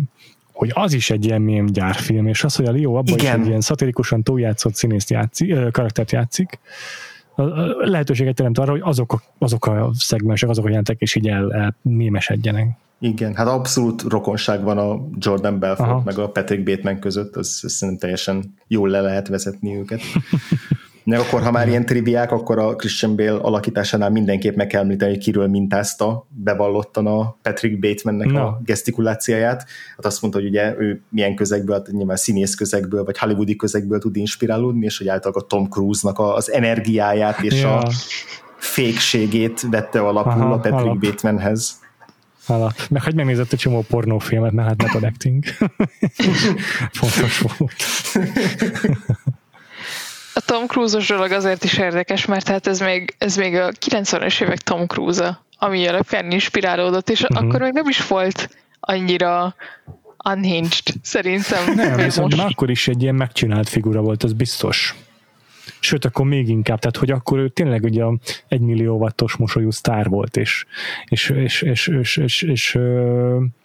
hogy 0.53 0.71
az 0.75 0.93
is 0.93 1.11
egy 1.11 1.25
ilyen 1.25 1.43
mém 1.43 1.67
gyárfilm, 1.67 2.27
és 2.27 2.45
az, 2.45 2.57
hogy 2.57 2.67
a 2.67 2.73
Leo 2.73 2.95
abban 2.95 3.19
is 3.19 3.25
egy 3.25 3.47
ilyen 3.47 3.61
szatirikusan 3.61 4.23
túljátszott 4.23 4.75
színészt 4.75 5.11
játszik, 5.11 5.71
karaktert 5.71 6.13
játszik, 6.13 6.59
lehetőséget 7.79 8.35
teremt 8.35 8.59
arra, 8.59 8.71
hogy 8.71 8.81
azok 8.85 9.13
a, 9.13 9.23
azok 9.39 9.67
a 9.67 9.91
szegmensek, 9.95 10.49
azok 10.49 10.65
a 10.65 10.69
jelentek 10.69 11.03
is 11.03 11.15
így 11.15 11.29
el, 11.29 11.53
el 11.53 11.77
mémesedjenek. 11.83 12.69
Igen, 12.99 13.35
hát 13.35 13.47
abszolút 13.47 14.03
rokonság 14.03 14.63
van 14.63 14.79
a 14.79 15.09
Jordan 15.19 15.59
Belfort 15.59 15.91
Aha. 15.91 16.03
meg 16.05 16.19
a 16.19 16.31
Patrick 16.31 16.63
Bateman 16.63 16.99
között, 16.99 17.37
az, 17.37 17.61
az 17.63 17.73
szerintem 17.73 17.99
teljesen 17.99 18.55
jól 18.67 18.89
le 18.89 19.01
lehet 19.01 19.29
vezetni 19.29 19.77
őket. 19.77 20.01
Meg 21.07 21.19
akkor, 21.19 21.43
ha 21.43 21.51
már 21.51 21.69
ilyen 21.69 21.87
triviák, 21.87 22.33
akkor 22.33 22.59
a 22.59 22.77
Christian 22.77 23.17
Bale 23.17 23.39
alakításánál 23.39 24.11
mindenképp 24.11 24.57
meg 24.57 24.67
kell 24.67 24.83
említeni, 24.83 25.11
hogy 25.11 25.23
kiről 25.23 25.49
mintázta 25.49 26.27
bevallottan 26.29 27.07
a 27.07 27.37
Patrick 27.43 27.79
Batemannek 27.79 28.31
no. 28.31 28.41
a 28.41 28.61
gesztikulációját. 28.65 29.65
Hát 29.97 30.07
azt 30.07 30.23
mondta, 30.23 30.41
hogy 30.41 30.49
ugye 30.49 30.75
ő 30.79 31.03
milyen 31.09 31.35
közegből, 31.35 31.77
hát 31.77 31.91
nyilván 31.91 32.17
színész 32.17 32.55
közegből, 32.55 33.05
vagy 33.05 33.19
hollywoodi 33.19 33.57
közegből 33.57 33.99
tud 33.99 34.17
inspirálódni, 34.17 34.85
és 34.85 34.99
hogy 34.99 35.09
általában 35.09 35.43
a 35.43 35.47
Tom 35.47 35.69
Cruise-nak 35.69 36.19
az 36.19 36.53
energiáját 36.53 37.41
és 37.41 37.61
ja. 37.61 37.77
a 37.77 37.91
fékségét 38.57 39.61
vette 39.71 40.01
alapul 40.01 40.33
Aha, 40.33 40.53
a 40.53 40.57
Patrick 40.57 40.77
alap. 40.77 40.99
Batemanhez. 40.99 41.81
Alap. 42.47 42.73
Meg 42.91 43.03
hogy 43.03 43.15
megnézett 43.15 43.53
egy 43.53 43.59
csomó 43.59 43.85
pornófilmet, 43.89 44.53
mert 44.53 44.69
hát 44.69 44.83
method 44.83 45.03
acting. 45.03 45.45
Fontos 46.99 47.39
volt. 47.39 47.75
A 50.37 50.41
Tom 50.45 50.67
Cruise-os 50.67 51.09
dolog 51.09 51.31
azért 51.31 51.65
is 51.65 51.79
érdekes, 51.79 52.25
mert 52.25 52.49
hát 52.49 52.67
ez 52.67 52.81
még, 52.81 53.15
ez 53.19 53.37
még 53.37 53.55
a 53.55 53.71
90-es 53.71 54.43
évek 54.43 54.59
Tom 54.59 54.87
Cruise-a, 54.87 55.45
ami 55.59 55.87
alapján 55.87 56.31
inspirálódott, 56.31 57.11
és 57.11 57.23
uh-huh. 57.23 57.47
akkor 57.49 57.61
még 57.61 57.73
nem 57.73 57.89
is 57.89 58.07
volt 58.07 58.57
annyira 58.81 59.55
unhinged, 60.25 60.95
szerintem. 61.03 61.75
Nem, 61.75 61.97
viszont 61.97 62.37
most... 62.37 62.49
akkor 62.53 62.71
is 62.71 62.89
egy 62.89 63.03
ilyen 63.03 63.15
megcsinált 63.15 63.69
figura 63.69 64.01
volt, 64.01 64.23
az 64.23 64.33
biztos. 64.33 64.95
Sőt, 65.81 66.05
akkor 66.05 66.27
még 66.27 66.49
inkább, 66.49 66.79
tehát 66.79 66.97
hogy 66.97 67.11
akkor 67.11 67.39
ő 67.39 67.49
tényleg 67.49 67.85
ugye 67.85 68.05
egy 68.49 68.61
millió 68.61 68.97
wattos 68.97 69.37
mosolyú 69.37 69.71
sztár 69.71 70.09
volt, 70.09 70.37
és, 70.37 70.65
és, 71.05 71.31
és, 71.31 71.63
és, 71.63 71.87
és, 71.87 72.17
és, 72.17 72.43
és, 72.43 72.43
és 72.43 72.79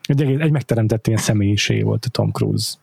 egy, 0.04 0.42
egy 0.42 0.52
megteremtett 0.52 1.08
ilyen 1.08 1.20
személyiség 1.20 1.84
volt 1.84 2.06
a 2.06 2.10
Tom 2.10 2.32
Cruise. 2.32 2.74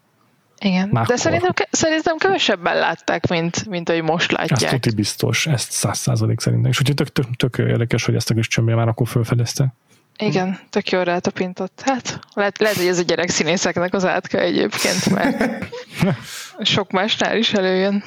Igen, 0.60 0.88
Mákkor. 0.88 1.14
de 1.14 1.20
szerintem, 1.20 1.52
szerintem 1.70 2.16
kevesebben 2.16 2.78
látták, 2.78 3.28
mint, 3.28 3.66
mint 3.68 3.88
ahogy 3.88 4.02
most 4.02 4.32
látják. 4.32 4.62
Ez 4.62 4.70
tuti 4.70 4.94
biztos, 4.94 5.46
ezt 5.46 5.70
száz 5.70 5.98
százalék 5.98 6.40
szerintem. 6.40 6.70
És 6.70 6.80
úgyhogy 6.80 6.96
tök, 6.96 7.12
tök, 7.12 7.36
tök 7.36 7.58
érdekes, 7.58 8.04
hogy 8.04 8.14
ezt 8.14 8.30
a 8.30 8.34
kis 8.34 8.48
csömbje 8.48 8.74
már 8.74 8.88
akkor 8.88 9.08
felfedezte. 9.08 9.74
Igen, 10.18 10.58
tök 10.70 10.90
jól 10.90 11.04
rátapintott. 11.04 11.82
Hát 11.84 12.18
lehet, 12.34 12.58
lehet, 12.58 12.76
hogy 12.76 12.86
ez 12.86 12.98
a 12.98 13.02
gyerek 13.02 13.28
színészeknek 13.28 13.94
az 13.94 14.04
átka 14.04 14.38
egyébként, 14.38 15.10
mert 15.10 15.64
sok 16.60 16.90
másnál 16.90 17.36
is 17.36 17.52
előjön. 17.52 18.02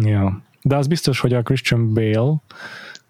Ja, 0.00 0.42
de 0.62 0.76
az 0.76 0.86
biztos, 0.86 1.20
hogy 1.20 1.32
a 1.32 1.42
Christian 1.42 1.94
Bale 1.94 2.36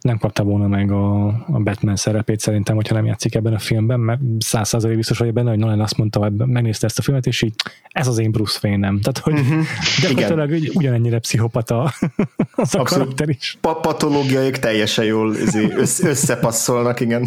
nem 0.01 0.19
kapta 0.19 0.43
volna 0.43 0.67
meg 0.67 0.91
a, 0.91 1.27
a 1.27 1.59
Batman 1.59 1.97
szerepét 1.97 2.41
szerintem, 2.41 2.75
hogyha 2.75 2.95
nem 2.95 3.07
játszik 3.07 3.35
ebben 3.35 3.55
a 3.55 3.59
filmben, 3.59 4.01
mert 4.01 4.21
száz 4.39 4.69
százalék 4.69 4.97
biztos 4.97 5.19
vagy 5.19 5.33
benne, 5.33 5.51
hogy 5.51 5.59
Nolan 5.59 5.81
azt 5.81 5.97
mondta, 5.97 6.21
hogy 6.21 6.33
megnézte 6.33 6.87
ezt 6.87 6.99
a 6.99 7.03
filmet, 7.03 7.27
és 7.27 7.43
így 7.43 7.55
ez 7.89 8.07
az 8.07 8.19
én 8.19 8.31
Bruce 8.31 8.59
Wayne-nem. 8.63 9.01
Tehát, 9.01 9.19
hogy 9.19 9.33
uh-huh. 9.33 9.67
gyakorlatilag 10.01 10.75
ugyanennyire 10.75 11.19
pszichopata 11.19 11.83
az 11.83 12.75
a 12.75 12.79
Abszolút. 12.79 12.89
karakter 12.89 13.29
is. 13.29 13.59
Pa- 13.61 13.81
patológiaik 13.81 14.57
teljesen 14.57 15.05
jól 15.05 15.35
izé, 15.35 15.73
összepasszolnak, 16.03 17.01
igen. 17.01 17.27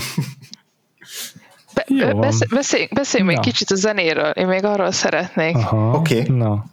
Be, 1.73 2.13
beszéljünk 2.13 2.53
beszélj, 2.53 2.87
beszélj 2.93 3.23
még 3.23 3.39
kicsit 3.39 3.69
a 3.69 3.75
zenéről, 3.75 4.29
én 4.29 4.47
még 4.47 4.63
arról 4.63 4.91
szeretnék. 4.91 5.57
Oké. 5.71 6.21
Okay. 6.21 6.37
Na. 6.37 6.65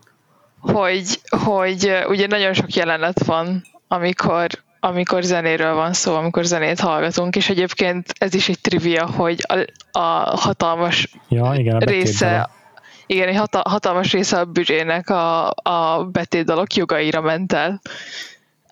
Hogy, 0.58 1.20
hogy 1.28 1.92
ugye 2.08 2.26
nagyon 2.26 2.52
sok 2.52 2.74
jelenet 2.74 3.24
van, 3.24 3.64
amikor 3.88 4.46
amikor 4.80 5.22
zenéről 5.22 5.74
van 5.74 5.92
szó, 5.92 6.14
amikor 6.14 6.44
zenét 6.44 6.80
hallgatunk, 6.80 7.36
és 7.36 7.48
egyébként 7.48 8.12
ez 8.18 8.34
is 8.34 8.48
egy 8.48 8.60
trivia, 8.60 9.06
hogy 9.06 9.38
a, 9.48 9.98
a 9.98 10.36
hatalmas 10.36 11.08
ja, 11.28 11.52
igen, 11.56 11.76
a 11.76 11.78
része 11.78 12.50
igen, 13.06 13.28
egy 13.28 13.40
hatalmas 13.64 14.12
része 14.12 14.38
a 14.38 14.44
büdzsének 14.44 15.10
a, 15.10 15.48
a 15.48 16.08
betétdalok 16.12 16.74
jogaira 16.74 17.20
ment 17.20 17.52
el. 17.52 17.80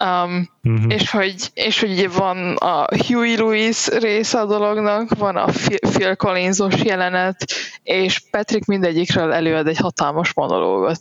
Um, 0.04 0.50
uh-huh. 0.62 0.92
és, 0.92 1.10
hogy, 1.10 1.50
és 1.54 1.80
hogy 1.80 1.90
ugye 1.90 2.08
van 2.08 2.56
a 2.56 2.86
Huey 3.06 3.36
Lewis 3.36 3.86
része 3.86 4.40
a 4.40 4.46
dolognak, 4.46 5.14
van 5.18 5.36
a 5.36 5.46
Phil 5.92 6.16
Collinsos 6.16 6.82
jelenet, 6.82 7.46
és 7.82 8.22
Patrick 8.30 8.66
mindegyikről 8.66 9.32
előad 9.32 9.66
egy 9.66 9.78
hatalmas 9.78 10.32
monológot 10.34 10.98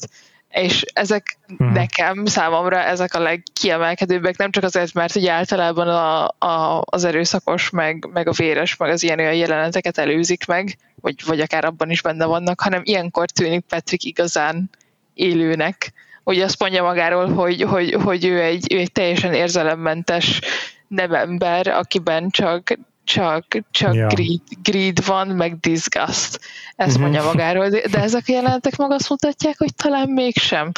és 0.54 0.86
ezek 0.94 1.38
uh-huh. 1.50 1.74
nekem, 1.74 2.26
számomra 2.26 2.80
ezek 2.80 3.14
a 3.14 3.20
legkiemelkedőbbek, 3.20 4.38
nem 4.38 4.52
csak 4.52 4.64
azért, 4.64 4.94
mert 4.94 5.16
ugye 5.16 5.32
általában 5.32 5.88
a, 5.88 6.24
a, 6.46 6.84
az 6.86 7.04
erőszakos, 7.04 7.70
meg, 7.70 8.10
meg 8.14 8.28
a 8.28 8.32
véres, 8.32 8.76
meg 8.76 8.90
az 8.90 9.04
ilyen 9.04 9.20
olyan 9.20 9.36
jeleneteket 9.36 9.98
előzik 9.98 10.46
meg, 10.46 10.78
vagy, 11.02 11.16
vagy 11.26 11.40
akár 11.40 11.66
abban 11.66 11.90
is 11.90 12.02
benne 12.02 12.26
vannak, 12.26 12.62
hanem 12.62 12.82
ilyenkor 12.84 13.30
tűnik 13.30 13.66
Patrick 13.70 14.04
igazán 14.04 14.70
élőnek. 15.14 15.94
Ugye 16.24 16.44
azt 16.44 16.60
mondja 16.60 16.84
magáról, 16.84 17.34
hogy, 17.34 17.62
hogy, 17.62 17.98
hogy 18.04 18.26
ő, 18.26 18.42
egy, 18.42 18.74
ő 18.74 18.78
egy 18.78 18.92
teljesen 18.92 19.34
érzelemmentes 19.34 20.40
nem 20.88 21.14
ember, 21.14 21.68
akiben 21.68 22.30
csak 22.30 22.78
csak, 23.04 23.46
csak 23.72 23.94
ja. 23.94 24.08
greed, 24.08 24.42
greed 24.64 25.06
van, 25.06 25.28
meg 25.28 25.60
disgust. 25.60 26.40
Ezt 26.76 26.90
uh-huh. 26.90 27.02
mondja 27.02 27.24
magáról, 27.24 27.70
de, 27.70 27.82
ezek 27.92 28.24
a 28.28 28.32
jelentek 28.32 28.78
maga 28.78 28.94
azt 28.94 29.10
mutatják, 29.10 29.58
hogy 29.58 29.76
talán 29.76 30.10
mégsem. 30.10 30.72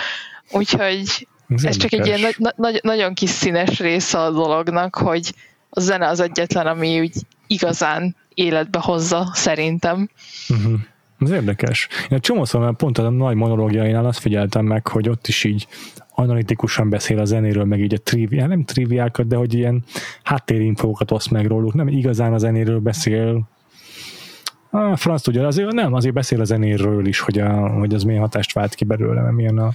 Úgyhogy 0.51 1.27
ez, 1.49 1.63
ez 1.63 1.77
csak 1.77 1.91
egy 1.93 2.05
ilyen 2.05 2.33
na- 2.37 2.53
na- 2.55 2.79
nagyon 2.81 3.13
kis 3.13 3.29
színes 3.29 3.79
része 3.79 4.19
a 4.19 4.31
dolognak, 4.31 4.95
hogy 4.95 5.33
a 5.69 5.79
zene 5.79 6.07
az 6.07 6.19
egyetlen, 6.19 6.67
ami 6.67 6.99
úgy 6.99 7.13
igazán 7.47 8.15
életbe 8.33 8.79
hozza, 8.79 9.29
szerintem. 9.33 10.09
Uh-huh. 10.49 10.79
Ez 11.19 11.29
érdekes. 11.29 11.87
Én 12.09 12.19
csomószor 12.19 12.75
pont 12.75 12.97
a 12.97 13.09
nagy 13.09 13.35
monológiainál 13.35 14.05
azt 14.05 14.19
figyeltem 14.19 14.65
meg, 14.65 14.87
hogy 14.87 15.09
ott 15.09 15.27
is 15.27 15.43
így 15.43 15.67
analitikusan 16.15 16.89
beszél 16.89 17.19
a 17.19 17.25
zenéről, 17.25 17.63
meg 17.65 17.79
így 17.79 17.93
a 17.93 17.97
triviál, 17.97 18.47
nem 18.47 18.63
triviákat, 18.63 19.27
de 19.27 19.35
hogy 19.35 19.53
ilyen 19.53 19.83
háttérinfókat 20.23 21.11
oszt 21.11 21.31
meg 21.31 21.45
róluk, 21.45 21.73
nem 21.73 21.87
igazán 21.87 22.33
a 22.33 22.37
zenéről 22.37 22.79
beszél, 22.79 23.47
a 24.69 24.95
franc 24.95 25.21
tudja, 25.21 25.47
azért 25.47 25.71
nem, 25.71 25.93
azért 25.93 26.13
beszél 26.13 26.41
a 26.41 26.43
zenéről 26.43 27.05
is, 27.05 27.19
hogy, 27.19 27.39
a, 27.39 27.69
hogy 27.69 27.93
az 27.93 28.03
milyen 28.03 28.21
hatást 28.21 28.53
vált 28.53 28.73
ki 28.73 28.85
belőle, 28.85 29.21
mert 29.21 29.35
milyen 29.35 29.57
a, 29.57 29.71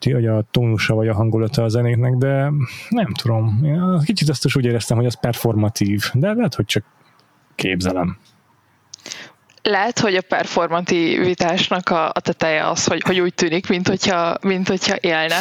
hogy 0.00 0.26
a 0.26 0.44
tónusa 0.50 0.94
vagy 0.94 1.08
a 1.08 1.14
hangulata 1.14 1.62
a 1.62 1.68
zenéknek, 1.68 2.14
de 2.14 2.52
nem 2.88 3.12
tudom. 3.12 3.66
Kicsit 4.04 4.28
azt 4.28 4.44
is 4.44 4.56
úgy 4.56 4.64
éreztem, 4.64 4.96
hogy 4.96 5.06
az 5.06 5.20
performatív, 5.20 6.04
de 6.12 6.32
lehet, 6.32 6.54
hogy 6.54 6.64
csak 6.64 6.84
képzelem 7.54 8.18
lehet, 9.62 9.98
hogy 9.98 10.14
a 10.14 10.22
performativitásnak 10.22 11.88
a, 11.88 12.06
a 12.06 12.20
teteje 12.20 12.68
az, 12.68 12.84
hogy, 12.86 13.02
hogy 13.02 13.20
úgy 13.20 13.34
tűnik, 13.34 13.68
mint 13.68 13.88
hogyha, 13.88 14.36
mint 14.42 14.68
hogyha 14.68 14.96
élne. 15.00 15.40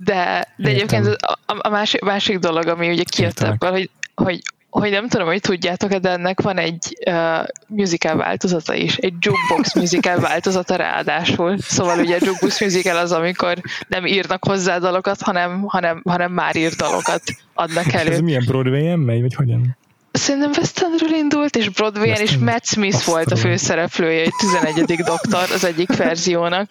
De, 0.00 0.48
de 0.56 0.68
egyébként 0.68 1.06
a, 1.06 1.38
a 1.46 1.68
másik, 1.68 2.00
másik 2.00 2.38
dolog, 2.38 2.66
ami 2.66 2.88
ugye 2.88 3.02
kijött 3.02 3.40
ebből, 3.40 3.70
hogy, 3.70 3.90
hogy, 4.14 4.40
hogy 4.70 4.90
nem 4.90 5.08
tudom, 5.08 5.26
hogy 5.26 5.40
tudjátok 5.40 5.94
de 5.94 6.10
ennek 6.10 6.40
van 6.40 6.58
egy 6.58 6.98
uh, 7.06 7.46
musical 7.66 8.16
változata 8.16 8.74
is, 8.74 8.96
egy 8.96 9.14
jukebox 9.20 9.74
musical 9.74 10.20
változata 10.20 10.76
ráadásul. 10.76 11.58
Szóval 11.58 11.98
ugye 11.98 12.14
a 12.14 12.24
jukebox 12.24 12.60
musical 12.60 12.96
az, 12.96 13.12
amikor 13.12 13.58
nem 13.88 14.06
írnak 14.06 14.44
hozzá 14.44 14.78
dalokat, 14.78 15.20
hanem, 15.20 15.62
hanem, 15.62 16.02
hanem 16.04 16.32
már 16.32 16.56
ír 16.56 16.72
dalokat 16.72 17.22
adnak 17.54 17.92
elő. 17.92 18.10
Ez 18.10 18.20
milyen 18.20 18.44
Broadway-en 18.46 18.98
megy, 18.98 19.20
vagy 19.20 19.34
hogyan? 19.34 19.76
Szerintem 20.18 20.50
West 20.56 20.78
Endről 20.82 21.14
indult, 21.14 21.56
és 21.56 21.68
Broadway-en, 21.68 22.20
és 22.20 22.36
Matt 22.36 22.64
Smith 22.66 22.96
Aztán. 22.96 23.14
volt 23.14 23.32
a 23.32 23.36
főszereplője, 23.36 24.20
egy 24.20 24.32
11. 24.38 24.94
doktor 24.96 25.50
az 25.52 25.64
egyik 25.64 25.96
verziónak. 25.96 26.70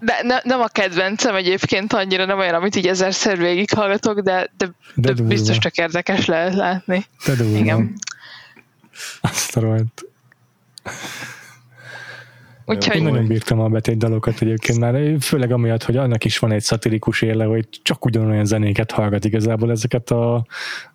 De 0.00 0.20
ne, 0.22 0.38
nem 0.42 0.60
a 0.60 0.66
kedvencem 0.66 1.34
egyébként 1.34 1.92
annyira, 1.92 2.24
nem 2.24 2.38
olyan, 2.38 2.54
amit 2.54 2.76
így 2.76 2.86
ezerszer 2.86 3.38
végighallgatok, 3.38 4.20
de, 4.20 4.50
de, 4.56 4.70
de, 4.94 5.12
de 5.12 5.22
biztos 5.22 5.58
csak 5.58 5.76
érdekes 5.76 6.24
lehet 6.26 6.54
látni. 6.54 7.06
De 7.26 7.34
durva. 7.34 7.58
Igen. 7.58 7.94
Azt 9.20 9.56
a. 9.56 9.76
Úgyhogy... 12.64 12.96
Én 12.96 13.02
nagyon 13.02 13.26
bírtam 13.26 13.60
a 13.60 13.68
betét 13.68 13.96
dalokat 13.96 14.40
egyébként 14.40 14.78
már, 14.78 15.16
főleg 15.20 15.52
amiatt, 15.52 15.82
hogy 15.82 15.96
annak 15.96 16.24
is 16.24 16.38
van 16.38 16.52
egy 16.52 16.62
szatirikus 16.62 17.22
éle, 17.22 17.44
hogy 17.44 17.68
csak 17.82 18.04
ugyanolyan 18.04 18.44
zenéket 18.44 18.90
hallgat 18.90 19.24
igazából 19.24 19.70
ezeket 19.70 20.10
a, 20.10 20.46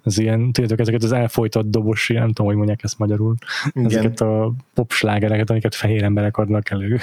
az 0.04 0.20
ilyen, 0.20 0.52
tudjátok, 0.52 0.80
ezeket 0.80 1.04
az 1.04 1.12
elfolytott 1.12 1.70
dobos, 1.70 2.08
nem 2.08 2.28
tudom, 2.28 2.46
hogy 2.46 2.56
mondják 2.56 2.84
ezt 2.84 2.98
magyarul, 2.98 3.36
Igen. 3.72 3.86
ezeket 3.86 4.22
a 4.22 4.54
popslágereket, 4.74 5.50
amiket 5.50 5.76
fehér 5.76 6.04
emberek 6.04 6.38
adnak 6.38 6.70
elő. 6.70 7.00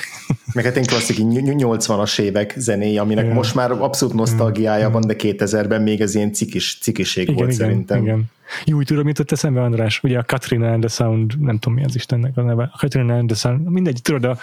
Meg 0.55 0.65
hát 0.65 0.77
én 0.77 0.85
klasszik 0.85 1.17
80-as 1.21 2.19
évek 2.19 2.55
zenéje, 2.57 3.01
aminek 3.01 3.27
ja. 3.27 3.33
most 3.33 3.55
már 3.55 3.71
abszolút 3.71 4.15
nosztalgiája 4.15 4.89
mm. 4.89 4.93
van, 4.93 5.07
de 5.07 5.15
2000-ben 5.19 5.83
még 5.83 6.01
ez 6.01 6.15
ilyen 6.15 6.33
cikis, 6.33 6.79
cikiség 6.81 7.23
igen, 7.23 7.35
volt 7.35 7.53
igen, 7.53 7.61
szerintem. 7.67 8.03
Igen. 8.03 8.25
Jó, 8.65 8.77
úgy 8.77 8.87
tudom, 8.87 9.05
mit 9.05 9.19
ott 9.19 9.33
eszembe, 9.33 9.63
András, 9.63 10.03
ugye 10.03 10.19
a 10.19 10.23
Katrina 10.23 10.73
and 10.73 10.81
the 10.81 10.89
Sound, 10.89 11.41
nem 11.41 11.59
tudom 11.59 11.79
mi 11.79 11.85
az 11.85 11.95
Istennek 11.95 12.37
a 12.37 12.43
neve, 12.43 12.71
a 12.73 12.79
Katrina 12.79 13.15
and 13.15 13.27
the 13.27 13.37
Sound, 13.37 13.71
mindegy, 13.71 14.03
tudod, 14.03 14.25
a, 14.25 14.39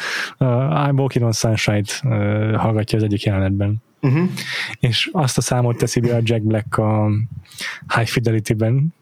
a 0.45 0.87
I'm 0.87 0.97
Walking 0.97 1.25
on 1.25 1.31
Sunshine-t 1.31 2.01
uh, 2.03 2.55
hallgatja 2.55 2.97
az 2.97 3.03
egyik 3.03 3.23
jelenetben. 3.23 3.81
Uh-huh. 4.01 4.29
És 4.79 5.09
azt 5.11 5.37
a 5.37 5.41
számot 5.41 5.77
teszi 5.77 5.99
be 5.99 6.15
a 6.15 6.19
Jack 6.23 6.43
Black 6.43 6.77
a 6.77 7.09
High 7.95 8.07
Fidelity-ben, 8.07 8.93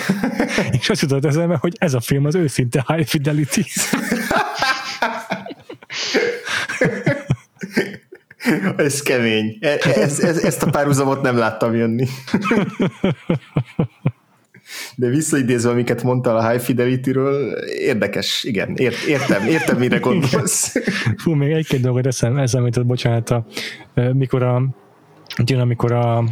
és 0.80 0.90
azt 0.90 1.02
jutott 1.02 1.24
eszembe, 1.24 1.56
hogy 1.56 1.74
ez 1.78 1.94
a 1.94 2.00
film 2.00 2.24
az 2.24 2.34
őszinte 2.34 2.84
High 2.86 3.06
Fidelity. 3.06 3.64
ez 8.76 9.02
kemény. 9.02 9.58
E- 9.60 9.78
ez, 9.82 10.20
ez, 10.20 10.38
ezt 10.38 10.62
a 10.62 10.70
párhuzamot 10.70 11.22
nem 11.22 11.36
láttam 11.36 11.74
jönni. 11.74 12.06
De 15.00 15.08
visszaidézve, 15.08 15.70
amiket 15.70 16.02
mondtál 16.02 16.36
a 16.36 16.50
High 16.50 16.60
Fidelity-ről, 16.60 17.52
érdekes, 17.66 18.44
igen, 18.44 18.76
ért, 18.76 19.02
értem, 19.02 19.46
értem, 19.46 19.78
mire 19.78 19.98
gondolsz. 20.08 20.74
Fú, 21.16 21.32
még 21.32 21.50
egy-két 21.50 21.80
dolgot 21.80 22.06
eszem, 22.06 22.36
ez, 22.36 22.54
amit 22.54 22.86
bocsánat, 22.86 23.30
a, 23.30 23.46
mikor 24.12 24.42
a, 24.42 24.62
jön, 25.44 25.60
amikor 25.60 25.92
a 25.92 26.24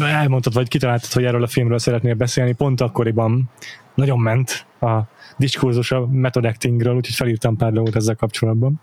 elmondtad, 0.00 0.54
vagy 0.54 0.68
kitaláltad, 0.68 1.12
hogy 1.12 1.24
erről 1.24 1.42
a 1.42 1.46
filmről 1.46 1.78
szeretnél 1.78 2.14
beszélni, 2.14 2.52
pont 2.52 2.80
akkoriban 2.80 3.50
nagyon 3.94 4.18
ment 4.18 4.66
a 4.80 4.98
diskurzus 5.36 5.92
a 5.92 6.06
method 6.06 6.44
actingről, 6.44 6.94
úgyhogy 6.94 7.14
felírtam 7.14 7.56
pár 7.56 7.72
dolgot 7.72 7.96
ezzel 7.96 8.14
kapcsolatban. 8.14 8.80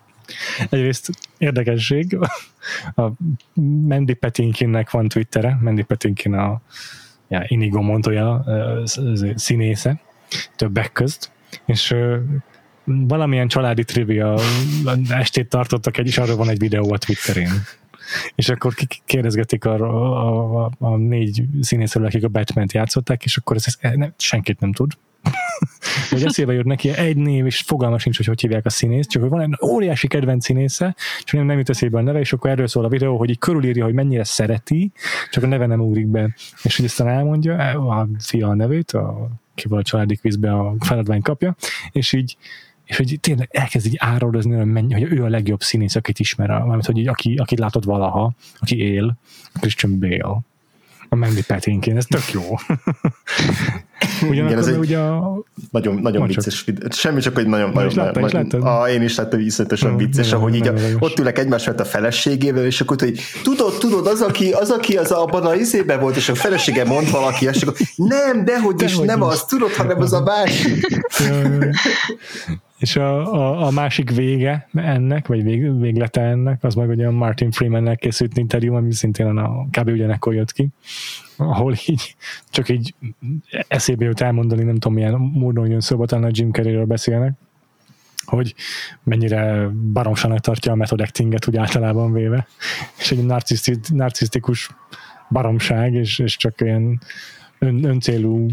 Egyrészt 0.70 1.10
érdekesség, 1.38 2.18
a 2.96 3.08
Mandy 3.88 4.14
Patinkinnek 4.14 4.92
van 4.92 5.08
Twittere, 5.08 5.58
Mandy 5.62 5.84
Patinkin 5.84 6.34
a 6.34 6.62
ja, 7.28 7.44
Inigo 7.48 7.82
Montoya 7.82 8.44
színésze, 9.36 10.02
többek 10.56 10.92
közt, 10.92 11.32
és 11.66 11.96
valamilyen 12.84 13.48
családi 13.48 13.84
trivia 13.84 14.40
estét 15.10 15.50
tartottak 15.50 15.98
egy, 15.98 16.08
és 16.08 16.18
arról 16.18 16.36
van 16.36 16.50
egy 16.50 16.60
videó 16.60 16.94
a 16.94 16.98
Twitterén. 16.98 17.52
És 18.36 18.50
akkor 18.50 18.74
kérdezgetik 19.06 19.66
a, 19.66 19.74
a, 19.74 20.64
a, 20.64 20.72
a 20.80 20.96
négy 20.96 21.44
színészről, 21.62 22.06
akik 22.06 22.24
a 22.24 22.28
Batman-t 22.28 22.74
játszották, 22.74 23.24
és 23.24 23.38
akkor 23.38 23.56
ez, 23.56 23.66
ez 23.80 23.96
nem, 23.96 24.14
senkit 24.18 24.60
nem 24.60 24.72
tud. 24.72 24.92
hogy 26.10 26.24
eszébe 26.24 26.54
jött 26.54 26.66
neki 26.66 26.90
egy 26.90 27.18
név, 27.18 27.46
és 27.46 27.62
fogalma 27.62 27.98
sincs, 27.98 28.18
hogy 28.18 28.26
hogy 28.26 28.42
hívják 28.42 28.66
a 28.66 28.70
színészt, 28.70 29.10
csak 29.10 29.22
hogy 29.22 29.32
van 29.32 29.42
egy 29.42 29.58
óriási 29.62 30.08
kedvenc 30.08 30.46
színésze, 30.46 30.96
és 31.26 31.32
nem, 31.32 31.46
nem 31.46 31.58
jut 31.58 31.70
eszébe 31.70 31.98
a 31.98 32.02
neve, 32.02 32.20
és 32.20 32.34
akkor 32.34 32.50
erről 32.50 32.68
szól 32.68 32.86
a 32.86 32.90
videó, 32.90 33.18
hogy 33.18 33.30
így 33.30 33.40
körülírja, 33.40 33.84
hogy 33.84 33.94
mennyire 33.94 34.24
szereti, 34.24 34.92
csak 35.30 35.44
a 35.44 35.48
neve 35.48 35.66
nem 35.66 35.80
ugrik 35.80 36.08
be. 36.08 36.36
És 36.64 36.76
hogy 36.76 36.86
aztán 36.86 37.08
elmondja 37.08 37.56
a 37.74 38.08
fia 38.20 38.48
a 38.48 38.56
nevét, 38.56 38.92
a, 38.92 39.30
kivel 39.56 39.78
a 39.78 39.84
családi 39.84 40.16
kvízbe 40.16 40.54
a 40.54 40.76
feladvány 40.80 41.22
kapja, 41.22 41.56
és 41.92 42.14
így 42.14 42.38
és 42.86 42.98
hogy 42.98 43.18
tényleg 43.22 43.48
elkezd 43.52 43.86
így 43.86 43.96
áradozni, 43.98 44.56
hogy, 44.56 44.66
mennyi, 44.66 44.94
hogy 44.94 45.04
ő 45.04 45.24
a 45.24 45.28
legjobb 45.28 45.62
színész, 45.62 45.96
akit 45.96 46.20
ismer, 46.20 46.64
mert 46.64 46.86
hogy 46.86 46.98
így, 46.98 47.08
aki, 47.08 47.36
akit 47.36 47.60
látott 47.60 47.84
valaha, 47.84 48.34
aki 48.60 48.78
él, 48.78 49.18
Christian 49.54 50.00
Bale. 50.00 50.40
A 51.10 51.16
Mandy 51.16 51.44
Patinkin, 51.44 51.98
ez 51.98 52.06
tök 52.06 52.32
jó. 52.32 52.42
Ugyanakkor 54.30 54.58
Igen, 54.58 54.58
ez 54.58 54.78
ugye 54.78 54.98
a... 54.98 55.44
Nagyon, 55.72 55.96
nagyon 55.96 56.28
vicces 56.28 56.64
videó. 56.64 56.88
Semmi 56.92 57.20
csak, 57.20 57.36
hogy 57.36 57.48
nagyon... 57.48 57.70
nagyon, 57.70 58.14
nagyon, 58.14 58.48
nagyon 58.48 58.62
a, 58.62 58.90
én 58.90 59.02
is 59.02 59.16
láttam, 59.16 59.40
iszonyatosan 59.40 59.92
no, 59.92 59.98
vicces, 59.98 60.30
no, 60.30 60.38
ahogy 60.38 60.56
így 60.56 60.68
a, 60.68 60.74
ott 61.00 61.20
ülek 61.20 61.40
egymás 61.40 61.68
a 61.68 61.86
feleségével, 61.86 62.66
és 62.66 62.82
akkor 62.82 62.98
hogy 63.00 63.20
tudod, 63.44 63.78
tudod, 63.78 64.08
az, 64.08 64.22
aki 64.22 64.52
az, 64.52 64.70
aki 64.70 64.98
az 64.98 65.12
abban 65.12 65.46
a 65.46 65.56
izében 65.56 66.00
volt, 66.00 66.16
és 66.16 66.30
a 66.30 66.36
felesége 66.36 66.86
mond 66.86 67.12
valaki, 67.12 67.46
és 67.46 67.62
akkor 67.62 67.76
nem, 67.96 68.46
dehogy 68.46 68.76
de 68.76 68.86
is, 68.86 68.98
nem 68.98 69.22
is. 69.22 69.28
az, 69.28 69.44
tudod, 69.44 69.72
hanem 69.72 70.02
az 70.02 70.14
a 70.14 70.24
másik. 70.24 70.88
És 72.78 72.96
a, 72.96 73.34
a, 73.34 73.66
a 73.66 73.72
másik 73.72 74.10
vége 74.10 74.70
ennek, 74.74 75.28
vagy 75.28 75.44
vég, 75.44 75.80
véglete 75.80 76.22
ennek, 76.22 76.64
az 76.64 76.76
meg 76.76 76.90
ugye 76.90 77.08
a 77.08 77.12
Martin 77.12 77.52
Freeman-nek 77.52 78.00
készült 78.00 78.38
interjú, 78.38 78.76
ami 78.76 78.94
szintén 78.94 79.26
a, 79.26 79.68
kb. 79.72 79.90
ugyanekkor 79.90 80.34
jött 80.34 80.52
ki, 80.52 80.68
ahol 81.38 81.76
így 81.86 82.16
csak 82.50 82.70
így 82.70 82.94
eszébe 83.68 84.06
jött 84.06 84.20
elmondani, 84.20 84.64
nem 84.64 84.74
tudom 84.74 84.94
milyen 84.94 85.14
módon 85.14 85.70
jön 85.70 85.80
szóba, 85.80 86.06
talán 86.06 86.24
a 86.24 86.32
Jim 86.32 86.52
Carrey-ről 86.52 86.86
beszélnek, 86.86 87.34
hogy 88.26 88.56
mennyire 89.04 89.68
baromsának 89.94 90.40
tartja 90.40 90.72
a 90.72 90.76
method 90.76 91.02
actinget 91.02 91.48
úgy 91.48 91.58
általában 91.58 92.14
véve, 92.14 92.48
és 92.98 93.12
egy 93.12 93.26
narcisztikus 93.94 94.70
baromság, 95.30 95.94
és, 95.94 96.20
és 96.20 96.38
csak 96.38 96.62
ilyen 96.62 97.02
ön, 97.60 97.84
öncélú 97.84 98.48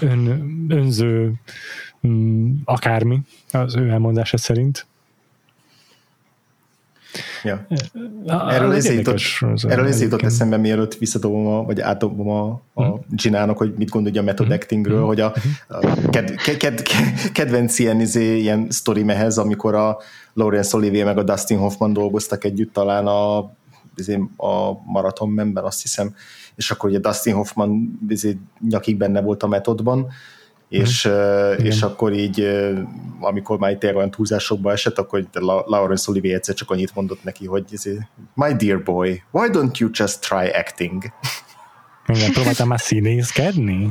ön, 0.00 0.66
önző 0.68 1.32
mm, 2.06 2.52
akármi 2.64 3.20
az 3.50 3.76
ő 3.76 3.88
elmondása 3.88 4.36
szerint. 4.36 4.86
Ja. 7.44 7.66
Erről 8.26 8.72
ezért 8.72 8.94
jutott, 8.94 9.20
erről 9.62 9.86
ezért 9.86 10.10
jutott 10.10 10.26
eszembe, 10.26 10.56
mielőtt 10.56 10.94
visszadobom, 10.94 11.46
a, 11.46 11.64
vagy 11.64 11.80
átdobom 11.80 12.28
a, 12.28 12.60
a 12.72 12.84
hmm. 12.84 13.00
Ginának, 13.10 13.58
hogy 13.58 13.74
mit 13.76 13.90
gondolja 13.90 14.20
a 14.20 14.24
method 14.24 14.46
hmm. 14.46 14.54
actingről, 14.54 14.98
hmm. 14.98 15.06
hogy 15.06 15.20
a, 15.20 15.34
a 15.68 15.78
ked, 16.10 16.34
ked, 16.34 16.58
ked, 16.58 16.82
kedvenc 17.32 17.78
ilyen, 17.78 18.00
izé, 18.00 18.38
ilyen 18.38 18.66
sztori 18.70 19.02
mehez, 19.02 19.38
amikor 19.38 19.74
a 19.74 19.98
Laurence 20.32 20.76
Olivier 20.76 21.04
meg 21.04 21.18
a 21.18 21.22
Dustin 21.22 21.58
Hoffman 21.58 21.92
dolgoztak 21.92 22.44
együtt 22.44 22.72
talán 22.72 23.06
a, 23.06 23.50
izé, 23.96 24.20
a 24.36 24.72
Marathon 24.84 25.28
Memben, 25.28 25.64
azt 25.64 25.82
hiszem, 25.82 26.14
és 26.56 26.70
akkor 26.70 26.90
ugye 26.90 26.98
Dustin 26.98 27.34
Hoffman 27.34 28.00
nyakig 28.68 28.96
benne 28.96 29.20
volt 29.20 29.42
a 29.42 29.46
metodban, 29.46 30.08
és, 30.68 31.08
mm. 31.08 31.64
és 31.64 31.82
akkor 31.82 32.12
így, 32.12 32.48
amikor 33.20 33.58
már 33.58 33.74
tényleg 33.74 33.98
olyan 33.98 34.10
túlzásokba 34.10 34.72
esett, 34.72 34.98
akkor 34.98 35.26
Laurence 35.66 36.10
Olivier 36.10 36.36
egyszer 36.36 36.54
csak 36.54 36.70
annyit 36.70 36.94
mondott 36.94 37.24
neki, 37.24 37.46
hogy 37.46 37.64
my 38.34 38.54
dear 38.54 38.82
boy, 38.82 39.22
why 39.30 39.48
don't 39.52 39.78
you 39.78 39.90
just 39.92 40.20
try 40.20 40.48
acting? 40.48 41.02
Igen, 42.06 42.32
próbáltam 42.32 42.68
már 42.68 42.80
színészkedni? 42.80 43.90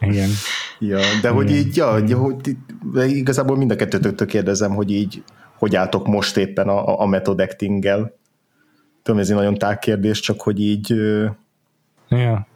Igen. 0.00 0.30
Ja, 0.78 1.00
de 1.22 1.28
hogy 1.28 1.50
így, 1.50 1.76
ja, 1.76 1.92
hogy, 1.92 2.12
hogy 2.12 2.56
igazából 2.94 3.56
mind 3.56 3.70
a 3.70 3.76
kettőtöktől 3.76 4.26
kérdezem, 4.26 4.74
hogy 4.74 4.90
így 4.90 5.22
hogy 5.58 5.76
álltok 5.76 6.06
most 6.06 6.36
éppen 6.36 6.68
a, 6.68 7.00
a 7.00 7.06
method 7.06 7.40
acting-gel? 7.40 8.16
Tudom, 9.04 9.20
ez 9.20 9.28
egy 9.28 9.36
nagyon 9.36 9.54
tág 9.54 9.78
kérdés, 9.78 10.20
csak 10.20 10.40
hogy 10.40 10.60
így... 10.60 10.94
Ja. 12.08 12.46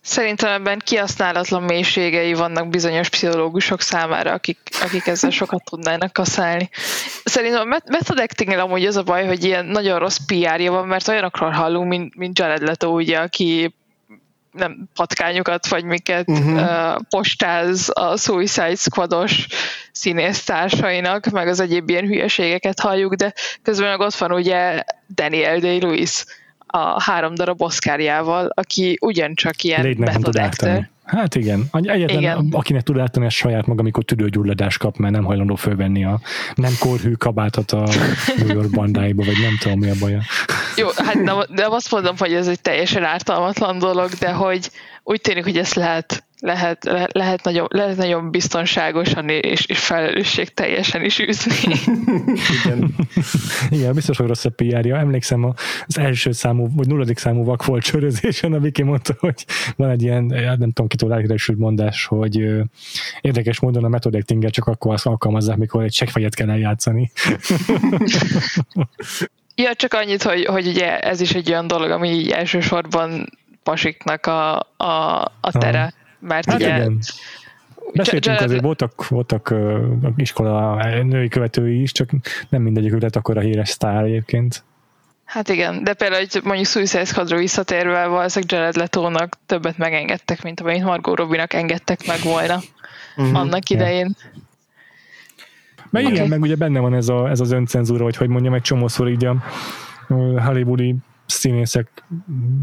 Szerintem 0.00 0.50
ebben 0.50 0.78
kihasználatlan 0.84 1.62
mélységei 1.62 2.34
vannak 2.34 2.68
bizonyos 2.68 3.08
pszichológusok 3.08 3.80
számára, 3.80 4.32
akik, 4.32 4.58
akik 4.82 5.06
ezzel 5.06 5.30
sokat 5.30 5.64
tudnának 5.64 6.12
kaszálni. 6.12 6.68
Szerintem 7.24 7.70
a 7.72 7.80
method 7.86 8.18
acting 8.18 8.50
amúgy 8.50 8.84
az 8.84 8.96
a 8.96 9.02
baj, 9.02 9.26
hogy 9.26 9.44
ilyen 9.44 9.64
nagyon 9.64 9.98
rossz 9.98 10.18
PR-ja 10.26 10.72
van, 10.72 10.86
mert 10.86 11.08
olyanokról 11.08 11.50
hallunk, 11.50 11.88
mint, 11.88 12.16
mint 12.16 12.38
Jared 12.38 12.62
Leto, 12.62 12.88
ugye, 12.88 13.18
aki 13.18 13.74
nem 14.56 14.88
patkányokat, 14.94 15.68
vagy 15.68 15.84
miket 15.84 16.28
uh-huh. 16.28 16.54
uh, 16.54 16.96
postáz 17.08 17.90
a 17.92 18.16
Suicide 18.16 18.74
Squados 18.74 19.46
színésztársainak, 19.92 21.26
meg 21.26 21.48
az 21.48 21.60
egyéb 21.60 21.90
ilyen 21.90 22.06
hülyeségeket 22.06 22.80
halljuk, 22.80 23.14
de 23.14 23.32
közben 23.62 23.88
meg 23.88 24.00
ott 24.00 24.14
van 24.14 24.32
ugye 24.32 24.82
Daniel 25.14 25.58
Day-Lewis, 25.58 26.24
a 26.66 27.02
három 27.02 27.34
darab 27.34 27.62
oszkárjával, 27.62 28.50
aki 28.54 28.98
ugyancsak 29.00 29.62
ilyen 29.62 29.82
Légy 29.82 29.98
method 29.98 30.36
actor. 30.36 30.88
Hát 31.04 31.34
igen. 31.34 31.64
Egyetlen, 31.72 32.18
igen. 32.18 32.48
akinek 32.52 32.82
tud 32.82 32.98
átadni, 32.98 33.26
ez 33.26 33.32
saját 33.32 33.66
maga, 33.66 33.80
amikor 33.80 34.04
tüdőgyulladást 34.04 34.78
kap, 34.78 34.96
mert 34.96 35.14
nem 35.14 35.24
hajlandó 35.24 35.54
fölvenni 35.54 36.04
a 36.04 36.20
nem 36.54 36.72
korhű 36.80 37.12
kabátot 37.12 37.70
a 37.70 37.88
New 38.36 38.54
York 38.54 38.70
bandáiba, 38.70 39.24
vagy 39.24 39.38
nem 39.42 39.56
tudom 39.60 39.78
mi 39.78 39.90
a 39.90 39.94
baja. 40.00 40.20
Jó, 40.76 40.88
hát 40.96 41.14
nem, 41.14 41.36
nem 41.48 41.72
azt 41.72 41.90
mondom, 41.90 42.14
hogy 42.18 42.32
ez 42.32 42.48
egy 42.48 42.60
teljesen 42.60 43.04
ártalmatlan 43.04 43.78
dolog, 43.78 44.10
de 44.10 44.32
hogy 44.32 44.70
úgy 45.02 45.20
tűnik, 45.20 45.44
hogy 45.44 45.58
ezt 45.58 45.74
lehet 45.74 46.23
lehet, 46.40 46.84
le, 46.84 47.08
lehet, 47.12 47.44
nagyon, 47.44 47.66
lehet 47.70 47.96
nagyon 47.96 48.30
biztonságosan 48.30 49.28
és, 49.28 49.66
és 49.66 49.78
felelősség 49.78 50.54
teljesen 50.54 51.04
is 51.04 51.18
űzni. 51.18 51.74
Igen. 52.64 52.94
Igen, 53.70 53.94
biztos, 53.94 54.16
hogy 54.16 54.26
rossz 54.26 54.44
a 54.44 54.50
pr 54.50 54.86
-ja. 54.86 54.96
Emlékszem 54.96 55.54
az 55.86 55.98
első 55.98 56.32
számú, 56.32 56.68
vagy 56.74 56.86
nulladik 56.86 57.18
számú 57.18 57.44
vakfolt 57.44 57.82
csörözésen, 57.82 58.52
a 58.52 58.58
Viki 58.58 58.82
mondta, 58.82 59.14
hogy 59.18 59.44
van 59.76 59.90
egy 59.90 60.02
ilyen, 60.02 60.24
nem 60.24 60.58
tudom, 60.58 60.86
kitől 60.86 61.12
elkeresült 61.12 61.58
mondás, 61.58 62.04
hogy 62.04 62.36
érdekes 63.20 63.60
módon 63.60 63.84
a 63.84 63.88
method 63.88 64.24
csak 64.50 64.66
akkor 64.66 64.92
azt 64.92 65.06
alkalmazzák, 65.06 65.56
mikor 65.56 65.82
egy 65.82 65.92
seggfegyet 65.92 66.34
kell 66.34 66.50
eljátszani. 66.50 67.10
Ja, 69.56 69.74
csak 69.74 69.94
annyit, 69.94 70.22
hogy, 70.22 70.44
hogy 70.44 70.66
ugye 70.66 70.98
ez 70.98 71.20
is 71.20 71.34
egy 71.34 71.50
olyan 71.50 71.66
dolog, 71.66 71.90
ami 71.90 72.08
így 72.08 72.30
elsősorban 72.30 73.38
pasiknak 73.62 74.26
a, 74.26 74.56
a, 74.76 75.22
a 75.40 75.52
tere. 75.58 75.80
Aha 75.80 76.02
mert 76.26 76.50
hát 76.50 76.56
ugye... 76.56 76.76
Igen. 76.76 76.98
Beszéltünk 77.92 78.40
azért, 78.40 78.62
voltak, 78.62 79.08
voltak 79.08 79.50
uh, 79.52 79.78
iskola 80.16 80.84
női 81.02 81.28
követői 81.28 81.80
is, 81.80 81.92
csak 81.92 82.10
nem 82.48 82.62
mindegyik 82.62 83.00
lett 83.00 83.16
akkor 83.16 83.36
a 83.36 83.40
híres 83.40 83.68
sztár 83.68 84.04
egyébként. 84.04 84.64
Hát 85.24 85.48
igen, 85.48 85.84
de 85.84 85.94
például, 85.94 86.26
hogy 86.30 86.40
mondjuk 86.44 86.66
Suicide 86.66 87.04
Squadra 87.04 87.36
visszatérve 87.36 88.06
valószínűleg 88.06 88.52
Jared 88.52 88.76
Letónak 88.76 89.38
többet 89.46 89.78
megengedtek, 89.78 90.42
mint 90.42 90.60
amennyit 90.60 90.84
Margot 90.84 91.18
Robbie-nak 91.18 91.52
engedtek 91.52 92.06
meg 92.06 92.18
volna 92.22 92.60
uh-huh. 93.16 93.38
annak 93.38 93.68
idején. 93.68 94.16
Yeah. 94.22 94.34
Meg 95.90 96.04
okay. 96.04 96.14
igen, 96.14 96.28
meg 96.28 96.40
ugye 96.40 96.54
benne 96.54 96.80
van 96.80 96.94
ez, 96.94 97.08
a, 97.08 97.30
ez 97.30 97.40
az 97.40 97.50
öncenzúra, 97.50 98.04
hogy 98.04 98.16
hogy 98.16 98.28
mondjam, 98.28 98.54
egy 98.54 98.62
csomószor 98.62 99.08
így 99.08 99.24
a 99.24 99.36
hollywoodi 100.44 100.94
színészek 101.26 102.04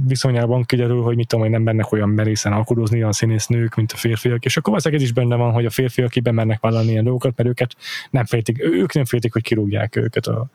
viszonyában 0.08 0.64
kiderül, 0.64 1.02
hogy 1.02 1.16
mit 1.16 1.28
tudom, 1.28 1.44
hogy 1.44 1.54
nem 1.54 1.64
bennek 1.64 1.92
olyan 1.92 2.10
merészen 2.10 2.54
alkodozni 2.54 2.98
olyan 2.98 3.12
színésznők, 3.12 3.76
mint 3.76 3.92
a 3.92 3.98
férfiak, 3.98 4.46
és 4.46 4.58
akkor 4.58 4.70
valószínűleg 4.70 5.04
ez 5.04 5.10
is 5.10 5.16
benne 5.16 5.36
van, 5.36 5.52
hogy 5.52 5.66
a 5.66 5.70
férfiak 5.70 6.10
ki 6.10 6.20
bemernek 6.20 6.60
vállalni 6.60 6.92
ilyen 6.92 7.04
dolgokat, 7.04 7.38
mert 7.38 7.50
őket 7.50 7.76
nem 8.10 8.26
féltik, 8.26 8.64
ők 8.64 8.94
nem 8.94 9.06
féltik, 9.06 9.34
hogy 9.34 9.44
kirúgják 9.44 9.96
őket 9.96 10.28
a, 10.28 10.50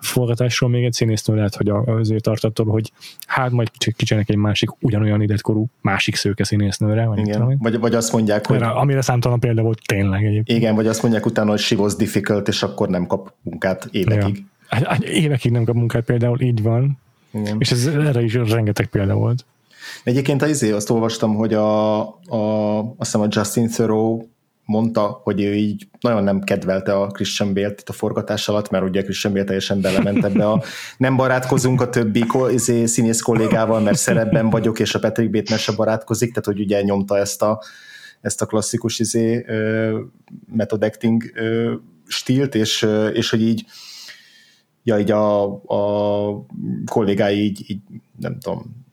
forgatásról 0.00 0.70
még 0.70 0.84
egy 0.84 0.92
színésznő 0.92 1.34
lehet, 1.34 1.54
hogy 1.54 1.68
azért 1.68 2.22
tart 2.22 2.44
attól, 2.44 2.66
hogy 2.66 2.92
hát 3.26 3.50
majd 3.50 3.70
kicsenek 3.96 4.28
egy 4.28 4.36
másik 4.36 4.70
ugyanolyan 4.80 5.22
életkorú 5.22 5.66
másik 5.80 6.14
szőke 6.14 6.44
színésznőre. 6.44 7.06
Vagy, 7.06 7.18
igen. 7.18 7.58
vagy, 7.58 7.78
vagy 7.78 7.94
azt 7.94 8.12
mondják, 8.12 8.46
hogy... 8.46 8.62
Amire 8.62 9.00
számtalan 9.00 9.40
példa 9.40 9.62
volt 9.62 9.80
tényleg 9.86 10.24
egyébként. 10.24 10.58
Igen, 10.58 10.74
vagy 10.74 10.86
azt 10.86 11.02
mondják 11.02 11.26
utána, 11.26 11.50
hogy 11.50 11.58
she 11.58 11.76
was 11.76 11.94
difficult, 11.94 12.48
és 12.48 12.62
akkor 12.62 12.88
nem 12.88 13.06
kap 13.06 13.32
munkát 13.42 13.88
évekig. 13.90 14.36
Ja. 14.36 14.42
Hát, 14.68 14.86
hát 14.86 15.02
évekig 15.02 15.52
nem 15.52 15.64
kap 15.64 15.74
munkát 15.74 16.04
például, 16.04 16.40
így 16.40 16.62
van. 16.62 16.98
Igen. 17.30 17.56
És 17.58 17.70
ez 17.70 17.86
erre 17.86 18.22
is 18.22 18.34
rengeteg 18.34 18.86
példa 18.86 19.14
volt. 19.14 19.44
Egyébként 20.04 20.42
az 20.42 20.48
izé, 20.48 20.70
azt 20.70 20.90
olvastam, 20.90 21.34
hogy 21.34 21.54
a, 21.54 22.00
a, 22.08 22.78
azt 22.78 22.94
hiszem 22.98 23.20
a 23.20 23.26
Justin 23.30 23.68
Thoreau 23.68 24.22
mondta, 24.66 25.20
hogy 25.22 25.42
ő 25.42 25.54
így 25.54 25.88
nagyon 26.00 26.24
nem 26.24 26.40
kedvelte 26.40 26.94
a 26.94 27.06
Christian 27.06 27.54
bale 27.54 27.68
itt 27.68 27.88
a 27.88 27.92
forgatás 27.92 28.48
alatt, 28.48 28.70
mert 28.70 28.84
ugye 28.84 29.02
Christian 29.02 29.32
Bale 29.32 29.44
teljesen 29.44 29.80
belement 29.80 30.24
ebbe 30.24 30.48
a 30.48 30.62
nem 30.96 31.16
barátkozunk 31.16 31.80
a 31.80 31.88
többi 31.88 32.24
izé, 32.50 32.86
színész 32.86 33.20
kollégával, 33.20 33.80
mert 33.80 33.98
szerepben 33.98 34.50
vagyok, 34.50 34.78
és 34.78 34.94
a 34.94 34.98
Patrick 34.98 35.30
Bateman 35.30 35.58
se 35.58 35.72
barátkozik, 35.72 36.28
tehát 36.28 36.44
hogy 36.44 36.60
ugye 36.60 36.82
nyomta 36.82 37.18
ezt 37.18 37.42
a, 37.42 37.62
ezt 38.20 38.42
a 38.42 38.46
klasszikus 38.46 38.98
izé, 38.98 39.46
method 40.52 40.82
acting 40.82 41.22
stílt, 42.06 42.54
és, 42.54 42.86
és 43.12 43.30
hogy 43.30 43.42
így 43.42 43.64
ja, 44.86 44.98
így 44.98 45.10
a, 45.10 45.44
a 45.52 46.46
kollégái 46.84 47.38
így, 47.38 47.70
így 47.70 47.80
nem 48.20 48.38
tudom, 48.38 48.84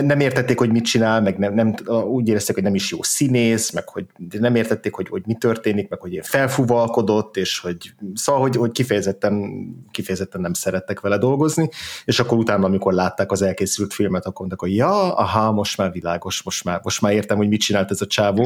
nem, 0.00 0.20
értették, 0.20 0.58
hogy 0.58 0.70
mit 0.70 0.84
csinál, 0.84 1.20
meg 1.20 1.38
nem, 1.38 1.54
nem, 1.54 1.74
úgy 2.04 2.28
érezték, 2.28 2.54
hogy 2.54 2.64
nem 2.64 2.74
is 2.74 2.90
jó 2.90 3.02
színész, 3.02 3.70
meg 3.70 3.88
hogy 3.88 4.06
nem 4.38 4.54
értették, 4.54 4.94
hogy, 4.94 5.08
hogy 5.08 5.22
mi 5.26 5.34
történik, 5.34 5.88
meg 5.88 6.00
hogy 6.00 6.20
felfúvalkodott, 6.22 7.36
és 7.36 7.58
hogy 7.58 7.94
szóval, 8.14 8.40
hogy, 8.40 8.56
hogy 8.56 8.70
kifejezetten, 8.70 9.64
kifejezetten 9.90 10.40
nem 10.40 10.52
szerettek 10.52 11.00
vele 11.00 11.18
dolgozni, 11.18 11.68
és 12.04 12.20
akkor 12.20 12.38
utána, 12.38 12.66
amikor 12.66 12.92
látták 12.92 13.32
az 13.32 13.42
elkészült 13.42 13.92
filmet, 13.92 14.26
akkor 14.26 14.46
mondták, 14.46 14.60
hogy 14.60 14.76
ja, 14.76 15.14
aha, 15.14 15.52
most 15.52 15.76
már 15.76 15.92
világos, 15.92 16.42
most 16.42 16.64
már, 16.64 16.80
most 16.82 17.00
már 17.00 17.12
értem, 17.12 17.36
hogy 17.36 17.48
mit 17.48 17.60
csinált 17.60 17.90
ez 17.90 18.00
a 18.00 18.06
csávó. 18.06 18.42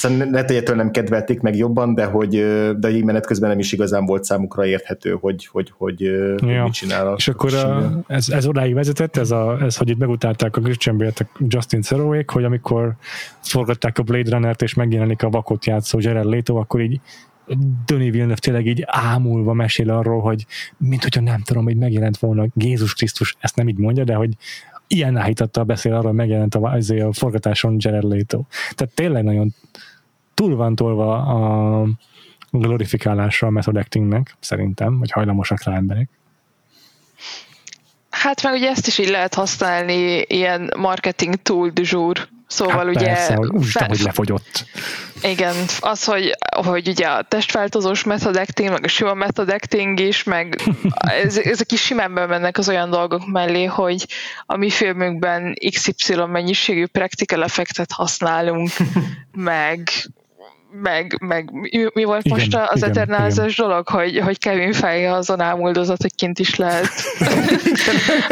Szóval 0.00 0.26
ne 0.26 0.44
egyetől 0.44 0.76
nem 0.76 0.90
kedvelték 0.90 1.40
meg 1.40 1.56
jobban, 1.56 1.94
de 1.94 2.04
hogy 2.04 2.30
de 2.78 2.90
így 2.90 3.04
menet 3.04 3.26
közben 3.26 3.48
nem 3.48 3.58
is 3.58 3.72
igazán 3.72 4.06
volt 4.06 4.24
számukra 4.24 4.66
érthető, 4.66 5.16
hogy, 5.20 5.46
hogy, 5.46 5.72
hogy, 5.76 6.00
ja. 6.00 6.62
mit 6.62 6.72
csinál. 6.72 7.06
A, 7.06 7.14
és 7.16 7.28
akkor 7.28 7.54
a, 7.54 8.00
ez, 8.06 8.28
ez 8.28 8.46
odáig 8.46 8.74
vezetett, 8.74 9.16
ez, 9.16 9.30
a, 9.30 9.58
ez 9.62 9.76
hogy 9.76 9.88
itt 9.88 9.98
megutálták 9.98 10.56
a 10.56 10.60
Christian 10.60 10.96
Bale-t 10.96 11.26
Justin 11.38 11.80
Theroux, 11.80 12.32
hogy 12.32 12.44
amikor 12.44 12.94
forgatták 13.40 13.98
a 13.98 14.02
Blade 14.02 14.30
Runner-t, 14.30 14.62
és 14.62 14.74
megjelenik 14.74 15.22
a 15.22 15.30
vakot 15.30 15.66
játszó 15.66 15.98
Jared 16.00 16.24
Leto, 16.24 16.56
akkor 16.56 16.80
így 16.80 17.00
Denis 17.86 18.10
Villeneuve 18.10 18.34
tényleg 18.34 18.66
így 18.66 18.82
ámulva 18.86 19.52
mesél 19.52 19.90
arról, 19.90 20.20
hogy 20.20 20.46
mint 20.76 21.02
hogyha 21.02 21.20
nem 21.20 21.42
tudom, 21.42 21.64
hogy 21.64 21.76
megjelent 21.76 22.18
volna 22.18 22.46
Jézus 22.54 22.94
Krisztus, 22.94 23.36
ezt 23.40 23.56
nem 23.56 23.68
így 23.68 23.78
mondja, 23.78 24.04
de 24.04 24.14
hogy 24.14 24.30
ilyen 24.86 25.16
áhítattal 25.16 25.64
beszél 25.64 25.92
arról, 25.92 26.06
hogy 26.06 26.14
megjelent 26.14 26.54
a, 26.54 26.78
a 27.06 27.12
forgatáson 27.12 27.76
Jared 27.78 28.04
Leto. 28.04 28.42
Tehát 28.74 28.94
tényleg 28.94 29.24
nagyon 29.24 29.54
túl 30.40 30.56
van 30.56 30.74
tolva 30.74 31.16
a 31.16 31.86
glorifikálásra 32.50 33.46
a 33.46 33.50
method 33.50 33.76
actingnek, 33.76 34.36
szerintem, 34.40 34.98
vagy 34.98 35.10
hajlamosak 35.10 35.62
rá 35.62 35.74
emberek. 35.74 36.08
Hát 38.10 38.42
meg 38.42 38.52
ugye 38.52 38.68
ezt 38.68 38.86
is 38.86 38.98
így 38.98 39.08
lehet 39.08 39.34
használni 39.34 40.24
ilyen 40.26 40.72
marketing 40.76 41.34
tool 41.34 41.68
du 41.68 41.82
jour. 41.84 42.28
Szóval 42.46 42.76
hát 42.76 42.96
ugye... 42.96 43.06
Persze, 43.06 43.34
hogy 43.34 43.48
úgy, 43.48 43.66
fe... 43.66 43.84
hogy 43.84 44.00
lefogyott. 44.00 44.64
Igen, 45.22 45.54
az, 45.80 46.04
hogy, 46.04 46.36
hogy 46.64 46.88
ugye 46.88 47.06
a 47.06 47.22
testváltozós 47.22 48.04
method 48.04 48.36
acting, 48.36 48.70
meg 48.70 48.84
a 48.84 48.88
sima 48.88 49.14
method 49.14 49.48
acting 49.48 50.00
is, 50.00 50.22
meg 50.22 50.62
ez, 51.24 51.36
ezek 51.38 51.72
is 51.72 51.80
simán 51.80 52.10
mennek 52.10 52.58
az 52.58 52.68
olyan 52.68 52.90
dolgok 52.90 53.26
mellé, 53.26 53.64
hogy 53.64 54.06
a 54.46 54.56
mi 54.56 54.70
filmünkben 54.70 55.54
XY 55.70 56.14
mennyiségű 56.14 56.86
practical 56.86 57.42
effektet 57.42 57.92
használunk, 57.92 58.70
meg 59.32 59.90
meg, 60.72 61.16
meg 61.20 61.50
mi 61.94 62.04
volt 62.04 62.24
igen, 62.24 62.38
most 62.38 62.56
az 62.56 62.82
eternálzás 62.82 63.56
dolog, 63.56 63.88
hogy, 63.88 64.18
hogy 64.18 64.38
Kevin 64.38 64.72
Feige 64.72 65.12
azon 65.12 65.40
ámuldozott, 65.40 66.00
hogy 66.00 66.14
kint 66.14 66.38
is 66.38 66.56
lehet 66.56 66.88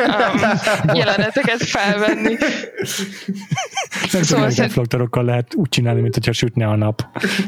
um, 0.07 0.95
jeleneteket 0.95 1.63
felvenni. 1.63 2.37
Nem 4.13 4.23
szóval 4.23 4.51
szerint... 4.51 4.93
lehet 5.11 5.55
úgy 5.55 5.69
csinálni, 5.69 6.01
mint 6.01 6.15
hogyha 6.15 6.33
sütne 6.33 6.67
a 6.67 6.77
nap. 6.77 7.03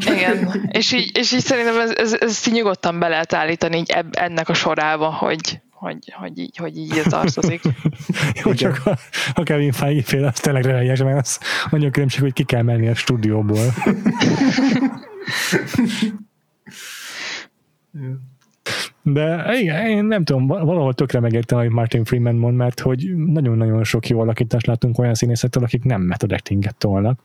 Igen, 0.06 0.68
és 0.72 0.92
így, 0.92 1.16
és 1.18 1.32
így 1.32 1.44
szerintem 1.44 1.80
ez, 1.80 1.90
ez, 1.90 2.16
ez 2.20 2.42
nyugodtan 2.52 2.98
be 2.98 3.08
lehet 3.08 3.32
állítani 3.32 3.76
így 3.76 3.90
eb, 3.90 4.06
ennek 4.18 4.48
a 4.48 4.54
sorába, 4.54 5.12
hogy, 5.12 5.60
hogy, 5.80 6.12
hogy, 6.12 6.38
így, 6.38 6.56
hogy 6.56 6.76
így 6.76 7.02
tartozik. 7.04 7.60
Jó, 8.44 8.54
csak 8.54 8.80
a, 8.84 8.98
a 9.34 9.42
Kevin 9.42 9.72
Feige 9.72 10.02
fél, 10.02 10.24
az 10.24 10.40
tényleg 10.40 10.64
reályes, 10.64 11.02
mert 11.02 11.18
az 11.18 11.40
mondja 11.70 11.90
különbség, 11.90 12.20
hogy 12.20 12.32
ki 12.32 12.44
kell 12.44 12.62
menni 12.62 12.88
a 12.88 12.94
stúdióból. 12.94 13.58
De 19.02 19.58
igen, 19.58 19.86
én 19.86 20.04
nem 20.04 20.24
tudom, 20.24 20.46
valahol 20.46 20.94
tökre 20.94 21.20
megértem, 21.20 21.58
hogy 21.58 21.68
Martin 21.68 22.04
Freeman 22.04 22.34
mond, 22.34 22.56
mert 22.56 22.80
hogy 22.80 23.16
nagyon-nagyon 23.16 23.84
sok 23.84 24.08
jó 24.08 24.20
alakítást 24.20 24.66
látunk 24.66 24.98
olyan 24.98 25.14
színészettől, 25.14 25.62
akik 25.62 25.84
nem 25.84 26.00
method 26.00 26.32
actinget 26.32 26.76
tolnak. 26.76 27.20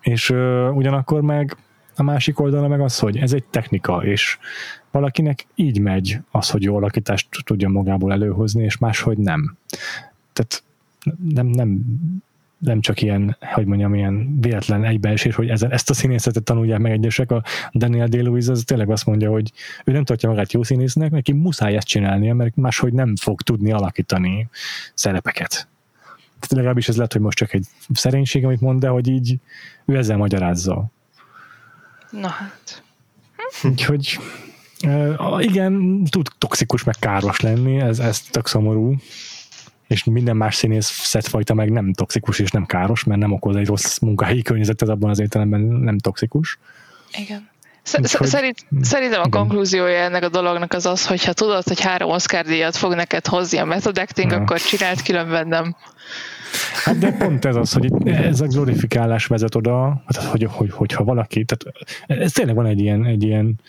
És 0.00 0.30
uh, 0.30 0.76
ugyanakkor 0.76 1.20
meg 1.20 1.56
a 1.96 2.02
másik 2.02 2.40
oldala 2.40 2.68
meg 2.68 2.80
az, 2.80 2.98
hogy 2.98 3.16
ez 3.16 3.32
egy 3.32 3.44
technika, 3.44 4.04
és 4.04 4.38
valakinek 4.90 5.46
így 5.54 5.80
megy 5.80 6.18
az, 6.30 6.50
hogy 6.50 6.62
jó 6.62 6.76
alakítást 6.76 7.28
tudja 7.44 7.68
magából 7.68 8.12
előhozni, 8.12 8.64
és 8.64 8.78
máshogy 8.78 9.18
nem. 9.18 9.56
Tehát 10.32 10.62
nem, 11.28 11.46
nem, 11.46 11.80
nem 12.58 12.80
csak 12.80 13.02
ilyen, 13.02 13.36
hogy 13.40 13.66
mondjam, 13.66 13.94
ilyen 13.94 14.40
véletlen 14.40 14.84
egybeesés, 14.84 15.34
hogy 15.34 15.48
ezen, 15.48 15.70
ezt 15.70 15.90
a 15.90 15.94
színészetet 15.94 16.42
tanulják 16.42 16.78
meg 16.78 16.92
egyesek. 16.92 17.30
A 17.30 17.42
Daniel 17.72 18.06
day 18.06 18.36
az 18.36 18.62
tényleg 18.66 18.90
azt 18.90 19.06
mondja, 19.06 19.30
hogy 19.30 19.52
ő 19.84 19.92
nem 19.92 20.04
tartja 20.04 20.28
magát 20.28 20.52
jó 20.52 20.62
színésznek, 20.62 21.10
neki 21.10 21.32
muszáj 21.32 21.76
ezt 21.76 21.86
csinálnia, 21.86 22.34
mert 22.34 22.56
máshogy 22.56 22.92
nem 22.92 23.16
fog 23.16 23.42
tudni 23.42 23.72
alakítani 23.72 24.48
szerepeket. 24.94 25.68
Tehát 26.42 26.56
legalábbis 26.56 26.88
ez 26.88 26.96
lehet, 26.96 27.12
hogy 27.12 27.22
most 27.22 27.36
csak 27.36 27.52
egy 27.52 27.66
szerénység, 27.92 28.44
amit 28.44 28.60
mond, 28.60 28.80
de 28.80 28.88
hogy 28.88 29.08
így 29.08 29.38
ő 29.84 29.96
ezzel 29.96 30.16
magyarázza. 30.16 30.90
Na 32.12 32.28
hát. 32.28 32.82
Úgyhogy 33.62 34.18
Uh, 34.84 35.44
igen, 35.44 36.04
tud 36.04 36.28
toxikus 36.38 36.84
meg 36.84 36.94
káros 36.98 37.40
lenni, 37.40 37.80
ez, 37.80 37.98
ez 37.98 38.20
tök 38.20 38.46
szomorú, 38.46 38.94
és 39.86 40.04
minden 40.04 40.36
más 40.36 40.54
színész 40.54 40.86
szetfajta 40.86 41.54
meg 41.54 41.70
nem 41.70 41.92
toxikus 41.92 42.38
és 42.38 42.50
nem 42.50 42.66
káros, 42.66 43.04
mert 43.04 43.20
nem 43.20 43.32
okoz 43.32 43.56
egy 43.56 43.66
rossz 43.66 43.98
munkahelyi 43.98 44.42
környezetet, 44.42 44.88
abban 44.88 45.10
az 45.10 45.18
értelemben 45.18 45.60
nem 45.60 45.98
toxikus. 45.98 46.58
Igen. 47.18 47.48
Szerint, 47.82 48.66
szerintem 48.80 49.20
a 49.20 49.28
konklúziója 49.28 49.98
ennek 49.98 50.22
a 50.22 50.28
dolognak 50.28 50.72
az 50.72 50.86
az, 50.86 51.06
hogy 51.06 51.24
ha 51.24 51.32
tudod, 51.32 51.62
hogy 51.62 51.80
három 51.80 52.10
Oscar 52.10 52.44
díjat 52.44 52.76
fog 52.76 52.94
neked 52.94 53.26
hozni 53.26 53.58
a 53.58 53.64
method 53.64 53.98
acting, 53.98 54.30
ja. 54.30 54.36
akkor 54.36 54.60
csinált, 54.60 55.02
különben 55.02 55.48
nem. 55.48 55.76
Hát 56.84 56.98
de 56.98 57.12
pont 57.12 57.44
ez 57.44 57.56
az, 57.56 57.72
hogy 57.72 57.84
itt 57.84 58.08
ez 58.08 58.40
a 58.40 58.46
glorifikálás 58.46 59.26
vezet 59.26 59.54
oda, 59.54 60.02
hát, 60.06 60.24
hogy, 60.24 60.46
hogy, 60.50 60.70
hogyha 60.72 61.04
valaki, 61.04 61.44
tehát 61.44 61.88
ez 62.06 62.32
tényleg 62.32 62.54
van 62.54 62.66
egy 62.66 62.80
ilyen, 62.80 63.04
egy 63.04 63.22
ilyen 63.22 63.60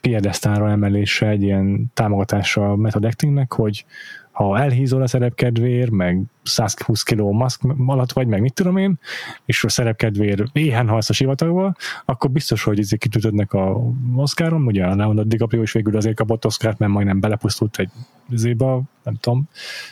piedesztára 0.00 0.70
emelése, 0.70 1.28
egy 1.28 1.42
ilyen 1.42 1.90
támogatása 1.94 2.70
a 2.70 2.76
method 2.76 3.04
actingnek, 3.04 3.52
hogy 3.52 3.84
ha 4.32 4.58
elhízol 4.58 5.02
a 5.02 5.06
szerepkedvér, 5.06 5.88
meg 5.88 6.22
120 6.42 7.02
kg 7.02 7.20
maszk 7.20 7.60
alatt 7.86 8.12
vagy, 8.12 8.26
meg 8.26 8.40
mit 8.40 8.52
tudom 8.52 8.76
én, 8.76 8.98
és 9.44 9.64
a 9.64 9.68
szerepkedvér 9.68 10.44
éhen 10.52 10.88
halsz 10.88 11.10
a 11.10 11.12
sivatagba, 11.12 11.74
akkor 12.04 12.30
biztos, 12.30 12.62
hogy 12.62 12.78
ezek 12.78 12.98
kitütödnek 12.98 13.52
a 13.52 13.80
Oscaron, 14.16 14.66
ugye 14.66 14.84
a 14.84 14.94
Leonardo 14.94 15.22
DiCaprio 15.22 15.62
is 15.62 15.72
végül 15.72 15.96
azért 15.96 16.16
kapott 16.16 16.46
Oscart, 16.46 16.78
mert 16.78 16.92
majdnem 16.92 17.20
belepusztult 17.20 17.78
egy 17.78 17.90
zéba, 18.30 18.82
nem 19.02 19.14
tudom, 19.14 19.48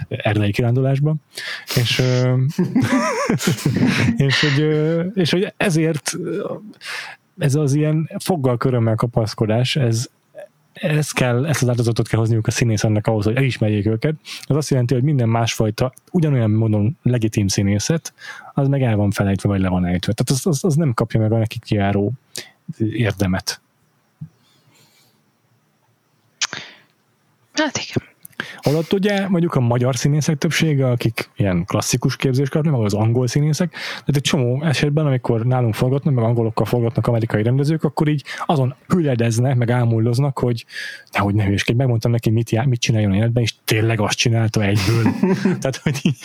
erdei 0.09 0.53
kirándulásba, 0.53 1.15
és, 1.77 2.03
és, 4.27 4.41
hogy, 4.41 4.67
és 5.15 5.31
hogy 5.31 5.53
ezért 5.57 6.13
ez 7.39 7.55
az 7.55 7.75
ilyen 7.75 8.11
foggal 8.19 8.57
körömmel 8.57 8.95
kapaszkodás, 8.95 9.77
ez, 9.77 10.11
ez 10.81 11.11
kell, 11.11 11.47
ezt 11.47 11.63
az 11.63 11.69
áldozatot 11.69 12.09
kell 12.09 12.19
hozniuk 12.19 12.47
a 12.47 12.51
színészeknek 12.51 13.07
ahhoz, 13.07 13.25
hogy 13.25 13.37
elismerjék 13.37 13.87
őket. 13.87 14.15
Az 14.43 14.57
azt 14.57 14.71
jelenti, 14.71 14.95
hogy 14.95 15.03
minden 15.03 15.29
másfajta, 15.29 15.93
ugyanolyan 16.11 16.51
módon 16.51 16.99
legitim 17.03 17.49
színészet, 17.49 18.15
az 18.55 18.69
meg 18.69 18.83
el 18.83 18.97
van 18.97 19.11
felejtve, 19.11 19.49
vagy 19.49 19.61
le 19.61 19.69
van 19.69 19.85
ejtve. 19.85 20.13
Tehát 20.13 20.31
az, 20.31 20.47
az, 20.47 20.65
az 20.65 20.75
nem 20.75 20.95
kapja 20.95 21.21
meg 21.21 21.33
a 21.33 21.39
nekik 21.39 21.63
kiáró 21.63 22.13
érdemet. 22.79 23.61
Hát 27.53 27.79
igen. 27.79 28.10
Holott 28.57 28.93
ugye 28.93 29.29
mondjuk 29.29 29.55
a 29.55 29.61
magyar 29.61 29.97
színészek 29.97 30.39
többsége, 30.39 30.87
akik 30.91 31.31
ilyen 31.37 31.65
klasszikus 31.65 32.17
képzést 32.17 32.51
kapnak, 32.51 32.73
meg 32.73 32.83
az 32.83 32.95
angol 32.95 33.27
színészek, 33.27 33.75
de 34.07 34.13
egy 34.15 34.21
csomó 34.21 34.63
esetben, 34.63 35.07
amikor 35.07 35.47
nálunk 35.47 35.75
forgatnak, 35.75 36.15
meg 36.15 36.25
angolokkal 36.25 36.67
forgatnak 36.67 37.07
amerikai 37.07 37.43
rendezők, 37.43 37.85
akkor 37.85 38.09
így 38.09 38.25
azon 38.47 38.75
hüledeznek, 38.89 39.57
meg 39.57 39.71
ámuldoznak, 39.71 40.39
hogy 40.39 40.65
nehogy 41.13 41.35
ne 41.35 41.45
hülyeskedj, 41.45 41.79
megmondtam 41.79 42.11
neki, 42.11 42.31
mit, 42.31 42.51
já, 42.51 42.65
mit 42.65 42.81
csináljon 42.81 43.15
életben, 43.15 43.43
és 43.43 43.55
tényleg 43.65 44.01
azt 44.01 44.17
csinálta 44.17 44.63
egyből. 44.63 45.03
Tehát, 45.61 45.77
hogy 45.77 45.99
így 46.03 46.19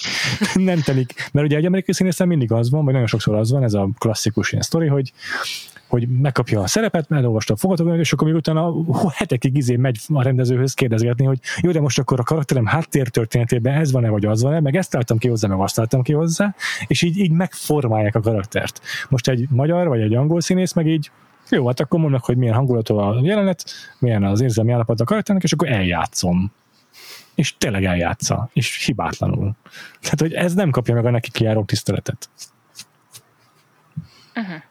nem 0.54 0.82
telik. 0.82 1.30
Mert 1.32 1.46
ugye 1.48 1.58
egy 1.58 1.66
amerikai 1.66 1.94
színészen 1.94 2.28
mindig 2.28 2.52
az 2.52 2.70
van, 2.70 2.84
vagy 2.84 2.94
nagyon 2.94 3.08
sokszor 3.08 3.36
az 3.36 3.52
van, 3.52 3.64
ez 3.64 3.74
a 3.74 3.90
klasszikus 3.98 4.52
ilyen 4.52 4.64
sztori, 4.64 4.88
hogy 4.88 5.14
hogy 6.00 6.08
megkapja 6.08 6.62
a 6.62 6.68
szerepet, 6.68 7.12
elolvasta 7.12 7.54
a 7.54 7.58
forgatókönyvet, 7.58 8.02
és 8.02 8.14
akkor 8.14 8.28
még 8.28 8.36
utána 8.36 8.74
hetekig 9.14 9.58
izé 9.58 9.76
megy 9.76 10.00
a 10.14 10.24
rendezőhöz 10.24 10.74
kérdezgetni, 10.74 11.26
hogy 11.26 11.40
jó, 11.62 11.72
de 11.72 11.80
most 11.80 12.00
akkor 12.00 12.20
a 12.20 12.24
karakterem 12.24 12.66
háttértörténetében 12.66 13.74
ez 13.74 13.92
van-e, 13.92 14.10
vagy 14.10 14.26
az 14.26 14.42
van-e, 14.42 14.60
meg 14.60 14.76
ezt 14.76 14.96
álltam 14.96 15.18
ki 15.18 15.28
hozzá, 15.28 15.48
meg 15.48 15.60
azt 15.60 15.80
álltam 15.80 16.02
ki 16.02 16.14
hozzá, 16.14 16.56
és 16.88 17.02
így, 17.02 17.18
így 17.18 17.32
megformálják 17.32 18.16
a 18.16 18.20
karaktert. 18.20 18.82
Most 19.10 19.28
egy 19.28 19.48
magyar 19.50 19.88
vagy 19.88 20.02
egy 20.02 20.14
angol 20.14 20.42
színész 20.42 20.74
meg 20.74 20.88
így 20.88 21.12
jó, 21.50 21.68
hát 21.68 21.80
akkor 21.80 22.00
mondnak, 22.00 22.26
hogy 22.26 22.38
milyen 22.38 22.54
hangulatú 22.54 22.98
a 22.98 23.20
jelenet, 23.24 23.64
milyen 24.00 24.24
az 24.24 24.42
érzelmi 24.42 24.72
állapot 24.72 25.00
a 25.00 25.04
karakternek, 25.04 25.44
és 25.44 25.54
akkor 25.54 25.70
eljátszom. 25.70 26.52
És 27.36 27.58
tényleg 27.58 27.86
eljátsza, 27.86 28.50
és 28.54 28.86
hibátlanul. 28.86 29.56
Tehát, 30.02 30.20
hogy 30.20 30.34
ez 30.34 30.54
nem 30.54 30.70
kapja 30.70 30.94
meg 30.94 31.06
a 31.06 31.10
neki 31.10 31.32
kijáró 31.32 31.64
tiszteletet. 31.64 32.30
Uh-huh. 34.36 34.62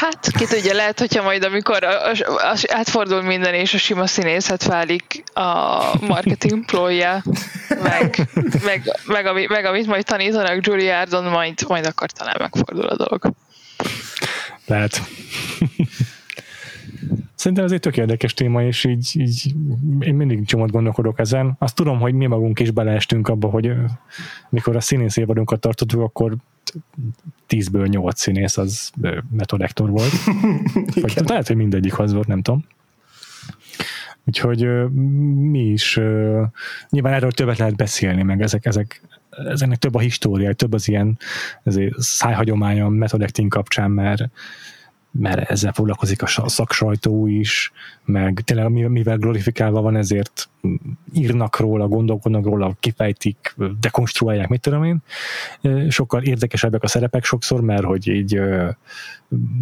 Hát, 0.00 0.30
ki 0.36 0.46
tudja, 0.46 0.74
lehet, 0.74 0.98
hogyha 0.98 1.22
majd 1.22 1.44
amikor 1.44 1.84
a, 1.84 2.10
a, 2.10 2.56
átfordul 2.66 3.22
minden, 3.22 3.54
és 3.54 3.74
a 3.74 3.78
sima 3.78 4.06
színészet 4.06 4.64
válik 4.64 5.22
a 5.34 5.80
marketing 6.00 6.64
ploja, 6.64 7.22
meg, 7.82 8.28
meg, 8.64 8.82
meg, 9.06 9.32
meg, 9.34 9.48
meg, 9.48 9.64
amit 9.64 9.86
majd 9.86 10.04
tanítanak 10.04 10.66
Juilliardon, 10.66 11.24
majd, 11.24 11.54
majd 11.68 11.86
akkor 11.86 12.10
talán 12.10 12.36
megfordul 12.38 12.86
a 12.86 12.96
dolog. 12.96 13.30
Lehet. 14.66 15.00
Szerintem 17.34 17.64
ez 17.64 17.72
egy 17.72 17.80
tök 17.80 17.96
érdekes 17.96 18.34
téma, 18.34 18.62
és 18.62 18.84
így, 18.84 19.10
így 19.12 19.54
én 20.00 20.14
mindig 20.14 20.46
csomót 20.46 20.70
gondolkodok 20.70 21.18
ezen. 21.18 21.56
Azt 21.58 21.74
tudom, 21.74 22.00
hogy 22.00 22.14
mi 22.14 22.26
magunk 22.26 22.60
is 22.60 22.70
beleestünk 22.70 23.28
abba, 23.28 23.48
hogy 23.48 23.72
mikor 24.48 24.76
a 24.76 24.80
színész 24.80 25.16
évadunkat 25.16 25.60
tartottuk, 25.60 26.00
akkor 26.00 26.36
tízből 27.46 27.86
nyolc 27.86 28.20
színész 28.20 28.56
az 28.56 28.90
metodektor 29.30 29.90
volt. 29.90 30.12
Vagy 31.00 31.22
lehet, 31.26 31.46
hogy 31.46 31.56
mindegyik 31.56 31.98
az 31.98 32.12
volt, 32.12 32.26
nem 32.26 32.42
tudom. 32.42 32.64
Úgyhogy 34.26 34.90
mi 35.50 35.70
is 35.70 36.00
nyilván 36.88 37.12
erről 37.12 37.30
többet 37.30 37.58
lehet 37.58 37.76
beszélni, 37.76 38.22
meg 38.22 38.42
ezek, 38.42 38.66
ezek, 38.66 39.00
ezeknek 39.30 39.78
több 39.78 39.94
a 39.94 39.98
história, 39.98 40.52
több 40.52 40.72
az 40.72 40.88
ilyen 40.88 41.18
szájhagyománya 41.96 42.84
a 42.84 42.88
metodekting 42.88 43.50
kapcsán, 43.50 43.90
mert 43.90 44.28
mert 45.18 45.50
ezzel 45.50 45.72
foglalkozik 45.72 46.22
a 46.22 46.48
szaksajtó 46.48 47.26
is, 47.26 47.72
meg 48.04 48.40
tényleg 48.44 48.88
mivel 48.88 49.16
glorifikálva 49.16 49.80
van, 49.80 49.96
ezért 49.96 50.48
írnak 51.12 51.58
róla, 51.58 51.88
gondolkodnak 51.88 52.44
róla, 52.44 52.76
kifejtik, 52.80 53.56
dekonstruálják, 53.80 54.48
mit 54.48 54.60
tudom 54.60 54.84
én. 54.84 55.02
Sokkal 55.88 56.22
érdekesebbek 56.22 56.82
a 56.82 56.86
szerepek 56.86 57.24
sokszor, 57.24 57.60
mert 57.60 57.84
hogy 57.84 58.08
így 58.08 58.40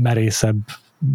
merészebb 0.03 0.59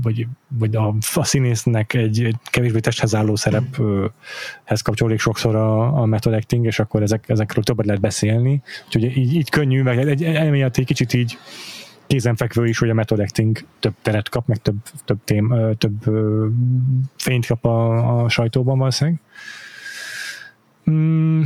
vagy, 0.01 0.27
vagy 0.47 0.75
a, 0.75 0.95
a 1.13 1.23
színésznek 1.23 1.93
egy, 1.93 2.23
egy 2.23 2.35
kevésbé 2.43 2.79
testhez 2.79 3.15
álló 3.15 3.35
szerephez 3.35 4.81
kapcsolódik 4.81 5.19
sokszor 5.19 5.55
a, 5.55 6.01
a 6.01 6.05
method 6.05 6.33
acting, 6.33 6.65
és 6.65 6.79
akkor 6.79 7.01
ezek, 7.01 7.29
ezekről 7.29 7.63
többet 7.63 7.85
lehet 7.85 8.01
beszélni. 8.01 8.61
Úgyhogy 8.85 9.17
így, 9.17 9.33
így 9.33 9.49
könnyű, 9.49 9.81
meg 9.81 10.07
egy, 10.07 10.23
emiatt 10.23 10.77
egy 10.77 10.85
kicsit 10.85 11.13
így 11.13 11.37
kézenfekvő 12.07 12.67
is, 12.67 12.79
hogy 12.79 12.89
a 12.89 12.93
method 12.93 13.19
acting 13.19 13.57
több 13.79 13.93
teret 14.01 14.29
kap, 14.29 14.47
meg 14.47 14.57
több, 14.57 14.75
több, 15.05 15.17
tém, 15.23 15.75
több 15.77 16.03
fényt 17.17 17.45
kap 17.45 17.65
a, 17.65 18.23
a 18.23 18.29
sajtóban 18.29 18.77
valószínűleg. 18.77 19.19
Mm, 20.89 21.41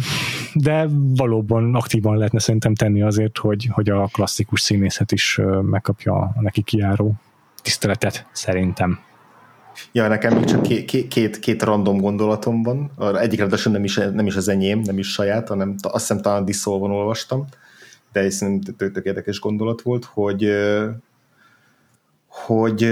de 0.53 0.87
valóban 0.91 1.75
aktívan 1.75 2.17
lehetne 2.17 2.39
szerintem 2.39 2.75
tenni 2.75 3.01
azért, 3.01 3.37
hogy, 3.37 3.69
hogy 3.71 3.89
a 3.89 4.09
klasszikus 4.11 4.61
színészet 4.61 5.11
is 5.11 5.39
megkapja 5.61 6.13
a 6.13 6.41
neki 6.41 6.61
kiáró 6.61 7.13
tiszteletet, 7.61 8.27
szerintem. 8.31 8.99
Ja, 9.91 10.07
nekem 10.07 10.33
még 10.35 10.43
csak 10.43 10.61
két, 10.61 11.07
két, 11.07 11.39
két 11.39 11.63
random 11.63 11.97
gondolatom 11.97 12.63
van. 12.63 12.91
Egyik 13.15 13.39
ráadásul 13.39 13.71
nem 13.71 13.83
is, 13.83 13.95
nem 13.95 14.25
is 14.25 14.35
az 14.35 14.47
enyém, 14.47 14.79
nem 14.79 14.97
is 14.97 15.11
saját, 15.11 15.47
hanem 15.47 15.75
azt 15.81 16.07
hiszem 16.07 16.21
talán 16.21 16.45
Diszolvon 16.45 16.91
olvastam 16.91 17.45
szerintem 18.13 18.75
tök, 18.75 18.91
tök 18.91 19.05
érdekes 19.05 19.39
gondolat 19.39 19.81
volt, 19.81 20.05
hogy 20.05 20.51
hogy 22.27 22.89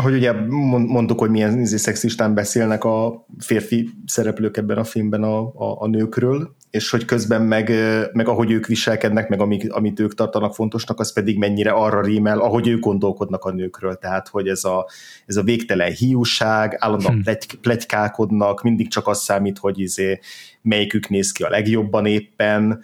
hogy 0.00 0.14
ugye 0.14 0.32
mondtuk, 0.68 1.18
hogy 1.18 1.30
milyen 1.30 1.60
izé 1.60 1.76
szexistán 1.76 2.34
beszélnek 2.34 2.84
a 2.84 3.26
férfi 3.38 3.90
szereplők 4.06 4.56
ebben 4.56 4.78
a 4.78 4.84
filmben 4.84 5.22
a, 5.22 5.38
a, 5.40 5.76
a 5.80 5.86
nőkről, 5.86 6.54
és 6.70 6.90
hogy 6.90 7.04
közben 7.04 7.42
meg, 7.42 7.72
meg 8.12 8.28
ahogy 8.28 8.50
ők 8.50 8.66
viselkednek, 8.66 9.28
meg 9.28 9.40
amik, 9.40 9.72
amit 9.72 10.00
ők 10.00 10.14
tartanak 10.14 10.54
fontosnak, 10.54 11.00
az 11.00 11.12
pedig 11.12 11.38
mennyire 11.38 11.70
arra 11.70 12.02
rímel, 12.02 12.38
ahogy 12.38 12.68
ők 12.68 12.80
gondolkodnak 12.80 13.44
a 13.44 13.52
nőkről. 13.52 13.94
Tehát, 13.94 14.28
hogy 14.28 14.48
ez 14.48 14.64
a, 14.64 14.88
ez 15.26 15.36
a 15.36 15.42
végtelen 15.42 15.92
hiúság, 15.92 16.76
állandóan 16.78 17.12
hmm. 17.12 17.22
plegy, 17.22 17.58
plegykálkodnak, 17.60 18.62
mindig 18.62 18.88
csak 18.88 19.08
az 19.08 19.22
számít, 19.22 19.58
hogy 19.58 19.78
izé, 19.78 20.20
melyikük 20.62 21.08
néz 21.08 21.32
ki 21.32 21.42
a 21.42 21.48
legjobban 21.48 22.06
éppen, 22.06 22.82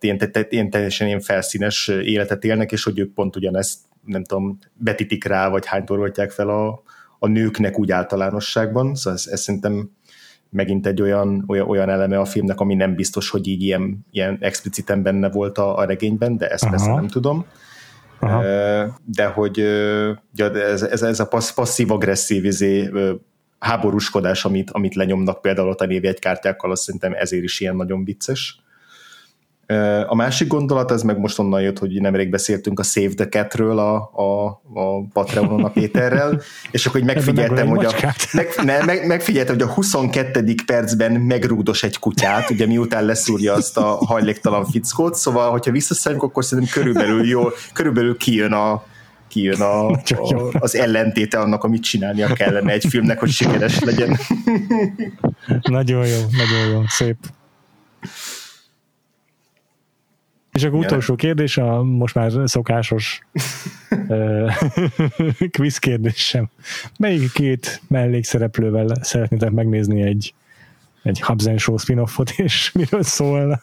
ilyen, 0.00 0.30
ilyen 0.48 0.70
teljesen 0.70 1.06
ilyen 1.06 1.20
felszínes 1.20 1.88
életet 1.88 2.44
élnek, 2.44 2.72
és 2.72 2.84
hogy 2.84 2.98
ők 2.98 3.14
pont 3.14 3.36
ugyanezt, 3.36 3.78
nem 4.04 4.24
tudom, 4.24 4.58
betitik 4.74 5.24
rá, 5.24 5.48
vagy 5.48 5.66
hánytól 5.66 6.00
oltják 6.00 6.30
fel 6.30 6.48
a, 6.48 6.82
a 7.18 7.26
nőknek 7.26 7.78
úgy 7.78 7.90
általánosságban. 7.90 8.94
Szóval 8.94 9.18
ez, 9.18 9.26
ez 9.26 9.40
szerintem 9.40 9.90
megint 10.50 10.86
egy 10.86 11.02
olyan, 11.02 11.44
olyan, 11.46 11.68
olyan 11.68 11.88
eleme 11.88 12.18
a 12.18 12.24
filmnek, 12.24 12.60
ami 12.60 12.74
nem 12.74 12.94
biztos, 12.94 13.30
hogy 13.30 13.46
így 13.46 13.62
ilyen, 13.62 14.06
ilyen 14.10 14.36
expliciten 14.40 15.02
benne 15.02 15.30
volt 15.30 15.58
a, 15.58 15.76
a 15.76 15.84
regényben, 15.84 16.36
de 16.36 16.48
ezt 16.48 16.62
Aha. 16.62 16.70
persze 16.70 16.94
nem 16.94 17.08
tudom. 17.08 17.46
Aha. 18.20 18.42
De 19.04 19.26
hogy 19.26 19.56
ja, 20.34 20.54
ez, 20.54 20.82
ez, 20.82 21.02
ez 21.02 21.20
a 21.20 21.28
passzív-agresszív 21.54 22.44
izé, 22.44 22.90
háborúskodás, 23.58 24.44
amit, 24.44 24.70
amit 24.70 24.94
lenyomnak 24.94 25.40
például 25.40 25.74
a 25.78 25.86
névjegykártyákkal, 25.86 26.70
azt 26.70 26.82
szerintem 26.82 27.12
ezért 27.12 27.42
is 27.42 27.60
ilyen 27.60 27.76
nagyon 27.76 28.04
vicces. 28.04 28.60
A 30.06 30.14
másik 30.14 30.48
gondolat, 30.48 30.90
ez 30.90 31.02
meg 31.02 31.18
most 31.18 31.38
onnan 31.38 31.60
jött, 31.60 31.78
hogy 31.78 32.00
nemrég 32.00 32.30
beszéltünk 32.30 32.78
a 32.78 32.82
Save 32.82 33.14
the 33.14 33.28
Cat-ről 33.28 33.78
a, 33.78 33.94
a, 33.94 34.46
a 34.74 35.06
Patreonon 35.12 35.64
a 35.64 35.68
Péterrel, 35.76 36.40
és 36.70 36.86
akkor 36.86 37.00
hogy 37.00 37.14
megfigyeltem, 37.14 37.68
hogy 37.68 37.84
a, 37.84 37.92
meg, 38.32 38.48
ne, 38.64 38.84
meg, 38.84 39.06
megfigyeltem, 39.06 39.54
hogy 39.54 39.68
a 39.68 39.72
22. 39.72 40.54
percben 40.66 41.12
megrúgdos 41.12 41.82
egy 41.82 41.98
kutyát, 41.98 42.50
ugye 42.50 42.66
miután 42.66 43.04
leszúrja 43.04 43.52
azt 43.52 43.76
a 43.76 43.98
hajléktalan 44.06 44.64
fickót, 44.64 45.14
szóval, 45.14 45.50
hogyha 45.50 45.70
visszaszállunk, 45.70 46.22
akkor 46.22 46.44
szerintem 46.44 46.82
körülbelül 46.82 47.26
jó, 47.26 47.42
körülbelül 47.72 48.16
kijön 48.16 48.52
a, 48.52 48.84
kijön 49.28 49.60
a, 49.60 49.90
a, 49.90 50.56
az 50.58 50.76
ellentéte 50.76 51.38
annak, 51.38 51.64
amit 51.64 51.82
csinálnia 51.82 52.32
kellene 52.32 52.72
egy 52.72 52.84
filmnek, 52.88 53.18
hogy 53.18 53.30
sikeres 53.30 53.78
legyen. 53.78 54.18
nagyon 55.62 56.06
jó, 56.06 56.18
nagyon 56.30 56.68
jó, 56.72 56.82
szép. 56.86 57.16
És 60.56 60.64
akkor 60.64 60.78
utolsó 60.78 61.14
kérdés, 61.14 61.56
a 61.56 61.82
most 61.82 62.14
már 62.14 62.32
szokásos 62.44 63.20
quiz 65.58 65.78
kérdésem. 65.78 66.48
Melyik 66.98 67.32
két 67.32 67.80
mellékszereplővel 67.88 68.86
szeretnétek 69.00 69.50
megnézni 69.50 70.02
egy, 70.02 70.34
egy 71.02 71.20
Hubs 71.20 71.44
Show 71.56 71.76
spin-offot, 71.76 72.30
és 72.46 72.72
miről 72.72 73.02
szólna? 73.02 73.60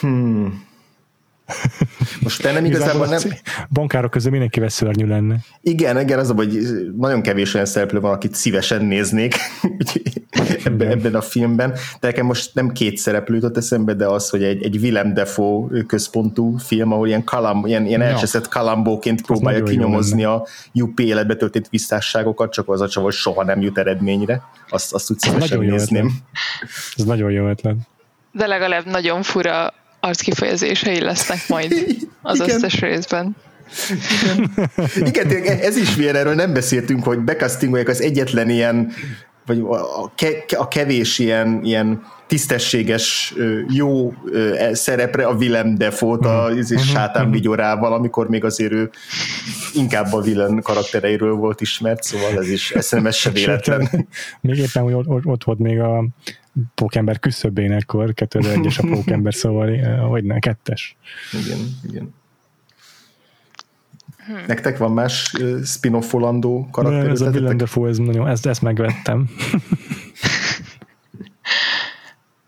Hmm. 0.00 0.70
Most 2.20 2.42
te 2.42 2.52
nem 2.52 2.64
igazából 2.64 3.06
nem... 3.06 3.20
Bankárok 3.70 4.10
közül 4.10 4.30
mindenki 4.30 4.60
szörnyű 4.66 5.06
lenne. 5.06 5.36
Igen, 5.60 6.00
igen, 6.00 6.18
az 6.18 6.30
a, 6.30 6.34
hogy 6.34 6.58
nagyon 6.96 7.22
kevés 7.22 7.54
olyan 7.54 7.66
szereplő 7.66 8.00
van, 8.00 8.12
akit 8.12 8.34
szívesen 8.34 8.84
néznék 8.84 9.34
ebben, 10.64 10.88
ebben 10.88 11.14
a 11.14 11.20
filmben. 11.20 11.70
De 11.70 12.06
nekem 12.06 12.26
most 12.26 12.54
nem 12.54 12.70
két 12.72 12.96
szereplő 12.96 13.34
jutott 13.34 13.56
eszembe, 13.56 13.94
de 13.94 14.06
az, 14.06 14.30
hogy 14.30 14.42
egy, 14.42 14.62
egy 14.62 14.76
Willem 14.76 15.14
Defoe 15.14 15.82
központú 15.86 16.56
film, 16.56 16.92
ahol 16.92 17.06
ilyen, 17.06 17.24
kalam, 17.24 17.66
ilyen, 17.66 17.86
ilyen 17.86 18.00
ja. 18.00 18.06
elcseszett 18.06 18.48
kalambóként 18.48 19.22
próbálja 19.22 19.62
kinyomozni 19.62 20.24
a 20.24 20.46
UP 20.74 21.00
életbe 21.00 21.34
történt 21.34 21.68
visszásságokat, 21.68 22.52
csak 22.52 22.68
az 22.68 22.80
a 22.80 22.88
csavar 22.88 23.12
soha 23.12 23.44
nem 23.44 23.60
jut 23.60 23.78
eredményre. 23.78 24.42
Azt, 24.68 24.92
azt 24.92 25.10
úgy 25.10 25.18
szívesen 25.18 25.58
nézném. 25.58 26.10
Ez 26.96 27.04
nagyon 27.04 27.30
jó 27.30 27.48
ötlet. 27.48 27.76
De 28.32 28.46
legalább 28.46 28.86
nagyon 28.86 29.22
fura 29.22 29.74
arckifejezései 30.00 31.00
lesznek 31.00 31.48
majd 31.48 31.72
az 32.22 32.40
Igen. 32.40 32.54
összes 32.54 32.80
részben. 32.80 33.36
Igen, 34.96 35.30
Igen 35.30 35.58
ez 35.58 35.76
is 35.76 35.96
milyen, 35.96 36.16
erről 36.16 36.34
nem 36.34 36.52
beszéltünk, 36.52 37.04
hogy 37.04 37.18
becastingolják 37.18 37.88
az 37.88 38.00
egyetlen 38.00 38.48
ilyen, 38.48 38.92
vagy 39.60 39.80
a, 40.02 40.14
ke, 40.14 40.56
a 40.56 40.68
kevés 40.68 41.18
ilyen, 41.18 41.60
ilyen 41.64 42.02
tisztességes, 42.26 43.34
jó 43.68 44.14
e, 44.56 44.74
szerepre 44.74 45.26
a 45.26 45.34
Willem 45.34 45.74
Defoe-t 45.74 46.24
a 46.24 46.48
uh-huh. 46.50 46.78
sátán 46.78 47.22
mhm. 47.22 47.32
vigyorával, 47.32 47.92
amikor 47.92 48.28
még 48.28 48.44
azért 48.44 48.72
ő 48.72 48.90
inkább 49.74 50.12
a 50.12 50.20
villain 50.20 50.60
karaktereiről 50.60 51.34
volt 51.34 51.60
ismert, 51.60 52.02
szóval 52.02 52.38
ez 52.38 52.48
is, 52.48 52.70
ez 52.70 53.14
se 53.14 53.30
véletlen. 53.30 54.08
még 54.40 54.58
éppen, 54.58 54.82
hogy 54.82 54.94
ott, 55.06 55.44
volt 55.44 55.58
még 55.58 55.80
a 55.80 56.04
Pókember 56.74 57.18
küszöbén 57.18 57.72
ekkor, 57.72 58.12
2001-es 58.24 58.78
a 58.78 58.94
Pókember, 58.94 59.34
szóval 59.34 59.76
hogy 60.08 60.24
ne, 60.24 60.38
kettes. 60.38 60.96
Igen, 61.44 61.58
igen. 61.90 62.14
Hmm. 64.32 64.44
Nektek 64.46 64.78
van 64.78 64.92
más 64.92 65.32
uh, 65.40 65.62
spin-off 65.64 66.14
karakter? 66.70 67.10
Ez 67.10 67.20
a 67.20 67.30
Willem 67.30 67.56
Dafoe, 67.56 67.88
ez 67.88 67.98
nagyon, 67.98 68.28
ezt, 68.28 68.46
ezt 68.46 68.62
megvettem. 68.62 69.28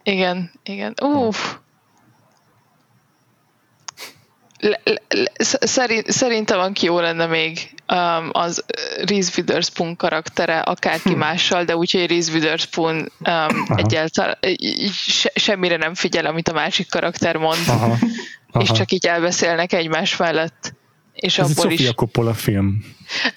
Igen, 0.02 0.51
igen. 0.62 0.94
Uff. 1.02 1.55
Le, 4.59 4.81
le, 4.85 5.01
szerint, 5.61 6.11
szerintem 6.11 6.59
aki 6.59 6.86
jó 6.86 7.01
lenne 7.01 7.27
még 7.27 7.74
um, 7.93 8.28
az 8.32 8.65
Reese 9.06 9.32
Witherspoon 9.36 9.97
karaktere 9.97 10.59
akárki 10.59 11.12
hm. 11.12 11.19
mással, 11.19 11.65
de 11.65 11.77
úgyhogy 11.77 12.06
Reese 12.06 12.32
Witherspoon 12.32 12.97
um, 12.97 13.65
egyáltalán 13.77 14.36
se, 14.93 15.32
semmire 15.35 15.77
nem 15.77 15.94
figyel, 15.94 16.27
amit 16.27 16.48
a 16.48 16.52
másik 16.52 16.90
karakter 16.90 17.36
mond, 17.36 17.65
Aha. 17.69 17.97
Aha. 18.51 18.62
és 18.62 18.70
csak 18.70 18.93
így 18.93 19.06
elbeszélnek 19.06 19.73
egymás 19.73 20.16
mellett. 20.16 20.74
És 21.24 21.38
Ez 21.38 21.51
abból 21.51 21.64
egy 21.64 21.70
Sofia 21.70 21.88
is... 21.88 21.94
Coppola 21.94 22.34
film. 22.34 22.84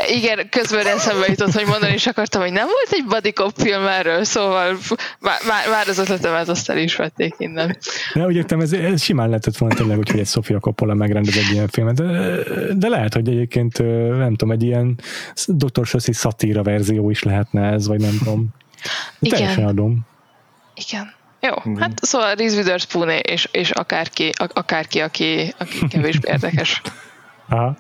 Igen, 0.08 0.50
közben 0.50 0.88
eszembe 0.88 1.26
jutott, 1.28 1.52
hogy 1.52 1.66
mondani 1.66 1.94
is 1.94 2.08
akartam, 2.08 2.42
hogy 2.42 2.52
nem 2.52 2.66
volt 2.66 2.92
egy 2.92 3.06
buddy 3.06 3.32
cop 3.32 3.54
film 3.56 3.86
erről, 3.86 4.24
szóval 4.24 4.78
már, 5.20 5.70
már 5.70 5.88
az 5.88 5.98
ötletemet 5.98 6.50
azt 6.50 6.70
el 6.70 6.78
is 6.78 6.96
vették 6.96 7.36
innen. 7.38 7.78
De 8.14 8.26
úgy 8.26 8.36
értem, 8.36 8.60
ez, 8.60 8.74
ez 8.74 9.02
simán 9.02 9.28
lehetett 9.28 9.58
volna 9.58 9.76
tényleg, 9.76 9.98
hogy 9.98 10.20
egy 10.20 10.28
Sofia 10.28 10.60
Coppola 10.60 10.94
megrendez 10.94 11.38
egy 11.38 11.52
ilyen 11.52 11.68
filmet, 11.68 11.96
de, 11.96 12.38
de 12.74 12.88
lehet, 12.88 13.14
hogy 13.14 13.30
egyébként 13.30 13.78
nem 14.18 14.36
tudom, 14.36 14.52
egy 14.52 14.64
ilyen 14.64 15.00
Dr. 15.46 15.86
Sossi 15.86 16.14
szatíra 16.14 16.64
verzió 16.64 17.10
is 17.10 17.24
lehetne 17.24 17.72
ez, 17.72 17.88
vagy 17.88 18.00
nem 18.00 18.18
tudom. 18.18 18.48
Igen. 19.20 19.38
Teljesen 19.38 19.66
adom. 19.66 20.00
Igen. 20.76 21.16
Jó, 21.42 21.54
Igen. 21.66 21.82
hát 21.82 22.06
szóval 22.06 22.36
Reese 22.36 22.58
Witherspoon 22.58 23.10
és, 23.10 23.48
és 23.52 23.72
akárki, 23.72 24.30
akárki 24.54 25.00
aki, 25.00 25.54
aki 25.58 25.88
kevésbé 25.88 26.30
érdekes. 26.32 26.82
Aha. 27.50 27.76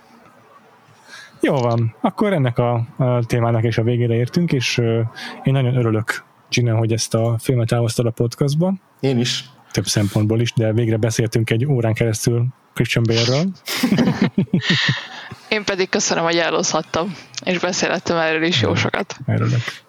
Jó 1.41 1.56
van, 1.56 1.95
akkor 2.02 2.34
ennek 2.34 2.57
a, 2.57 2.73
a 2.98 3.26
témának 3.26 3.64
is 3.64 3.77
a 3.77 3.84
végére 3.84 4.14
értünk, 4.14 4.52
és 4.52 4.77
uh, 4.77 4.99
én 5.44 5.53
nagyon 5.53 5.76
örülök, 5.76 6.23
Gina, 6.49 6.76
hogy 6.76 6.94
ezt 6.94 7.14
a 7.14 7.35
filmet 7.39 7.72
elhoztad 7.72 8.06
a 8.06 8.11
podcastba. 8.11 8.73
Én 8.99 9.19
is. 9.19 9.49
Több 9.72 9.85
szempontból 9.85 10.39
is, 10.39 10.53
de 10.53 10.73
végre 10.73 10.98
beszéltünk 10.98 11.49
egy 11.49 11.65
órán 11.65 11.94
keresztül 11.94 12.45
Christian 12.73 13.03
Bale-ről. 13.07 13.45
Én 15.49 15.64
pedig 15.64 15.90
köszönöm, 15.90 16.24
hogy 16.24 16.38
elhozhattam, 16.38 17.15
és 17.44 17.60
beszélhettem 17.60 18.18
erről 18.18 18.44
is 18.44 18.61
jó 18.61 18.76
sokat. 18.76 19.15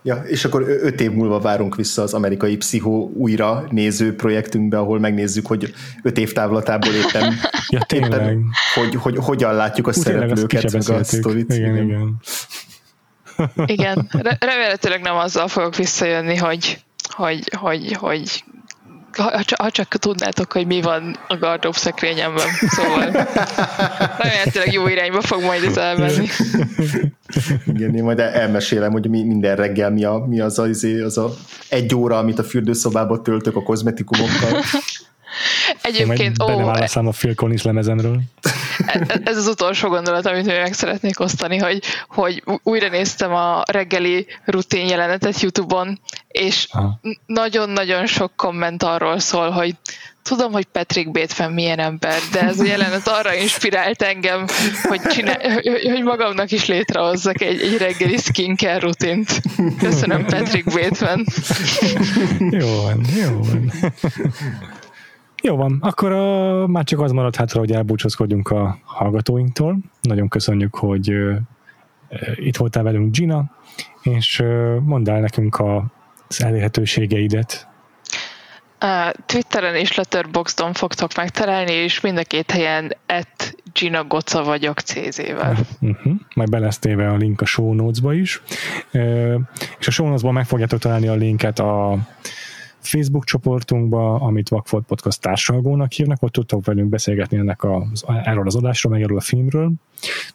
Ja, 0.02 0.22
és 0.26 0.44
akkor 0.44 0.62
öt 0.68 1.00
év 1.00 1.10
múlva 1.10 1.40
várunk 1.40 1.74
vissza 1.76 2.02
az 2.02 2.14
amerikai 2.14 2.56
pszichó 2.56 3.12
újra 3.14 3.66
néző 3.70 4.14
projektünkbe, 4.14 4.78
ahol 4.78 4.98
megnézzük, 4.98 5.46
hogy 5.46 5.74
öt 6.02 6.18
év 6.18 6.32
távlatából 6.32 6.92
éppen, 6.92 7.34
ja, 7.68 7.80
éppen 7.94 8.44
hogy, 8.74 8.94
hogy, 8.94 9.16
hogyan 9.16 9.54
látjuk 9.54 9.86
a 9.86 9.90
Úgy 9.90 9.96
szereplőket, 9.96 10.72
meg 10.72 10.88
a 10.88 11.04
sztorit. 11.04 11.52
Igen, 11.52 11.74
igen. 11.74 11.84
igen. 11.84 12.20
Igen, 13.66 14.08
remélhetőleg 14.38 15.00
nem 15.00 15.16
azzal 15.16 15.48
fogok 15.48 15.76
visszajönni, 15.76 16.36
hogy, 16.36 16.78
hogy, 17.08 17.52
hogy, 17.56 17.92
hogy 17.92 18.44
ha, 19.18 19.40
ha 19.58 19.70
csak 19.70 19.88
tudnátok, 19.88 20.52
hogy 20.52 20.66
mi 20.66 20.80
van 20.80 21.16
a 21.28 21.36
gardrób 21.36 21.74
szekrényemben. 21.74 22.46
Szóval 22.68 23.10
remélhetőleg 24.18 24.72
jó 24.72 24.86
irányba 24.86 25.20
fog 25.20 25.42
majd 25.42 25.64
ez 25.64 25.76
elmenni. 25.76 26.26
Igen, 27.66 27.94
én 27.94 28.02
majd 28.02 28.18
elmesélem, 28.18 28.92
hogy 28.92 29.08
mi, 29.08 29.22
minden 29.22 29.56
reggel 29.56 29.90
mi, 29.90 30.04
a, 30.04 30.24
mi 30.28 30.40
az, 30.40 30.58
az, 30.58 30.86
az 31.04 31.18
a 31.18 31.34
egy 31.68 31.94
óra, 31.94 32.18
amit 32.18 32.38
a 32.38 32.44
fürdőszobába 32.44 33.22
töltök 33.22 33.56
a 33.56 33.62
kozmetikumokkal. 33.62 34.62
Egyébként, 35.82 36.42
ó... 36.42 36.46
Oh, 36.46 37.06
a 37.06 37.10
Phil 37.10 37.34
Collins 37.34 37.62
lemezemről. 37.62 38.20
Ez 39.24 39.36
az 39.36 39.46
utolsó 39.46 39.88
gondolat, 39.88 40.26
amit 40.26 40.46
még 40.46 40.60
meg 40.60 40.72
szeretnék 40.72 41.20
osztani, 41.20 41.56
hogy, 41.58 41.82
hogy 42.08 42.42
újra 42.62 42.88
néztem 42.88 43.34
a 43.34 43.62
reggeli 43.72 44.26
rutin 44.44 44.86
jelenetet 44.86 45.40
YouTube-on, 45.40 46.00
és 46.28 46.68
nagyon-nagyon 47.26 48.06
sok 48.06 48.32
komment 48.36 48.82
arról 48.82 49.18
szól, 49.18 49.50
hogy 49.50 49.74
tudom, 50.22 50.52
hogy 50.52 50.64
Patrick 50.64 51.10
Bateman 51.10 51.52
milyen 51.52 51.78
ember, 51.78 52.18
de 52.32 52.40
ez 52.40 52.60
a 52.60 52.64
jelenet 52.64 53.08
arra 53.08 53.34
inspirált 53.34 54.02
engem, 54.02 54.46
hogy, 54.82 55.00
csinál, 55.00 55.40
hogy 55.92 56.02
magamnak 56.02 56.50
is 56.50 56.66
létrehozzak 56.66 57.40
egy, 57.40 57.60
egy 57.60 57.76
reggeli 57.76 58.16
skincare 58.16 58.78
rutint. 58.78 59.42
Köszönöm, 59.78 60.24
Patrick 60.24 60.64
Bateman. 60.64 61.26
Jó 62.38 62.82
van, 62.82 63.06
jó 63.20 63.42
van. 63.42 63.72
Jó 65.48 65.56
van, 65.56 65.78
akkor 65.80 66.12
a, 66.12 66.66
már 66.66 66.84
csak 66.84 67.00
az 67.00 67.12
maradt 67.12 67.36
hátra, 67.36 67.58
hogy 67.58 67.72
elbúcsúzkodjunk 67.72 68.50
a 68.50 68.78
hallgatóinktól. 68.84 69.78
Nagyon 70.00 70.28
köszönjük, 70.28 70.74
hogy 70.74 71.10
uh, 71.10 71.36
itt 72.34 72.56
voltál 72.56 72.82
velünk 72.82 73.16
Gina, 73.16 73.50
és 74.02 74.40
uh, 74.40 74.76
mondd 74.78 75.10
el 75.10 75.20
nekünk 75.20 75.58
a, 75.58 75.84
az 76.28 76.42
elérhetőségeidet. 76.42 77.68
Twitteren 79.26 79.74
és 79.74 79.96
Letterboxdon 79.96 80.72
fogtok 80.72 81.16
megtalálni, 81.16 81.72
és 81.72 82.00
mind 82.00 82.18
a 82.18 82.22
két 82.22 82.50
helyen 82.50 82.96
et 83.06 83.56
Gina 83.72 84.04
Goca 84.04 84.42
vagyok 84.44 84.80
CZ-vel. 84.80 85.56
Uh-huh. 85.80 86.12
Majd 86.34 86.50
belesztéve 86.50 87.10
a 87.10 87.16
link 87.16 87.40
a 87.40 87.46
show 87.46 87.72
notes-ba 87.72 88.14
is. 88.14 88.42
Uh, 88.92 89.40
és 89.78 89.86
a 89.86 89.90
show 89.90 90.06
notes-ban 90.06 90.32
meg 90.32 90.46
fogjátok 90.46 90.78
találni 90.78 91.08
a 91.08 91.14
linket 91.14 91.58
a 91.58 91.98
Facebook 92.88 93.24
csoportunkba, 93.24 94.14
amit 94.14 94.48
Vakfolt 94.48 94.84
Podcast 94.84 95.20
társalgónak 95.20 95.92
hívnak, 95.92 96.22
ott 96.22 96.32
tudtok 96.32 96.64
velünk 96.64 96.88
beszélgetni 96.88 97.36
ennek 97.36 97.64
az, 97.64 98.04
erről 98.24 98.46
az 98.46 98.56
adásról, 98.56 98.92
meg 98.92 99.02
erről 99.02 99.16
a 99.16 99.20
filmről. 99.20 99.72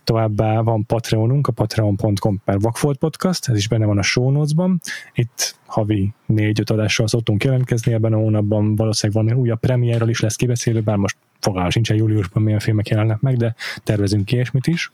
Továbbá 0.04 0.62
van 0.62 0.86
Patreonunk, 0.86 1.48
a 1.48 1.52
patreon.com 1.52 2.42
per 2.46 2.60
Vakfolt 2.60 2.98
Podcast, 2.98 3.50
ez 3.50 3.58
is 3.58 3.68
benne 3.68 3.86
van 3.86 3.98
a 3.98 4.02
show 4.02 4.32
notes-ban. 4.32 4.82
Itt 5.14 5.56
havi 5.66 6.14
négy-öt 6.26 6.70
adással 6.70 7.08
szoktunk 7.08 7.44
jelentkezni, 7.44 7.94
ebben 7.94 8.14
a 8.14 8.18
hónapban 8.18 8.76
valószínűleg 8.76 9.26
van 9.26 9.38
újabb 9.38 9.60
premierről 9.60 10.10
is 10.10 10.20
lesz 10.20 10.36
kibeszélő, 10.36 10.82
bár 10.82 10.98
most 10.98 11.18
fogalmam 11.40 11.70
sincsen 11.70 11.98
júliusban 11.98 12.44
milyen 12.44 12.60
filmek 12.60 12.88
jelennek 12.88 13.20
meg, 13.20 13.38
de 13.38 13.56
tervezünk 13.84 14.32
ilyesmit 14.32 14.68
is. 14.68 14.90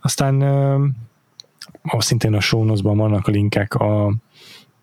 Aztán 0.00 0.42
uh, 0.42 2.00
szintén 2.00 2.34
a 2.34 2.40
show 2.40 2.82
vannak 2.82 3.26
a 3.26 3.30
linkek 3.30 3.74
a 3.74 4.14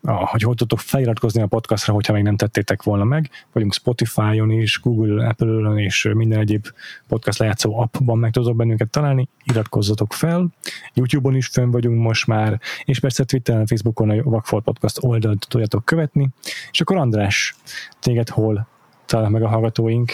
hogy 0.06 0.42
hogy 0.42 0.56
tudtok 0.56 0.78
feliratkozni 0.78 1.42
a 1.42 1.46
podcastra, 1.46 1.92
hogyha 1.92 2.12
még 2.12 2.22
nem 2.22 2.36
tettétek 2.36 2.82
volna 2.82 3.04
meg. 3.04 3.30
Vagyunk 3.52 3.72
Spotify-on 3.72 4.50
is, 4.50 4.80
Google, 4.80 5.28
Apple-on 5.28 5.78
és 5.78 6.08
minden 6.14 6.38
egyéb 6.38 6.66
podcast 7.08 7.38
lejátszó 7.38 7.78
appban 7.80 8.18
meg 8.18 8.32
tudok 8.32 8.56
bennünket 8.56 8.90
találni. 8.90 9.28
Iratkozzatok 9.44 10.12
fel. 10.12 10.48
YouTube-on 10.94 11.36
is 11.36 11.46
fönn 11.46 11.70
vagyunk 11.70 12.02
most 12.02 12.26
már, 12.26 12.60
és 12.84 13.00
persze 13.00 13.24
Twitteren, 13.24 13.66
Facebookon 13.66 14.10
a 14.10 14.22
Vagfolt 14.22 14.64
Podcast 14.64 14.98
oldalt 15.04 15.46
tudjátok 15.48 15.84
követni. 15.84 16.28
És 16.70 16.80
akkor 16.80 16.96
András, 16.96 17.54
téged 18.00 18.28
hol 18.28 18.66
talál 19.06 19.30
meg 19.30 19.42
a 19.42 19.48
hallgatóink? 19.48 20.12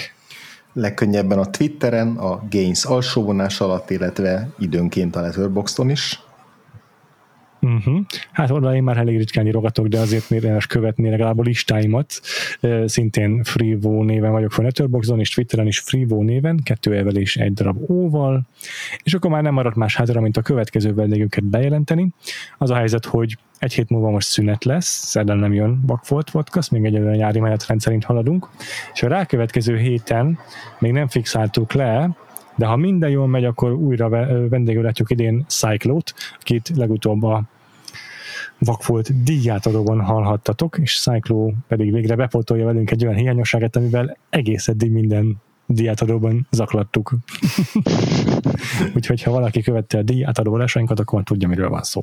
Legkönnyebben 0.73 1.39
a 1.39 1.51
Twitteren, 1.51 2.17
a 2.17 2.43
Gains 2.51 2.85
alsóvonás 2.85 3.61
alatt, 3.61 3.91
illetve 3.91 4.49
időnként 4.59 5.17
a 5.17 5.21
Letterboxdon 5.21 5.91
is 5.91 6.21
Uh-huh. 7.67 8.01
Hát 8.33 8.51
oda 8.51 8.75
én 8.75 8.83
már 8.83 8.97
elég 8.97 9.17
ritkán 9.17 9.47
írogatok, 9.47 9.87
de 9.87 9.99
azért 9.99 10.31
érdemes 10.31 10.67
követni 10.67 11.11
legalább 11.11 11.39
a 11.39 11.43
listáimat. 11.43 12.21
Szintén 12.85 13.43
Freevo 13.43 14.03
néven 14.03 14.33
vagyok 14.33 14.53
fel 14.53 14.65
Letterboxdon, 14.65 15.19
és 15.19 15.31
Twitteren 15.31 15.67
is 15.67 15.79
Freevo 15.79 16.23
néven, 16.23 16.61
kettő 16.63 16.97
evel 16.97 17.17
és 17.17 17.37
egy 17.37 17.53
darab 17.53 17.91
óval. 17.91 18.43
És 19.03 19.15
akkor 19.15 19.31
már 19.31 19.43
nem 19.43 19.55
maradt 19.55 19.77
más 19.77 19.97
hátra, 19.97 20.21
mint 20.21 20.37
a 20.37 20.43
következő 20.43 20.95
vendégünket 20.95 21.45
bejelenteni. 21.45 22.09
Az 22.59 22.71
a 22.71 22.75
helyzet, 22.75 23.05
hogy 23.05 23.37
egy 23.59 23.73
hét 23.73 23.89
múlva 23.89 24.11
most 24.11 24.29
szünet 24.29 24.65
lesz, 24.65 24.87
szerdán 24.87 25.39
nem 25.39 25.53
jön 25.53 25.83
Bakfolt 25.87 26.31
Podcast, 26.31 26.71
még 26.71 26.85
egyelőre 26.85 27.17
nyári 27.17 27.41
menetrend 27.41 27.81
szerint 27.81 28.05
haladunk, 28.05 28.49
és 28.93 29.03
a 29.03 29.09
rákövetkező 29.09 29.77
héten 29.77 30.39
még 30.79 30.93
nem 30.93 31.09
fixáltuk 31.09 31.73
le, 31.73 32.17
de 32.57 32.67
ha 32.67 32.77
minden 32.77 33.11
jól 33.11 33.27
megy, 33.27 33.45
akkor 33.45 33.73
újra 33.73 34.09
vendégül 34.49 34.83
látjuk 34.83 35.11
idén 35.11 35.45
Cyclót, 35.49 36.15
akit 36.41 36.73
legutóbb 36.77 37.23
a 37.23 37.43
Vakfolt 38.65 39.23
díjátadóban 39.23 40.01
hallhattatok, 40.01 40.79
és 40.79 41.01
Cyclo 41.01 41.53
pedig 41.69 41.93
végre 41.93 42.17
bepótolja 42.17 42.65
velünk 42.65 42.91
egy 42.91 43.05
olyan 43.05 43.17
hiányosságát, 43.17 43.77
amivel 43.77 44.17
egész 44.31 44.69
eddig 44.69 44.91
minden 44.91 45.41
díjátadóban 45.67 46.47
zaklattuk. 46.51 47.13
Úgyhogy 48.97 49.23
ha 49.23 49.31
valaki 49.31 49.63
követte 49.63 49.99
a 49.99 50.03
díj 50.03 50.25
átadólásainkat, 50.25 51.01
akkor 51.01 51.23
tudja, 51.23 51.49
miről 51.49 51.69
van 51.69 51.83
szó. 51.83 52.03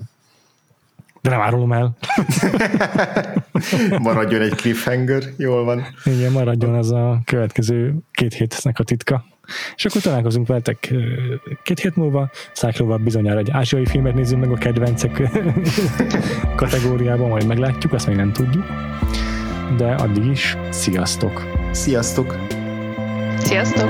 De 1.22 1.30
nem 1.30 1.42
árulom 1.42 1.72
el. 1.72 1.98
maradjon 4.00 4.42
egy 4.42 4.56
cliffhanger, 4.56 5.24
jól 5.38 5.64
van. 5.64 5.86
Igen, 6.06 6.32
maradjon 6.32 6.74
az 6.74 6.92
a 6.92 7.22
következő 7.26 7.96
két 8.12 8.34
hétnek 8.34 8.80
a 8.80 8.84
titka. 8.84 9.26
És 9.76 9.86
akkor 9.86 10.02
találkozunk 10.02 10.48
veletek 10.48 10.94
két 11.64 11.80
hét 11.80 11.96
múlva, 11.96 12.30
Szákróval 12.54 12.98
bizonyára 12.98 13.40
egy 13.40 13.52
ázsiai 13.52 13.86
filmet 13.86 14.14
nézzünk 14.14 14.42
meg 14.42 14.52
a 14.52 14.56
kedvencek 14.56 15.22
kategóriában, 16.56 17.30
majd 17.30 17.46
meglátjuk, 17.46 17.94
azt 17.94 18.08
még 18.08 18.16
nem 18.16 18.34
tudjuk. 18.34 18.66
De 19.78 19.94
addig 19.94 20.26
is, 20.26 20.58
sziasztok! 20.70 21.48
Sziasztok! 21.72 22.38
Sziasztok! 23.38 23.90